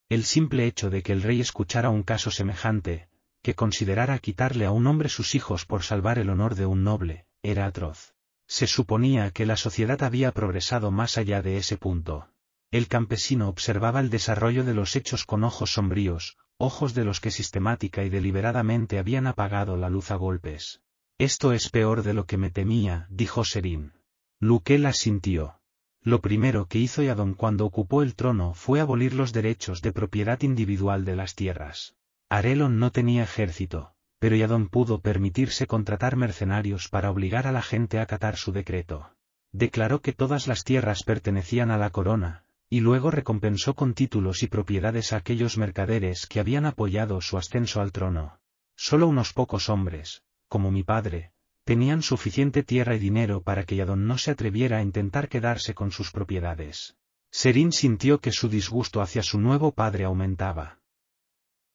[0.09, 3.09] El simple hecho de que el rey escuchara un caso semejante,
[3.43, 7.27] que considerara quitarle a un hombre sus hijos por salvar el honor de un noble,
[7.43, 8.15] era atroz.
[8.47, 12.29] Se suponía que la sociedad había progresado más allá de ese punto.
[12.71, 17.31] El campesino observaba el desarrollo de los hechos con ojos sombríos, ojos de los que
[17.31, 20.83] sistemática y deliberadamente habían apagado la luz a golpes.
[21.17, 23.93] Esto es peor de lo que me temía, dijo Serín.
[24.41, 25.61] Luquel asintió.
[26.03, 30.43] Lo primero que hizo Yadon cuando ocupó el trono fue abolir los derechos de propiedad
[30.43, 31.97] individual de las tierras.
[32.29, 37.99] Arelon no tenía ejército, pero Yadon pudo permitirse contratar mercenarios para obligar a la gente
[37.99, 39.11] a acatar su decreto.
[39.53, 44.47] Declaró que todas las tierras pertenecían a la corona, y luego recompensó con títulos y
[44.47, 48.41] propiedades a aquellos mercaderes que habían apoyado su ascenso al trono.
[48.77, 51.33] Solo unos pocos hombres, como mi padre,
[51.65, 55.91] tenían suficiente tierra y dinero para que Yadon no se atreviera a intentar quedarse con
[55.91, 56.97] sus propiedades.
[57.31, 60.81] Serín sintió que su disgusto hacia su nuevo padre aumentaba.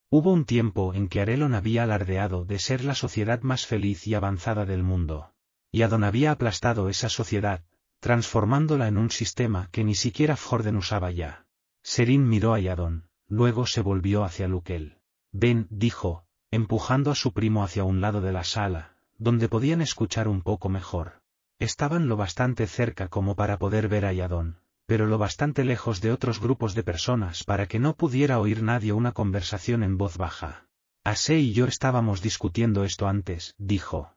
[0.09, 4.13] Hubo un tiempo en que Arelon había alardeado de ser la sociedad más feliz y
[4.13, 5.33] avanzada del mundo.
[5.71, 7.63] Y Adon había aplastado esa sociedad,
[8.03, 11.45] transformándola en un sistema que ni siquiera Forden usaba ya.
[11.83, 14.97] Serín miró a Yadon, luego se volvió hacia Luquel.
[15.31, 20.27] Ven, dijo, empujando a su primo hacia un lado de la sala, donde podían escuchar
[20.27, 21.21] un poco mejor.
[21.59, 26.11] Estaban lo bastante cerca como para poder ver a Yadon, pero lo bastante lejos de
[26.11, 30.67] otros grupos de personas para que no pudiera oír nadie una conversación en voz baja.
[31.05, 34.13] Ase y yo estábamos discutiendo esto antes, dijo.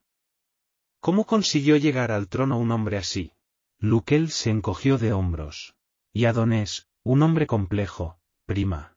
[0.98, 3.30] ¿Cómo consiguió llegar al trono un hombre así?
[3.78, 5.74] Luquel se encogió de hombros.
[6.12, 8.96] Y Adonés, un hombre complejo, prima.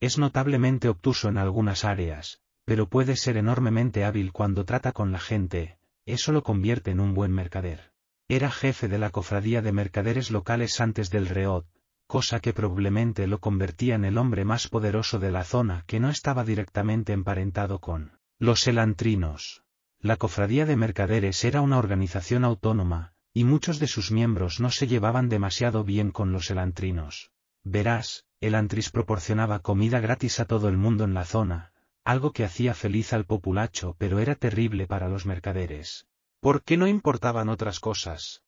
[0.00, 5.20] Es notablemente obtuso en algunas áreas, pero puede ser enormemente hábil cuando trata con la
[5.20, 7.92] gente, eso lo convierte en un buen mercader.
[8.28, 11.64] Era jefe de la cofradía de mercaderes locales antes del Reod,
[12.06, 16.08] cosa que probablemente lo convertía en el hombre más poderoso de la zona que no
[16.08, 19.64] estaba directamente emparentado con los elantrinos.
[20.00, 24.86] La cofradía de mercaderes era una organización autónoma, y muchos de sus miembros no se
[24.86, 27.32] llevaban demasiado bien con los elantrinos.
[27.64, 32.72] Verás, Elantris proporcionaba comida gratis a todo el mundo en la zona, algo que hacía
[32.72, 36.06] feliz al populacho pero era terrible para los mercaderes.
[36.40, 38.42] ¿Por qué no importaban otras cosas?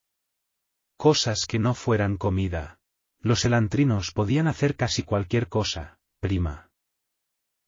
[0.97, 2.79] Cosas que no fueran comida.
[3.19, 6.71] Los elantrinos podían hacer casi cualquier cosa, prima.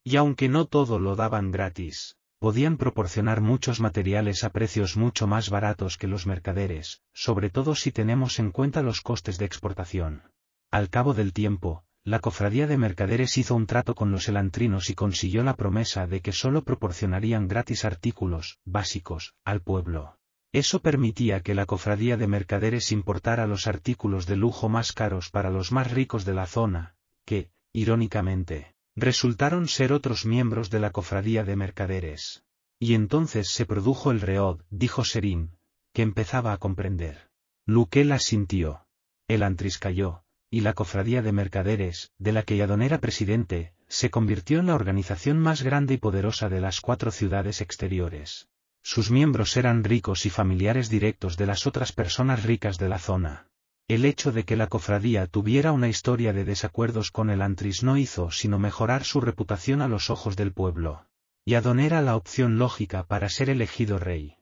[0.04, 5.52] Y aunque no todo lo daban gratis, podían proporcionar muchos materiales a precios mucho más
[5.52, 10.24] baratos que los mercaderes, sobre todo si tenemos en cuenta los costes de exportación.
[10.72, 14.96] Al cabo del tiempo, la cofradía de mercaderes hizo un trato con los elantrinos y
[14.96, 20.18] consiguió la promesa de que solo proporcionarían gratis artículos, básicos, al pueblo.
[20.52, 25.52] Eso permitía que la cofradía de mercaderes importara los artículos de lujo más caros para
[25.52, 31.44] los más ricos de la zona, que, irónicamente, resultaron ser otros miembros de la cofradía
[31.44, 32.44] de mercaderes.
[32.80, 35.58] Y entonces se produjo el reod, dijo Serín,
[35.94, 37.30] que empezaba a comprender.
[37.66, 38.88] Luquel asintió.
[39.28, 44.10] El antris cayó, y la cofradía de mercaderes, de la que Yadon era presidente, se
[44.10, 48.50] convirtió en la organización más grande y poderosa de las cuatro ciudades exteriores.
[48.82, 53.51] Sus miembros eran ricos y familiares directos de las otras personas ricas de la zona.
[53.88, 57.98] El hecho de que la cofradía tuviera una historia de desacuerdos con el Antris no
[57.98, 61.06] hizo sino mejorar su reputación a los ojos del pueblo.
[61.44, 64.38] Y Adon era la opción lógica para ser elegido rey.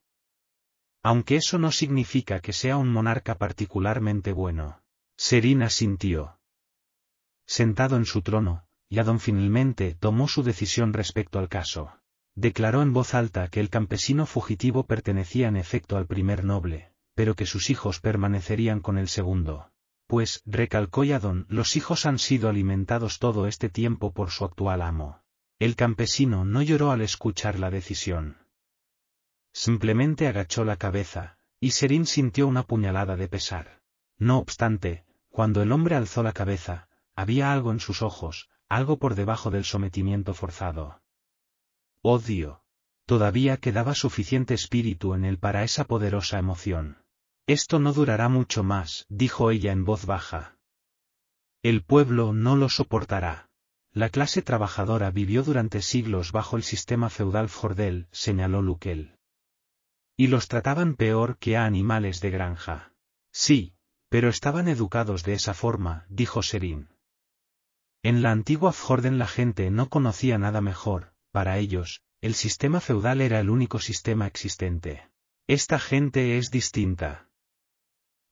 [1.02, 4.82] Aunque eso no significa que sea un monarca particularmente bueno.
[5.18, 6.40] Serina sintió.
[7.46, 12.00] Sentado en su trono, Yadon finalmente tomó su decisión respecto al caso.
[12.36, 17.36] Declaró en voz alta que el campesino fugitivo pertenecía en efecto al primer noble, pero
[17.36, 19.74] que sus hijos permanecerían con el segundo.
[20.08, 25.22] Pues, recalcó Yadon, los hijos han sido alimentados todo este tiempo por su actual amo.
[25.60, 28.38] El campesino no lloró al escuchar la decisión.
[29.52, 33.82] Simplemente agachó la cabeza, y Serín sintió una puñalada de pesar.
[34.18, 39.16] No obstante, cuando el hombre alzó la cabeza, había algo en sus ojos, algo por
[39.16, 41.02] debajo del sometimiento forzado.
[42.02, 42.64] Odio.
[43.06, 47.04] Todavía quedaba suficiente espíritu en él para esa poderosa emoción.
[47.50, 50.60] Esto no durará mucho más, dijo ella en voz baja.
[51.64, 53.50] El pueblo no lo soportará.
[53.92, 59.16] La clase trabajadora vivió durante siglos bajo el sistema feudal Fordel, señaló Luquel.
[60.16, 62.94] Y los trataban peor que a animales de granja.
[63.32, 63.74] Sí,
[64.10, 66.90] pero estaban educados de esa forma, dijo Serín.
[68.04, 73.22] En la antigua Fjorden la gente no conocía nada mejor, para ellos, el sistema feudal
[73.22, 75.10] era el único sistema existente.
[75.48, 77.26] Esta gente es distinta.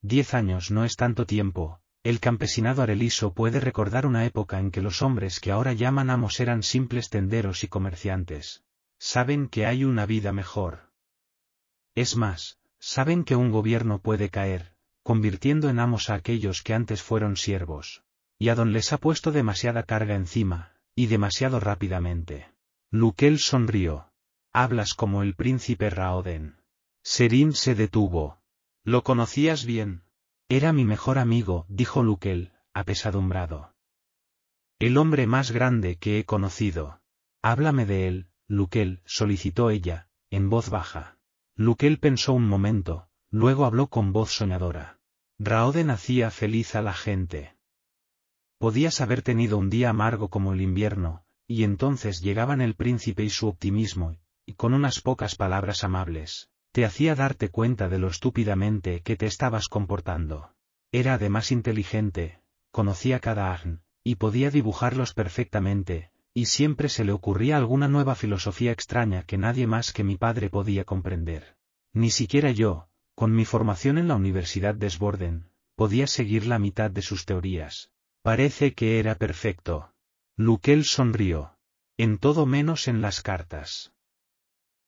[0.02, 4.82] Diez años no es tanto tiempo, el campesinado areliso puede recordar una época en que
[4.82, 8.64] los hombres que ahora llaman amos eran simples tenderos y comerciantes.
[9.00, 10.92] Saben que hay una vida mejor.
[11.96, 17.02] Es más, saben que un gobierno puede caer, convirtiendo en amos a aquellos que antes
[17.02, 18.04] fueron siervos.
[18.40, 22.50] Y a don les ha puesto demasiada carga encima, y demasiado rápidamente.
[22.92, 24.12] Luquel sonrió.
[24.54, 26.62] Hablas como el príncipe Raoden.
[27.04, 28.40] Serín se detuvo.
[28.88, 30.04] ¿Lo conocías bien?
[30.48, 33.76] Era mi mejor amigo, dijo Luquel, apesadumbrado.
[34.80, 37.02] El hombre más grande que he conocido.
[37.42, 41.18] Háblame de él, Luquel, solicitó ella, en voz baja.
[41.58, 45.02] Luquel pensó un momento, luego habló con voz soñadora.
[45.38, 47.58] Raoden hacía feliz a la gente.
[48.58, 53.32] Podías haber tenido un día amargo como el invierno, y entonces llegaban el príncipe y
[53.32, 59.02] su optimismo, y con unas pocas palabras amables, te hacía darte cuenta de lo estúpidamente
[59.02, 60.54] que te estabas comportando.
[60.92, 62.40] Era además inteligente,
[62.70, 68.72] conocía cada agn, y podía dibujarlos perfectamente, y siempre se le ocurría alguna nueva filosofía
[68.72, 71.58] extraña que nadie más que mi padre podía comprender.
[71.94, 76.92] Ni siquiera yo, con mi formación en la Universidad de Sborden, podía seguir la mitad
[76.92, 77.90] de sus teorías.
[78.22, 79.96] Parece que era perfecto.
[80.36, 81.58] Luquel sonrió.
[81.98, 83.94] En todo menos en las cartas.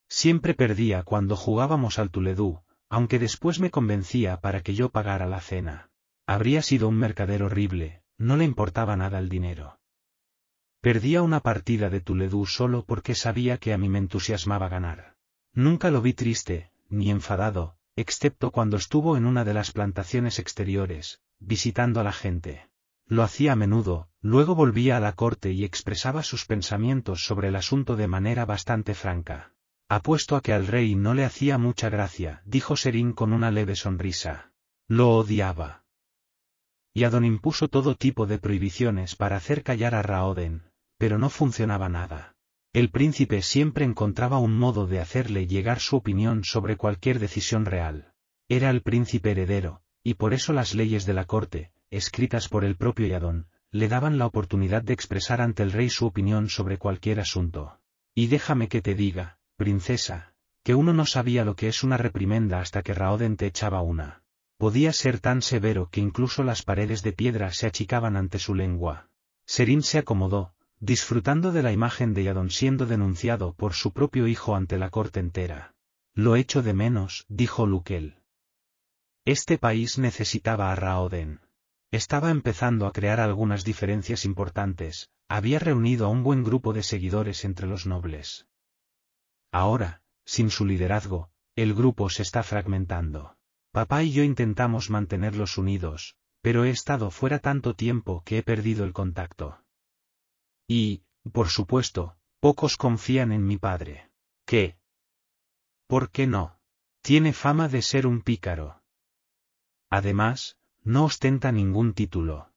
[0.10, 5.40] Siempre perdía cuando jugábamos al Tuledú, aunque después me convencía para que yo pagara la
[5.40, 5.92] cena.
[6.26, 9.80] Habría sido un mercader horrible, no le importaba nada el dinero.
[10.82, 15.16] Perdía una partida de Tuledú solo porque sabía que a mí me entusiasmaba ganar.
[15.54, 21.22] Nunca lo vi triste, ni enfadado, excepto cuando estuvo en una de las plantaciones exteriores,
[21.38, 22.70] visitando a la gente.
[23.06, 27.56] Lo hacía a menudo, luego volvía a la corte y expresaba sus pensamientos sobre el
[27.56, 29.54] asunto de manera bastante franca.
[29.92, 33.76] Apuesto a que al rey no le hacía mucha gracia, dijo Serín con una leve
[33.76, 34.52] sonrisa.
[34.88, 35.84] Lo odiaba.
[36.94, 40.62] Y Adon impuso todo tipo de prohibiciones para hacer callar a Raoden,
[41.00, 42.36] pero no funcionaba nada.
[42.72, 48.14] El príncipe siempre encontraba un modo de hacerle llegar su opinión sobre cualquier decisión real.
[48.48, 52.76] Era el príncipe heredero, y por eso las leyes de la corte, escritas por el
[52.76, 57.20] propio Yadon, le daban la oportunidad de expresar ante el rey su opinión sobre cualquier
[57.20, 57.80] asunto.
[58.14, 62.62] Y déjame que te diga, princesa, que uno no sabía lo que es una reprimenda
[62.62, 64.24] hasta que Raoden te echaba una.
[64.58, 69.10] Podía ser tan severo que incluso las paredes de piedra se achicaban ante su lengua.
[69.46, 74.56] Serín se acomodó, disfrutando de la imagen de Yadon siendo denunciado por su propio hijo
[74.56, 75.76] ante la corte entera.
[76.14, 78.18] Lo echo de menos, dijo Luquel.
[79.26, 81.42] Este país necesitaba a Raoden.
[81.92, 87.46] Estaba empezando a crear algunas diferencias importantes, había reunido a un buen grupo de seguidores
[87.46, 88.49] entre los nobles.
[89.52, 93.36] Ahora, sin su liderazgo, el grupo se está fragmentando.
[93.72, 98.84] Papá y yo intentamos mantenerlos unidos, pero he estado fuera tanto tiempo que he perdido
[98.86, 99.64] el contacto.
[100.68, 101.04] Y,
[101.34, 104.10] por supuesto, pocos confían en mi padre.
[104.46, 104.78] ¿Qué?
[105.88, 106.60] ¿Por qué no?
[107.02, 108.82] Tiene fama de ser un pícaro.
[109.90, 112.54] Además, no ostenta ningún título.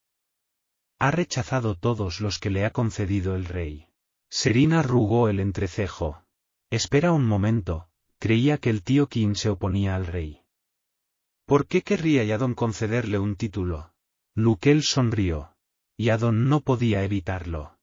[0.99, 3.89] Ha rechazado todos los que le ha concedido el rey.
[4.29, 6.22] Serina arrugó el entrecejo.
[6.73, 10.41] Espera un momento, creía que el tío King se oponía al rey.
[11.44, 13.92] ¿Por qué querría Yadon concederle un título?
[14.34, 15.55] Luquel sonrió.
[15.99, 17.78] Yadon no podía evitarlo.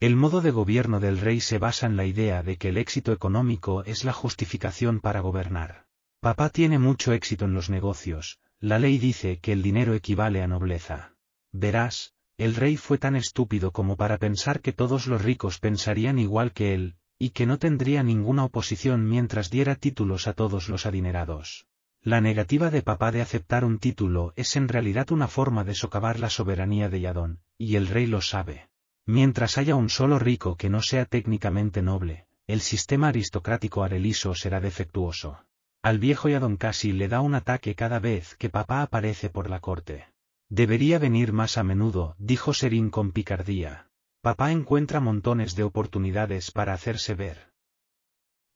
[0.00, 3.12] El modo de gobierno del rey se basa en la idea de que el éxito
[3.12, 5.86] económico es la justificación para gobernar.
[6.18, 10.48] Papá tiene mucho éxito en los negocios, la ley dice que el dinero equivale a
[10.48, 11.14] nobleza.
[11.52, 16.52] Verás, el rey fue tan estúpido como para pensar que todos los ricos pensarían igual
[16.52, 21.66] que él, y que no tendría ninguna oposición mientras diera títulos a todos los adinerados.
[22.02, 26.20] La negativa de papá de aceptar un título es en realidad una forma de socavar
[26.20, 28.68] la soberanía de Yadón, y el rey lo sabe.
[29.06, 34.60] Mientras haya un solo rico que no sea técnicamente noble, el sistema aristocrático areliso será
[34.60, 35.44] defectuoso.
[35.82, 39.60] Al viejo Yadón casi le da un ataque cada vez que papá aparece por la
[39.60, 40.06] corte.
[40.48, 43.88] Debería venir más a menudo, dijo Serín con picardía.
[44.26, 47.52] Papá encuentra montones de oportunidades para hacerse ver.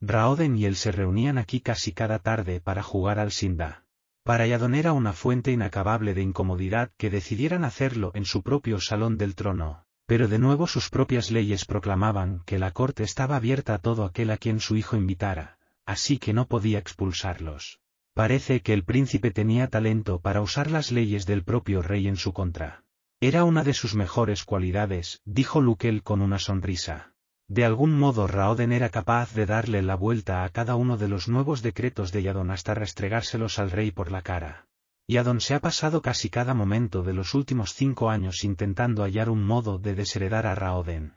[0.00, 3.84] Raoden y él se reunían aquí casi cada tarde para jugar al Sinda.
[4.24, 9.16] Para Yadon era una fuente inacabable de incomodidad que decidieran hacerlo en su propio salón
[9.16, 13.78] del trono, pero de nuevo sus propias leyes proclamaban que la corte estaba abierta a
[13.78, 17.78] todo aquel a quien su hijo invitara, así que no podía expulsarlos.
[18.12, 22.32] Parece que el príncipe tenía talento para usar las leyes del propio rey en su
[22.32, 22.82] contra.
[23.22, 27.12] Era una de sus mejores cualidades, dijo Luquel con una sonrisa.
[27.48, 31.28] De algún modo Raoden era capaz de darle la vuelta a cada uno de los
[31.28, 34.68] nuevos decretos de Yadon hasta restregárselos al rey por la cara.
[35.06, 39.44] Yadon se ha pasado casi cada momento de los últimos cinco años intentando hallar un
[39.44, 41.12] modo de desheredar a Raoden.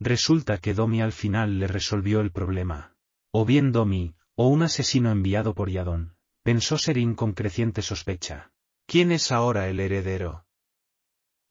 [0.00, 2.96] Resulta que Domi al final le resolvió el problema.
[3.30, 8.50] O bien Domi, o un asesino enviado por Yadon, pensó Serín con creciente sospecha.
[8.86, 10.46] ¿Quién es ahora el heredero?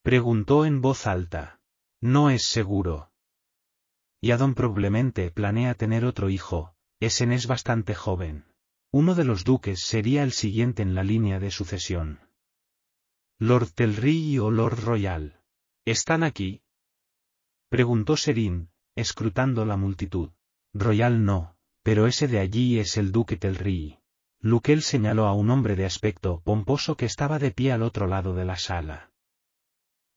[0.02, 1.60] Preguntó en voz alta.
[2.02, 3.11] No es seguro.
[4.22, 8.45] Y Adon probablemente planea tener otro hijo, Esen es bastante joven.
[8.92, 12.19] Uno de los duques sería el siguiente en la línea de sucesión.
[13.38, 15.42] Lord Telry o Lord Royal.
[15.86, 16.61] ¿Están aquí?
[17.69, 20.32] Preguntó Serín, escrutando la multitud.
[20.74, 24.00] Royal no, pero ese de allí es el duque Telry.
[24.40, 28.34] Luquel señaló a un hombre de aspecto pomposo que estaba de pie al otro lado
[28.34, 29.09] de la sala.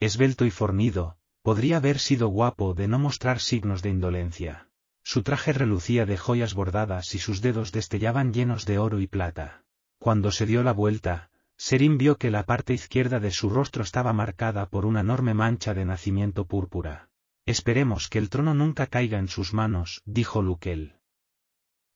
[0.02, 4.68] Esbelto y fornido, Podría haber sido guapo de no mostrar signos de indolencia.
[5.04, 9.64] Su traje relucía de joyas bordadas y sus dedos destellaban llenos de oro y plata.
[9.98, 14.12] Cuando se dio la vuelta, Serín vio que la parte izquierda de su rostro estaba
[14.12, 17.08] marcada por una enorme mancha de nacimiento púrpura.
[17.44, 20.96] Esperemos que el trono nunca caiga en sus manos, dijo Luquel.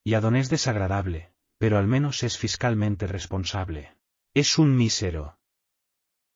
[0.03, 3.97] Y es desagradable, pero al menos es fiscalmente responsable.
[4.33, 5.37] Es un mísero.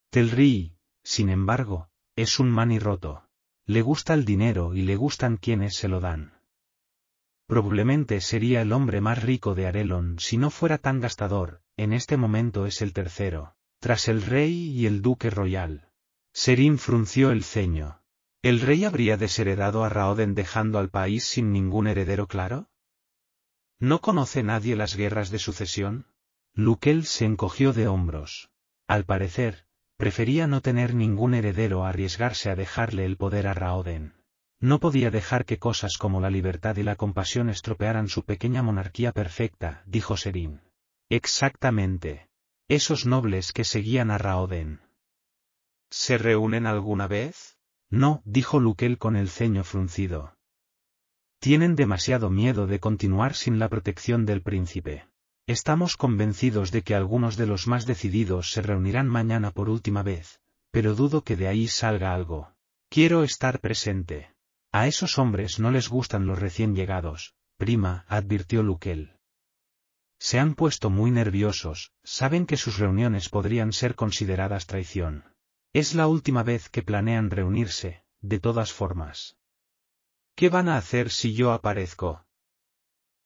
[0.09, 3.27] Telri, sin embargo, es un mani roto.
[3.65, 6.33] Le gusta el dinero y le gustan quienes se lo dan.
[7.47, 12.17] Probablemente sería el hombre más rico de Arelon si no fuera tan gastador, en este
[12.17, 15.89] momento es el tercero, tras el rey y el duque royal.
[16.33, 18.01] Serín frunció el ceño.
[18.41, 22.69] ¿El rey habría desheredado a Raoden dejando al país sin ningún heredero claro?
[23.79, 26.07] ¿No conoce nadie las guerras de sucesión?
[26.53, 28.49] Luquel se encogió de hombros.
[28.87, 29.67] Al parecer,
[30.01, 34.15] Prefería no tener ningún heredero a arriesgarse a dejarle el poder a Raoden.
[34.59, 39.11] No podía dejar que cosas como la libertad y la compasión estropearan su pequeña monarquía
[39.11, 40.61] perfecta, dijo Serín.
[41.07, 42.29] Exactamente.
[42.67, 44.81] Esos nobles que seguían a Raoden.
[45.91, 47.59] ¿Se reúnen alguna vez?
[47.91, 50.35] No, dijo Luquel con el ceño fruncido.
[51.37, 55.10] Tienen demasiado miedo de continuar sin la protección del príncipe.
[55.51, 60.39] Estamos convencidos de que algunos de los más decididos se reunirán mañana por última vez,
[60.71, 62.53] pero dudo que de ahí salga algo.
[62.89, 64.33] Quiero estar presente.
[64.71, 69.17] A esos hombres no les gustan los recién llegados, prima, advirtió Luquel.
[70.21, 75.25] Se han puesto muy nerviosos, saben que sus reuniones podrían ser consideradas traición.
[75.73, 79.35] Es la última vez que planean reunirse, de todas formas.
[80.35, 82.25] ¿Qué van a hacer si yo aparezco?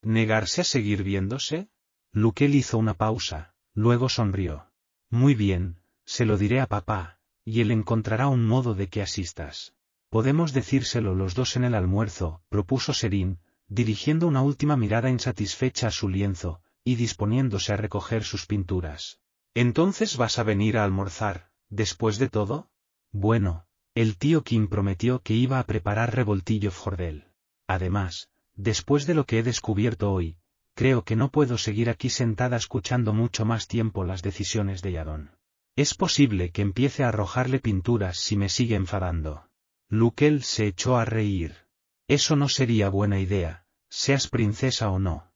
[0.02, 1.70] ¿Negarse a seguir viéndose?
[2.16, 4.72] Luquel hizo una pausa, luego sonrió.
[5.10, 9.74] Muy bien, se lo diré a papá, y él encontrará un modo de que asistas.
[10.10, 15.92] Podemos decírselo los dos en el almuerzo, propuso Serín, dirigiendo una última mirada insatisfecha a
[15.92, 19.20] su lienzo, y disponiéndose a recoger sus pinturas.
[19.54, 22.70] ¿Entonces vas a venir a almorzar, después de todo?
[23.12, 27.28] Bueno, el tío Kim prometió que iba a preparar revoltillo jordel.
[27.68, 30.38] Además, después de lo que he descubierto hoy,
[30.76, 35.32] creo que no puedo seguir aquí sentada escuchando mucho más tiempo las decisiones de Yadón.
[35.76, 39.50] Es posible que empiece a arrojarle pinturas si me sigue enfadando.
[39.90, 41.66] Luquel se echó a reír.
[42.08, 45.32] Eso no sería buena idea, seas princesa o no.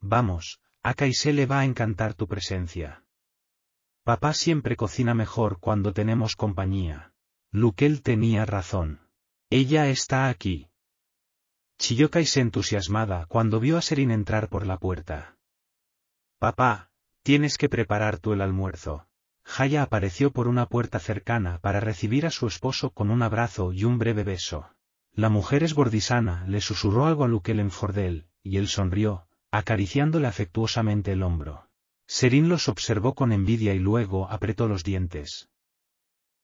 [0.00, 3.04] Vamos, a Kaise le va a encantar tu presencia.
[4.04, 7.12] Papá siempre cocina mejor cuando tenemos compañía.
[7.50, 9.00] Luquel tenía razón.
[9.50, 10.67] Ella está aquí.
[11.78, 15.36] Chilló Kaise entusiasmada cuando vio a Serin entrar por la puerta.
[16.38, 16.90] Papá,
[17.22, 19.06] tienes que preparar tú el almuerzo.
[19.44, 23.84] Jaya apareció por una puerta cercana para recibir a su esposo con un abrazo y
[23.84, 24.68] un breve beso.
[25.12, 31.12] La mujer esbordisana le susurró algo a Luquel en Fordel, y él sonrió, acariciándole afectuosamente
[31.12, 31.70] el hombro.
[32.06, 35.48] Serín los observó con envidia y luego apretó los dientes.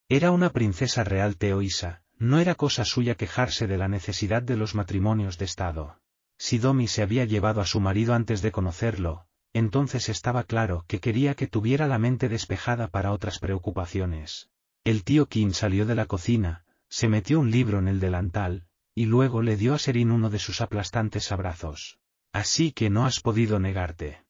[0.08, 4.74] Era una princesa real Teoisa, no era cosa suya quejarse de la necesidad de los
[4.74, 6.00] matrimonios de Estado.
[6.38, 11.00] Si Domi se había llevado a su marido antes de conocerlo, entonces estaba claro que
[11.00, 14.50] quería que tuviera la mente despejada para otras preocupaciones.
[14.82, 19.06] El tío Kim salió de la cocina, se metió un libro en el delantal, y
[19.06, 21.98] luego le dio a Serín uno de sus aplastantes abrazos.
[22.32, 24.24] Así que no has podido negarte.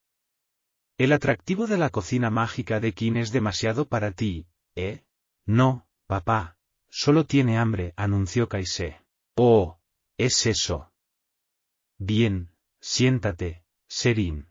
[0.97, 5.05] El atractivo de la cocina mágica de Kim es demasiado para ti, ¿eh?
[5.47, 6.57] No, papá,
[6.97, 9.01] solo tiene hambre, anunció Kaise.
[9.35, 9.81] Oh,
[10.17, 10.93] es eso.
[11.99, 14.47] Bien, siéntate, Serín.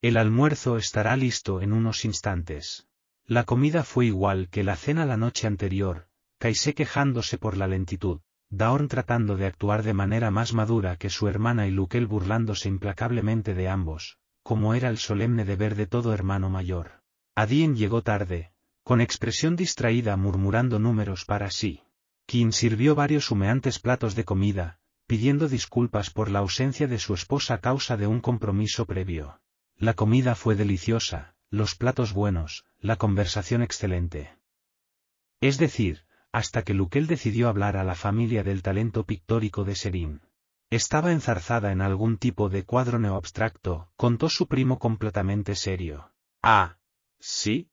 [0.00, 2.88] El almuerzo estará listo en unos instantes.
[3.26, 6.08] La comida fue igual que la cena la noche anterior,
[6.38, 11.28] Kaise quejándose por la lentitud, Daorn tratando de actuar de manera más madura que su
[11.28, 16.48] hermana y Lukel burlándose implacablemente de ambos, como era el solemne deber de todo hermano
[16.48, 17.02] mayor.
[17.34, 18.54] Adien llegó tarde,
[18.86, 21.82] con expresión distraída murmurando números para sí.
[22.24, 27.54] Quien sirvió varios humeantes platos de comida, pidiendo disculpas por la ausencia de su esposa
[27.54, 29.40] a causa de un compromiso previo.
[29.76, 34.38] La comida fue deliciosa, los platos buenos, la conversación excelente.
[35.40, 40.20] Es decir, hasta que Luquel decidió hablar a la familia del talento pictórico de Serín.
[40.70, 46.12] Estaba enzarzada en algún tipo de cuadro neoabstracto, contó su primo completamente serio.
[46.40, 46.78] Ah,
[47.18, 47.68] ¿sí?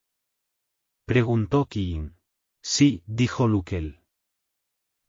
[1.06, 2.16] Preguntó Kiin.
[2.62, 4.00] Sí, dijo Luquel.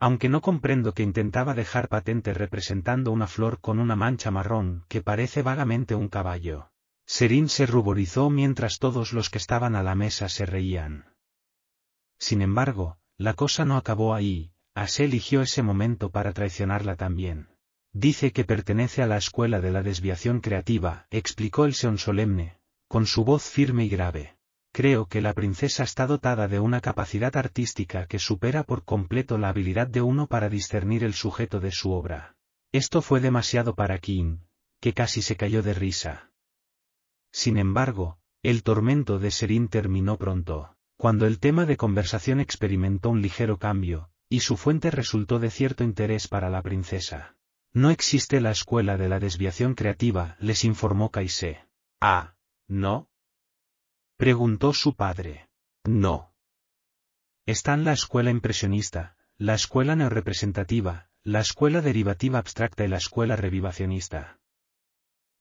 [0.00, 5.02] Aunque no comprendo que intentaba dejar patente representando una flor con una mancha marrón que
[5.02, 6.72] parece vagamente un caballo.
[7.06, 11.14] Serín se ruborizó mientras todos los que estaban a la mesa se reían.
[12.18, 17.50] Sin embargo, la cosa no acabó ahí, Ase eligió ese momento para traicionarla también.
[17.92, 22.58] Dice que pertenece a la escuela de la desviación creativa, explicó el Seon solemne,
[22.88, 24.34] con su voz firme y grave
[24.74, 29.50] creo que la princesa está dotada de una capacidad artística que supera por completo la
[29.50, 32.34] habilidad de uno para discernir el sujeto de su obra.
[32.72, 34.40] Esto fue demasiado para Kim,
[34.80, 36.32] que casi se cayó de risa.
[37.30, 43.22] Sin embargo, el tormento de Serín terminó pronto, cuando el tema de conversación experimentó un
[43.22, 47.36] ligero cambio, y su fuente resultó de cierto interés para la princesa.
[47.72, 51.64] No existe la escuela de la desviación creativa, les informó Kaise.
[52.00, 52.34] Ah,
[52.66, 53.08] ¿no?
[54.24, 55.50] Preguntó su padre.
[55.84, 56.32] No.
[57.44, 64.40] Están la escuela impresionista, la escuela neorepresentativa, la escuela derivativa abstracta y la escuela revivacionista.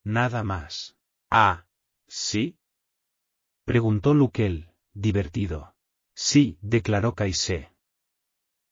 [0.04, 0.98] Nada más.
[1.32, 1.66] Ah,
[2.10, 2.58] ¿sí?
[3.64, 5.78] Preguntó Luquel, divertido.
[6.14, 7.72] Sí, declaró Caissé.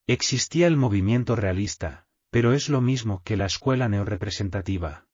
[0.07, 5.07] Existía el movimiento realista, pero es lo mismo que la escuela neorepresentativa.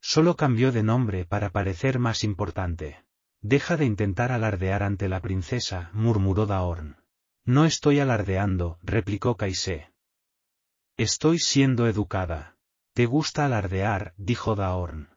[0.00, 3.04] Solo cambió de nombre para parecer más importante.
[3.42, 6.96] Deja de intentar alardear ante la princesa, murmuró Daorn.
[7.44, 9.92] No estoy alardeando, replicó Kaise.
[10.96, 12.58] Estoy siendo educada.
[12.92, 14.12] ¿Te gusta alardear?
[14.18, 15.08] dijo Daorn.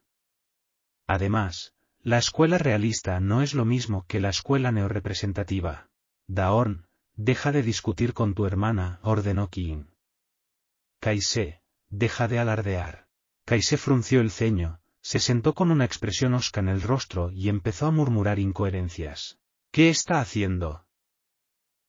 [1.05, 5.89] Además, la escuela realista no es lo mismo que la escuela neorepresentativa.
[6.27, 9.85] Daorn, deja de discutir con tu hermana, ordenó King.
[10.99, 13.07] Kaise, deja de alardear.
[13.45, 17.87] Kaise frunció el ceño, se sentó con una expresión osca en el rostro y empezó
[17.87, 19.37] a murmurar incoherencias.
[19.71, 20.87] ¿Qué está haciendo?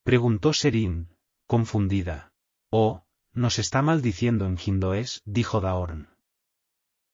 [0.02, 2.33] Preguntó Serín, confundida.
[2.70, 6.09] Oh, nos está maldiciendo en Hindoes, dijo Daorn.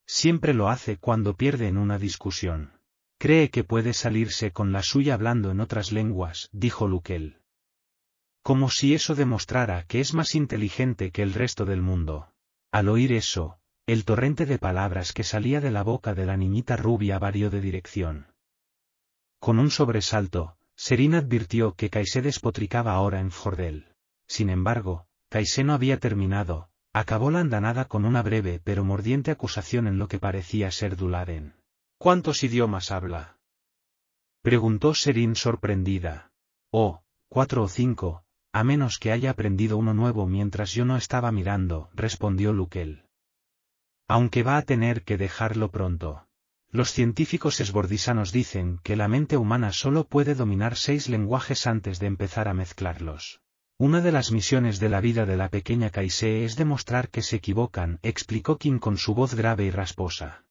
[0.06, 2.80] Siempre lo hace cuando pierde en una discusión.
[3.18, 7.42] Cree que puede salirse con la suya hablando en otras lenguas, dijo Luquel.
[8.42, 12.32] Como si eso demostrara que es más inteligente que el resto del mundo.
[12.72, 16.76] Al oír eso, el torrente de palabras que salía de la boca de la niñita
[16.76, 18.26] rubia varió de dirección.
[19.40, 23.88] Con un sobresalto, Serín advirtió que Caisé despotricaba ahora en Jordel.
[24.26, 29.86] Sin embargo, Caisé no había terminado, acabó la andanada con una breve pero mordiente acusación
[29.86, 31.54] en lo que parecía ser Dularen.
[31.98, 33.38] ¿Cuántos idiomas habla?
[34.42, 36.32] Preguntó Serín sorprendida.
[36.70, 41.32] Oh, cuatro o cinco, a menos que haya aprendido uno nuevo mientras yo no estaba
[41.32, 43.09] mirando, respondió Luquel
[44.10, 46.26] aunque va a tener que dejarlo pronto.
[46.72, 52.08] Los científicos esbordisanos dicen que la mente humana solo puede dominar seis lenguajes antes de
[52.08, 53.40] empezar a mezclarlos.
[53.78, 57.36] Una de las misiones de la vida de la pequeña Kaise es demostrar que se
[57.36, 60.44] equivocan, explicó Kim con su voz grave y rasposa.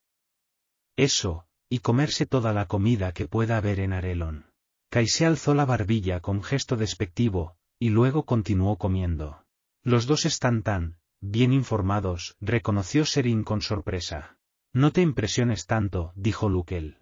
[0.95, 4.45] Eso, y comerse toda la comida que pueda haber en Arelon.
[4.89, 9.43] Kaise alzó la barbilla con gesto despectivo, y luego continuó comiendo.
[9.83, 14.38] Los dos están tan, bien informados, reconoció Serín con sorpresa.
[14.73, 16.99] No te impresiones tanto, dijo Luquel.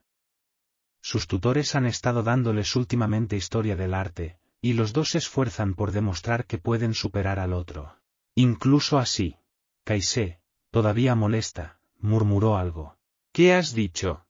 [1.01, 5.91] Sus tutores han estado dándoles últimamente historia del arte, y los dos se esfuerzan por
[5.91, 7.97] demostrar que pueden superar al otro.
[8.35, 9.37] Incluso así.
[9.83, 12.97] Caisé, todavía molesta, murmuró algo.
[13.31, 14.25] ¿Qué has dicho?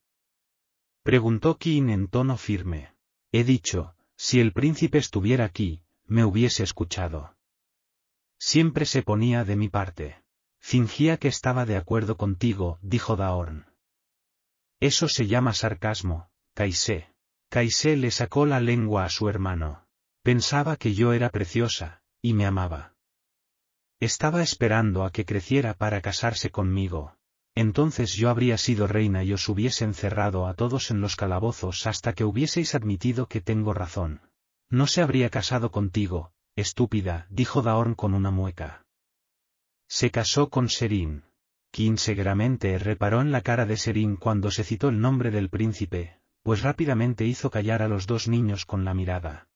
[1.03, 2.93] Preguntó King en tono firme.
[3.31, 7.36] He dicho, si el príncipe estuviera aquí, me hubiese escuchado.
[8.49, 10.23] Siempre se ponía de mi parte.
[10.61, 13.65] Fingía que estaba de acuerdo contigo, dijo Daorn.
[14.79, 17.13] Eso se llama sarcasmo, Caisé.
[17.49, 19.85] Caisé le sacó la lengua a su hermano.
[20.23, 22.95] Pensaba que yo era preciosa, y me amaba.
[23.99, 27.17] Estaba esperando a que creciera para casarse conmigo.
[27.53, 32.13] Entonces yo habría sido reina y os hubiese encerrado a todos en los calabozos hasta
[32.13, 34.21] que hubieseis admitido que tengo razón.
[34.69, 38.85] No se habría casado contigo, estúpida, dijo Daorn con una mueca.
[39.87, 41.23] Se casó con Serín.
[41.71, 46.19] Quien seguramente reparó en la cara de Serín cuando se citó el nombre del príncipe,
[46.41, 49.47] pues rápidamente hizo callar a los dos niños con la mirada.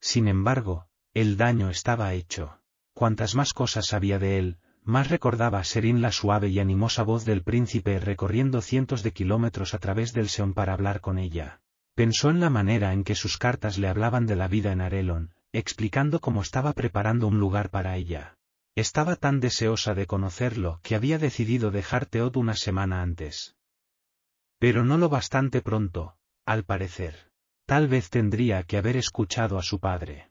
[0.00, 2.60] Sin embargo, el daño estaba hecho.
[2.94, 7.42] Cuantas más cosas sabía de él, más recordaba Serín la suave y animosa voz del
[7.42, 11.60] príncipe recorriendo cientos de kilómetros a través del Seón para hablar con ella.
[11.96, 15.34] Pensó en la manera en que sus cartas le hablaban de la vida en Arelon,
[15.52, 18.36] explicando cómo estaba preparando un lugar para ella.
[18.74, 23.56] Estaba tan deseosa de conocerlo que había decidido dejar Teod una semana antes.
[24.58, 27.32] Pero no lo bastante pronto, al parecer.
[27.66, 30.30] Tal vez tendría que haber escuchado a su padre.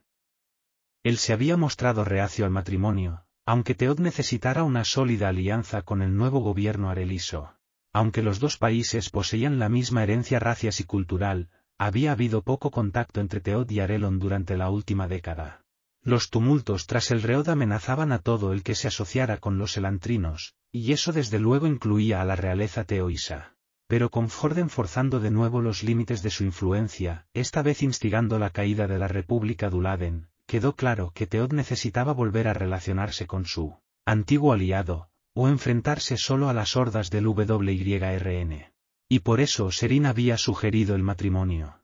[1.03, 6.15] Él se había mostrado reacio al matrimonio, aunque Teod necesitara una sólida alianza con el
[6.15, 7.55] nuevo gobierno areliso.
[7.93, 13.21] Aunque los dos países poseían la misma herencia racial y cultural, había habido poco contacto
[13.21, 15.61] entre Teod y Arelon durante la última década.
[16.01, 20.55] Los tumultos tras el Reod amenazaban a todo el que se asociara con los elantrinos,
[20.71, 23.55] y eso desde luego incluía a la realeza teoisa
[23.87, 28.49] pero con Forden forzando de nuevo los límites de su influencia, esta vez instigando la
[28.49, 33.77] caída de la República Duladen, quedó claro que Teod necesitaba volver a relacionarse con su
[34.05, 38.73] antiguo aliado, o enfrentarse solo a las hordas del WYRN.
[39.07, 41.79] Y por eso Serin había sugerido el matrimonio.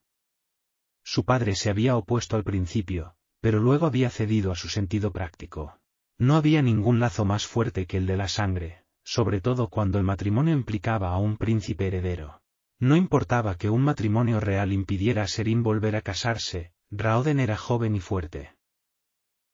[1.03, 5.79] Su padre se había opuesto al principio, pero luego había cedido a su sentido práctico.
[6.17, 10.03] No había ningún lazo más fuerte que el de la sangre, sobre todo cuando el
[10.03, 12.41] matrimonio implicaba a un príncipe heredero.
[12.79, 17.95] No importaba que un matrimonio real impidiera a Serín volver a casarse, Raoden era joven
[17.95, 18.55] y fuerte.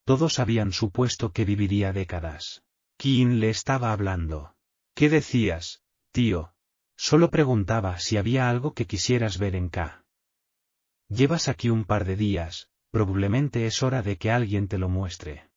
[0.05, 2.63] Todos habían supuesto que viviría décadas.
[2.97, 4.55] ¿Quién le estaba hablando?
[4.95, 6.53] ¿Qué decías, tío?
[6.97, 10.03] Solo preguntaba si había algo que quisieras ver en K.
[11.09, 15.49] Llevas aquí un par de días, probablemente es hora de que alguien te lo muestre.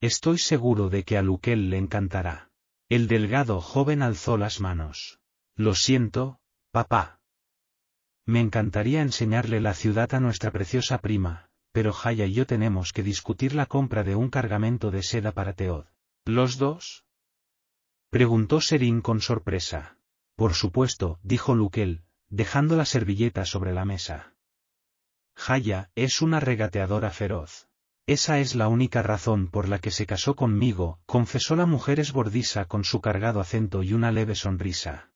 [0.00, 2.50] Estoy seguro de que a Luquel le encantará.
[2.90, 5.18] El delgado joven alzó las manos.
[5.56, 6.38] Lo siento,
[6.70, 7.20] papá.
[8.26, 13.02] Me encantaría enseñarle la ciudad a nuestra preciosa prima, pero Jaya y yo tenemos que
[13.02, 15.86] discutir la compra de un cargamento de seda para Teod.
[16.26, 17.04] ¿Los dos?
[18.10, 19.98] Preguntó Serín con sorpresa.
[20.36, 24.34] Por supuesto, dijo Luquel, dejando la servilleta sobre la mesa.
[25.36, 27.68] Jaya es una regateadora feroz.
[28.06, 32.66] Esa es la única razón por la que se casó conmigo, confesó la mujer esbordisa
[32.66, 35.10] con su cargado acento y una leve sonrisa.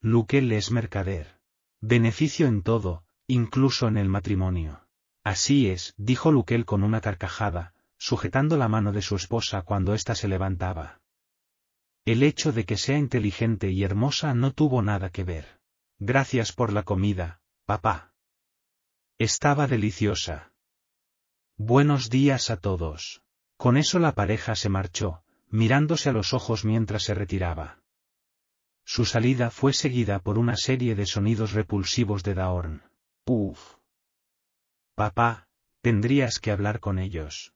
[0.00, 1.40] Luquel es mercader.
[1.80, 4.86] Beneficio en todo, incluso en el matrimonio.
[5.24, 10.14] Así es, dijo Luquel con una carcajada, sujetando la mano de su esposa cuando ésta
[10.14, 11.00] se levantaba.
[12.04, 15.60] El hecho de que sea inteligente y hermosa no tuvo nada que ver.
[15.98, 18.14] Gracias por la comida, papá.
[19.18, 20.52] Estaba deliciosa.
[21.58, 23.22] Buenos días a todos.
[23.58, 27.82] Con eso la pareja se marchó, mirándose a los ojos mientras se retiraba.
[28.84, 32.82] Su salida fue seguida por una serie de sonidos repulsivos de Daorn.
[33.26, 33.76] Uf.
[34.94, 35.48] Papá,
[35.82, 37.52] tendrías que hablar con ellos.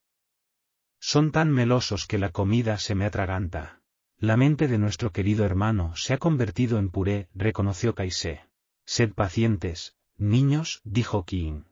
[1.01, 3.81] Son tan melosos que la comida se me atraganta.
[4.19, 8.47] La mente de nuestro querido hermano se ha convertido en puré, reconoció Kaise.
[8.87, 11.65] Sed pacientes, niños, dijo King.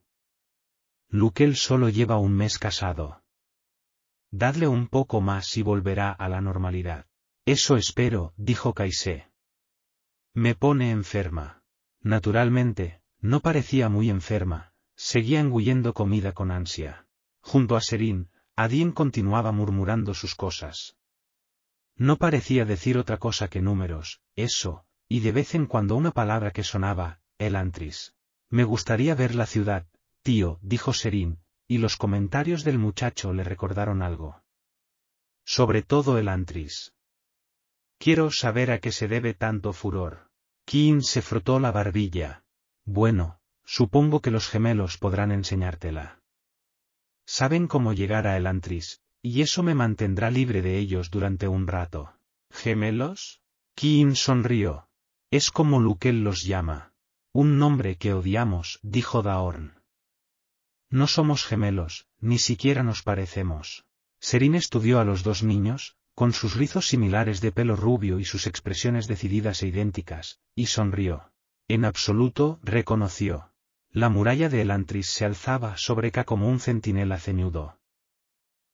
[1.09, 3.23] Luquel solo lleva un mes casado.
[4.31, 7.05] Dadle un poco más y volverá a la normalidad.
[7.45, 9.27] Eso espero, dijo Kaise.
[10.33, 11.63] Me pone enferma.
[12.01, 17.07] Naturalmente, no parecía muy enferma, seguía engullendo comida con ansia.
[17.41, 20.97] Junto a Serín, Adien continuaba murmurando sus cosas.
[21.95, 26.51] No parecía decir otra cosa que números, eso, y de vez en cuando una palabra
[26.51, 28.15] que sonaba, el antris.
[28.49, 29.87] Me gustaría ver la ciudad,
[30.23, 34.41] Tío, dijo Serín, y los comentarios del muchacho le recordaron algo.
[35.43, 36.93] Sobre todo el Antris.
[37.97, 40.29] Quiero saber a qué se debe tanto furor.
[40.65, 42.45] Kim se frotó la barbilla.
[42.85, 46.21] Bueno, supongo que los gemelos podrán enseñártela.
[47.25, 52.13] Saben cómo llegar a Elantris, y eso me mantendrá libre de ellos durante un rato.
[52.51, 53.41] ¿Gemelos?
[53.73, 54.89] Kim sonrió.
[55.31, 56.93] Es como Lukel los llama.
[57.31, 59.81] Un nombre que odiamos, dijo Daorn.
[60.89, 63.85] No somos gemelos, ni siquiera nos parecemos.
[64.19, 68.45] Serín estudió a los dos niños, con sus rizos similares de pelo rubio y sus
[68.45, 71.31] expresiones decididas e idénticas, y sonrió.
[71.67, 73.51] En absoluto, reconoció.
[73.89, 77.79] La muralla de Elantris se alzaba sobre K como un centinela ceñudo.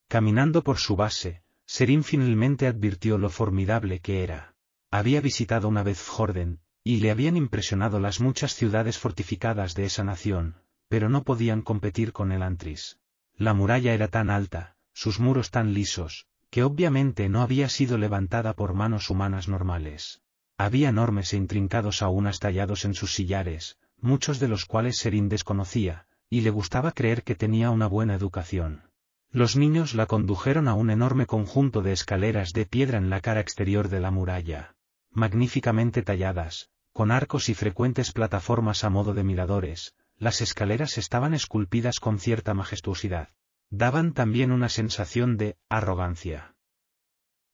[0.09, 4.55] Caminando por su base, Serín finalmente advirtió lo formidable que era.
[4.89, 10.03] Había visitado una vez Jorden, y le habían impresionado las muchas ciudades fortificadas de esa
[10.03, 10.55] nación,
[10.87, 12.97] pero no podían competir con Elantris.
[13.35, 18.55] La muralla era tan alta, sus muros tan lisos, que obviamente no había sido levantada
[18.55, 20.23] por manos humanas normales.
[20.57, 26.07] Había enormes e intrincados aunas tallados en sus sillares, muchos de los cuales Serín desconocía,
[26.31, 28.88] y le gustaba creer que tenía una buena educación.
[29.31, 33.41] Los niños la condujeron a un enorme conjunto de escaleras de piedra en la cara
[33.41, 34.75] exterior de la muralla,
[35.11, 41.99] magníficamente talladas, con arcos y frecuentes plataformas a modo de miradores, las escaleras estaban esculpidas
[41.99, 43.29] con cierta majestuosidad.
[43.69, 46.55] Daban también una sensación de arrogancia.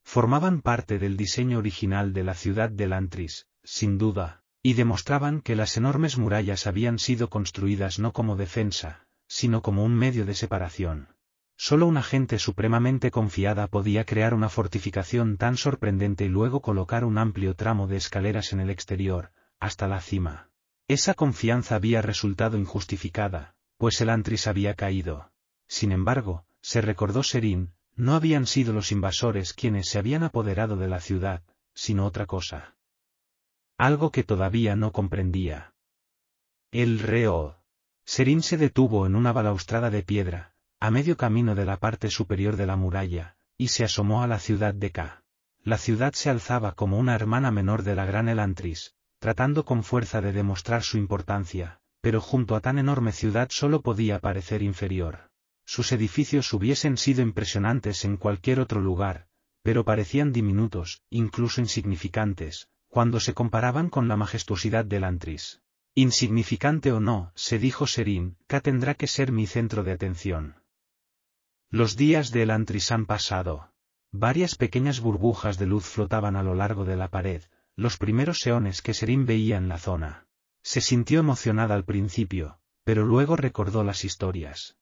[0.02, 5.56] Formaban parte del diseño original de la ciudad de Lantris, sin duda, y demostraban que
[5.56, 11.15] las enormes murallas habían sido construidas no como defensa, sino como un medio de separación.
[11.58, 17.18] Solo una gente supremamente confiada podía crear una fortificación tan sorprendente y luego colocar un
[17.18, 20.50] amplio tramo de escaleras en el exterior, hasta la cima.
[20.88, 25.32] Esa confianza había resultado injustificada, pues el Antris había caído.
[25.68, 30.90] Sin embargo, se recordó Serín, no habían sido los invasores quienes se habían apoderado de
[30.90, 31.42] la ciudad,
[31.74, 32.76] sino otra cosa.
[33.78, 35.74] Algo que todavía no comprendía.
[36.72, 37.58] El reo.
[38.04, 40.55] Serín se detuvo en una balaustrada de piedra,
[40.86, 44.38] a medio camino de la parte superior de la muralla, y se asomó a la
[44.38, 45.24] ciudad de K.
[45.64, 50.22] La ciudad se alzaba como una hermana menor de la gran Elantris, tratando con fuerza
[50.22, 55.32] de demostrar su importancia, pero junto a tan enorme ciudad solo podía parecer inferior.
[55.66, 59.26] Sus edificios hubiesen sido impresionantes en cualquier otro lugar,
[59.64, 65.64] pero parecían diminutos, incluso insignificantes, cuando se comparaban con la majestuosidad del Antris.
[65.96, 70.58] Insignificante o no, se dijo Serín, K tendrá que ser mi centro de atención.
[71.70, 73.72] Los días del Antris han pasado.
[74.12, 77.44] Varias pequeñas burbujas de luz flotaban a lo largo de la pared,
[77.76, 80.28] los primeros eones que Serín veía en la zona.
[80.64, 84.78] Se sintió emocionada al principio, pero luego recordó las historias.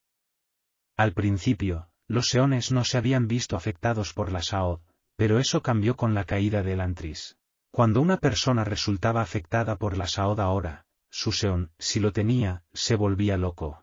[0.95, 4.81] Al principio, los eones no se habían visto afectados por la Saod,
[5.15, 7.37] pero eso cambió con la caída del Antris.
[7.71, 12.95] Cuando una persona resultaba afectada por la Saod ahora, su Seón, si lo tenía, se
[12.95, 13.82] volvía loco.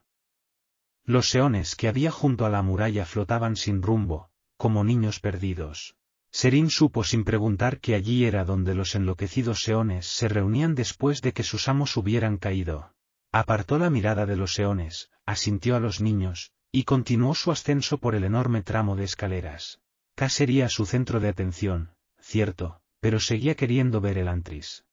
[1.05, 5.97] Los Seones que había junto a la muralla flotaban sin rumbo, como niños perdidos.
[6.31, 11.33] Serín supo sin preguntar que allí era donde los enloquecidos Seones se reunían después de
[11.33, 12.95] que sus amos hubieran caído.
[13.33, 18.15] Apartó la mirada de los Seones, asintió a los niños, y continuó su ascenso por
[18.15, 19.81] el enorme tramo de escaleras.
[20.15, 24.85] K sería su centro de atención, cierto, pero seguía queriendo ver el Antris.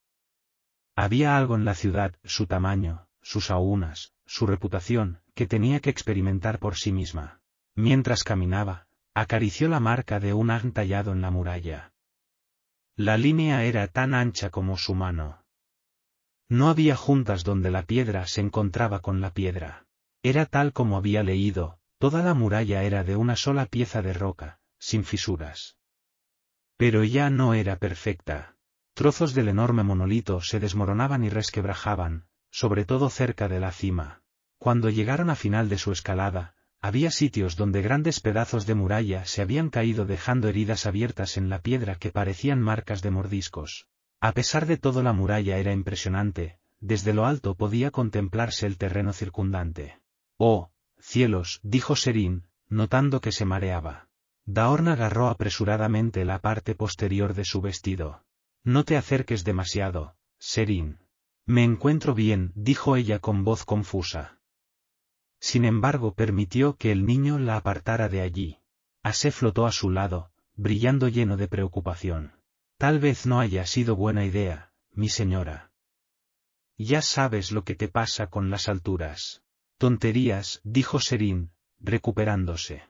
[0.96, 6.58] Había algo en la ciudad, su tamaño, sus aunas, su reputación, que tenía que experimentar
[6.58, 7.42] por sí misma.
[7.76, 11.94] Mientras caminaba, acarició la marca de un agn tallado en la muralla.
[12.96, 15.46] La línea era tan ancha como su mano.
[16.50, 19.86] No había juntas donde la piedra se encontraba con la piedra.
[20.24, 24.60] Era tal como había leído, toda la muralla era de una sola pieza de roca,
[24.80, 25.78] sin fisuras.
[26.78, 28.56] Pero ya no era perfecta.
[28.96, 34.24] Trozos del enorme monolito se desmoronaban y resquebrajaban, sobre todo cerca de la cima.
[34.58, 39.42] Cuando llegaron a final de su escalada, había sitios donde grandes pedazos de muralla se
[39.42, 43.88] habían caído dejando heridas abiertas en la piedra que parecían marcas de mordiscos.
[44.20, 49.14] A pesar de todo la muralla era impresionante, desde lo alto podía contemplarse el terreno
[49.14, 50.00] circundante.
[50.38, 54.10] Oh, cielos, dijo Serín, notando que se mareaba.
[54.46, 58.24] Daorn agarró apresuradamente la parte posterior de su vestido.
[58.64, 61.00] No te acerques demasiado, Serín.
[61.46, 64.37] Me encuentro bien, dijo ella con voz confusa.
[65.40, 68.60] Sin embargo, permitió que el niño la apartara de allí.
[69.04, 72.34] Ase flotó a su lado, brillando lleno de preocupación.
[72.78, 75.72] Tal vez no haya sido buena idea, mi señora.
[76.78, 79.44] Ya sabes lo que te pasa con las alturas.
[79.78, 82.84] Tonterías, dijo Serín, recuperándose.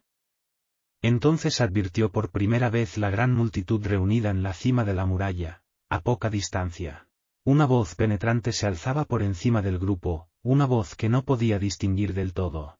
[1.01, 5.63] Entonces advirtió por primera vez la gran multitud reunida en la cima de la muralla,
[5.89, 7.07] a poca distancia.
[7.43, 12.13] Una voz penetrante se alzaba por encima del grupo, una voz que no podía distinguir
[12.13, 12.79] del todo.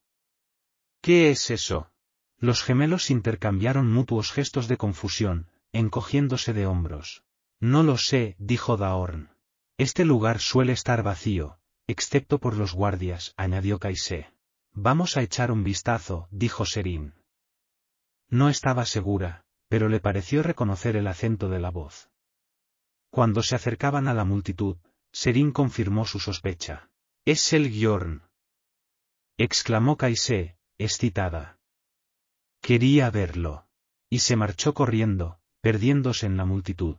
[1.02, 1.90] ¿Qué es eso?
[2.38, 7.24] Los gemelos intercambiaron mutuos gestos de confusión, encogiéndose de hombros.
[7.60, 9.28] No lo sé, dijo Daorn.
[9.76, 14.32] Este lugar suele estar vacío, excepto por los guardias, añadió Kaise.
[14.72, 17.16] Vamos a echar un vistazo, dijo Serín.
[18.30, 22.08] No estaba segura, pero le pareció reconocer el acento de la voz.
[23.10, 24.78] Cuando se acercaban a la multitud,
[25.12, 26.87] Serín confirmó su sospecha.
[27.28, 28.22] Es el Giorn.
[29.36, 31.58] exclamó Kaise, excitada.
[32.62, 33.66] Quería verlo.
[34.08, 36.96] Y se marchó corriendo, perdiéndose en la multitud.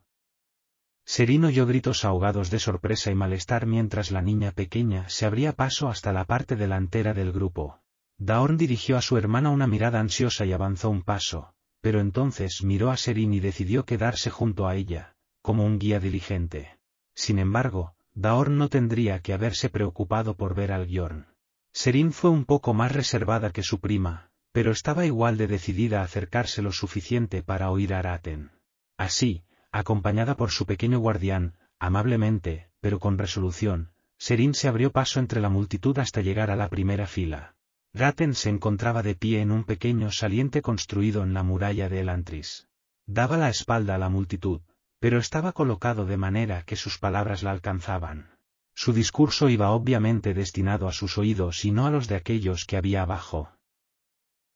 [1.03, 5.89] Serín oyó gritos ahogados de sorpresa y malestar mientras la niña pequeña se abría paso
[5.89, 7.81] hasta la parte delantera del grupo.
[8.19, 12.91] Daorn dirigió a su hermana una mirada ansiosa y avanzó un paso, pero entonces miró
[12.91, 16.77] a Serín y decidió quedarse junto a ella, como un guía diligente.
[17.15, 21.27] Sin embargo, Daorn no tendría que haberse preocupado por ver al Giorn.
[21.71, 26.03] Serín fue un poco más reservada que su prima, pero estaba igual de decidida a
[26.03, 28.51] acercarse lo suficiente para oír a Araten.
[28.97, 35.39] Así, acompañada por su pequeño guardián, amablemente, pero con resolución, Serín se abrió paso entre
[35.39, 37.55] la multitud hasta llegar a la primera fila.
[37.93, 42.67] Raten se encontraba de pie en un pequeño saliente construido en la muralla de Elantris.
[43.05, 44.59] Daba la espalda a la multitud,
[44.99, 48.37] pero estaba colocado de manera que sus palabras la alcanzaban.
[48.73, 52.77] Su discurso iba obviamente destinado a sus oídos y no a los de aquellos que
[52.77, 53.51] había abajo.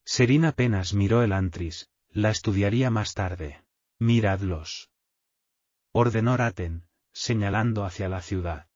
[0.06, 3.64] Serín apenas miró el antris, la estudiaría más tarde.
[4.00, 4.90] Miradlos.
[5.92, 8.68] Ordenó Raten, señalando hacia la ciudad.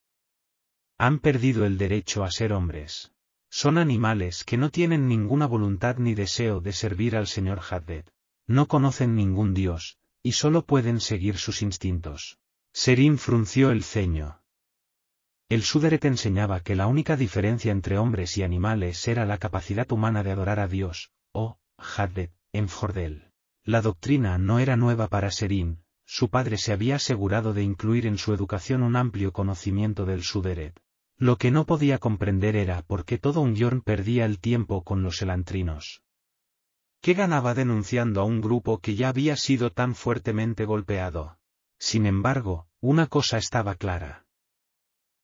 [0.98, 3.12] Han perdido el derecho a ser hombres.
[3.50, 8.06] Son animales que no tienen ninguna voluntad ni deseo de servir al señor Haddad.
[8.46, 12.38] No conocen ningún dios, y solo pueden seguir sus instintos.
[12.74, 14.42] Serín frunció el ceño.
[15.48, 20.24] El Suderet enseñaba que la única diferencia entre hombres y animales era la capacidad humana
[20.24, 23.32] de adorar a Dios, o, Haddad, en Jordel.
[23.64, 28.18] La doctrina no era nueva para Serín, su padre se había asegurado de incluir en
[28.18, 30.78] su educación un amplio conocimiento del Suderet.
[31.16, 35.04] Lo que no podía comprender era por qué todo un Yorn perdía el tiempo con
[35.04, 36.02] los elantrinos.
[37.02, 41.40] ¿Qué ganaba denunciando a un grupo que ya había sido tan fuertemente golpeado?
[41.80, 44.26] Sin embargo, una cosa estaba clara.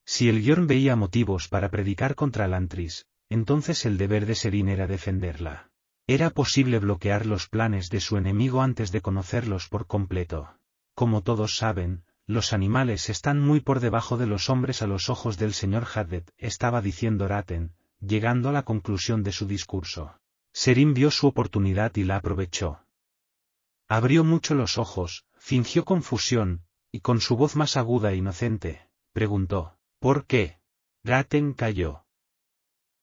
[0.05, 4.87] Si el Yorn veía motivos para predicar contra Elantris, entonces el deber de Serín era
[4.87, 5.71] defenderla.
[6.05, 10.57] Era posible bloquear los planes de su enemigo antes de conocerlos por completo.
[10.93, 15.37] Como todos saben, los animales están muy por debajo de los hombres a los ojos
[15.37, 20.19] del señor Haddet, estaba diciendo Raten, llegando a la conclusión de su discurso.
[20.53, 22.85] Serim vio su oportunidad y la aprovechó.
[23.89, 29.77] Abrió mucho los ojos, fingió confusión, y con su voz más aguda e inocente, preguntó,
[29.99, 30.59] ¿por qué?
[31.03, 32.05] Raten cayó.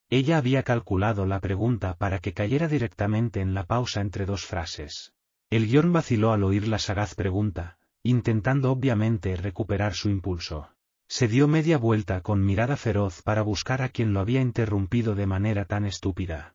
[0.09, 5.13] Ella había calculado la pregunta para que cayera directamente en la pausa entre dos frases.
[5.51, 10.71] El guion vaciló al oír la sagaz pregunta, intentando obviamente recuperar su impulso.
[11.09, 15.27] Se dio media vuelta con mirada feroz para buscar a quien lo había interrumpido de
[15.27, 16.55] manera tan estúpida.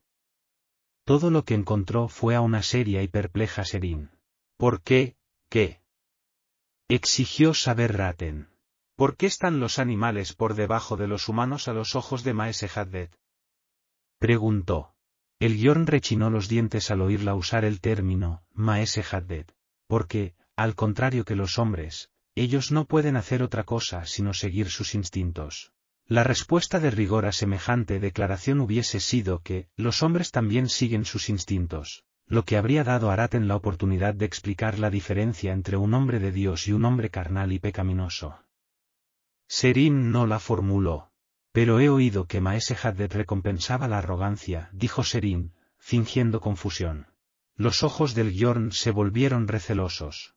[1.06, 4.10] Todo lo que encontró fue a una seria y perpleja Serín.
[4.56, 5.14] ¿Por qué?
[5.48, 5.80] ¿Qué?
[6.88, 8.48] Exigió saber Raten.
[8.96, 12.68] ¿Por qué están los animales por debajo de los humanos a los ojos de Maese
[12.74, 13.16] Haddet?
[14.18, 14.96] Preguntó.
[15.38, 19.54] El guion rechinó los dientes al oírla usar el término, Maese Haddet.
[19.86, 24.96] Porque, al contrario que los hombres, ellos no pueden hacer otra cosa sino seguir sus
[24.96, 25.72] instintos.
[26.08, 31.28] La respuesta de rigor a semejante declaración hubiese sido que, los hombres también siguen sus
[31.28, 35.94] instintos, lo que habría dado a Araten la oportunidad de explicar la diferencia entre un
[35.94, 38.38] hombre de Dios y un hombre carnal y pecaminoso.
[39.48, 41.10] Serín no la formuló.
[41.50, 47.06] Pero he oído que Maese Haddet recompensaba la arrogancia, dijo Serín, fingiendo confusión.
[47.56, 50.35] Los ojos del Yorn se volvieron recelosos.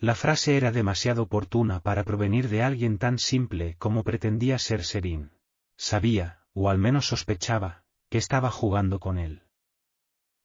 [0.00, 5.32] La frase era demasiado oportuna para provenir de alguien tan simple como pretendía ser Serín.
[5.76, 9.42] Sabía, o al menos sospechaba, que estaba jugando con él.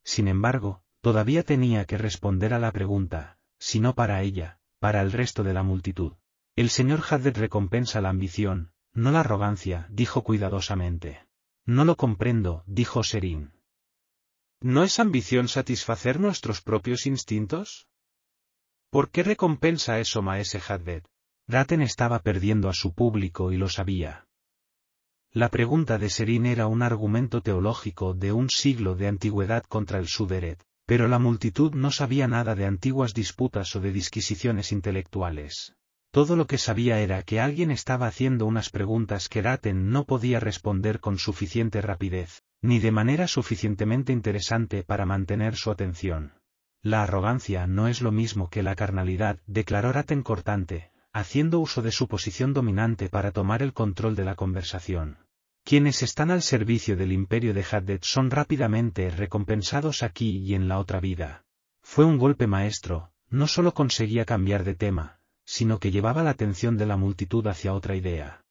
[0.04, 5.12] Sin embargo, todavía tenía que responder a la pregunta, si no para ella, para el
[5.12, 6.14] resto de la multitud.
[6.56, 11.28] El señor Haddad recompensa la ambición, no la arrogancia, dijo cuidadosamente.
[11.66, 13.54] No lo comprendo, dijo Serín.
[14.60, 17.88] ¿No es ambición satisfacer nuestros propios instintos?
[18.94, 21.04] ¿Por qué recompensa eso Maese Hadbet?
[21.48, 24.28] Raten estaba perdiendo a su público y lo sabía.
[25.32, 30.08] La pregunta de Serín era un argumento teológico de un siglo de antigüedad contra el
[30.08, 35.74] Suderet, Pero la multitud no sabía nada de antiguas disputas o de disquisiciones intelectuales.
[36.12, 40.40] Todo lo que sabía era que alguien estaba haciendo unas preguntas que Raten no podía
[40.40, 46.43] responder con suficiente rapidez, ni de manera suficientemente interesante para mantener su atención.
[46.84, 51.92] La arrogancia no es lo mismo que la carnalidad, declaró Raten cortante, haciendo uso de
[51.92, 55.18] su posición dominante para tomar el control de la conversación.
[55.64, 60.78] Quienes están al servicio del imperio de Haddad son rápidamente recompensados aquí y en la
[60.78, 61.45] otra vida.
[61.82, 66.76] Fue un golpe maestro, no solo conseguía cambiar de tema, sino que llevaba la atención
[66.78, 68.44] de la multitud hacia otra idea.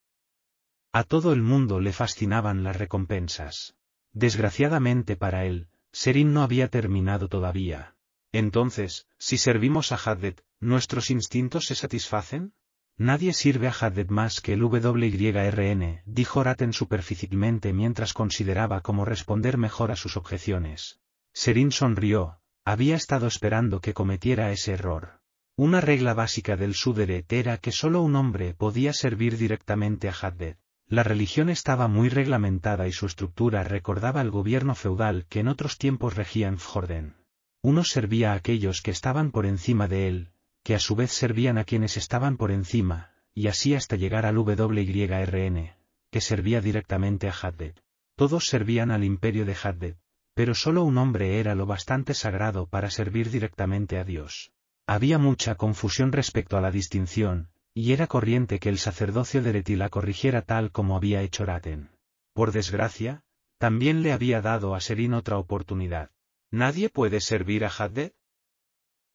[0.91, 3.77] A todo el mundo le fascinaban las recompensas.
[4.13, 7.95] Desgraciadamente para él, Serin no había terminado todavía.
[8.33, 12.55] Entonces, si servimos a Haddad, ¿nuestros instintos se satisfacen?
[12.97, 19.59] Nadie sirve a Haddad más que el WYRN, dijo Raten superficialmente mientras consideraba cómo responder
[19.59, 21.01] mejor a sus objeciones.
[21.35, 25.21] Serin sonrió, había estado esperando que cometiera ese error.
[25.57, 30.57] Una regla básica del Suderet era que solo un hombre podía servir directamente a Haddad.
[30.87, 35.79] La religión estaba muy reglamentada y su estructura recordaba el gobierno feudal que en otros
[35.79, 37.22] tiempos regía en Fjorden.
[37.63, 40.33] Uno servía a aquellos que estaban por encima de él,
[40.65, 44.37] que a su vez servían a quienes estaban por encima, y así hasta llegar al
[44.37, 45.77] WYRN,
[46.11, 47.75] que servía directamente a Haddad.
[48.17, 49.97] Todos servían al imperio de Haddad,
[50.35, 54.53] pero solo un hombre era lo bastante sagrado para servir directamente a Dios.
[54.87, 59.77] Había mucha confusión respecto a la distinción, y era corriente que el sacerdocio de Reti
[59.77, 61.91] la corrigiera tal como había hecho Raten.
[62.35, 63.23] Por desgracia,
[63.59, 66.11] también le había dado a Serin otra oportunidad.
[66.53, 68.13] ¿Nadie puede servir a Haddad?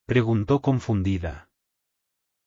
[0.07, 1.51] Preguntó confundida.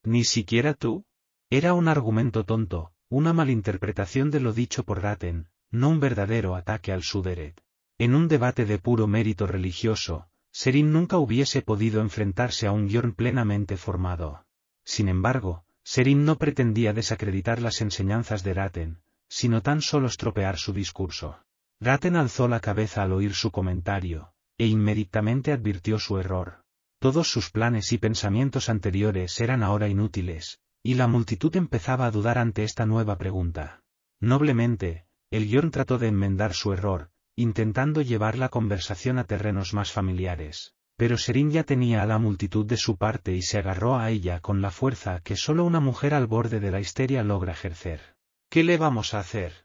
[0.02, 1.06] ¿Ni siquiera tú?
[1.48, 6.90] Era un argumento tonto, una malinterpretación de lo dicho por Raten, no un verdadero ataque
[6.90, 7.62] al Suderet.
[7.98, 13.12] En un debate de puro mérito religioso, Serin nunca hubiese podido enfrentarse a un guion
[13.12, 14.44] plenamente formado.
[14.84, 20.72] Sin embargo, Serin no pretendía desacreditar las enseñanzas de Raten, sino tan solo estropear su
[20.72, 21.38] discurso.
[21.78, 26.66] Raten alzó la cabeza al oír su comentario, e inmediatamente advirtió su error.
[26.98, 32.36] Todos sus planes y pensamientos anteriores eran ahora inútiles, y la multitud empezaba a dudar
[32.36, 33.82] ante esta nueva pregunta.
[34.20, 39.92] Noblemente, el guion trató de enmendar su error, intentando llevar la conversación a terrenos más
[39.92, 40.74] familiares.
[40.98, 44.40] Pero Serin ya tenía a la multitud de su parte y se agarró a ella
[44.40, 48.14] con la fuerza que solo una mujer al borde de la histeria logra ejercer.
[48.50, 49.64] ¿Qué le vamos a hacer?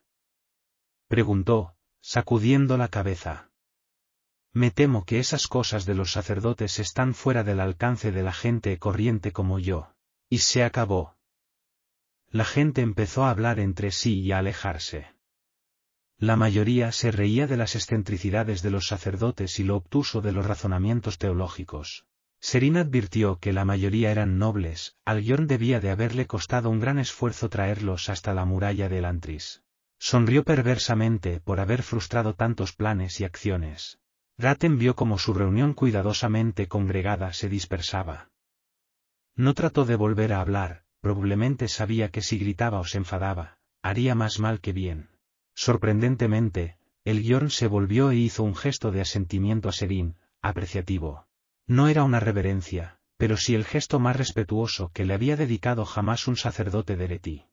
[1.09, 3.51] preguntó, sacudiendo la cabeza.
[4.55, 8.79] Me temo que esas cosas de los sacerdotes están fuera del alcance de la gente
[8.79, 9.91] corriente como yo.
[10.29, 11.17] Y se acabó.
[12.29, 15.13] La gente empezó a hablar entre sí y a alejarse.
[16.17, 20.45] La mayoría se reía de las excentricidades de los sacerdotes y lo obtuso de los
[20.45, 22.05] razonamientos teológicos.
[22.39, 26.97] Serina advirtió que la mayoría eran nobles, al guion debía de haberle costado un gran
[26.97, 29.63] esfuerzo traerlos hasta la muralla de Elantris.
[29.99, 33.99] Sonrió perversamente por haber frustrado tantos planes y acciones.
[34.37, 38.29] Raten vio como su reunión cuidadosamente congregada se dispersaba.
[39.35, 44.15] No trató de volver a hablar, probablemente sabía que si gritaba o se enfadaba, haría
[44.15, 45.09] más mal que bien.
[45.53, 51.27] Sorprendentemente, el guion se volvió e hizo un gesto de asentimiento a Serín, apreciativo.
[51.67, 56.27] No era una reverencia, pero sí el gesto más respetuoso que le había dedicado jamás
[56.27, 57.45] un sacerdote de Leti.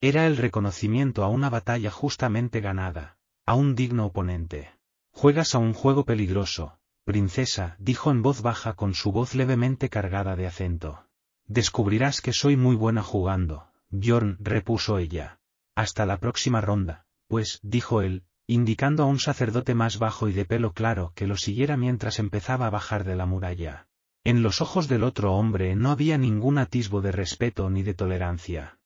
[0.00, 4.79] Era el reconocimiento a una batalla justamente ganada, a un digno oponente.
[5.12, 10.36] Juegas a un juego peligroso, princesa, dijo en voz baja con su voz levemente cargada
[10.36, 11.06] de acento.
[11.46, 15.40] Descubrirás que soy muy buena jugando, Bjorn, repuso ella.
[15.74, 20.44] Hasta la próxima ronda, pues, dijo él, indicando a un sacerdote más bajo y de
[20.44, 23.88] pelo claro que lo siguiera mientras empezaba a bajar de la muralla.
[24.22, 28.78] En los ojos del otro hombre no había ningún atisbo de respeto ni de tolerancia.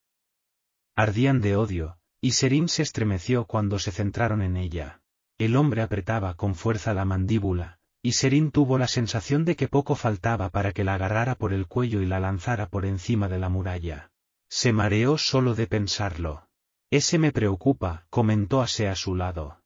[0.95, 5.03] Ardían de odio, y Serín se estremeció cuando se centraron en ella.
[5.39, 9.97] El hombre apretaba con fuerza la mandíbula, y Serín tuvo la sensación de que poco
[9.97, 13.49] faltaba para que la agarrara por el cuello y la lanzara por encima de la
[13.49, 14.13] muralla.
[14.49, 16.49] Se mareó solo de pensarlo.
[16.91, 19.63] Ese me preocupa, comentó Ase a su lado.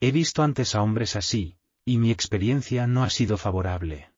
[0.00, 4.12] He visto antes a hombres así, y mi experiencia no ha sido favorable.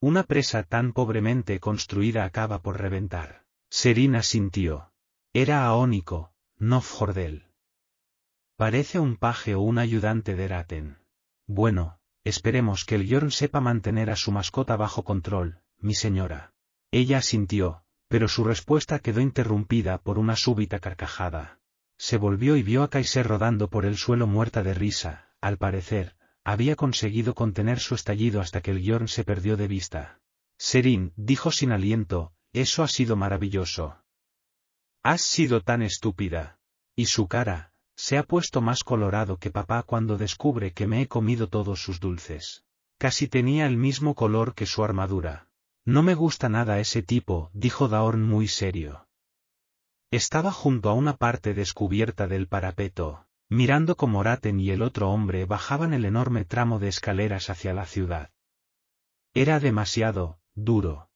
[0.00, 3.44] Una presa tan pobremente construida acaba por reventar.
[3.68, 4.92] Serina sintió.
[5.32, 7.51] Era aónico, no Jordel.
[8.62, 10.98] Parece un paje o un ayudante de Raten.
[11.48, 16.54] Bueno, esperemos que el Yorn sepa mantener a su mascota bajo control, mi señora.
[16.92, 21.58] Ella sintió, pero su respuesta quedó interrumpida por una súbita carcajada.
[21.98, 26.14] Se volvió y vio a Kaiser rodando por el suelo muerta de risa, al parecer,
[26.44, 30.20] había conseguido contener su estallido hasta que el Yorn se perdió de vista.
[30.56, 33.98] Serin, dijo sin aliento, eso ha sido maravilloso.
[35.02, 36.60] Has sido tan estúpida.
[36.94, 41.08] Y su cara, se ha puesto más colorado que papá cuando descubre que me he
[41.08, 42.64] comido todos sus dulces.
[42.98, 45.48] Casi tenía el mismo color que su armadura.
[45.84, 49.08] No me gusta nada ese tipo, dijo Daorn muy serio.
[50.10, 55.46] Estaba junto a una parte descubierta del parapeto, mirando como Raten y el otro hombre
[55.46, 58.30] bajaban el enorme tramo de escaleras hacia la ciudad.
[59.34, 61.10] Era demasiado, duro.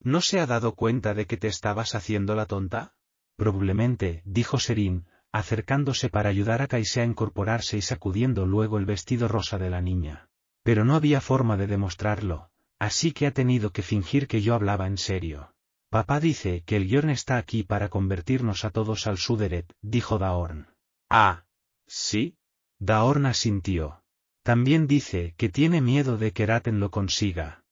[0.00, 2.94] ¿No se ha dado cuenta de que te estabas haciendo la tonta?
[3.36, 9.28] Probablemente, dijo Serín, acercándose para ayudar a Kaise a incorporarse y sacudiendo luego el vestido
[9.28, 10.28] rosa de la niña.
[10.62, 14.86] Pero no había forma de demostrarlo, así que ha tenido que fingir que yo hablaba
[14.86, 15.54] en serio.
[15.88, 20.68] Papá dice que el Yorn está aquí para convertirnos a todos al Suderet, dijo Daorn.
[21.10, 21.44] Ah,
[21.86, 22.36] ¿sí?
[22.78, 24.02] Daorn asintió.
[24.42, 27.64] También dice que tiene miedo de que Raten lo consiga.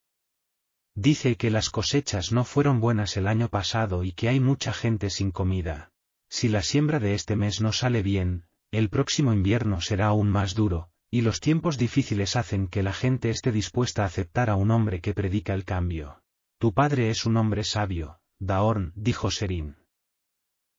[0.95, 5.09] Dice que las cosechas no fueron buenas el año pasado y que hay mucha gente
[5.09, 5.90] sin comida.
[6.31, 10.55] Si la siembra de este mes no sale bien, el próximo invierno será aún más
[10.55, 14.71] duro, y los tiempos difíciles hacen que la gente esté dispuesta a aceptar a un
[14.71, 16.23] hombre que predica el cambio.
[16.59, 19.77] Tu padre es un hombre sabio, Daorn, dijo Serin.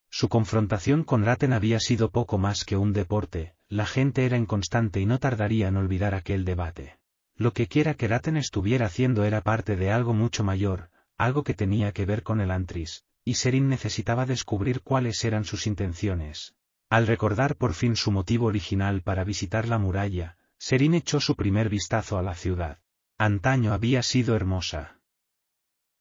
[0.09, 5.01] Su confrontación con Raten había sido poco más que un deporte, la gente era inconstante
[5.01, 6.97] y no tardaría en olvidar aquel debate.
[7.35, 11.53] Lo que quiera que Raten estuviera haciendo era parte de algo mucho mayor, algo que
[11.53, 16.56] tenía que ver con el Antris, y Serin necesitaba descubrir cuáles eran sus intenciones.
[16.90, 21.69] Al recordar por fin su motivo original para visitar la muralla, Serin echó su primer
[21.69, 22.80] vistazo a la ciudad.
[23.17, 25.00] Antaño había sido hermosa.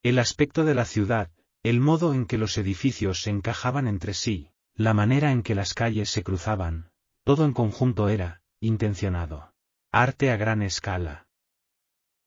[0.02, 1.30] El aspecto de la ciudad,
[1.62, 5.74] el modo en que los edificios se encajaban entre sí, la manera en que las
[5.74, 6.90] calles se cruzaban,
[7.24, 9.52] todo en conjunto era, intencionado.
[9.92, 11.28] Arte a gran escala.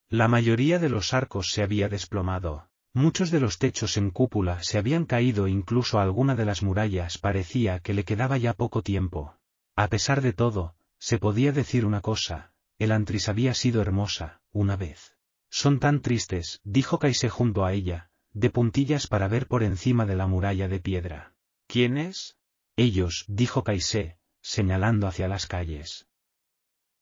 [0.08, 4.78] La mayoría de los arcos se había desplomado, Muchos de los techos en cúpula se
[4.78, 9.36] habían caído incluso alguna de las murallas parecía que le quedaba ya poco tiempo.
[9.74, 14.76] A pesar de todo, se podía decir una cosa, el Antris había sido hermosa, una
[14.76, 15.16] vez.
[15.50, 20.14] Son tan tristes, dijo Kaise junto a ella, de puntillas para ver por encima de
[20.14, 21.34] la muralla de piedra.
[21.66, 22.36] ¿Quiénes?
[22.76, 26.06] Ellos, dijo Kaise, señalando hacia las calles.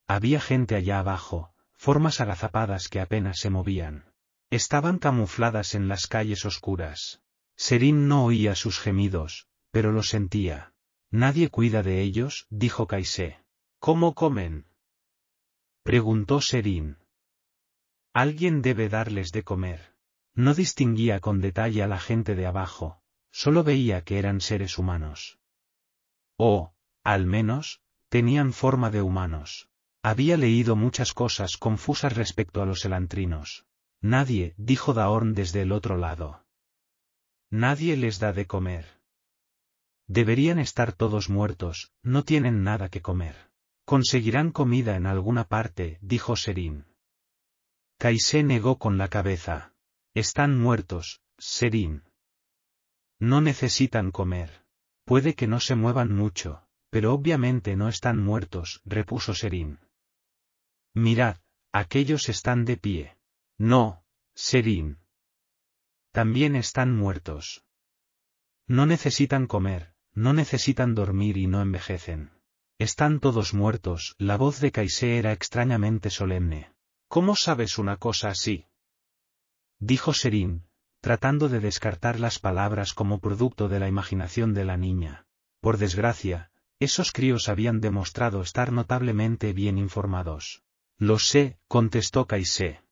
[0.07, 4.12] Había gente allá abajo, formas agazapadas que apenas se movían.
[4.53, 7.23] Estaban camufladas en las calles oscuras.
[7.57, 10.75] Serín no oía sus gemidos, pero lo sentía.
[11.11, 13.43] Nadie cuida de ellos, dijo Kaise.
[13.79, 14.67] ¿Cómo comen?
[15.83, 16.99] Preguntó Serín.
[18.13, 19.97] Alguien debe darles de comer.
[20.35, 23.01] No distinguía con detalle a la gente de abajo,
[23.31, 25.39] solo veía que eran seres humanos.
[26.37, 26.75] O,
[27.05, 29.71] al menos, tenían forma de humanos.
[30.03, 33.65] Había leído muchas cosas confusas respecto a los elantrinos.
[34.03, 36.45] Nadie, dijo Daorn desde el otro lado.
[37.51, 38.85] Nadie les da de comer.
[40.09, 43.37] Deberían estar todos muertos, no tienen nada que comer.
[43.85, 46.87] Conseguirán comida en alguna parte, dijo Serín.
[47.99, 49.75] Kaise negó con la cabeza.
[50.15, 52.03] Están muertos, Serín.
[53.21, 54.67] No necesitan comer.
[55.05, 59.79] Puede que no se muevan mucho, pero obviamente no están muertos, repuso Serín.
[60.93, 61.37] Mirad,
[61.73, 63.17] aquellos están de pie.
[63.63, 64.03] No,
[64.35, 64.99] Serín.
[66.11, 67.65] También están muertos.
[68.67, 72.33] No necesitan comer, no necesitan dormir y no envejecen.
[72.79, 76.73] Están todos muertos, la voz de Kaise era extrañamente solemne.
[77.07, 78.67] ¿Cómo sabes una cosa así?
[79.79, 80.67] Dijo Serín,
[81.01, 85.29] tratando de descartar las palabras como producto de la imaginación de la niña.
[85.61, 86.51] Por desgracia,
[86.81, 90.65] esos críos habían demostrado estar notablemente bien informados.
[90.99, 92.83] Lo sé, contestó Kaise.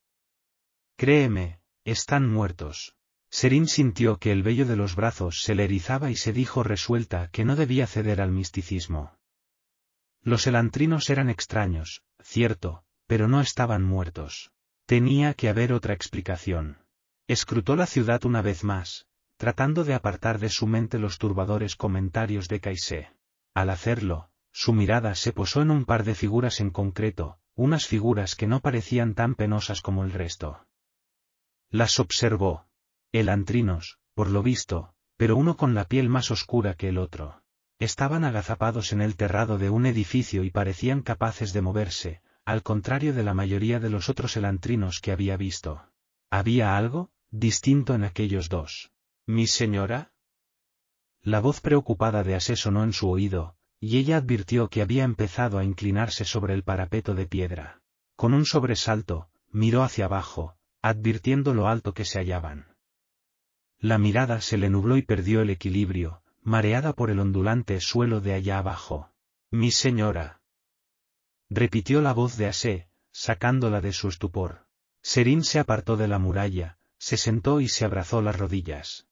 [1.00, 2.94] Créeme, están muertos.
[3.30, 7.30] Serín sintió que el vello de los brazos se le erizaba y se dijo resuelta
[7.32, 9.16] que no debía ceder al misticismo.
[10.20, 14.52] Los elantrinos eran extraños, cierto, pero no estaban muertos.
[14.84, 16.84] Tenía que haber otra explicación.
[17.28, 19.06] Escrutó la ciudad una vez más,
[19.38, 23.10] tratando de apartar de su mente los turbadores comentarios de Caisé.
[23.54, 28.34] Al hacerlo, su mirada se posó en un par de figuras en concreto, unas figuras
[28.34, 30.66] que no parecían tan penosas como el resto.
[31.70, 32.66] Las observó.
[33.12, 37.44] Elantrinos, por lo visto, pero uno con la piel más oscura que el otro.
[37.78, 43.14] Estaban agazapados en el terrado de un edificio y parecían capaces de moverse, al contrario
[43.14, 45.84] de la mayoría de los otros elantrinos que había visto.
[46.28, 48.90] ¿Había algo, distinto en aquellos dos?
[49.24, 50.12] ¿Mi señora?
[51.22, 55.58] La voz preocupada de Ase sonó en su oído, y ella advirtió que había empezado
[55.58, 57.80] a inclinarse sobre el parapeto de piedra.
[58.16, 62.76] Con un sobresalto, miró hacia abajo, advirtiendo lo alto que se hallaban.
[63.78, 68.34] La mirada se le nubló y perdió el equilibrio, mareada por el ondulante suelo de
[68.34, 69.10] allá abajo.
[69.50, 70.42] Mi señora.
[71.48, 74.66] Repitió la voz de Asé, sacándola de su estupor.
[75.02, 79.08] Serín se apartó de la muralla, se sentó y se abrazó las rodillas.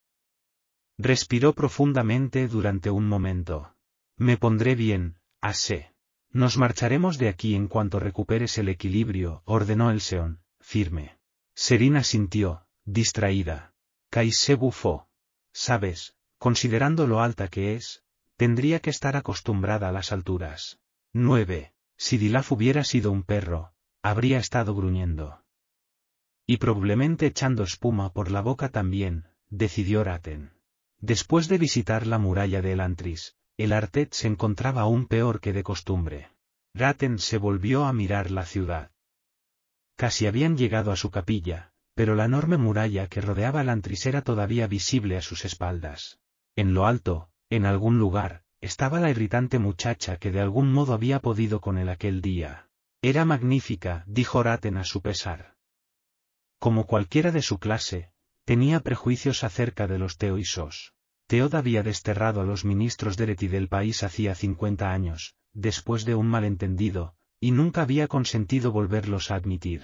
[0.99, 3.75] Respiró profundamente durante un momento.
[4.17, 5.95] Me pondré bien, Asé.
[6.31, 11.18] Nos marcharemos de aquí en cuanto recuperes el equilibrio, ordenó el Seón, firme.
[11.61, 13.75] Serina sintió, distraída.
[14.11, 15.09] Kaise bufó.
[15.53, 18.05] Sabes, considerando lo alta que es,
[18.37, 20.79] tendría que estar acostumbrada a las alturas.
[21.15, 21.75] 9.
[21.97, 23.73] Si Dilaf hubiera sido un perro,
[24.05, 25.43] habría estado gruñendo.
[26.47, 30.53] Y probablemente echando espuma por la boca también, decidió Raten.
[31.01, 35.65] Después de visitar la muralla de Elantris, el Artet se encontraba aún peor que de
[35.65, 36.31] costumbre.
[36.73, 38.93] Raten se volvió a mirar la ciudad.
[39.99, 44.23] Casi habían llegado a su capilla, pero la enorme muralla que rodeaba el antris era
[44.23, 46.21] todavía visible a sus espaldas.
[46.55, 51.19] En lo alto, en algún lugar, estaba la irritante muchacha que de algún modo había
[51.19, 52.69] podido con él aquel día.
[53.03, 55.57] Era magnífica, dijo Raten a su pesar.
[56.61, 58.13] Como cualquiera de su clase,
[58.45, 60.95] tenía prejuicios acerca de los teoisos.
[61.27, 66.15] Teod había desterrado a los ministros de Reti del país hacía cincuenta años, después de
[66.15, 69.83] un malentendido, y nunca había consentido volverlos a admitir.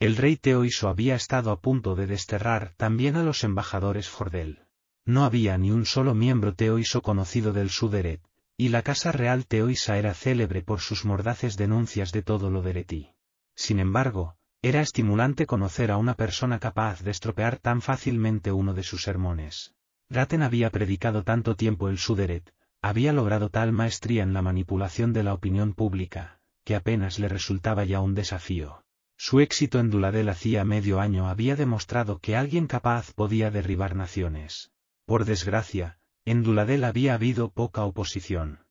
[0.00, 4.64] El rey Teoiso había estado a punto de desterrar también a los embajadores Fordel.
[5.06, 8.20] No había ni un solo miembro Teoiso conocido del Suderet,
[8.56, 13.10] y la Casa Real Teoisa era célebre por sus mordaces denuncias de todo lo Reti.
[13.54, 18.82] Sin embargo, era estimulante conocer a una persona capaz de estropear tan fácilmente uno de
[18.82, 19.74] sus sermones.
[20.08, 25.22] Raten había predicado tanto tiempo el Suderet, había logrado tal maestría en la manipulación de
[25.22, 28.84] la opinión pública, que apenas le resultaba ya un desafío.
[29.16, 34.72] Su éxito en Duladel hacía medio año había demostrado que alguien capaz podía derribar naciones.
[35.06, 38.66] Por desgracia, en Duladel había habido poca oposición.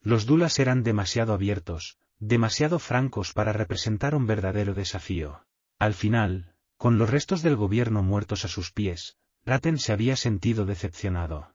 [0.00, 5.44] Los Dulas eran demasiado abiertos, demasiado francos para representar un verdadero desafío.
[5.78, 10.66] Al final, con los restos del gobierno muertos a sus pies, Raten se había sentido
[10.66, 11.54] decepcionado.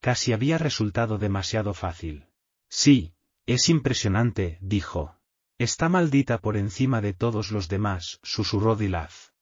[0.00, 2.26] Casi había resultado demasiado fácil.
[2.68, 3.15] Sí,
[3.46, 5.16] es impresionante, dijo.
[5.58, 9.32] Está maldita por encima de todos los demás, susurró Dilaz.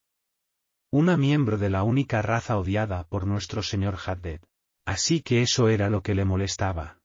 [0.91, 4.41] Una miembro de la única raza odiada por nuestro señor Haddad.
[4.84, 7.00] Así que eso era lo que le molestaba.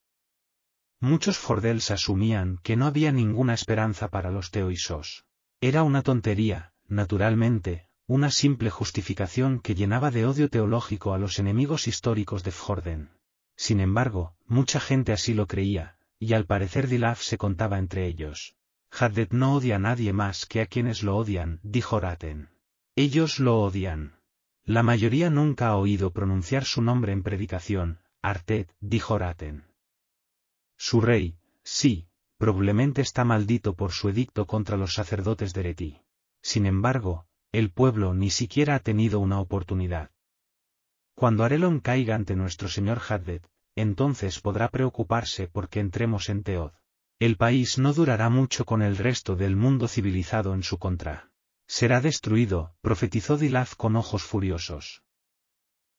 [0.99, 5.25] Muchos Fordels asumían que no había ninguna esperanza para los teoisos.
[5.61, 11.87] Era una tontería, naturalmente, una simple justificación que llenaba de odio teológico a los enemigos
[11.87, 13.11] históricos de Fjorden.
[13.55, 18.55] Sin embargo, mucha gente así lo creía, y al parecer Dilaf se contaba entre ellos.
[18.91, 22.49] Haddet no odia a nadie más que a quienes lo odian, dijo Raten.
[22.95, 24.19] Ellos lo odian.
[24.65, 29.65] La mayoría nunca ha oído pronunciar su nombre en predicación, Artet, dijo Raten.
[30.77, 32.07] Su rey, sí,
[32.37, 36.01] probablemente está maldito por su edicto contra los sacerdotes de Reti.
[36.41, 40.11] Sin embargo, el pueblo ni siquiera ha tenido una oportunidad.
[41.15, 43.45] Cuando Arelon caiga ante nuestro señor Haddet,
[43.79, 46.71] entonces podrá preocuparse porque entremos en Teod.
[47.19, 51.31] El país no durará mucho con el resto del mundo civilizado en su contra.
[51.67, 55.03] Será destruido, profetizó Dilaz con ojos furiosos.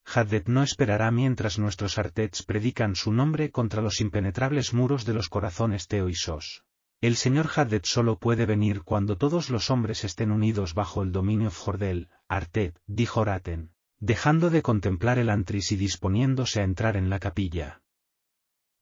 [0.05, 5.28] Haddet no esperará mientras nuestros artets predican su nombre contra los impenetrables muros de los
[5.28, 6.65] corazones teoisos.
[7.00, 11.50] El señor Haddet solo puede venir cuando todos los hombres estén unidos bajo el dominio
[11.50, 17.19] Fjordel, Artet, dijo Raten, dejando de contemplar el antris y disponiéndose a entrar en la
[17.19, 17.83] capilla.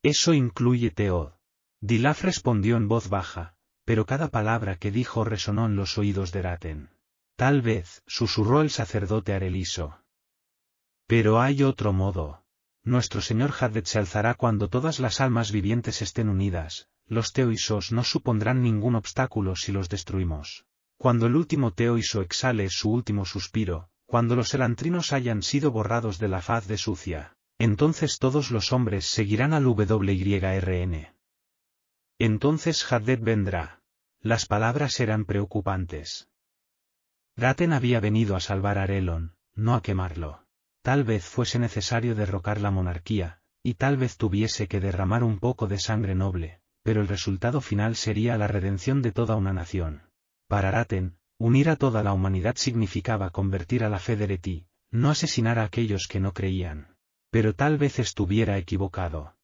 [0.03, 1.33] Eso incluye Teod.
[1.81, 6.43] Dilaf respondió en voz baja, pero cada palabra que dijo resonó en los oídos de
[6.43, 6.91] Raten.
[7.37, 10.01] Tal vez, susurró el sacerdote Areliso.
[11.07, 12.45] Pero hay otro modo.
[12.85, 18.05] Nuestro señor Haddet se alzará cuando todas las almas vivientes estén unidas, los teoisos no
[18.05, 20.65] supondrán ningún obstáculo si los destruimos.
[20.97, 26.29] Cuando el último teoiso exhale su último suspiro, cuando los elantrinos hayan sido borrados de
[26.29, 31.15] la faz de sucia, entonces todos los hombres seguirán al WYRN.
[32.19, 33.83] Entonces Haddet vendrá.
[34.21, 36.31] Las palabras eran preocupantes.
[37.37, 40.43] Raten había venido a salvar a Arelon, no a quemarlo.
[40.81, 45.67] Tal vez fuese necesario derrocar la monarquía, y tal vez tuviese que derramar un poco
[45.67, 50.09] de sangre noble, pero el resultado final sería la redención de toda una nación.
[50.47, 55.11] Para Raten, unir a toda la humanidad significaba convertir a la fe de Reti, no
[55.11, 56.97] asesinar a aquellos que no creían.
[57.31, 59.37] Pero tal vez estuviera equivocado.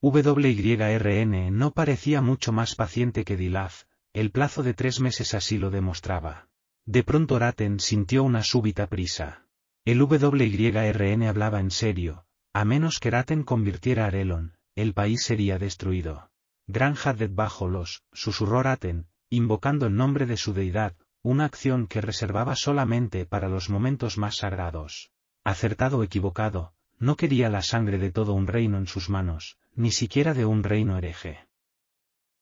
[0.00, 5.70] WYRN no parecía mucho más paciente que Dilaf, el plazo de tres meses así lo
[5.70, 6.48] demostraba.
[6.86, 9.44] De pronto Raten sintió una súbita prisa.
[9.84, 15.58] El WYRN hablaba en serio, a menos que Raten convirtiera a Arelon, el país sería
[15.58, 16.30] destruido.
[16.66, 22.00] Granja de bajo los, susurró Raten, invocando el nombre de su deidad, una acción que
[22.00, 25.10] reservaba solamente para los momentos más sagrados.
[25.44, 29.90] Acertado o equivocado, no quería la sangre de todo un reino en sus manos, ni
[29.90, 31.46] siquiera de un reino hereje.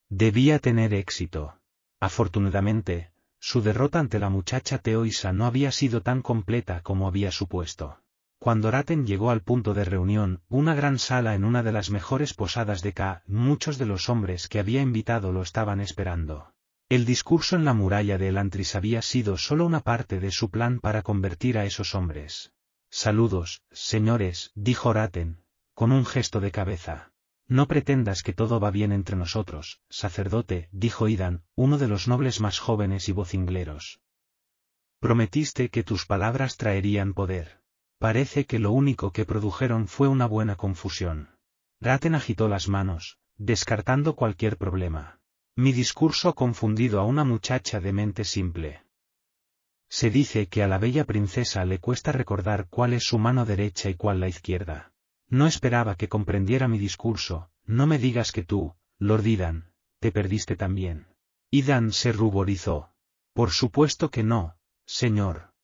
[0.09, 1.59] Debía tener éxito.
[2.01, 7.99] Afortunadamente, su derrota ante la muchacha Teoisa no había sido tan completa como había supuesto.
[8.39, 12.35] Cuando Raten llegó al punto de reunión, una gran sala en una de las mejores
[12.35, 16.53] posadas de Ka, muchos de los hombres que había invitado lo estaban esperando.
[16.89, 20.79] El discurso en la muralla de Elantris había sido solo una parte de su plan
[20.79, 22.53] para convertir a esos hombres.
[22.91, 25.43] Saludos, señores, dijo Raten,
[25.75, 27.13] con un gesto de cabeza.
[27.49, 32.41] No pretendas que todo va bien entre nosotros, sacerdote, dijo Idan, uno de los nobles
[32.41, 34.01] más jóvenes y vocingleros.
[35.01, 37.61] Prometiste que tus palabras traerían poder.
[37.99, 41.31] Parece que lo único que produjeron fue una buena confusión.
[41.81, 45.19] Raten agitó las manos, descartando cualquier problema.
[45.59, 48.85] Mi discurso confundido a una muchacha de mente simple.
[49.89, 53.89] Se dice que a la bella princesa le cuesta recordar cuál es su mano derecha
[53.89, 54.93] y cuál la izquierda.
[55.29, 60.57] No esperaba que comprendiera mi discurso, no me digas que tú, Lord Idan, te perdiste
[60.57, 61.07] también.
[61.51, 62.91] Idan se ruborizó.
[63.33, 65.55] Por supuesto que no, señor.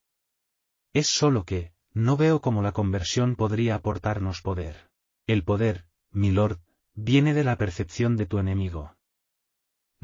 [0.95, 4.91] Es solo que, no veo cómo la conversión podría aportarnos poder.
[5.27, 6.61] El poder, mi lord,
[6.95, 8.97] viene de la percepción de tu enemigo.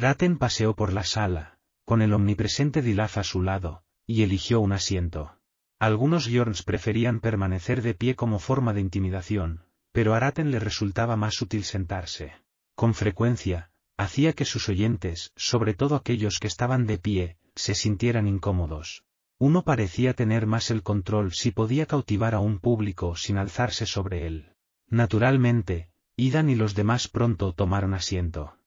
[0.01, 4.71] Raten paseó por la sala, con el omnipresente Dilaf a su lado, y eligió un
[4.71, 5.41] asiento.
[5.81, 11.17] Algunos Yorns preferían permanecer de pie como forma de intimidación, pero a Raten le resultaba
[11.17, 12.33] más útil sentarse.
[12.77, 18.29] Con frecuencia, hacía que sus oyentes, sobre todo aquellos que estaban de pie, se sintieran
[18.29, 19.03] incómodos.
[19.37, 24.29] Uno parecía tener más el control si podía cautivar a un público sin alzarse sobre
[24.29, 24.53] él.
[24.87, 28.58] Naturalmente, Idan y los demás pronto tomaron asiento.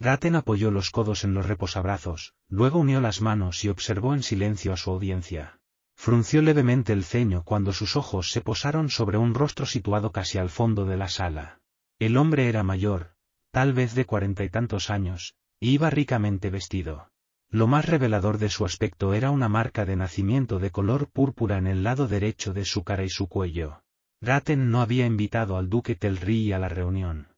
[0.00, 4.72] Raten apoyó los codos en los reposabrazos, luego unió las manos y observó en silencio
[4.72, 5.60] a su audiencia.
[5.94, 10.48] Frunció levemente el ceño cuando sus ojos se posaron sobre un rostro situado casi al
[10.48, 11.60] fondo de la sala.
[11.98, 13.12] El hombre era mayor,
[13.50, 17.10] tal vez de cuarenta y tantos años, y iba ricamente vestido.
[17.50, 21.66] Lo más revelador de su aspecto era una marca de nacimiento de color púrpura en
[21.66, 23.82] el lado derecho de su cara y su cuello.
[24.22, 27.29] Raten no había invitado al duque Telri a la reunión.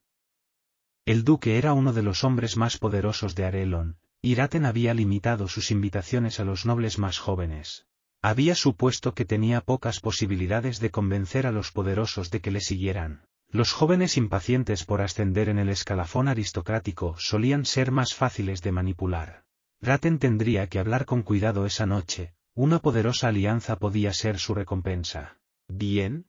[1.05, 5.49] El duque era uno de los hombres más poderosos de Arelon, y Raten había limitado
[5.49, 7.87] sus invitaciones a los nobles más jóvenes.
[8.23, 13.27] Había supuesto que tenía pocas posibilidades de convencer a los poderosos de que le siguieran.
[13.49, 19.45] Los jóvenes impacientes por ascender en el escalafón aristocrático solían ser más fáciles de manipular.
[19.81, 25.41] Raten tendría que hablar con cuidado esa noche, una poderosa alianza podía ser su recompensa.
[25.67, 26.27] ¿Bien?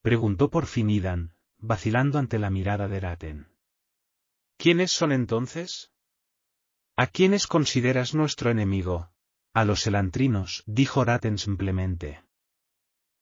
[0.00, 3.57] Preguntó por fin Idan, vacilando ante la mirada de Raten.
[4.58, 5.92] ¿Quiénes son entonces?
[6.96, 9.12] ¿A quiénes consideras nuestro enemigo?
[9.54, 12.24] A los elantrinos, dijo Raten simplemente.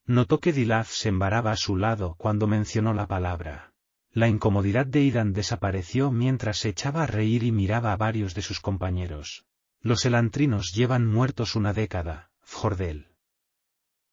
[0.06, 3.74] Notó que Dilaf se embaraba a su lado cuando mencionó la palabra.
[4.12, 8.40] La incomodidad de Idan desapareció mientras se echaba a reír y miraba a varios de
[8.40, 9.44] sus compañeros.
[9.80, 13.08] Los elantrinos llevan muertos una década, Jordel.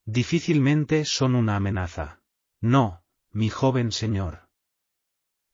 [0.04, 2.22] Difícilmente son una amenaza.
[2.60, 4.50] No, mi joven señor.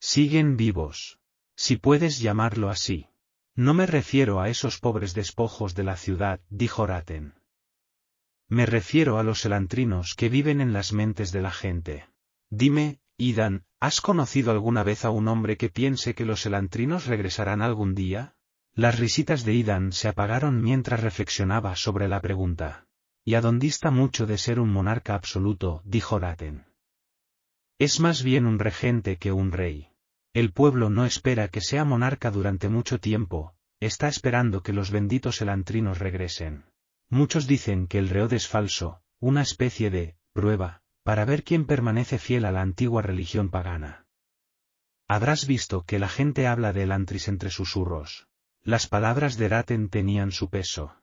[0.00, 1.19] Siguen vivos.
[1.60, 3.10] Si puedes llamarlo así.
[3.54, 7.34] No me refiero a esos pobres despojos de la ciudad, dijo Raten.
[8.48, 12.08] Me refiero a los elantrinos que viven en las mentes de la gente.
[12.48, 17.60] Dime, Idan, ¿has conocido alguna vez a un hombre que piense que los elantrinos regresarán
[17.60, 18.36] algún día?
[18.72, 22.86] Las risitas de Idan se apagaron mientras reflexionaba sobre la pregunta.
[23.22, 26.64] Y a dónde mucho de ser un monarca absoluto, dijo Raten.
[27.78, 29.89] Es más bien un regente que un rey.
[30.32, 35.40] El pueblo no espera que sea monarca durante mucho tiempo, está esperando que los benditos
[35.40, 36.64] elantrinos regresen.
[37.08, 42.18] Muchos dicen que el reod es falso, una especie de prueba, para ver quién permanece
[42.18, 44.06] fiel a la antigua religión pagana.
[45.08, 48.28] Habrás visto que la gente habla de Elantris entre susurros.
[48.62, 50.94] Las palabras de Raten tenían su peso.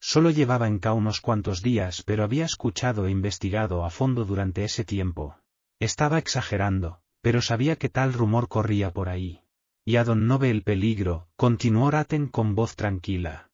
[0.00, 4.64] Solo llevaba en Ka unos cuantos días pero había escuchado e investigado a fondo durante
[4.64, 5.38] ese tiempo.
[5.80, 9.40] Estaba exagerando, pero sabía que tal rumor corría por ahí.
[9.82, 13.50] Y Adon no ve el peligro, continuó Raten con voz tranquila.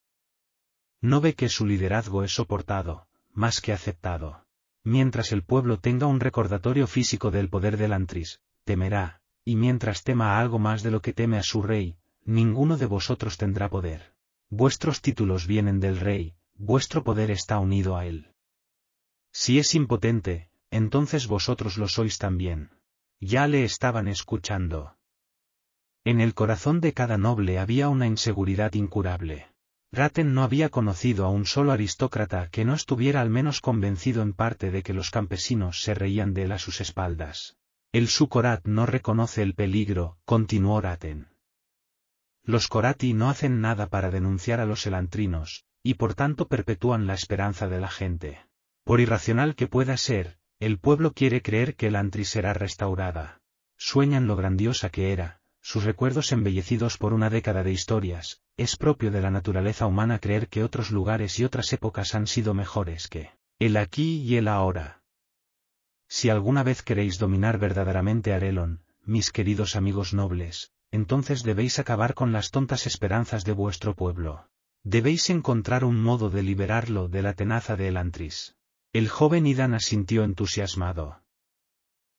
[1.01, 4.45] No ve que su liderazgo es soportado, más que aceptado.
[4.83, 10.41] Mientras el pueblo tenga un recordatorio físico del poder del Antris, temerá, y mientras tema
[10.41, 14.15] algo más de lo que teme a su rey, ninguno de vosotros tendrá poder.
[14.49, 18.35] Vuestros títulos vienen del rey, vuestro poder está unido a él.
[19.31, 22.71] Si es impotente, entonces vosotros lo sois también.
[23.21, 24.97] Ya le estaban escuchando.
[26.05, 29.49] En el corazón de cada noble había una inseguridad incurable.
[29.93, 34.33] Raten no había conocido a un solo aristócrata que no estuviera al menos convencido en
[34.33, 37.57] parte de que los campesinos se reían de él a sus espaldas.
[37.93, 41.29] El Sukorat no reconoce el peligro, continuó Raten.
[42.43, 47.15] Los Korati no hacen nada para denunciar a los elantrinos, y por tanto perpetúan la
[47.15, 48.47] esperanza de la gente.
[48.85, 53.41] Por irracional que pueda ser, el pueblo quiere creer que Elantris será restaurada.
[53.79, 59.11] Sueñan lo grandiosa que era, sus recuerdos embellecidos por una década de historias, es propio
[59.11, 63.31] de la naturaleza humana creer que otros lugares y otras épocas han sido mejores que
[63.59, 65.03] el aquí y el ahora.
[66.09, 72.33] Si alguna vez queréis dominar verdaderamente Arelon, mis queridos amigos nobles, entonces debéis acabar con
[72.33, 74.47] las tontas esperanzas de vuestro pueblo.
[74.83, 78.57] Debéis encontrar un modo de liberarlo de la tenaza de Elantris.
[78.93, 81.23] El joven Idan asintió entusiasmado.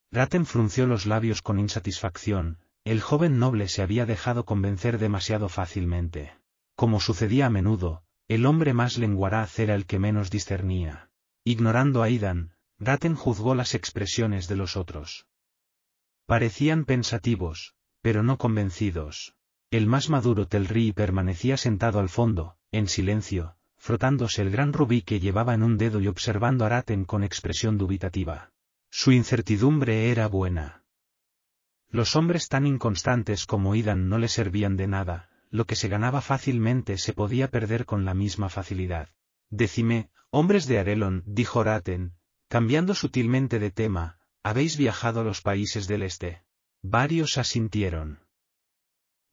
[0.09, 6.33] Raten frunció los labios con insatisfacción, el joven noble se había dejado convencer demasiado fácilmente.
[6.75, 11.09] Como sucedía a menudo, el hombre más lenguaraz era el que menos discernía.
[11.43, 15.27] Ignorando a Idan, Raten juzgó las expresiones de los otros.
[16.25, 19.35] Parecían pensativos, pero no convencidos.
[19.71, 25.19] El más maduro Telri permanecía sentado al fondo, en silencio, frotándose el gran rubí que
[25.19, 28.51] llevaba en un dedo y observando a Raten con expresión dubitativa.
[28.91, 30.83] Su incertidumbre era buena.
[31.89, 36.21] Los hombres tan inconstantes como Idan no le servían de nada, lo que se ganaba
[36.21, 39.09] fácilmente se podía perder con la misma facilidad.
[39.49, 42.13] Decime, hombres de Arelon, dijo Raten,
[42.49, 46.43] cambiando sutilmente de tema, habéis viajado a los países del este.
[46.83, 48.19] Varios asintieron.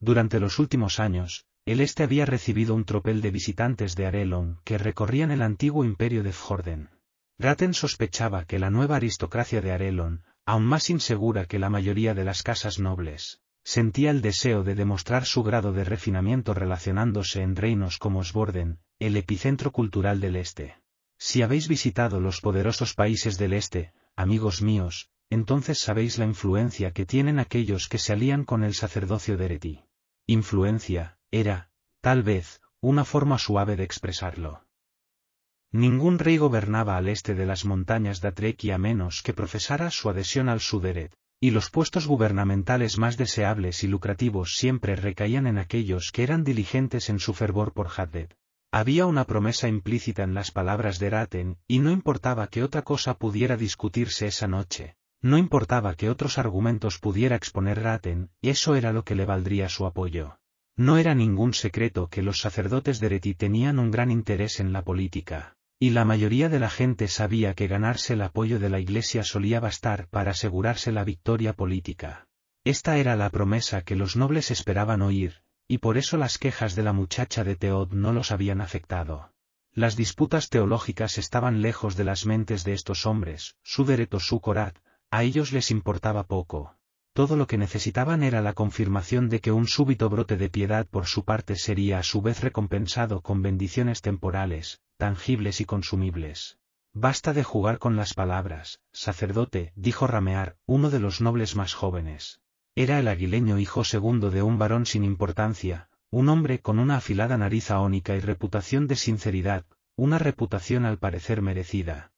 [0.01, 4.79] Durante los últimos años, el este había recibido un tropel de visitantes de Arelon que
[4.79, 6.89] recorrían el antiguo imperio de Fjorden.
[7.39, 12.25] Raten sospechaba que la nueva aristocracia de Arelon, aún más insegura que la mayoría de
[12.25, 17.99] las casas nobles, sentía el deseo de demostrar su grado de refinamiento relacionándose en reinos
[17.99, 20.79] como Sborden, el epicentro cultural del este.
[21.19, 27.05] Si habéis visitado los poderosos países del este, amigos míos, entonces sabéis la influencia que
[27.05, 29.85] tienen aquellos que se alían con el sacerdocio de Ereti.
[30.27, 34.65] Influencia, era, tal vez, una forma suave de expresarlo.
[35.71, 40.09] Ningún rey gobernaba al este de las montañas de Atreki a menos que profesara su
[40.09, 46.11] adhesión al Suderet, y los puestos gubernamentales más deseables y lucrativos siempre recaían en aquellos
[46.11, 48.31] que eran diligentes en su fervor por Haddad.
[48.73, 53.19] Había una promesa implícita en las palabras de Raten, y no importaba que otra cosa
[53.19, 59.05] pudiera discutirse esa noche, no importaba que otros argumentos pudiera exponer Raten, eso era lo
[59.05, 60.38] que le valdría su apoyo.
[60.79, 64.85] No era ningún secreto que los sacerdotes de Reti tenían un gran interés en la
[64.85, 69.25] política, y la mayoría de la gente sabía que ganarse el apoyo de la Iglesia
[69.25, 72.29] solía bastar para asegurarse la victoria política.
[72.63, 76.85] Esta era la promesa que los nobles esperaban oír, y por eso las quejas de
[76.85, 79.33] la muchacha de Teod no los habían afectado.
[79.73, 84.79] Las disputas teológicas estaban lejos de las mentes de estos hombres, su dereto su corat,
[85.11, 86.78] a ellos les importaba poco
[87.19, 91.07] todo lo que necesitaban era la confirmación de que un súbito brote de piedad por
[91.07, 96.61] su parte sería a su vez recompensado con bendiciones temporales, tangibles y consumibles.
[96.95, 102.41] Basta de jugar con las palabras, sacerdote, dijo Ramear, uno de los nobles más jóvenes.
[102.77, 107.37] Era el aguileño hijo segundo de un varón sin importancia, un hombre con una afilada
[107.37, 109.65] nariz aónica y reputación de sinceridad,
[109.97, 112.13] una reputación al parecer merecida.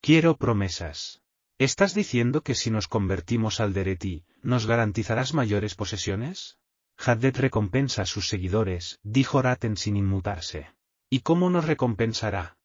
[0.00, 1.24] Quiero promesas.
[1.58, 6.58] ¿Estás diciendo que si nos convertimos al Dereti, nos garantizarás mayores posesiones?
[6.98, 10.70] Haddet recompensa a sus seguidores, dijo Raten sin inmutarse.
[11.08, 12.58] ¿Y cómo nos recompensará?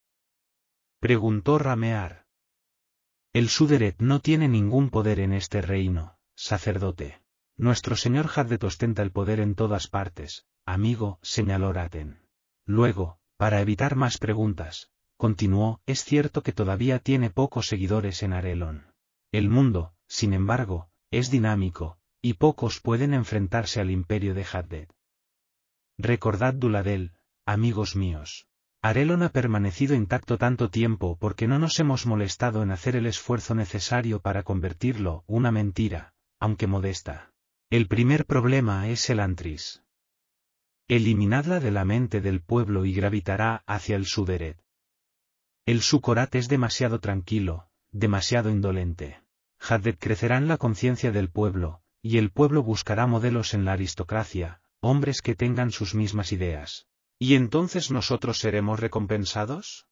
[1.00, 2.26] Preguntó Ramear.
[3.32, 7.22] El Suderet no tiene ningún poder en este reino, sacerdote.
[7.56, 12.20] Nuestro señor Haddet ostenta el poder en todas partes, amigo, señaló Raten.
[12.66, 14.91] Luego, para evitar más preguntas,
[15.22, 18.92] continuó, es cierto que todavía tiene pocos seguidores en Arelon.
[19.30, 24.88] El mundo, sin embargo, es dinámico, y pocos pueden enfrentarse al imperio de Haddad.
[25.96, 27.12] Recordad Duladel,
[27.46, 28.48] amigos míos.
[28.82, 33.54] Arelon ha permanecido intacto tanto tiempo porque no nos hemos molestado en hacer el esfuerzo
[33.54, 37.32] necesario para convertirlo, una mentira, aunque modesta.
[37.70, 39.84] El primer problema es el antris.
[40.88, 44.58] Eliminadla de la mente del pueblo y gravitará hacia el Suderet.
[45.64, 49.22] El Sucorat es demasiado tranquilo, demasiado indolente.
[49.60, 54.60] Haddad crecerá en la conciencia del pueblo, y el pueblo buscará modelos en la aristocracia,
[54.80, 56.88] hombres que tengan sus mismas ideas.
[57.16, 59.86] ¿Y entonces nosotros seremos recompensados?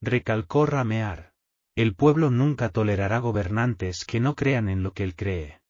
[0.00, 1.34] Recalcó Ramear.
[1.76, 5.60] El pueblo nunca tolerará gobernantes que no crean en lo que él cree.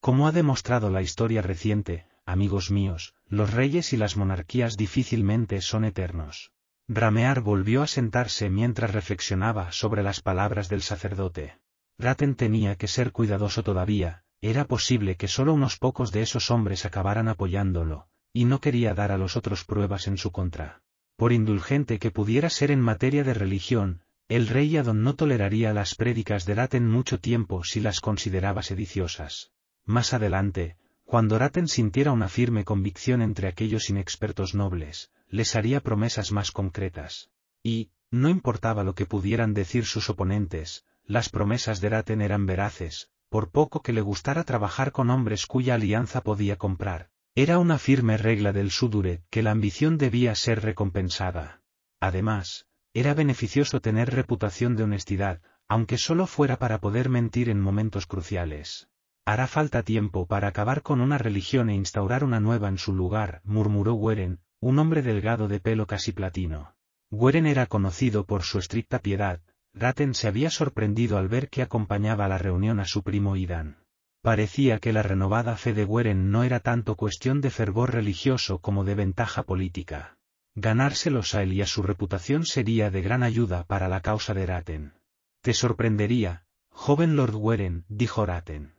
[0.00, 5.86] Como ha demostrado la historia reciente, amigos míos, los reyes y las monarquías difícilmente son
[5.86, 6.52] eternos.
[6.94, 11.56] Ramear volvió a sentarse mientras reflexionaba sobre las palabras del sacerdote.
[11.98, 16.84] Raten tenía que ser cuidadoso todavía, era posible que solo unos pocos de esos hombres
[16.84, 20.82] acabaran apoyándolo, y no quería dar a los otros pruebas en su contra.
[21.16, 25.94] Por indulgente que pudiera ser en materia de religión, el rey Adon no toleraría las
[25.94, 29.52] prédicas de Raten mucho tiempo si las consideraba sediciosas.
[29.86, 36.30] Más adelante, cuando Raten sintiera una firme convicción entre aquellos inexpertos nobles, les haría promesas
[36.30, 37.30] más concretas.
[37.62, 43.10] Y, no importaba lo que pudieran decir sus oponentes, las promesas de Raten eran veraces,
[43.30, 47.08] por poco que le gustara trabajar con hombres cuya alianza podía comprar.
[47.34, 51.62] Era una firme regla del Sudure que la ambición debía ser recompensada.
[51.98, 58.06] Además, era beneficioso tener reputación de honestidad, aunque solo fuera para poder mentir en momentos
[58.06, 58.90] cruciales.
[59.24, 63.40] Hará falta tiempo para acabar con una religión e instaurar una nueva en su lugar,
[63.44, 66.76] murmuró Weren, un hombre delgado de pelo casi platino.
[67.10, 69.40] Weren era conocido por su estricta piedad,
[69.74, 73.78] Raten se había sorprendido al ver que acompañaba a la reunión a su primo Idan.
[74.22, 78.84] Parecía que la renovada fe de Weren no era tanto cuestión de fervor religioso como
[78.84, 80.16] de ventaja política.
[80.54, 84.46] Ganárselos a él y a su reputación sería de gran ayuda para la causa de
[84.46, 84.92] Raten.
[85.40, 88.76] Te sorprendería, joven Lord Weren, dijo Raten.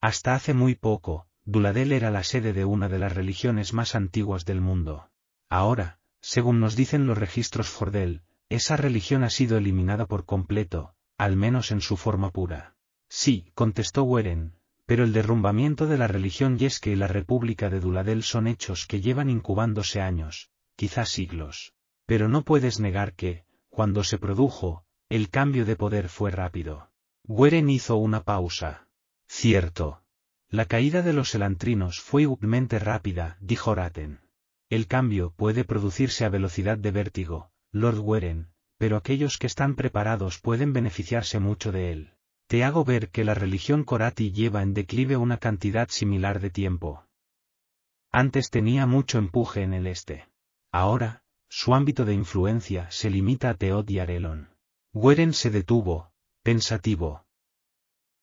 [0.00, 4.44] Hasta hace muy poco, Duladel era la sede de una de las religiones más antiguas
[4.44, 5.08] del mundo.
[5.48, 8.20] Ahora, según nos dicen los registros Fordel,
[8.50, 12.76] esa religión ha sido eliminada por completo, al menos en su forma pura.
[13.08, 18.24] Sí, contestó Weren, pero el derrumbamiento de la religión Yeske y la República de Duladel
[18.24, 21.72] son hechos que llevan incubándose años, quizás siglos.
[22.04, 26.90] Pero no puedes negar que, cuando se produjo, el cambio de poder fue rápido.
[27.26, 28.86] Weren hizo una pausa.
[29.26, 30.02] Cierto.
[30.50, 34.20] La caída de los elantrinos fue igualmente rápida, dijo Raten.
[34.70, 40.38] El cambio puede producirse a velocidad de vértigo, Lord Weren, pero aquellos que están preparados
[40.38, 42.14] pueden beneficiarse mucho de él.
[42.46, 47.04] Te hago ver que la religión Korati lleva en declive una cantidad similar de tiempo.
[48.10, 50.28] Antes tenía mucho empuje en el este.
[50.72, 54.48] Ahora, su ámbito de influencia se limita a Teod y Arelon.
[54.94, 56.10] Weren se detuvo,
[56.42, 57.26] pensativo.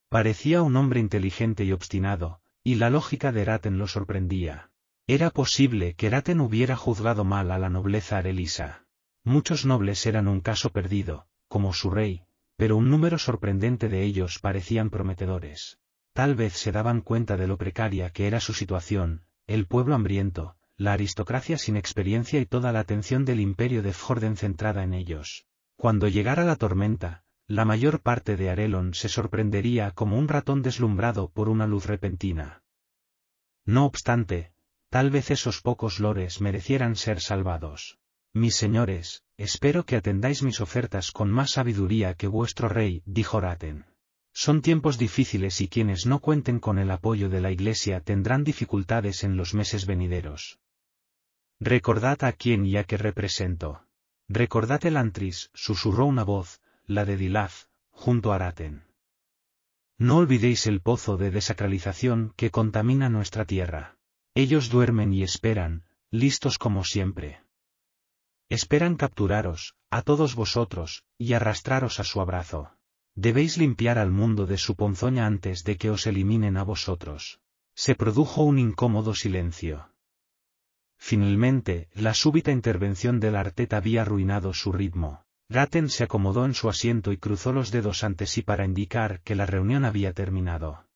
[0.09, 4.71] Parecía un hombre inteligente y obstinado, y la lógica de Raten lo sorprendía.
[5.07, 8.85] Era posible que Raten hubiera juzgado mal a la nobleza arelisa.
[9.23, 12.23] Muchos nobles eran un caso perdido, como su rey,
[12.57, 15.79] pero un número sorprendente de ellos parecían prometedores.
[16.13, 20.55] Tal vez se daban cuenta de lo precaria que era su situación, el pueblo hambriento,
[20.77, 25.45] la aristocracia sin experiencia y toda la atención del imperio de Fjorden centrada en ellos.
[25.75, 31.29] Cuando llegara la tormenta, la mayor parte de Arelon se sorprendería como un ratón deslumbrado
[31.29, 32.63] por una luz repentina.
[33.65, 34.51] No obstante,
[34.89, 37.99] tal vez esos pocos lores merecieran ser salvados.
[38.33, 43.85] Mis señores, espero que atendáis mis ofertas con más sabiduría que vuestro rey, dijo Raten.
[44.33, 49.23] Son tiempos difíciles y quienes no cuenten con el apoyo de la Iglesia tendrán dificultades
[49.23, 50.59] en los meses venideros.
[51.59, 53.85] Recordad a quién y a qué represento.
[54.27, 58.83] Recordad el Antris, susurró una voz, la de Dilaf, junto a Raten.
[59.97, 63.97] No olvidéis el pozo de desacralización que contamina nuestra tierra.
[64.33, 67.41] Ellos duermen y esperan, listos como siempre.
[68.49, 72.71] Esperan capturaros, a todos vosotros, y arrastraros a su abrazo.
[73.15, 77.39] Debéis limpiar al mundo de su ponzoña antes de que os eliminen a vosotros.
[77.73, 79.89] Se produjo un incómodo silencio.
[80.97, 85.24] Finalmente, la súbita intervención del Artet había arruinado su ritmo.
[85.49, 89.35] Raten se acomodó en su asiento y cruzó los dedos ante sí para indicar que
[89.35, 90.87] la reunión había terminado.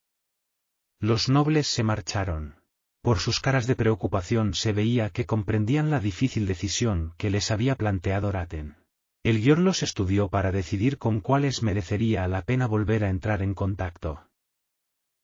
[0.98, 2.56] Los nobles se marcharon.
[3.00, 7.76] Por sus caras de preocupación se veía que comprendían la difícil decisión que les había
[7.76, 8.76] planteado Raten.
[9.22, 13.54] El guion los estudió para decidir con cuáles merecería la pena volver a entrar en
[13.54, 14.26] contacto.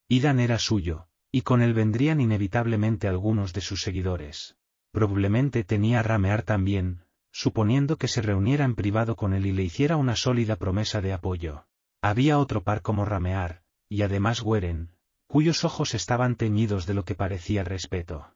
[0.08, 4.56] Idan era suyo, y con él vendrían inevitablemente algunos de sus seguidores.
[4.92, 7.05] Probablemente tenía Ramear también,
[7.38, 11.12] suponiendo que se reuniera en privado con él y le hiciera una sólida promesa de
[11.12, 11.66] apoyo.
[12.00, 14.92] Había otro par como Ramear, y además Weren,
[15.26, 18.34] cuyos ojos estaban teñidos de lo que parecía respeto.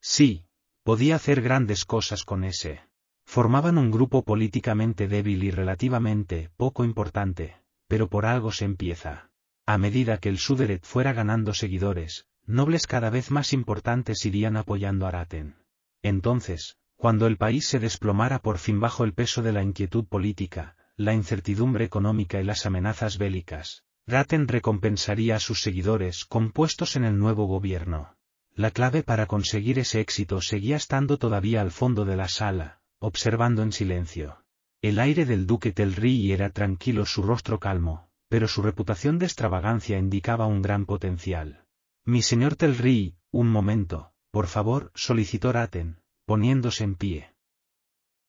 [0.00, 0.44] Sí,
[0.84, 2.82] podía hacer grandes cosas con ese.
[3.26, 7.56] Formaban un grupo políticamente débil y relativamente poco importante,
[7.88, 9.32] pero por algo se empieza.
[9.66, 15.04] A medida que el Suderet fuera ganando seguidores, nobles cada vez más importantes irían apoyando
[15.08, 15.56] a Raten.
[16.00, 20.76] Entonces, cuando el país se desplomara por fin bajo el peso de la inquietud política,
[20.96, 27.04] la incertidumbre económica y las amenazas bélicas, Raten recompensaría a sus seguidores con puestos en
[27.04, 28.16] el nuevo gobierno.
[28.52, 33.62] La clave para conseguir ese éxito seguía estando todavía al fondo de la sala, observando
[33.62, 34.44] en silencio.
[34.82, 39.98] El aire del duque Telri era tranquilo, su rostro calmo, pero su reputación de extravagancia
[39.98, 41.64] indicaba un gran potencial.
[42.04, 47.32] Mi señor Telri, un momento, por favor, solicitó Raten, poniéndose en pie.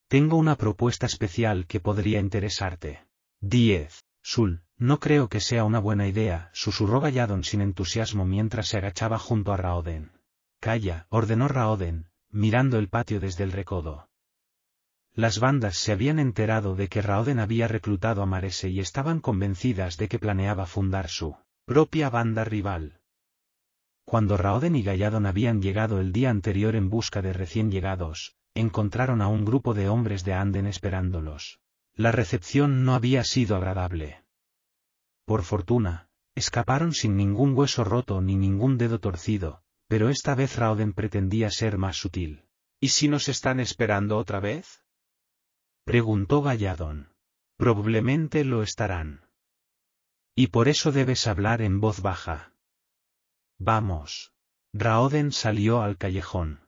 [0.08, 3.04] Tengo una propuesta especial que podría interesarte.
[3.42, 4.02] 10.
[4.22, 9.18] Sul, no creo que sea una buena idea, susurró Galladon sin entusiasmo mientras se agachaba
[9.18, 10.12] junto a Raoden.
[10.60, 14.08] Calla, ordenó Raoden, mirando el patio desde el recodo.
[15.12, 19.98] Las bandas se habían enterado de que Raoden había reclutado a Marese y estaban convencidas
[19.98, 22.99] de que planeaba fundar su propia banda rival.
[24.10, 29.22] Cuando Raoden y Galladon habían llegado el día anterior en busca de recién llegados, encontraron
[29.22, 31.60] a un grupo de hombres de Anden esperándolos.
[31.94, 34.24] La recepción no había sido agradable.
[35.26, 40.92] Por fortuna, escaparon sin ningún hueso roto ni ningún dedo torcido, pero esta vez Raoden
[40.92, 42.46] pretendía ser más sutil.
[42.80, 44.82] ¿Y si nos están esperando otra vez?
[45.84, 47.14] Preguntó Galladon.
[47.56, 49.28] Probablemente lo estarán.
[50.34, 52.49] Y por eso debes hablar en voz baja.
[53.60, 54.32] Vamos.
[54.72, 56.60] Raoden salió al callejón.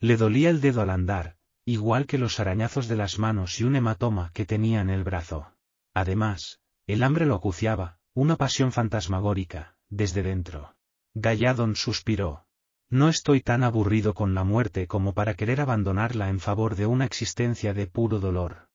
[0.00, 3.76] Le dolía el dedo al andar, igual que los arañazos de las manos y un
[3.76, 5.52] hematoma que tenía en el brazo.
[5.92, 10.74] Además, el hambre lo acuciaba, una pasión fantasmagórica, desde dentro.
[11.12, 12.46] Galladon suspiró.
[12.88, 17.04] No estoy tan aburrido con la muerte como para querer abandonarla en favor de una
[17.04, 18.70] existencia de puro dolor.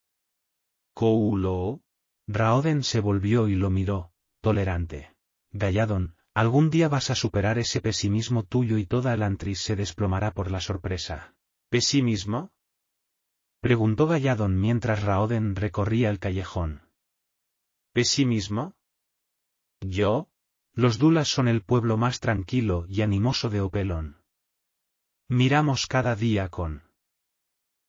[0.93, 1.81] ¿Coulo?
[2.27, 5.15] Raoden se volvió y lo miró, tolerante.
[5.51, 10.49] Galladon, Algún día vas a superar ese pesimismo tuyo y toda Elantris se desplomará por
[10.49, 11.35] la sorpresa.
[11.67, 12.53] ¿Pesimismo?
[13.59, 16.87] Preguntó Galladon mientras Raoden recorría el callejón.
[17.91, 18.73] ¿Pesimismo?
[19.81, 20.29] ¿Yo?
[20.73, 24.23] Los Dulas son el pueblo más tranquilo y animoso de Opelón.
[25.27, 26.83] Miramos cada día con.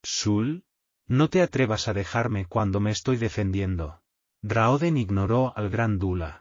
[0.02, 0.64] ¿Sul?
[1.06, 4.02] No te atrevas a dejarme cuando me estoy defendiendo.
[4.42, 6.39] Raoden ignoró al gran Dula.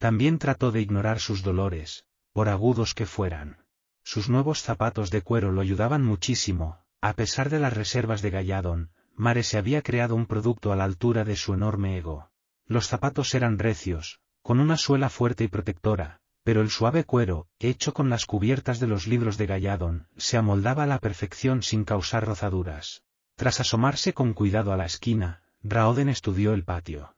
[0.00, 3.58] También trató de ignorar sus dolores, por agudos que fueran.
[4.02, 8.92] Sus nuevos zapatos de cuero lo ayudaban muchísimo, a pesar de las reservas de Galladon,
[9.14, 12.30] Mare se había creado un producto a la altura de su enorme ego.
[12.64, 17.92] Los zapatos eran recios, con una suela fuerte y protectora, pero el suave cuero, hecho
[17.92, 22.24] con las cubiertas de los libros de Galladon, se amoldaba a la perfección sin causar
[22.24, 23.02] rozaduras.
[23.36, 27.14] Tras asomarse con cuidado a la esquina, Raoden estudió el patio.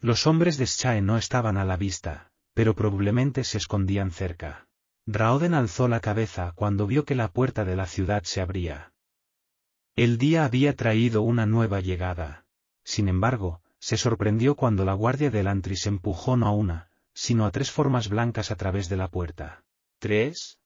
[0.00, 4.68] Los hombres de Schae no estaban a la vista, pero probablemente se escondían cerca.
[5.06, 8.92] Raoden alzó la cabeza cuando vio que la puerta de la ciudad se abría.
[9.96, 12.46] El día había traído una nueva llegada.
[12.84, 17.50] Sin embargo, se sorprendió cuando la guardia del Antris empujó no a una, sino a
[17.50, 19.64] tres formas blancas a través de la puerta.
[19.98, 20.60] ¿Tres?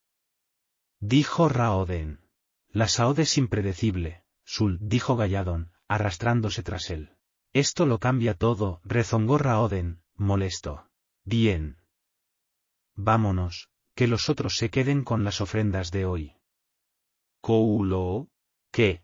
[1.00, 2.20] Dijo Raoden.
[2.68, 7.16] La Saod es impredecible, Sul, dijo Galladon, arrastrándose tras él.
[7.52, 10.88] Esto lo cambia todo, rezongó Raoden, molesto.
[11.24, 11.76] Bien.
[12.94, 16.36] Vámonos, que los otros se queden con las ofrendas de hoy.
[17.40, 18.28] ¿Coulo?
[18.70, 19.02] ¿Qué?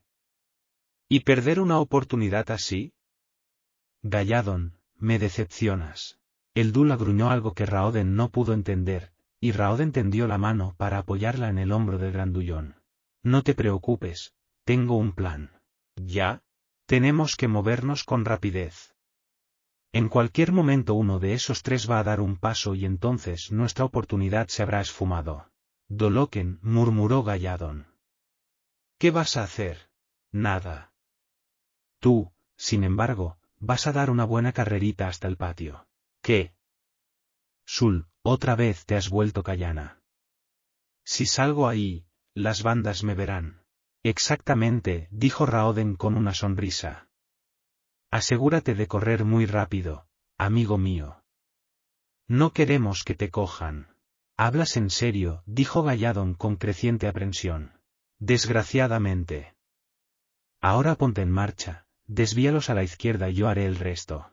[1.09, 2.95] ¿Y perder una oportunidad así?
[4.03, 6.19] Galladon, me decepcionas.
[6.55, 10.99] El Dula gruñó algo que Raoden no pudo entender, y Raoden tendió la mano para
[10.99, 12.77] apoyarla en el hombro del grandullón.
[13.23, 15.61] No te preocupes, tengo un plan.
[15.97, 16.43] ¿Ya?
[16.89, 18.95] Tenemos que movernos con rapidez.
[19.93, 23.85] En cualquier momento uno de esos tres va a dar un paso y entonces nuestra
[23.85, 25.51] oportunidad se habrá esfumado.
[25.89, 27.89] Doloken, murmuró Galladon.
[28.97, 29.91] ¿Qué vas a hacer?
[30.33, 30.95] Nada.
[31.99, 35.87] Tú, sin embargo, vas a dar una buena carrerita hasta el patio.
[36.23, 36.55] ¿Qué?
[37.67, 40.01] Sul, otra vez te has vuelto callana.
[41.05, 43.68] Si salgo ahí, las bandas me verán.
[44.03, 47.09] Exactamente, dijo Raoden con una sonrisa.
[48.11, 50.07] Asegúrate de correr muy rápido,
[50.39, 51.25] amigo mío.
[52.27, 53.95] No queremos que te cojan.
[54.37, 57.81] Hablas en serio, dijo Galladon con creciente aprensión.
[58.19, 59.55] Desgraciadamente.
[60.61, 64.33] Ahora ponte en marcha, desvíalos a la izquierda y yo haré el resto.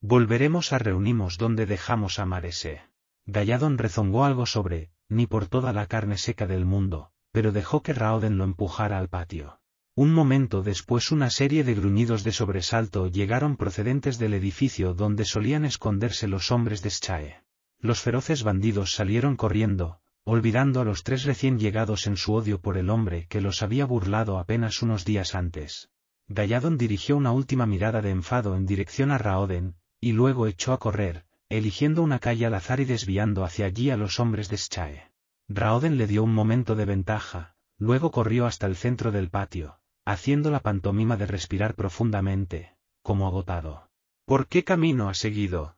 [0.00, 2.82] Volveremos a reunimos donde dejamos a Marese.
[3.26, 7.92] Galladon rezongó algo sobre, ni por toda la carne seca del mundo, pero dejó que
[7.92, 9.60] Raoden lo empujara al patio.
[9.94, 15.64] Un momento después una serie de gruñidos de sobresalto llegaron procedentes del edificio donde solían
[15.64, 17.42] esconderse los hombres de Schae.
[17.78, 22.78] Los feroces bandidos salieron corriendo, olvidando a los tres recién llegados en su odio por
[22.78, 25.90] el hombre que los había burlado apenas unos días antes.
[26.28, 30.78] Galladon dirigió una última mirada de enfado en dirección a Raoden, y luego echó a
[30.78, 35.09] correr, eligiendo una calle al azar y desviando hacia allí a los hombres de Schae.
[35.52, 40.48] Raoden le dio un momento de ventaja, luego corrió hasta el centro del patio, haciendo
[40.52, 43.90] la pantomima de respirar profundamente, como agotado.
[44.26, 45.76] ¿Por qué camino ha seguido?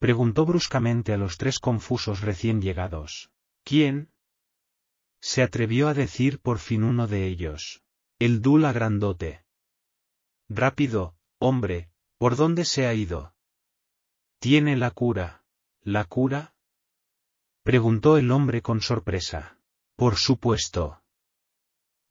[0.00, 3.30] Preguntó bruscamente a los tres confusos recién llegados.
[3.62, 4.10] ¿Quién?
[5.20, 7.84] Se atrevió a decir por fin uno de ellos.
[8.18, 9.44] El Dula grandote.
[10.48, 13.32] Rápido, hombre, ¿por dónde se ha ido?
[14.40, 15.44] ¿Tiene la cura?
[15.82, 16.55] ¿La cura?
[17.66, 19.58] Preguntó el hombre con sorpresa.
[19.96, 21.02] Por supuesto.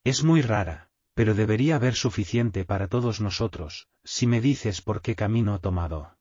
[0.04, 5.16] Es muy rara, pero debería haber suficiente para todos nosotros, si me dices por qué
[5.16, 6.18] camino ha tomado.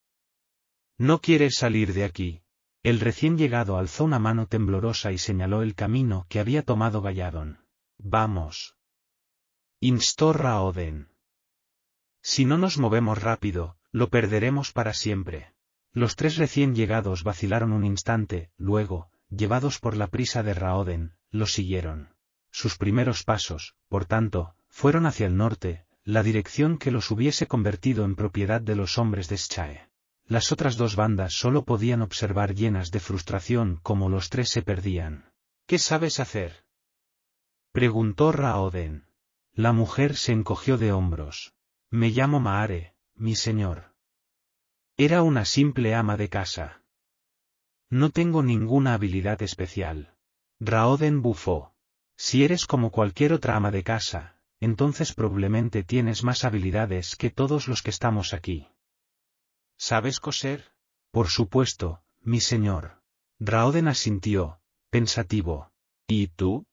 [0.98, 2.42] No quieres salir de aquí.
[2.84, 7.58] El recién llegado alzó una mano temblorosa y señaló el camino que había tomado Galladon.
[7.98, 8.76] Vamos.
[9.80, 11.08] Instó Raoden.
[12.22, 15.52] Si no nos movemos rápido, lo perderemos para siempre.
[15.90, 21.46] Los tres recién llegados vacilaron un instante, luego, llevados por la prisa de Raoden, lo
[21.46, 22.14] siguieron.
[22.50, 28.04] Sus primeros pasos, por tanto, fueron hacia el norte, la dirección que los hubiese convertido
[28.04, 29.88] en propiedad de los hombres de Schae.
[30.26, 35.32] Las otras dos bandas solo podían observar llenas de frustración como los tres se perdían.
[35.66, 36.64] ¿Qué sabes hacer?
[37.72, 39.08] Preguntó Raoden.
[39.52, 41.54] La mujer se encogió de hombros.
[41.90, 43.94] Me llamo Maare, mi señor.
[44.96, 46.83] Era una simple ama de casa.
[47.94, 50.16] No tengo ninguna habilidad especial.
[50.58, 51.76] Raoden bufó.
[52.16, 57.68] Si eres como cualquier otra ama de casa, entonces probablemente tienes más habilidades que todos
[57.68, 58.66] los que estamos aquí.
[59.76, 60.72] ¿Sabes coser?
[61.12, 63.00] Por supuesto, mi señor.
[63.38, 65.70] Raoden asintió, pensativo.
[66.08, 66.66] ¿Y tú?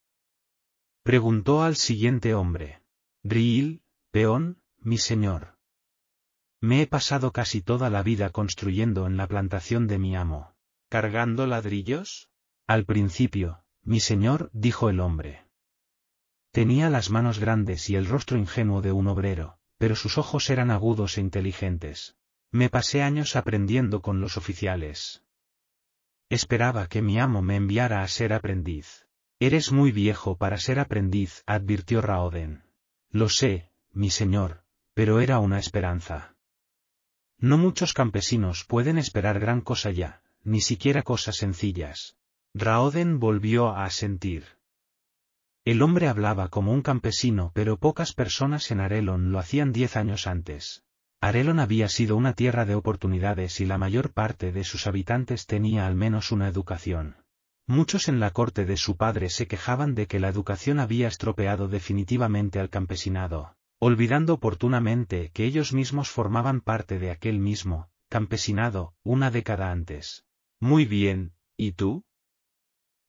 [1.03, 2.81] Preguntó al siguiente hombre.
[3.23, 5.59] Riil, peón, mi señor.
[6.61, 10.50] Me he pasado casi toda la vida construyendo en la plantación de mi amo.
[10.91, 12.27] ¿Cargando ladrillos?
[12.67, 15.47] Al principio, mi señor, dijo el hombre.
[16.51, 20.69] Tenía las manos grandes y el rostro ingenuo de un obrero, pero sus ojos eran
[20.69, 22.17] agudos e inteligentes.
[22.51, 25.23] Me pasé años aprendiendo con los oficiales.
[26.27, 29.07] Esperaba que mi amo me enviara a ser aprendiz.
[29.39, 32.65] Eres muy viejo para ser aprendiz, advirtió Raoden.
[33.09, 36.35] Lo sé, mi señor, pero era una esperanza.
[37.37, 42.15] No muchos campesinos pueden esperar gran cosa ya, ni siquiera cosas sencillas.
[42.53, 44.45] Raoden volvió a asentir.
[45.63, 50.25] El hombre hablaba como un campesino, pero pocas personas en Arelon lo hacían diez años
[50.25, 50.83] antes.
[51.21, 55.85] Arelon había sido una tierra de oportunidades y la mayor parte de sus habitantes tenía
[55.85, 57.17] al menos una educación.
[57.67, 61.67] Muchos en la corte de su padre se quejaban de que la educación había estropeado
[61.67, 69.29] definitivamente al campesinado, olvidando oportunamente que ellos mismos formaban parte de aquel mismo, campesinado, una
[69.29, 70.25] década antes.
[70.61, 72.05] Muy bien, ¿y tú?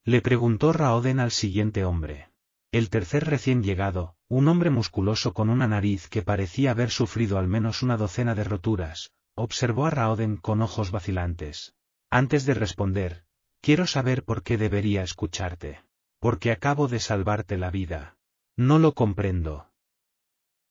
[0.04, 2.32] Le preguntó Raoden al siguiente hombre.
[2.72, 7.46] El tercer recién llegado, un hombre musculoso con una nariz que parecía haber sufrido al
[7.46, 11.76] menos una docena de roturas, observó a Raoden con ojos vacilantes.
[12.10, 13.24] Antes de responder,
[13.62, 15.84] Quiero saber por qué debería escucharte.
[16.18, 18.16] Porque acabo de salvarte la vida.
[18.56, 19.70] No lo comprendo.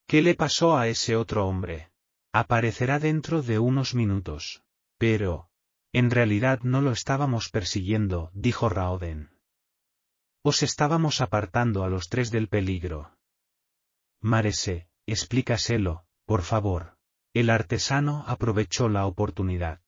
[0.07, 1.89] ¿Qué le pasó a ese otro hombre?
[2.33, 4.63] Aparecerá dentro de unos minutos.
[4.97, 5.50] Pero...
[5.93, 9.31] En realidad no lo estábamos persiguiendo, dijo Raoden.
[10.43, 13.17] Os estábamos apartando a los tres del peligro.
[14.21, 16.97] Marese, explícaselo, por favor.
[17.33, 19.81] El artesano aprovechó la oportunidad.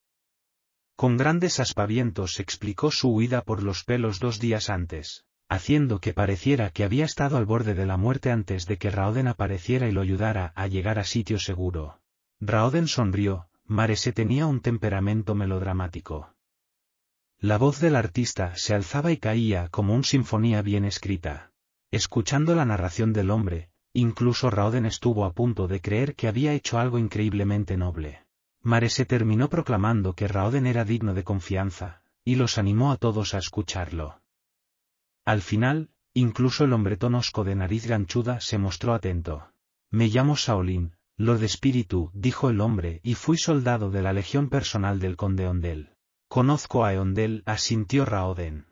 [0.95, 6.69] Con grandes aspavientos explicó su huida por los pelos dos días antes, haciendo que pareciera
[6.69, 10.01] que había estado al borde de la muerte antes de que Raoden apareciera y lo
[10.01, 12.01] ayudara a llegar a sitio seguro.
[12.39, 16.33] Raoden sonrió, Marese tenía un temperamento melodramático.
[17.39, 21.51] La voz del artista se alzaba y caía como una sinfonía bien escrita.
[21.91, 26.79] Escuchando la narración del hombre, incluso Raoden estuvo a punto de creer que había hecho
[26.79, 28.25] algo increíblemente noble.
[28.61, 33.37] Marese terminó proclamando que Raoden era digno de confianza, y los animó a todos a
[33.37, 34.21] escucharlo.
[35.25, 39.51] Al final, incluso el hombre tonosco de nariz ganchuda se mostró atento.
[39.89, 40.35] Me llamo
[41.23, 45.47] Saolín, Lord Espíritu, dijo el hombre, y fui soldado de la legión personal del conde
[45.47, 45.95] Ondel.
[46.27, 48.65] Conozco a Eondel, asintió Raoden.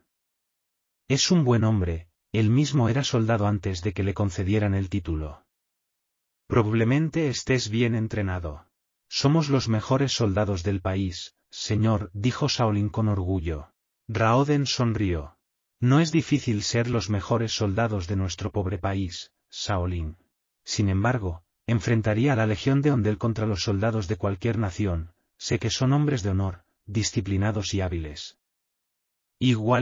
[1.08, 5.46] Es un buen hombre, él mismo era soldado antes de que le concedieran el título.
[6.48, 8.66] Probablemente estés bien entrenado.
[9.08, 13.72] Somos los mejores soldados del país, señor, dijo Shaolin con orgullo.
[14.10, 15.38] Raoden sonrió.
[15.80, 20.18] No es difícil ser los mejores soldados de nuestro pobre país, Shaolin.
[20.64, 25.58] Sin embargo, enfrentaría a la Legión de Ondel contra los soldados de cualquier nación, sé
[25.58, 28.38] que son hombres de honor, disciplinados y hábiles.
[29.40, 29.80] Igual